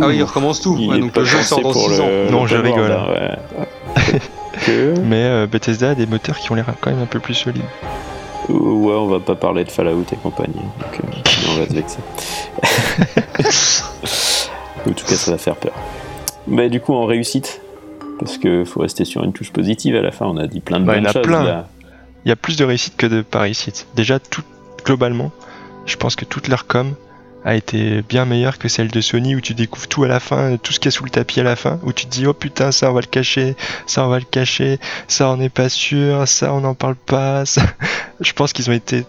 Ah 0.00 0.06
oui, 0.06 0.16
ils 0.16 0.22
recommencent 0.22 0.60
tout. 0.60 0.76
Il 0.80 0.88
Ouais, 0.88 0.98
donc 0.98 1.16
le 1.16 1.24
jeu 1.24 1.42
sort 1.42 1.60
dans 1.60 1.72
pour 1.72 1.90
6 1.90 1.96
le- 1.98 2.02
ans. 2.02 2.06
le 2.08 2.30
Non, 2.30 2.46
je 2.46 2.56
rigole. 2.56 2.92
hein, 2.92 3.06
ouais. 3.08 4.18
que... 4.66 4.94
Mais 5.00 5.22
euh, 5.24 5.46
Bethesda 5.46 5.90
a 5.90 5.94
des 5.94 6.06
moteurs 6.06 6.38
qui 6.38 6.50
ont 6.52 6.54
l'air 6.54 6.66
quand 6.80 6.90
même 6.90 7.02
un 7.02 7.06
peu 7.06 7.20
plus 7.20 7.34
solides. 7.34 7.62
Ouais, 8.48 8.94
on 8.94 9.06
va 9.06 9.20
pas 9.20 9.34
parler 9.36 9.64
de 9.64 9.70
Fallout 9.70 10.04
et 10.12 10.16
compagnie. 10.16 10.54
Donc, 10.54 11.00
euh, 11.04 11.18
on 11.50 11.58
va 11.60 11.68
se 11.68 11.74
vexer. 11.74 11.98
en 14.86 14.92
tout 14.92 15.04
cas, 15.06 15.14
ça 15.14 15.30
va 15.32 15.38
faire 15.38 15.56
peur. 15.56 15.72
Mais 16.46 16.68
du 16.70 16.80
coup, 16.80 16.94
en 16.94 17.04
réussite, 17.06 17.60
parce 18.18 18.38
que 18.38 18.64
faut 18.64 18.80
rester 18.80 19.04
sur 19.04 19.22
une 19.24 19.32
touche 19.32 19.52
positive 19.52 19.94
à 19.96 20.00
la 20.02 20.10
fin, 20.10 20.26
on 20.26 20.36
a 20.36 20.46
dit 20.46 20.60
plein 20.60 20.80
de 20.80 20.84
Bah, 20.84 20.94
il 20.96 21.02
bonnes 21.02 21.04
y 21.04 21.06
en 21.06 21.10
a 21.10 21.12
choses. 21.12 21.22
plein. 21.22 21.42
là. 21.44 21.68
Il 22.24 22.28
y 22.28 22.32
a 22.32 22.36
plus 22.36 22.56
de 22.56 22.64
réussite 22.64 22.96
que 22.96 23.06
de 23.06 23.22
pas 23.22 23.40
réussite. 23.40 23.86
Déjà, 23.96 24.18
tout, 24.18 24.42
globalement, 24.84 25.30
je 25.86 25.96
pense 25.96 26.16
que 26.16 26.24
toute 26.24 26.48
leur 26.48 26.66
com 26.66 26.94
a 27.44 27.54
été 27.54 28.02
bien 28.02 28.26
meilleure 28.26 28.58
que 28.58 28.68
celle 28.68 28.88
de 28.90 29.00
Sony 29.00 29.34
où 29.34 29.40
tu 29.40 29.54
découvres 29.54 29.88
tout 29.88 30.04
à 30.04 30.08
la 30.08 30.20
fin, 30.20 30.56
tout 30.58 30.72
ce 30.74 30.78
qu'il 30.78 30.86
y 30.86 30.88
a 30.88 30.96
sous 30.96 31.04
le 31.04 31.10
tapis 31.10 31.40
à 31.40 31.42
la 31.42 31.56
fin, 31.56 31.78
où 31.84 31.92
tu 31.92 32.04
te 32.04 32.10
dis 32.10 32.26
oh 32.26 32.34
putain 32.34 32.70
ça 32.70 32.90
on 32.90 32.92
va 32.94 33.00
le 33.00 33.06
cacher, 33.06 33.56
ça 33.86 34.04
on 34.04 34.08
va 34.08 34.18
le 34.18 34.26
cacher, 34.26 34.78
ça 35.08 35.30
on 35.30 35.38
n'est 35.38 35.48
pas 35.48 35.70
sûr, 35.70 36.28
ça 36.28 36.52
on 36.52 36.60
n'en 36.60 36.74
parle 36.74 36.96
pas. 36.96 37.44
ça- 37.46 37.62
Je 38.20 38.32
pense 38.34 38.52
qu'ils 38.52 38.68
ont 38.68 38.74
été, 38.74 39.06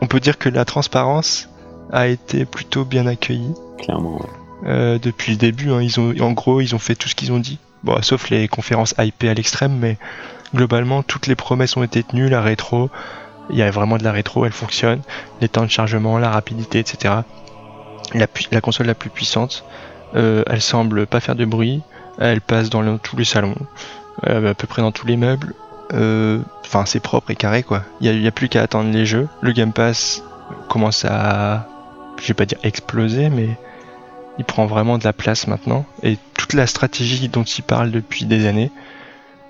on 0.00 0.06
peut 0.08 0.18
dire 0.20 0.38
que 0.38 0.48
la 0.48 0.64
transparence 0.64 1.48
a 1.92 2.08
été 2.08 2.44
plutôt 2.44 2.84
bien 2.84 3.06
accueillie. 3.06 3.54
Clairement, 3.80 4.16
ouais. 4.16 4.28
Euh, 4.66 4.98
depuis 5.00 5.30
le 5.32 5.38
début. 5.38 5.70
hein, 5.70 5.80
ils 5.80 6.00
ont, 6.00 6.12
en 6.20 6.32
gros, 6.32 6.60
ils 6.60 6.74
ont 6.74 6.80
fait 6.80 6.96
tout 6.96 7.08
ce 7.08 7.14
qu'ils 7.14 7.30
ont 7.30 7.38
dit. 7.38 7.58
Bon, 7.84 7.96
sauf 8.02 8.28
les 8.28 8.48
conférences 8.48 8.92
IP 8.98 9.22
à 9.22 9.34
l'extrême, 9.34 9.78
mais 9.78 9.96
globalement, 10.52 11.04
toutes 11.04 11.28
les 11.28 11.36
promesses 11.36 11.76
ont 11.76 11.84
été 11.84 12.02
tenues. 12.02 12.28
La 12.28 12.40
rétro, 12.42 12.90
il 13.50 13.56
y 13.56 13.62
a 13.62 13.70
vraiment 13.70 13.96
de 13.98 14.04
la 14.04 14.12
rétro, 14.12 14.44
elle 14.44 14.52
fonctionne. 14.52 15.00
Les 15.40 15.48
temps 15.48 15.64
de 15.64 15.70
chargement, 15.70 16.18
la 16.18 16.30
rapidité, 16.30 16.78
etc. 16.78 17.14
La, 18.14 18.60
console 18.60 18.86
la 18.86 18.94
plus 18.94 19.10
puissante, 19.10 19.64
euh, 20.14 20.42
elle 20.46 20.62
semble 20.62 21.06
pas 21.06 21.20
faire 21.20 21.34
de 21.34 21.44
bruit. 21.44 21.82
Elle 22.18 22.40
passe 22.40 22.70
dans 22.70 22.80
le- 22.82 22.98
tous 22.98 23.16
les 23.16 23.24
salons, 23.24 23.54
euh, 24.26 24.50
à 24.50 24.54
peu 24.54 24.66
près 24.66 24.82
dans 24.82 24.92
tous 24.92 25.06
les 25.06 25.16
meubles. 25.16 25.54
Euh, 25.94 26.40
Enfin, 26.64 26.84
c'est 26.84 27.00
propre 27.00 27.30
et 27.30 27.34
carré, 27.36 27.62
quoi. 27.62 27.82
Il 28.02 28.20
n'y 28.20 28.26
a, 28.26 28.30
plus 28.30 28.50
qu'à 28.50 28.62
attendre 28.62 28.90
les 28.92 29.06
jeux. 29.06 29.26
Le 29.40 29.52
Game 29.52 29.72
Pass 29.72 30.22
commence 30.68 31.06
à, 31.06 31.66
je 32.20 32.26
vais 32.28 32.34
pas 32.34 32.44
dire 32.44 32.58
exploser, 32.62 33.30
mais 33.30 33.48
il 34.38 34.44
prend 34.44 34.66
vraiment 34.66 34.98
de 34.98 35.04
la 35.04 35.14
place 35.14 35.46
maintenant 35.46 35.86
et 36.02 36.18
toute 36.34 36.52
la 36.52 36.66
stratégie 36.66 37.28
dont 37.28 37.42
il 37.42 37.62
parle 37.62 37.90
depuis 37.90 38.26
des 38.26 38.46
années 38.46 38.70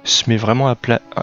se 0.04 0.30
met 0.30 0.36
vraiment 0.36 0.72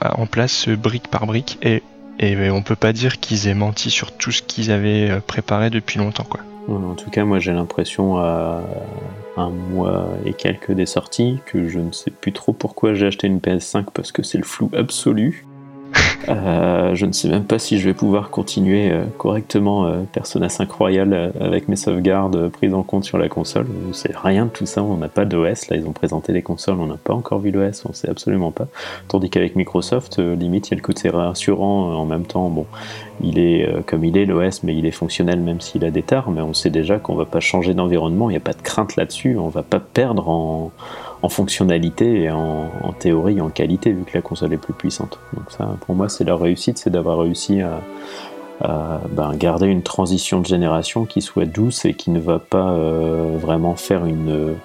en 0.01 0.25
place 0.27 0.67
brique 0.67 1.07
par 1.07 1.25
brique 1.25 1.57
et, 1.63 1.81
et 2.19 2.35
euh, 2.35 2.51
on 2.51 2.61
peut 2.61 2.75
pas 2.75 2.93
dire 2.93 3.19
qu'ils 3.19 3.47
aient 3.47 3.53
menti 3.53 3.89
sur 3.89 4.11
tout 4.11 4.31
ce 4.31 4.41
qu'ils 4.41 4.71
avaient 4.71 5.09
euh, 5.09 5.19
préparé 5.19 5.69
depuis 5.69 5.99
longtemps 5.99 6.25
quoi. 6.25 6.41
En 6.67 6.95
tout 6.95 7.11
cas, 7.11 7.25
moi 7.25 7.37
j'ai 7.37 7.51
l'impression 7.51 8.17
à 8.17 8.63
un 9.37 9.49
mois 9.49 10.07
et 10.25 10.33
quelques 10.33 10.71
des 10.71 10.87
sorties 10.87 11.39
que 11.45 11.67
je 11.67 11.77
ne 11.77 11.91
sais 11.91 12.09
plus 12.09 12.33
trop 12.33 12.53
pourquoi 12.53 12.95
j'ai 12.95 13.05
acheté 13.05 13.27
une 13.27 13.37
PS5 13.37 13.85
parce 13.93 14.11
que 14.11 14.23
c'est 14.23 14.39
le 14.39 14.43
flou 14.43 14.71
absolu. 14.75 15.44
Euh, 16.27 16.95
je 16.95 17.05
ne 17.05 17.11
sais 17.11 17.29
même 17.29 17.43
pas 17.43 17.59
si 17.59 17.77
je 17.77 17.85
vais 17.87 17.93
pouvoir 17.93 18.29
continuer 18.29 18.91
euh, 18.91 19.05
correctement 19.17 19.85
euh, 19.85 20.01
Persona 20.11 20.49
5 20.49 20.71
Royal 20.71 21.31
avec 21.39 21.67
mes 21.67 21.75
sauvegardes 21.75 22.49
prises 22.49 22.73
en 22.73 22.83
compte 22.83 23.03
sur 23.03 23.17
la 23.17 23.29
console. 23.29 23.67
C'est 23.91 24.15
rien 24.15 24.45
de 24.45 24.49
tout 24.49 24.65
ça, 24.65 24.83
on 24.83 24.97
n'a 24.97 25.07
pas 25.07 25.25
d'OS. 25.25 25.69
Là, 25.69 25.77
ils 25.77 25.85
ont 25.85 25.91
présenté 25.91 26.33
les 26.33 26.41
consoles, 26.41 26.79
on 26.79 26.87
n'a 26.87 26.97
pas 26.97 27.13
encore 27.13 27.39
vu 27.39 27.51
l'OS, 27.51 27.85
on 27.85 27.93
sait 27.93 28.09
absolument 28.09 28.51
pas. 28.51 28.67
Tandis 29.07 29.29
qu'avec 29.29 29.55
Microsoft, 29.55 30.19
limite, 30.19 30.69
il 30.69 30.71
y 30.71 30.73
a 30.73 30.77
le 30.77 30.81
côté 30.81 31.09
rassurant 31.09 31.93
en 31.93 32.05
même 32.05 32.25
temps. 32.25 32.49
Bon, 32.49 32.65
il 33.21 33.39
est 33.39 33.69
comme 33.85 34.03
il 34.03 34.17
est 34.17 34.25
l'OS, 34.25 34.63
mais 34.63 34.75
il 34.75 34.85
est 34.85 34.91
fonctionnel 34.91 35.39
même 35.39 35.61
s'il 35.61 35.85
a 35.85 35.91
des 35.91 36.03
tares. 36.03 36.31
Mais 36.31 36.41
on 36.41 36.53
sait 36.53 36.69
déjà 36.69 36.97
qu'on 36.97 37.15
va 37.15 37.25
pas 37.25 37.39
changer 37.39 37.73
d'environnement, 37.73 38.29
il 38.29 38.33
n'y 38.33 38.37
a 38.37 38.41
pas 38.41 38.53
de 38.53 38.61
crainte 38.61 38.95
là-dessus, 38.95 39.37
on 39.37 39.49
va 39.49 39.63
pas 39.63 39.79
perdre 39.79 40.27
en, 40.27 40.71
en 41.21 41.29
fonctionnalité 41.29 42.23
et 42.23 42.31
en, 42.31 42.93
théorie, 42.99 43.41
en 43.41 43.49
qualité, 43.49 43.91
vu 43.91 44.03
que 44.03 44.11
la 44.13 44.21
console 44.21 44.53
est 44.53 44.57
plus 44.57 44.73
puissante. 44.73 45.19
Donc 45.33 45.51
ça, 45.51 45.75
pour 45.85 45.95
moi, 45.95 46.09
c'est 46.09 46.23
leur 46.23 46.39
réussite, 46.39 46.77
c'est 46.77 46.89
d'avoir 46.89 47.19
réussi 47.19 47.61
à, 47.61 47.81
ben, 49.09 49.35
garder 49.35 49.67
une 49.67 49.81
transition 49.81 50.39
de 50.39 50.45
génération 50.45 51.05
qui 51.05 51.21
soit 51.21 51.45
douce 51.45 51.85
et 51.85 51.93
qui 51.93 52.11
ne 52.11 52.19
va 52.19 52.39
pas 52.39 52.71
euh, 52.71 53.37
vraiment 53.37 53.75
faire 53.75 54.05
une 54.05 54.55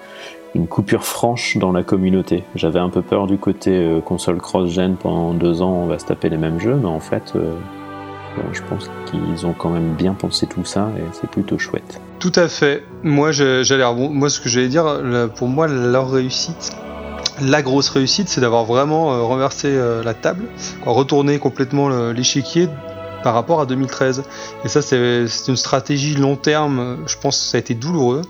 coupure 0.67 1.03
franche 1.03 1.57
dans 1.57 1.71
la 1.71 1.83
communauté. 1.83 2.43
J'avais 2.55 2.79
un 2.79 2.89
peu 2.89 3.01
peur 3.01 3.27
du 3.27 3.37
côté 3.37 3.71
euh, 3.71 3.99
console 3.99 4.37
cross-gen 4.37 4.95
pendant 4.95 5.33
deux 5.33 5.61
ans, 5.61 5.73
on 5.83 5.87
va 5.87 5.99
se 5.99 6.05
taper 6.05 6.29
les 6.29 6.37
mêmes 6.37 6.59
jeux, 6.59 6.75
mais 6.75 6.87
en 6.87 6.99
fait, 6.99 7.33
euh, 7.35 7.53
je 8.53 8.61
pense 8.63 8.89
qu'ils 9.05 9.45
ont 9.45 9.53
quand 9.53 9.69
même 9.69 9.93
bien 9.93 10.13
pensé 10.13 10.47
tout 10.47 10.65
ça 10.65 10.89
et 10.97 11.01
c'est 11.13 11.29
plutôt 11.29 11.57
chouette. 11.57 11.99
Tout 12.19 12.31
à 12.35 12.47
fait. 12.47 12.83
Moi, 13.03 13.31
j'allais 13.31 13.83
moi 14.09 14.29
ce 14.29 14.39
que 14.39 14.49
j'allais 14.49 14.67
dire, 14.69 15.01
pour 15.35 15.47
moi, 15.47 15.67
leur 15.67 16.11
réussite, 16.11 16.71
la 17.41 17.61
grosse 17.61 17.89
réussite, 17.89 18.29
c'est 18.29 18.41
d'avoir 18.41 18.65
vraiment 18.65 19.13
euh, 19.13 19.21
renversé 19.21 19.67
euh, 19.69 20.03
la 20.03 20.13
table, 20.13 20.43
retourné 20.85 21.39
complètement 21.39 21.89
l'échiquier 22.11 22.67
par 23.23 23.33
rapport 23.33 23.61
à 23.61 23.65
2013. 23.65 24.23
Et 24.65 24.67
ça, 24.67 24.81
c'est 24.81 25.25
une 25.47 25.55
stratégie 25.57 26.15
long 26.15 26.35
terme. 26.35 26.97
Je 27.07 27.15
pense 27.17 27.37
que 27.39 27.43
ça 27.45 27.57
a 27.57 27.59
été 27.59 27.73
douloureux. 27.73 28.21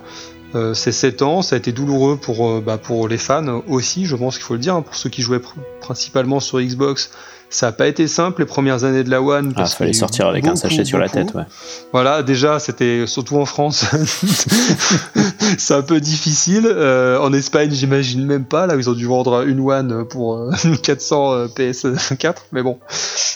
Euh, 0.54 0.74
c'est 0.74 0.92
7 0.92 1.22
ans, 1.22 1.42
ça 1.42 1.56
a 1.56 1.58
été 1.60 1.72
douloureux 1.72 2.18
pour, 2.18 2.46
euh, 2.50 2.62
bah, 2.66 2.78
pour 2.78 3.08
les 3.08 3.18
fans 3.18 3.62
aussi, 3.70 4.06
je 4.06 4.18
pense 4.18 4.36
qu'il 4.36 4.44
faut 4.44 4.56
le 4.56 4.60
dire, 4.60 4.76
hein, 4.76 4.82
pour 4.82 4.96
ceux 4.96 5.10
qui 5.10 5.22
jouaient 5.22 5.38
pr- 5.38 5.54
principalement 5.80 6.42
sur 6.42 6.60
Xbox. 6.60 7.12
Ça 7.52 7.68
n'a 7.68 7.72
pas 7.74 7.88
été 7.88 8.08
simple 8.08 8.42
les 8.42 8.46
premières 8.46 8.86
années 8.86 9.04
de 9.04 9.10
la 9.10 9.22
One. 9.22 9.54
Ah, 9.58 9.66
fallait 9.66 9.90
a 9.90 9.92
eu 9.92 9.94
sortir 9.94 10.28
avec 10.28 10.46
un 10.46 10.54
beaucoup, 10.54 10.62
sachet 10.62 10.86
sur 10.86 10.98
la 10.98 11.10
tête, 11.10 11.34
ouais. 11.34 11.44
Voilà, 11.92 12.24
déjà, 12.24 12.60
c'était 12.60 13.06
surtout 13.08 13.38
en 13.38 13.46
France, 13.46 13.86
c'est 15.58 15.74
un 15.74 15.82
peu 15.82 16.00
difficile. 16.00 16.66
Euh, 16.66 17.20
en 17.20 17.34
Espagne, 17.34 17.70
j'imagine 17.72 18.26
même 18.26 18.46
pas. 18.46 18.68
Là, 18.68 18.76
ils 18.78 18.90
ont 18.90 18.94
dû 18.94 19.06
vendre 19.06 19.46
une 19.46 19.60
One 19.60 20.08
pour 20.08 20.38
euh, 20.38 20.52
400 20.84 21.34
euh, 21.34 21.48
PS4, 21.48 22.36
mais 22.54 22.64
bon. 22.64 22.80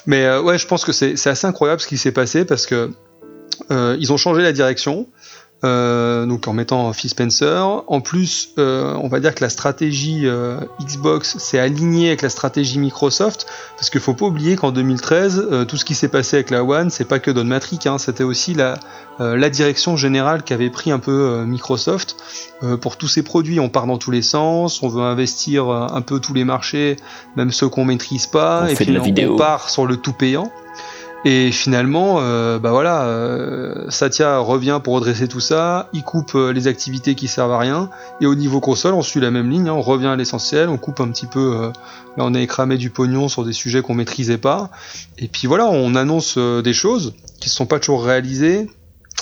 Mais 0.06 0.26
euh, 0.26 0.42
ouais, 0.42 0.58
je 0.58 0.66
pense 0.66 0.86
que 0.86 0.94
c'est 0.94 1.18
c'est 1.18 1.30
assez 1.30 1.48
incroyable 1.48 1.82
ce 1.82 1.88
qui 1.88 1.98
s'est 1.98 2.12
passé 2.12 2.46
parce 2.46 2.66
que 2.66 2.92
euh, 3.72 3.98
ils 4.00 4.14
ont 4.14 4.18
changé 4.18 4.42
la 4.42 4.52
direction. 4.52 5.08
Euh, 5.66 6.26
donc 6.28 6.48
en 6.48 6.54
mettant 6.54 6.94
Phil 6.94 7.10
Spencer. 7.10 7.84
En 7.88 8.00
plus, 8.00 8.50
euh, 8.60 8.94
on 9.02 9.08
va 9.08 9.20
dire 9.20 9.34
que 9.34 9.44
la 9.44 9.50
stratégie 9.50 10.22
euh, 10.26 10.60
Xbox 10.80 11.40
s'est 11.40 11.58
alignée 11.58 12.08
avec 12.08 12.22
la 12.22 12.30
stratégie 12.30 12.78
Microsoft, 12.78 13.48
parce 13.76 13.90
qu'il 13.90 14.00
faut 14.00 14.14
pas 14.14 14.28
oublier 14.28 14.56
qu'en 14.56 14.72
2013, 14.72 15.66
tout 15.68 15.78
ce 15.78 15.86
qui 15.86 15.96
s'est 15.96 16.08
passé 16.08 16.38
avec 16.38 16.52
la 16.52 16.64
One, 16.64 16.90
c'est 16.90 17.06
pas 17.06 17.20
que 17.20 17.32
Don 17.32 17.46
Matrix, 17.46 17.80
hein, 17.86 17.98
c'était 17.98 18.24
aussi 18.24 18.54
la, 18.54 18.80
la 19.20 19.50
direction 19.50 19.98
générale 19.98 20.44
qu'avait 20.44 20.70
pris 20.70 20.92
un 20.92 21.00
peu 21.00 21.44
Microsoft 21.46 22.16
pour 22.82 22.98
tous 22.98 23.08
ces 23.08 23.24
produits. 23.24 23.60
On 23.60 23.70
part 23.70 23.88
dans 23.88 23.98
tous 23.98 24.12
les 24.12 24.22
sens, 24.22 24.84
on 24.84 24.88
veut 24.88 25.04
investir 25.04 25.70
un 25.70 26.02
peu 26.02 26.20
tous 26.20 26.34
les 26.34 26.44
marchés, 26.44 26.98
même 27.36 27.52
ceux 27.52 27.70
qu'on 27.70 27.86
maîtrise 27.86 28.28
pas, 28.28 28.70
et 28.70 28.76
puis 28.76 28.98
on 29.26 29.38
part 29.38 29.70
sur 29.70 29.86
le 29.86 29.98
tout 29.98 30.14
payant. 30.14 30.52
Et 31.28 31.52
finalement, 31.52 32.18
euh, 32.20 32.60
bah 32.60 32.70
voilà, 32.70 33.06
euh, 33.06 33.90
Satya 33.90 34.38
revient 34.38 34.80
pour 34.84 34.94
redresser 34.94 35.28
tout 35.28 35.40
ça, 35.40 35.90
il 35.92 36.04
coupe 36.04 36.36
euh, 36.36 36.54
les 36.54 36.68
activités 36.68 37.16
qui 37.16 37.28
servent 37.28 37.52
à 37.52 37.58
rien, 37.58 37.90
et 38.22 38.28
au 38.28 38.36
niveau 38.36 38.60
console, 38.60 38.94
on 38.94 39.02
suit 39.02 39.20
la 39.22 39.32
même 39.32 39.50
ligne, 39.50 39.68
hein, 39.68 39.74
on 39.74 39.82
revient 39.82 40.06
à 40.06 40.16
l'essentiel, 40.16 40.70
on 40.70 40.78
coupe 40.78 41.00
un 41.00 41.10
petit 41.10 41.26
peu, 41.26 41.72
là 42.16 42.26
on 42.26 42.36
a 42.36 42.40
écramé 42.40 42.78
du 42.78 42.92
pognon 42.92 43.28
sur 43.28 43.44
des 43.44 43.54
sujets 43.54 43.82
qu'on 43.82 43.96
maîtrisait 43.96 44.38
pas, 44.38 44.70
et 45.18 45.28
puis 45.28 45.48
voilà, 45.48 45.66
on 45.66 45.96
annonce 45.96 46.38
des 46.38 46.74
choses 46.74 47.16
qui 47.40 47.50
ne 47.50 47.54
sont 47.54 47.66
pas 47.66 47.80
toujours 47.80 48.06
réalisées, 48.06 48.70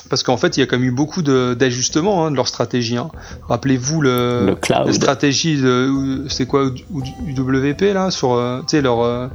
parce 0.10 0.24
qu'en 0.24 0.38
fait, 0.38 0.58
il 0.58 0.60
y 0.60 0.64
a 0.64 0.66
quand 0.66 0.78
même 0.78 0.88
eu 0.88 0.92
beaucoup 0.92 1.22
d'ajustements 1.22 2.26
hein, 2.26 2.32
de 2.32 2.36
leur 2.36 2.48
stratégie. 2.48 2.98
Hein. 2.98 3.10
Rappelez-vous 3.48 4.02
le, 4.02 4.56
la 4.70 4.94
stratégie 4.94 5.62
de 5.62 6.26
c'est 6.30 6.46
quoi 6.46 6.70
UWP 7.26 7.82
là 7.94 8.12
sur 8.12 8.38
tu 8.62 8.72
sais 8.72 8.82
leur 8.82 9.02
euh, 9.02 9.28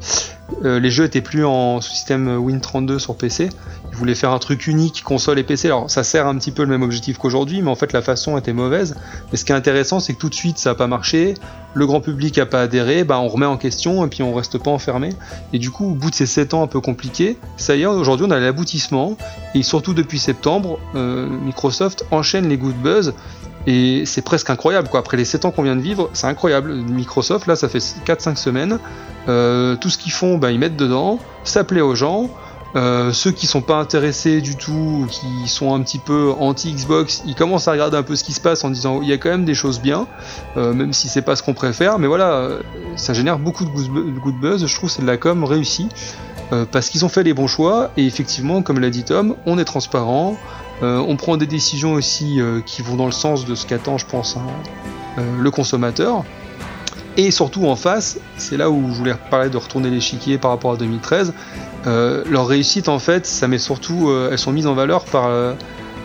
les 0.62 0.90
jeux 0.90 1.04
étaient 1.04 1.20
plus 1.20 1.44
en 1.44 1.80
système 1.80 2.38
Win32 2.38 2.98
sur 2.98 3.16
PC. 3.16 3.50
Ils 3.90 3.96
voulaient 3.96 4.14
faire 4.14 4.32
un 4.32 4.38
truc 4.38 4.66
unique 4.66 5.02
console 5.02 5.38
et 5.38 5.42
PC. 5.42 5.68
Alors 5.68 5.90
ça 5.90 6.04
sert 6.04 6.26
un 6.26 6.36
petit 6.36 6.50
peu 6.50 6.62
le 6.62 6.68
même 6.68 6.82
objectif 6.82 7.18
qu'aujourd'hui, 7.18 7.62
mais 7.62 7.70
en 7.70 7.74
fait 7.74 7.92
la 7.92 8.02
façon 8.02 8.36
était 8.38 8.52
mauvaise. 8.52 8.96
Mais 9.30 9.38
ce 9.38 9.44
qui 9.44 9.52
est 9.52 9.54
intéressant, 9.54 10.00
c'est 10.00 10.14
que 10.14 10.18
tout 10.18 10.28
de 10.28 10.34
suite 10.34 10.58
ça 10.58 10.70
n'a 10.70 10.74
pas 10.74 10.86
marché. 10.86 11.34
Le 11.74 11.86
grand 11.86 12.00
public 12.00 12.38
a 12.38 12.46
pas 12.46 12.62
adhéré. 12.62 13.04
Bah 13.04 13.18
on 13.20 13.28
remet 13.28 13.46
en 13.46 13.56
question 13.56 14.04
et 14.04 14.08
puis 14.08 14.22
on 14.22 14.34
reste 14.34 14.58
pas 14.58 14.70
enfermé. 14.70 15.10
Et 15.52 15.58
du 15.58 15.70
coup, 15.70 15.92
au 15.92 15.94
bout 15.94 16.10
de 16.10 16.14
ces 16.14 16.26
7 16.26 16.54
ans 16.54 16.62
un 16.62 16.66
peu 16.66 16.80
compliqués, 16.80 17.38
ça 17.56 17.76
y 17.76 17.82
est, 17.82 17.86
aujourd'hui 17.86 18.26
on 18.28 18.30
a 18.30 18.38
l'aboutissement. 18.38 19.16
Et 19.54 19.62
surtout 19.62 19.94
depuis 19.94 20.18
septembre, 20.18 20.78
euh, 20.94 21.28
Microsoft 21.28 22.04
enchaîne 22.10 22.48
les 22.48 22.56
good 22.56 22.76
buzz. 22.76 23.14
Et 23.68 24.04
c'est 24.06 24.22
presque 24.22 24.48
incroyable, 24.48 24.88
quoi. 24.88 25.00
Après 25.00 25.18
les 25.18 25.26
7 25.26 25.44
ans 25.44 25.50
qu'on 25.50 25.62
vient 25.62 25.76
de 25.76 25.82
vivre, 25.82 26.08
c'est 26.14 26.26
incroyable. 26.26 26.72
Microsoft, 26.72 27.46
là, 27.46 27.54
ça 27.54 27.68
fait 27.68 27.80
4-5 27.80 28.36
semaines. 28.36 28.78
Euh, 29.28 29.76
tout 29.76 29.90
ce 29.90 29.98
qu'ils 29.98 30.10
font, 30.10 30.38
bah, 30.38 30.50
ils 30.50 30.58
mettent 30.58 30.76
dedans, 30.76 31.18
ça 31.44 31.64
plaît 31.64 31.82
aux 31.82 31.94
gens. 31.94 32.30
Euh, 32.76 33.12
ceux 33.12 33.30
qui 33.30 33.46
sont 33.46 33.60
pas 33.60 33.76
intéressés 33.76 34.40
du 34.40 34.56
tout, 34.56 35.06
qui 35.10 35.48
sont 35.48 35.74
un 35.74 35.82
petit 35.82 35.98
peu 35.98 36.32
anti-Xbox, 36.38 37.22
ils 37.26 37.34
commencent 37.34 37.68
à 37.68 37.72
regarder 37.72 37.98
un 37.98 38.02
peu 38.02 38.16
ce 38.16 38.24
qui 38.24 38.32
se 38.32 38.40
passe 38.40 38.64
en 38.64 38.70
disant 38.70 39.00
il 39.02 39.08
y 39.08 39.12
a 39.12 39.18
quand 39.18 39.30
même 39.30 39.44
des 39.44 39.54
choses 39.54 39.80
bien, 39.80 40.06
euh, 40.56 40.72
même 40.72 40.94
si 40.94 41.08
c'est 41.08 41.22
pas 41.22 41.36
ce 41.36 41.42
qu'on 41.42 41.54
préfère. 41.54 41.98
Mais 41.98 42.06
voilà, 42.06 42.48
ça 42.96 43.12
génère 43.12 43.38
beaucoup 43.38 43.66
de 43.66 43.70
good 43.70 44.40
buzz. 44.40 44.66
Je 44.66 44.74
trouve 44.74 44.88
c'est 44.88 45.02
de 45.02 45.06
la 45.06 45.18
com 45.18 45.44
réussie 45.44 45.88
parce 46.72 46.88
qu'ils 46.88 47.04
ont 47.04 47.10
fait 47.10 47.22
les 47.22 47.34
bons 47.34 47.46
choix 47.46 47.90
et 47.98 48.06
effectivement, 48.06 48.62
comme 48.62 48.80
l'a 48.80 48.88
dit 48.88 49.04
Tom, 49.04 49.34
on 49.44 49.58
est 49.58 49.66
transparent, 49.66 50.38
on 50.82 51.16
prend 51.16 51.36
des 51.36 51.46
décisions 51.46 51.94
aussi 51.94 52.40
qui 52.66 52.82
vont 52.82 52.96
dans 52.96 53.06
le 53.06 53.12
sens 53.12 53.44
de 53.44 53.54
ce 53.54 53.66
qu'attend, 53.66 53.98
je 53.98 54.06
pense, 54.06 54.36
hein, 54.36 55.22
le 55.38 55.50
consommateur. 55.50 56.24
Et 57.18 57.32
surtout 57.32 57.66
en 57.66 57.74
face, 57.74 58.20
c'est 58.36 58.56
là 58.56 58.70
où 58.70 58.90
je 58.92 58.94
voulais 58.94 59.14
parler 59.28 59.50
de 59.50 59.56
retourner 59.56 59.90
l'échiquier 59.90 60.38
par 60.38 60.52
rapport 60.52 60.70
à 60.70 60.76
2013. 60.76 61.34
Euh, 61.88 62.22
leur 62.30 62.46
réussite 62.46 62.88
en 62.88 63.00
fait, 63.00 63.26
ça 63.26 63.48
met 63.48 63.58
surtout, 63.58 64.08
euh, 64.08 64.28
elles 64.30 64.38
sont 64.38 64.52
mises 64.52 64.68
en 64.68 64.74
valeur 64.74 65.04
par, 65.04 65.26
euh, 65.26 65.54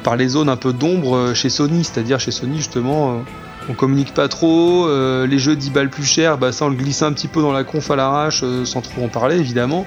par 0.03 0.15
les 0.15 0.29
zones 0.29 0.49
un 0.49 0.55
peu 0.55 0.73
d'ombre 0.73 1.35
chez 1.35 1.49
Sony, 1.49 1.83
c'est-à-dire 1.83 2.19
chez 2.19 2.31
Sony 2.31 2.57
justement, 2.57 3.21
on 3.69 3.73
communique 3.73 4.15
pas 4.15 4.27
trop, 4.27 4.87
les 5.25 5.39
jeux 5.39 5.55
10 5.55 5.69
balles 5.69 5.89
plus 5.89 6.03
chers, 6.03 6.37
bah 6.37 6.51
ça 6.51 6.65
on 6.65 6.69
le 6.69 6.75
glisse 6.75 7.03
un 7.03 7.13
petit 7.13 7.29
peu 7.29 7.41
dans 7.41 7.53
la 7.53 7.63
conf 7.63 7.89
à 7.91 7.95
l'arrache 7.95 8.43
sans 8.65 8.81
trop 8.81 9.05
en 9.05 9.07
parler 9.07 9.37
évidemment. 9.37 9.85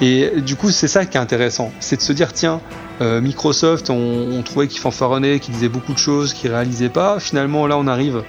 Et 0.00 0.40
du 0.40 0.56
coup 0.56 0.70
c'est 0.70 0.88
ça 0.88 1.04
qui 1.04 1.18
est 1.18 1.20
intéressant, 1.20 1.72
c'est 1.80 1.96
de 1.96 2.00
se 2.00 2.14
dire 2.14 2.32
tiens, 2.32 2.60
Microsoft 3.00 3.88
on, 3.90 4.42
trouvait 4.42 4.68
qu'ils 4.68 4.80
fanfaronnait, 4.80 5.40
qu'ils 5.40 5.54
disaient 5.54 5.68
beaucoup 5.68 5.94
de 5.94 5.98
choses, 5.98 6.34
qu'ils 6.34 6.50
réalisaient 6.50 6.90
pas, 6.90 7.18
finalement 7.18 7.66
là 7.66 7.78
on 7.78 7.86
arrive 7.86 8.22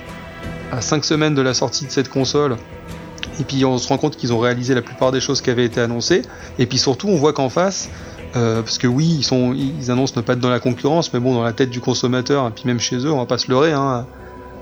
à 0.71 0.81
5 0.81 1.03
semaines 1.03 1.35
de 1.35 1.41
la 1.41 1.53
sortie 1.53 1.85
de 1.85 1.91
cette 1.91 2.09
console. 2.09 2.55
Et 3.39 3.43
puis 3.43 3.65
on 3.65 3.77
se 3.77 3.87
rend 3.87 3.97
compte 3.97 4.17
qu'ils 4.17 4.33
ont 4.33 4.39
réalisé 4.39 4.73
la 4.73 4.81
plupart 4.81 5.11
des 5.11 5.19
choses 5.19 5.41
qui 5.41 5.49
avaient 5.49 5.65
été 5.65 5.81
annoncées. 5.81 6.21
Et 6.59 6.65
puis 6.65 6.77
surtout, 6.77 7.07
on 7.07 7.15
voit 7.15 7.33
qu'en 7.33 7.49
face, 7.49 7.89
euh, 8.35 8.61
parce 8.61 8.77
que 8.77 8.87
oui, 8.87 9.19
ils, 9.33 9.75
ils 9.79 9.91
annoncent 9.91 10.13
ne 10.15 10.21
pas 10.21 10.33
être 10.33 10.39
dans 10.39 10.49
la 10.49 10.59
concurrence, 10.59 11.13
mais 11.13 11.19
bon, 11.19 11.33
dans 11.33 11.43
la 11.43 11.53
tête 11.53 11.69
du 11.69 11.81
consommateur, 11.81 12.47
et 12.47 12.51
puis 12.51 12.63
même 12.65 12.79
chez 12.79 12.97
eux, 12.97 13.11
on 13.11 13.17
va 13.17 13.25
pas 13.25 13.37
se 13.37 13.49
leurrer, 13.49 13.73
hein, 13.73 14.05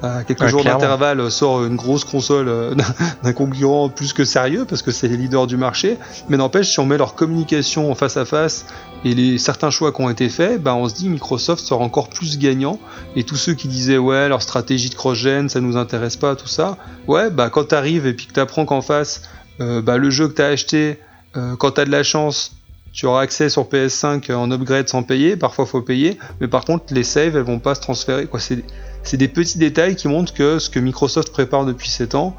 à 0.01 0.23
quelques 0.23 0.47
jours 0.47 0.63
d'intervalle 0.63 1.29
sort 1.31 1.65
une 1.65 1.75
grosse 1.75 2.03
console 2.03 2.47
euh, 2.47 2.75
d'un 3.23 3.33
concurrent 3.33 3.89
plus 3.89 4.13
que 4.13 4.25
sérieux 4.25 4.65
parce 4.65 4.81
que 4.81 4.91
c'est 4.91 5.07
les 5.07 5.17
leaders 5.17 5.47
du 5.47 5.57
marché. 5.57 5.97
Mais 6.29 6.37
n'empêche, 6.37 6.69
si 6.69 6.79
on 6.79 6.85
met 6.85 6.97
leur 6.97 7.15
communication 7.15 7.91
en 7.91 7.95
face 7.95 8.17
à 8.17 8.25
face 8.25 8.65
et 9.05 9.13
les 9.13 9.37
certains 9.37 9.69
choix 9.69 9.91
qui 9.91 10.01
ont 10.01 10.09
été 10.09 10.29
faits, 10.29 10.61
bah 10.61 10.75
on 10.75 10.87
se 10.87 10.95
dit 10.95 11.09
Microsoft 11.09 11.63
sera 11.63 11.83
encore 11.83 12.09
plus 12.09 12.37
gagnant. 12.37 12.79
Et 13.15 13.23
tous 13.23 13.37
ceux 13.37 13.53
qui 13.53 13.67
disaient 13.67 13.97
ouais 13.97 14.29
leur 14.29 14.41
stratégie 14.41 14.89
de 14.89 14.95
cross-gen 14.95 15.49
ça 15.49 15.61
nous 15.61 15.77
intéresse 15.77 16.17
pas 16.17 16.35
tout 16.35 16.47
ça, 16.47 16.77
ouais 17.07 17.29
bah 17.29 17.49
quand 17.49 17.65
t'arrives 17.65 18.05
et 18.05 18.13
puis 18.13 18.27
que 18.27 18.33
t'apprends 18.33 18.65
qu'en 18.65 18.81
face 18.81 19.21
euh, 19.61 19.81
bah, 19.81 19.97
le 19.97 20.09
jeu 20.09 20.27
que 20.27 20.33
t'as 20.33 20.47
acheté, 20.47 20.99
euh, 21.35 21.55
quand 21.57 21.71
t'as 21.71 21.85
de 21.85 21.91
la 21.91 22.03
chance, 22.03 22.55
tu 22.93 23.05
auras 23.05 23.21
accès 23.21 23.49
sur 23.49 23.63
PS5 23.63 24.33
en 24.33 24.51
upgrade 24.51 24.87
sans 24.87 25.03
payer, 25.03 25.35
parfois 25.35 25.65
faut 25.65 25.81
payer, 25.81 26.17
mais 26.39 26.47
par 26.47 26.65
contre 26.65 26.93
les 26.93 27.03
saves 27.03 27.35
elles 27.35 27.43
vont 27.43 27.59
pas 27.59 27.75
se 27.75 27.81
transférer. 27.81 28.25
Quoi, 28.25 28.39
c'est 28.39 28.63
c'est 29.03 29.17
des 29.17 29.27
petits 29.27 29.57
détails 29.57 29.95
qui 29.95 30.07
montrent 30.07 30.33
que 30.33 30.59
ce 30.59 30.69
que 30.69 30.79
Microsoft 30.79 31.31
prépare 31.31 31.65
depuis 31.65 31.89
7 31.89 32.15
ans, 32.15 32.35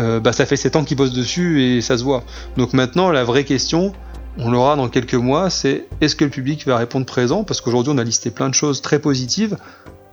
euh, 0.00 0.20
bah, 0.20 0.32
ça 0.32 0.46
fait 0.46 0.56
7 0.56 0.76
ans 0.76 0.84
qu'ils 0.84 0.96
bossent 0.96 1.12
dessus 1.12 1.62
et 1.62 1.80
ça 1.80 1.98
se 1.98 2.04
voit. 2.04 2.22
Donc 2.56 2.72
maintenant, 2.72 3.10
la 3.10 3.24
vraie 3.24 3.44
question, 3.44 3.92
on 4.38 4.50
l'aura 4.50 4.76
dans 4.76 4.88
quelques 4.88 5.14
mois, 5.14 5.50
c'est 5.50 5.86
est-ce 6.00 6.14
que 6.14 6.24
le 6.24 6.30
public 6.30 6.66
va 6.66 6.76
répondre 6.76 7.06
présent? 7.06 7.44
Parce 7.44 7.60
qu'aujourd'hui, 7.60 7.92
on 7.94 7.98
a 7.98 8.04
listé 8.04 8.30
plein 8.30 8.48
de 8.48 8.54
choses 8.54 8.80
très 8.80 9.00
positives 9.00 9.56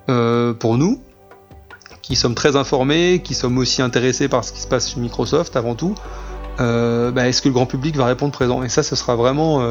euh, 0.10 0.54
pour 0.54 0.78
nous, 0.78 1.02
qui 2.02 2.16
sommes 2.16 2.36
très 2.36 2.56
informés, 2.56 3.22
qui 3.24 3.34
sommes 3.36 3.58
aussi 3.58 3.82
intéressés 3.82 4.28
par 4.28 4.44
ce 4.44 4.52
qui 4.52 4.62
se 4.62 4.68
passe 4.68 4.92
chez 4.92 5.00
Microsoft 5.00 5.56
avant 5.56 5.76
tout. 5.76 5.96
Euh, 6.60 7.12
bah, 7.12 7.28
est-ce 7.28 7.42
que 7.42 7.50
le 7.50 7.54
grand 7.54 7.66
public 7.66 7.96
va 7.96 8.06
répondre 8.06 8.32
présent? 8.32 8.64
Et 8.64 8.70
ça, 8.70 8.84
ce 8.84 8.96
sera 8.96 9.16
vraiment 9.16 9.62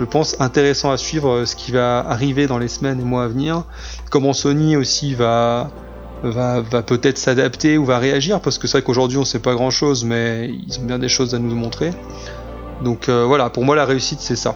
je 0.00 0.04
pense, 0.06 0.34
intéressant 0.40 0.90
à 0.90 0.96
suivre 0.96 1.30
euh, 1.30 1.46
ce 1.46 1.54
qui 1.54 1.72
va 1.72 1.98
arriver 1.98 2.46
dans 2.46 2.58
les 2.58 2.68
semaines 2.68 3.00
et 3.00 3.04
mois 3.04 3.24
à 3.24 3.28
venir. 3.28 3.64
Comment 4.10 4.32
Sony 4.32 4.76
aussi 4.76 5.14
va, 5.14 5.70
va, 6.22 6.62
peut-être 6.82 7.18
s'adapter 7.18 7.76
ou 7.76 7.84
va 7.84 7.98
réagir, 7.98 8.40
parce 8.40 8.58
que 8.58 8.66
c'est 8.66 8.78
vrai 8.78 8.82
qu'aujourd'hui 8.82 9.18
on 9.18 9.26
sait 9.26 9.40
pas 9.40 9.54
grand 9.54 9.70
chose, 9.70 10.04
mais 10.04 10.50
ils 10.66 10.78
ont 10.80 10.84
bien 10.84 10.98
des 10.98 11.08
choses 11.08 11.34
à 11.34 11.38
nous 11.38 11.54
montrer. 11.54 11.92
Donc 12.82 13.08
euh, 13.08 13.24
voilà, 13.26 13.50
pour 13.50 13.64
moi 13.64 13.76
la 13.76 13.84
réussite 13.84 14.20
c'est 14.20 14.36
ça. 14.36 14.54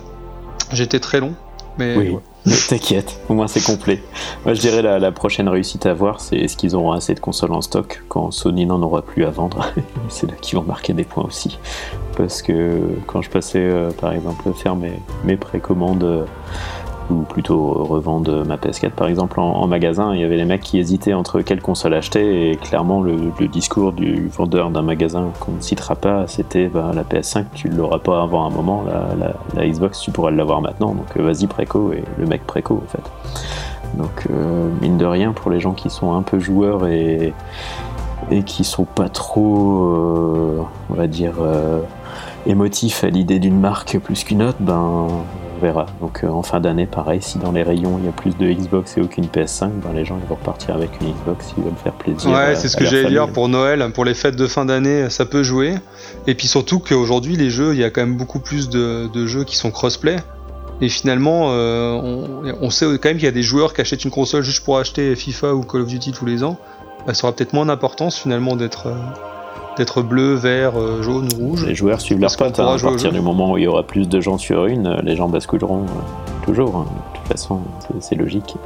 J'étais 0.72 0.98
très 0.98 1.20
long, 1.20 1.34
mais. 1.78 1.96
Oui. 1.96 2.16
T'inquiète, 2.68 3.20
au 3.30 3.34
moins 3.34 3.46
c'est 3.46 3.64
complet. 3.64 4.02
Moi 4.44 4.52
je 4.52 4.60
dirais 4.60 4.82
la, 4.82 5.12
prochaine 5.12 5.48
réussite 5.48 5.86
à 5.86 5.94
voir, 5.94 6.20
c'est 6.20 6.36
est-ce 6.36 6.58
qu'ils 6.58 6.76
auront 6.76 6.92
assez 6.92 7.14
de 7.14 7.20
consoles 7.20 7.52
en 7.52 7.62
stock 7.62 8.02
quand 8.08 8.30
Sony 8.32 8.66
n'en 8.66 8.82
aura 8.82 9.00
plus 9.00 9.24
à 9.24 9.30
vendre. 9.30 9.72
c'est 10.10 10.30
là 10.30 10.36
qu'ils 10.40 10.58
vont 10.58 10.64
marquer 10.64 10.92
des 10.92 11.04
points 11.04 11.24
aussi. 11.24 11.58
Parce 12.18 12.42
que 12.42 12.80
quand 13.06 13.22
je 13.22 13.30
passais 13.30 13.58
euh, 13.58 13.90
par 13.92 14.12
exemple 14.12 14.52
faire 14.52 14.76
mes, 14.76 14.92
mes 15.24 15.36
précommandes 15.36 16.04
euh, 16.04 16.24
ou 17.10 17.22
plutôt 17.22 17.84
revendre 17.84 18.44
ma 18.46 18.56
PS4 18.56 18.90
par 18.90 19.08
exemple 19.08 19.38
en, 19.40 19.66
magasin, 19.66 20.14
il 20.14 20.20
y 20.20 20.24
avait 20.24 20.36
les 20.36 20.44
mecs 20.44 20.62
qui 20.62 20.78
hésitaient 20.78 21.12
entre 21.12 21.42
quelle 21.42 21.60
console 21.60 21.94
acheter 21.94 22.50
et 22.50 22.56
clairement 22.56 23.02
le, 23.02 23.14
discours 23.48 23.92
du 23.92 24.28
vendeur 24.28 24.70
d'un 24.70 24.82
magasin 24.82 25.30
qu'on 25.38 25.52
ne 25.52 25.60
citera 25.60 25.96
pas, 25.96 26.26
c'était 26.26 26.68
bah, 26.68 26.92
la 26.94 27.02
PS5 27.02 27.44
tu 27.54 27.68
l'auras 27.68 27.98
pas 27.98 28.22
avant 28.22 28.46
un 28.46 28.50
moment, 28.50 28.84
la, 29.54 29.66
Xbox 29.66 30.00
tu 30.00 30.10
pourras 30.10 30.30
l'avoir 30.30 30.60
maintenant, 30.60 30.94
donc 30.94 31.16
euh, 31.16 31.22
vas-y 31.22 31.46
préco 31.46 31.92
et 31.92 32.02
le 32.18 32.26
mec 32.26 32.46
préco 32.46 32.82
en 32.84 32.88
fait. 32.88 33.98
Donc 33.98 34.26
euh, 34.30 34.68
mine 34.80 34.96
de 34.96 35.06
rien 35.06 35.32
pour 35.32 35.50
les 35.50 35.60
gens 35.60 35.72
qui 35.72 35.90
sont 35.90 36.14
un 36.14 36.22
peu 36.22 36.38
joueurs 36.38 36.86
et, 36.86 37.32
et 38.30 38.42
qui 38.42 38.64
sont 38.64 38.84
pas 38.84 39.08
trop, 39.08 39.84
euh, 39.84 40.62
on 40.90 40.94
va 40.94 41.06
dire, 41.06 41.34
émotifs 42.46 43.04
à 43.04 43.08
l'idée 43.08 43.38
d'une 43.38 43.60
marque 43.60 43.98
plus 43.98 44.24
qu'une 44.24 44.42
autre, 44.42 44.58
ben 44.60 45.06
verra. 45.60 45.86
Donc 46.00 46.22
euh, 46.22 46.28
en 46.28 46.42
fin 46.42 46.60
d'année, 46.60 46.86
pareil, 46.86 47.20
si 47.22 47.38
dans 47.38 47.52
les 47.52 47.62
rayons 47.62 47.98
il 47.98 48.06
y 48.06 48.08
a 48.08 48.12
plus 48.12 48.36
de 48.36 48.52
Xbox 48.52 48.96
et 48.96 49.00
aucune 49.00 49.26
PS5, 49.26 49.70
ben, 49.82 49.92
les 49.94 50.04
gens 50.04 50.18
ils 50.22 50.28
vont 50.28 50.34
repartir 50.34 50.74
avec 50.74 50.90
une 51.00 51.12
Xbox 51.12 51.46
s'ils 51.46 51.64
veulent 51.64 51.72
faire 51.82 51.92
plaisir. 51.92 52.30
Ouais, 52.30 52.54
c'est 52.56 52.68
ce 52.68 52.76
que 52.76 52.84
j'allais 52.84 53.08
dire 53.08 53.28
pour 53.28 53.48
Noël, 53.48 53.90
pour 53.92 54.04
les 54.04 54.14
fêtes 54.14 54.36
de 54.36 54.46
fin 54.46 54.64
d'année, 54.64 55.10
ça 55.10 55.26
peut 55.26 55.42
jouer. 55.42 55.74
Et 56.26 56.34
puis 56.34 56.46
surtout 56.46 56.78
qu'aujourd'hui, 56.78 57.36
les 57.36 57.50
jeux, 57.50 57.74
il 57.74 57.80
y 57.80 57.84
a 57.84 57.90
quand 57.90 58.02
même 58.02 58.16
beaucoup 58.16 58.40
plus 58.40 58.68
de, 58.68 59.26
jeux 59.26 59.44
qui 59.44 59.56
sont 59.56 59.70
crossplay. 59.70 60.16
Et 60.80 60.88
finalement, 60.88 61.48
euh, 61.50 62.52
on, 62.60 62.70
sait 62.70 62.86
quand 62.98 63.08
même 63.08 63.16
qu'il 63.16 63.26
y 63.26 63.28
a 63.28 63.32
des 63.32 63.44
joueurs 63.44 63.74
qui 63.74 63.80
achètent 63.80 64.04
une 64.04 64.10
console 64.10 64.42
juste 64.42 64.64
pour 64.64 64.78
acheter 64.78 65.14
FIFA 65.14 65.54
ou 65.54 65.62
Call 65.62 65.82
of 65.82 65.86
Duty 65.86 66.12
tous 66.12 66.26
les 66.26 66.42
ans. 66.42 66.58
Bah, 67.06 67.14
ça 67.14 67.26
aura 67.26 67.36
peut-être 67.36 67.52
moins 67.52 67.66
d'importance 67.66 68.18
finalement 68.18 68.56
d'être. 68.56 68.88
Euh, 68.88 68.94
d'être 69.76 70.02
bleu, 70.02 70.34
vert, 70.34 70.78
euh, 70.78 71.02
jaune, 71.02 71.28
rouge. 71.38 71.66
Les 71.66 71.74
joueurs 71.74 72.00
suivent 72.00 72.20
leurs 72.20 72.36
potes. 72.36 72.58
Hein. 72.60 72.76
à 72.76 72.78
partir 72.78 73.12
du 73.12 73.20
moment 73.20 73.52
où 73.52 73.58
il 73.58 73.64
y 73.64 73.66
aura 73.66 73.82
plus 73.82 74.08
de 74.08 74.20
gens 74.20 74.38
sur 74.38 74.66
une, 74.66 75.00
les 75.02 75.16
gens 75.16 75.28
basculeront 75.28 75.82
euh, 75.82 76.44
toujours. 76.44 76.76
Hein. 76.76 76.86
De 77.12 77.18
toute 77.18 77.28
façon, 77.28 77.60
c'est 78.00 78.14
logique. 78.14 78.56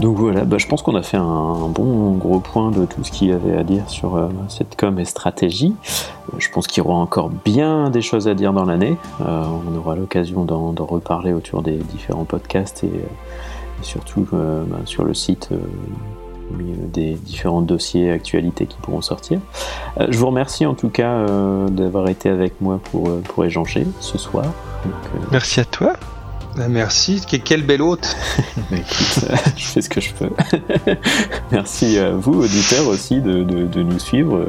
Donc 0.00 0.16
voilà, 0.16 0.44
bah, 0.44 0.58
je 0.58 0.66
pense 0.66 0.82
qu'on 0.82 0.94
a 0.94 1.02
fait 1.02 1.16
un, 1.16 1.68
bon 1.68 2.12
gros 2.12 2.38
point 2.38 2.70
de 2.70 2.84
tout 2.84 3.02
ce 3.02 3.10
qu'il 3.10 3.28
y 3.28 3.32
avait 3.32 3.56
à 3.56 3.64
dire 3.64 3.88
sur 3.88 4.16
euh, 4.16 4.28
cette 4.48 4.76
com 4.76 4.98
et 4.98 5.04
stratégie. 5.04 5.74
Je 6.36 6.48
pense 6.50 6.66
qu'il 6.66 6.82
y 6.82 6.86
aura 6.86 6.98
encore 6.98 7.30
bien 7.30 7.90
des 7.90 8.02
choses 8.02 8.28
à 8.28 8.34
dire 8.34 8.52
dans 8.52 8.64
l'année. 8.64 8.96
On 9.20 9.76
aura 9.76 9.96
l'occasion 9.96 10.44
d'en 10.44 10.84
reparler 10.84 11.32
autour 11.32 11.62
des 11.62 11.76
différents 11.76 12.26
podcasts 12.26 12.84
et, 12.84 12.90
surtout 13.80 14.26
bah, 14.30 14.76
sur 14.84 15.04
le 15.04 15.14
site 15.14 15.48
des 16.50 17.14
différents 17.14 17.62
dossiers 17.62 18.10
actualités 18.10 18.66
qui 18.66 18.76
pourront 18.78 19.02
sortir. 19.02 19.40
je 20.08 20.18
vous 20.18 20.26
remercie 20.26 20.66
en 20.66 20.74
tout 20.74 20.88
cas 20.88 21.26
d'avoir 21.68 22.08
été 22.08 22.28
avec 22.28 22.60
moi 22.60 22.80
pour, 22.90 23.20
pour 23.20 23.44
échanger 23.44 23.86
ce 24.00 24.18
soir. 24.18 24.46
Merci 25.30 25.60
à 25.60 25.64
toi. 25.64 25.94
Bah, 26.58 26.66
merci, 26.68 27.22
quel 27.44 27.62
bel 27.62 27.80
hôte 27.80 28.16
Je 28.72 29.62
fais 29.62 29.80
ce 29.80 29.88
que 29.88 30.00
je 30.00 30.12
peux. 30.12 30.30
Merci 31.52 31.98
à 31.98 32.10
vous, 32.10 32.42
auditeurs 32.42 32.88
aussi, 32.88 33.20
de, 33.20 33.82
nous 33.82 33.98
suivre. 34.00 34.48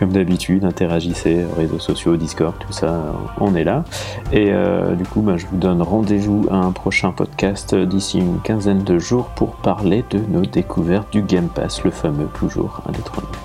Comme 0.00 0.12
d'habitude, 0.12 0.64
interagissez, 0.64 1.44
réseaux 1.58 1.78
sociaux, 1.78 2.16
Discord, 2.16 2.54
tout 2.58 2.72
ça, 2.72 3.14
on 3.38 3.54
est 3.54 3.64
là. 3.64 3.84
Et 4.32 4.46
euh, 4.50 4.94
du 4.94 5.04
coup, 5.04 5.20
bah, 5.20 5.36
je 5.36 5.44
vous 5.44 5.58
donne 5.58 5.82
rendez-vous 5.82 6.46
à 6.50 6.54
un 6.54 6.72
prochain 6.72 7.12
podcast 7.12 7.74
d'ici 7.74 8.18
une 8.18 8.40
quinzaine 8.40 8.82
de 8.82 8.98
jours 8.98 9.26
pour 9.36 9.56
parler 9.56 10.02
de 10.08 10.18
nos 10.18 10.46
découvertes 10.46 11.12
du 11.12 11.20
Game 11.20 11.48
Pass, 11.48 11.84
le 11.84 11.90
fameux 11.90 12.28
toujours 12.32 12.80
indétrônable. 12.88 13.36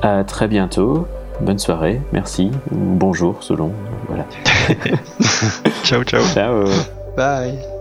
À 0.00 0.24
très 0.24 0.48
bientôt. 0.48 1.06
Bonne 1.42 1.58
soirée, 1.58 2.00
merci, 2.12 2.50
bonjour 2.70 3.42
selon. 3.42 3.70
Voilà. 4.08 4.24
ciao, 5.84 6.02
ciao. 6.02 6.22
Ciao. 6.32 6.64
Bye. 7.14 7.73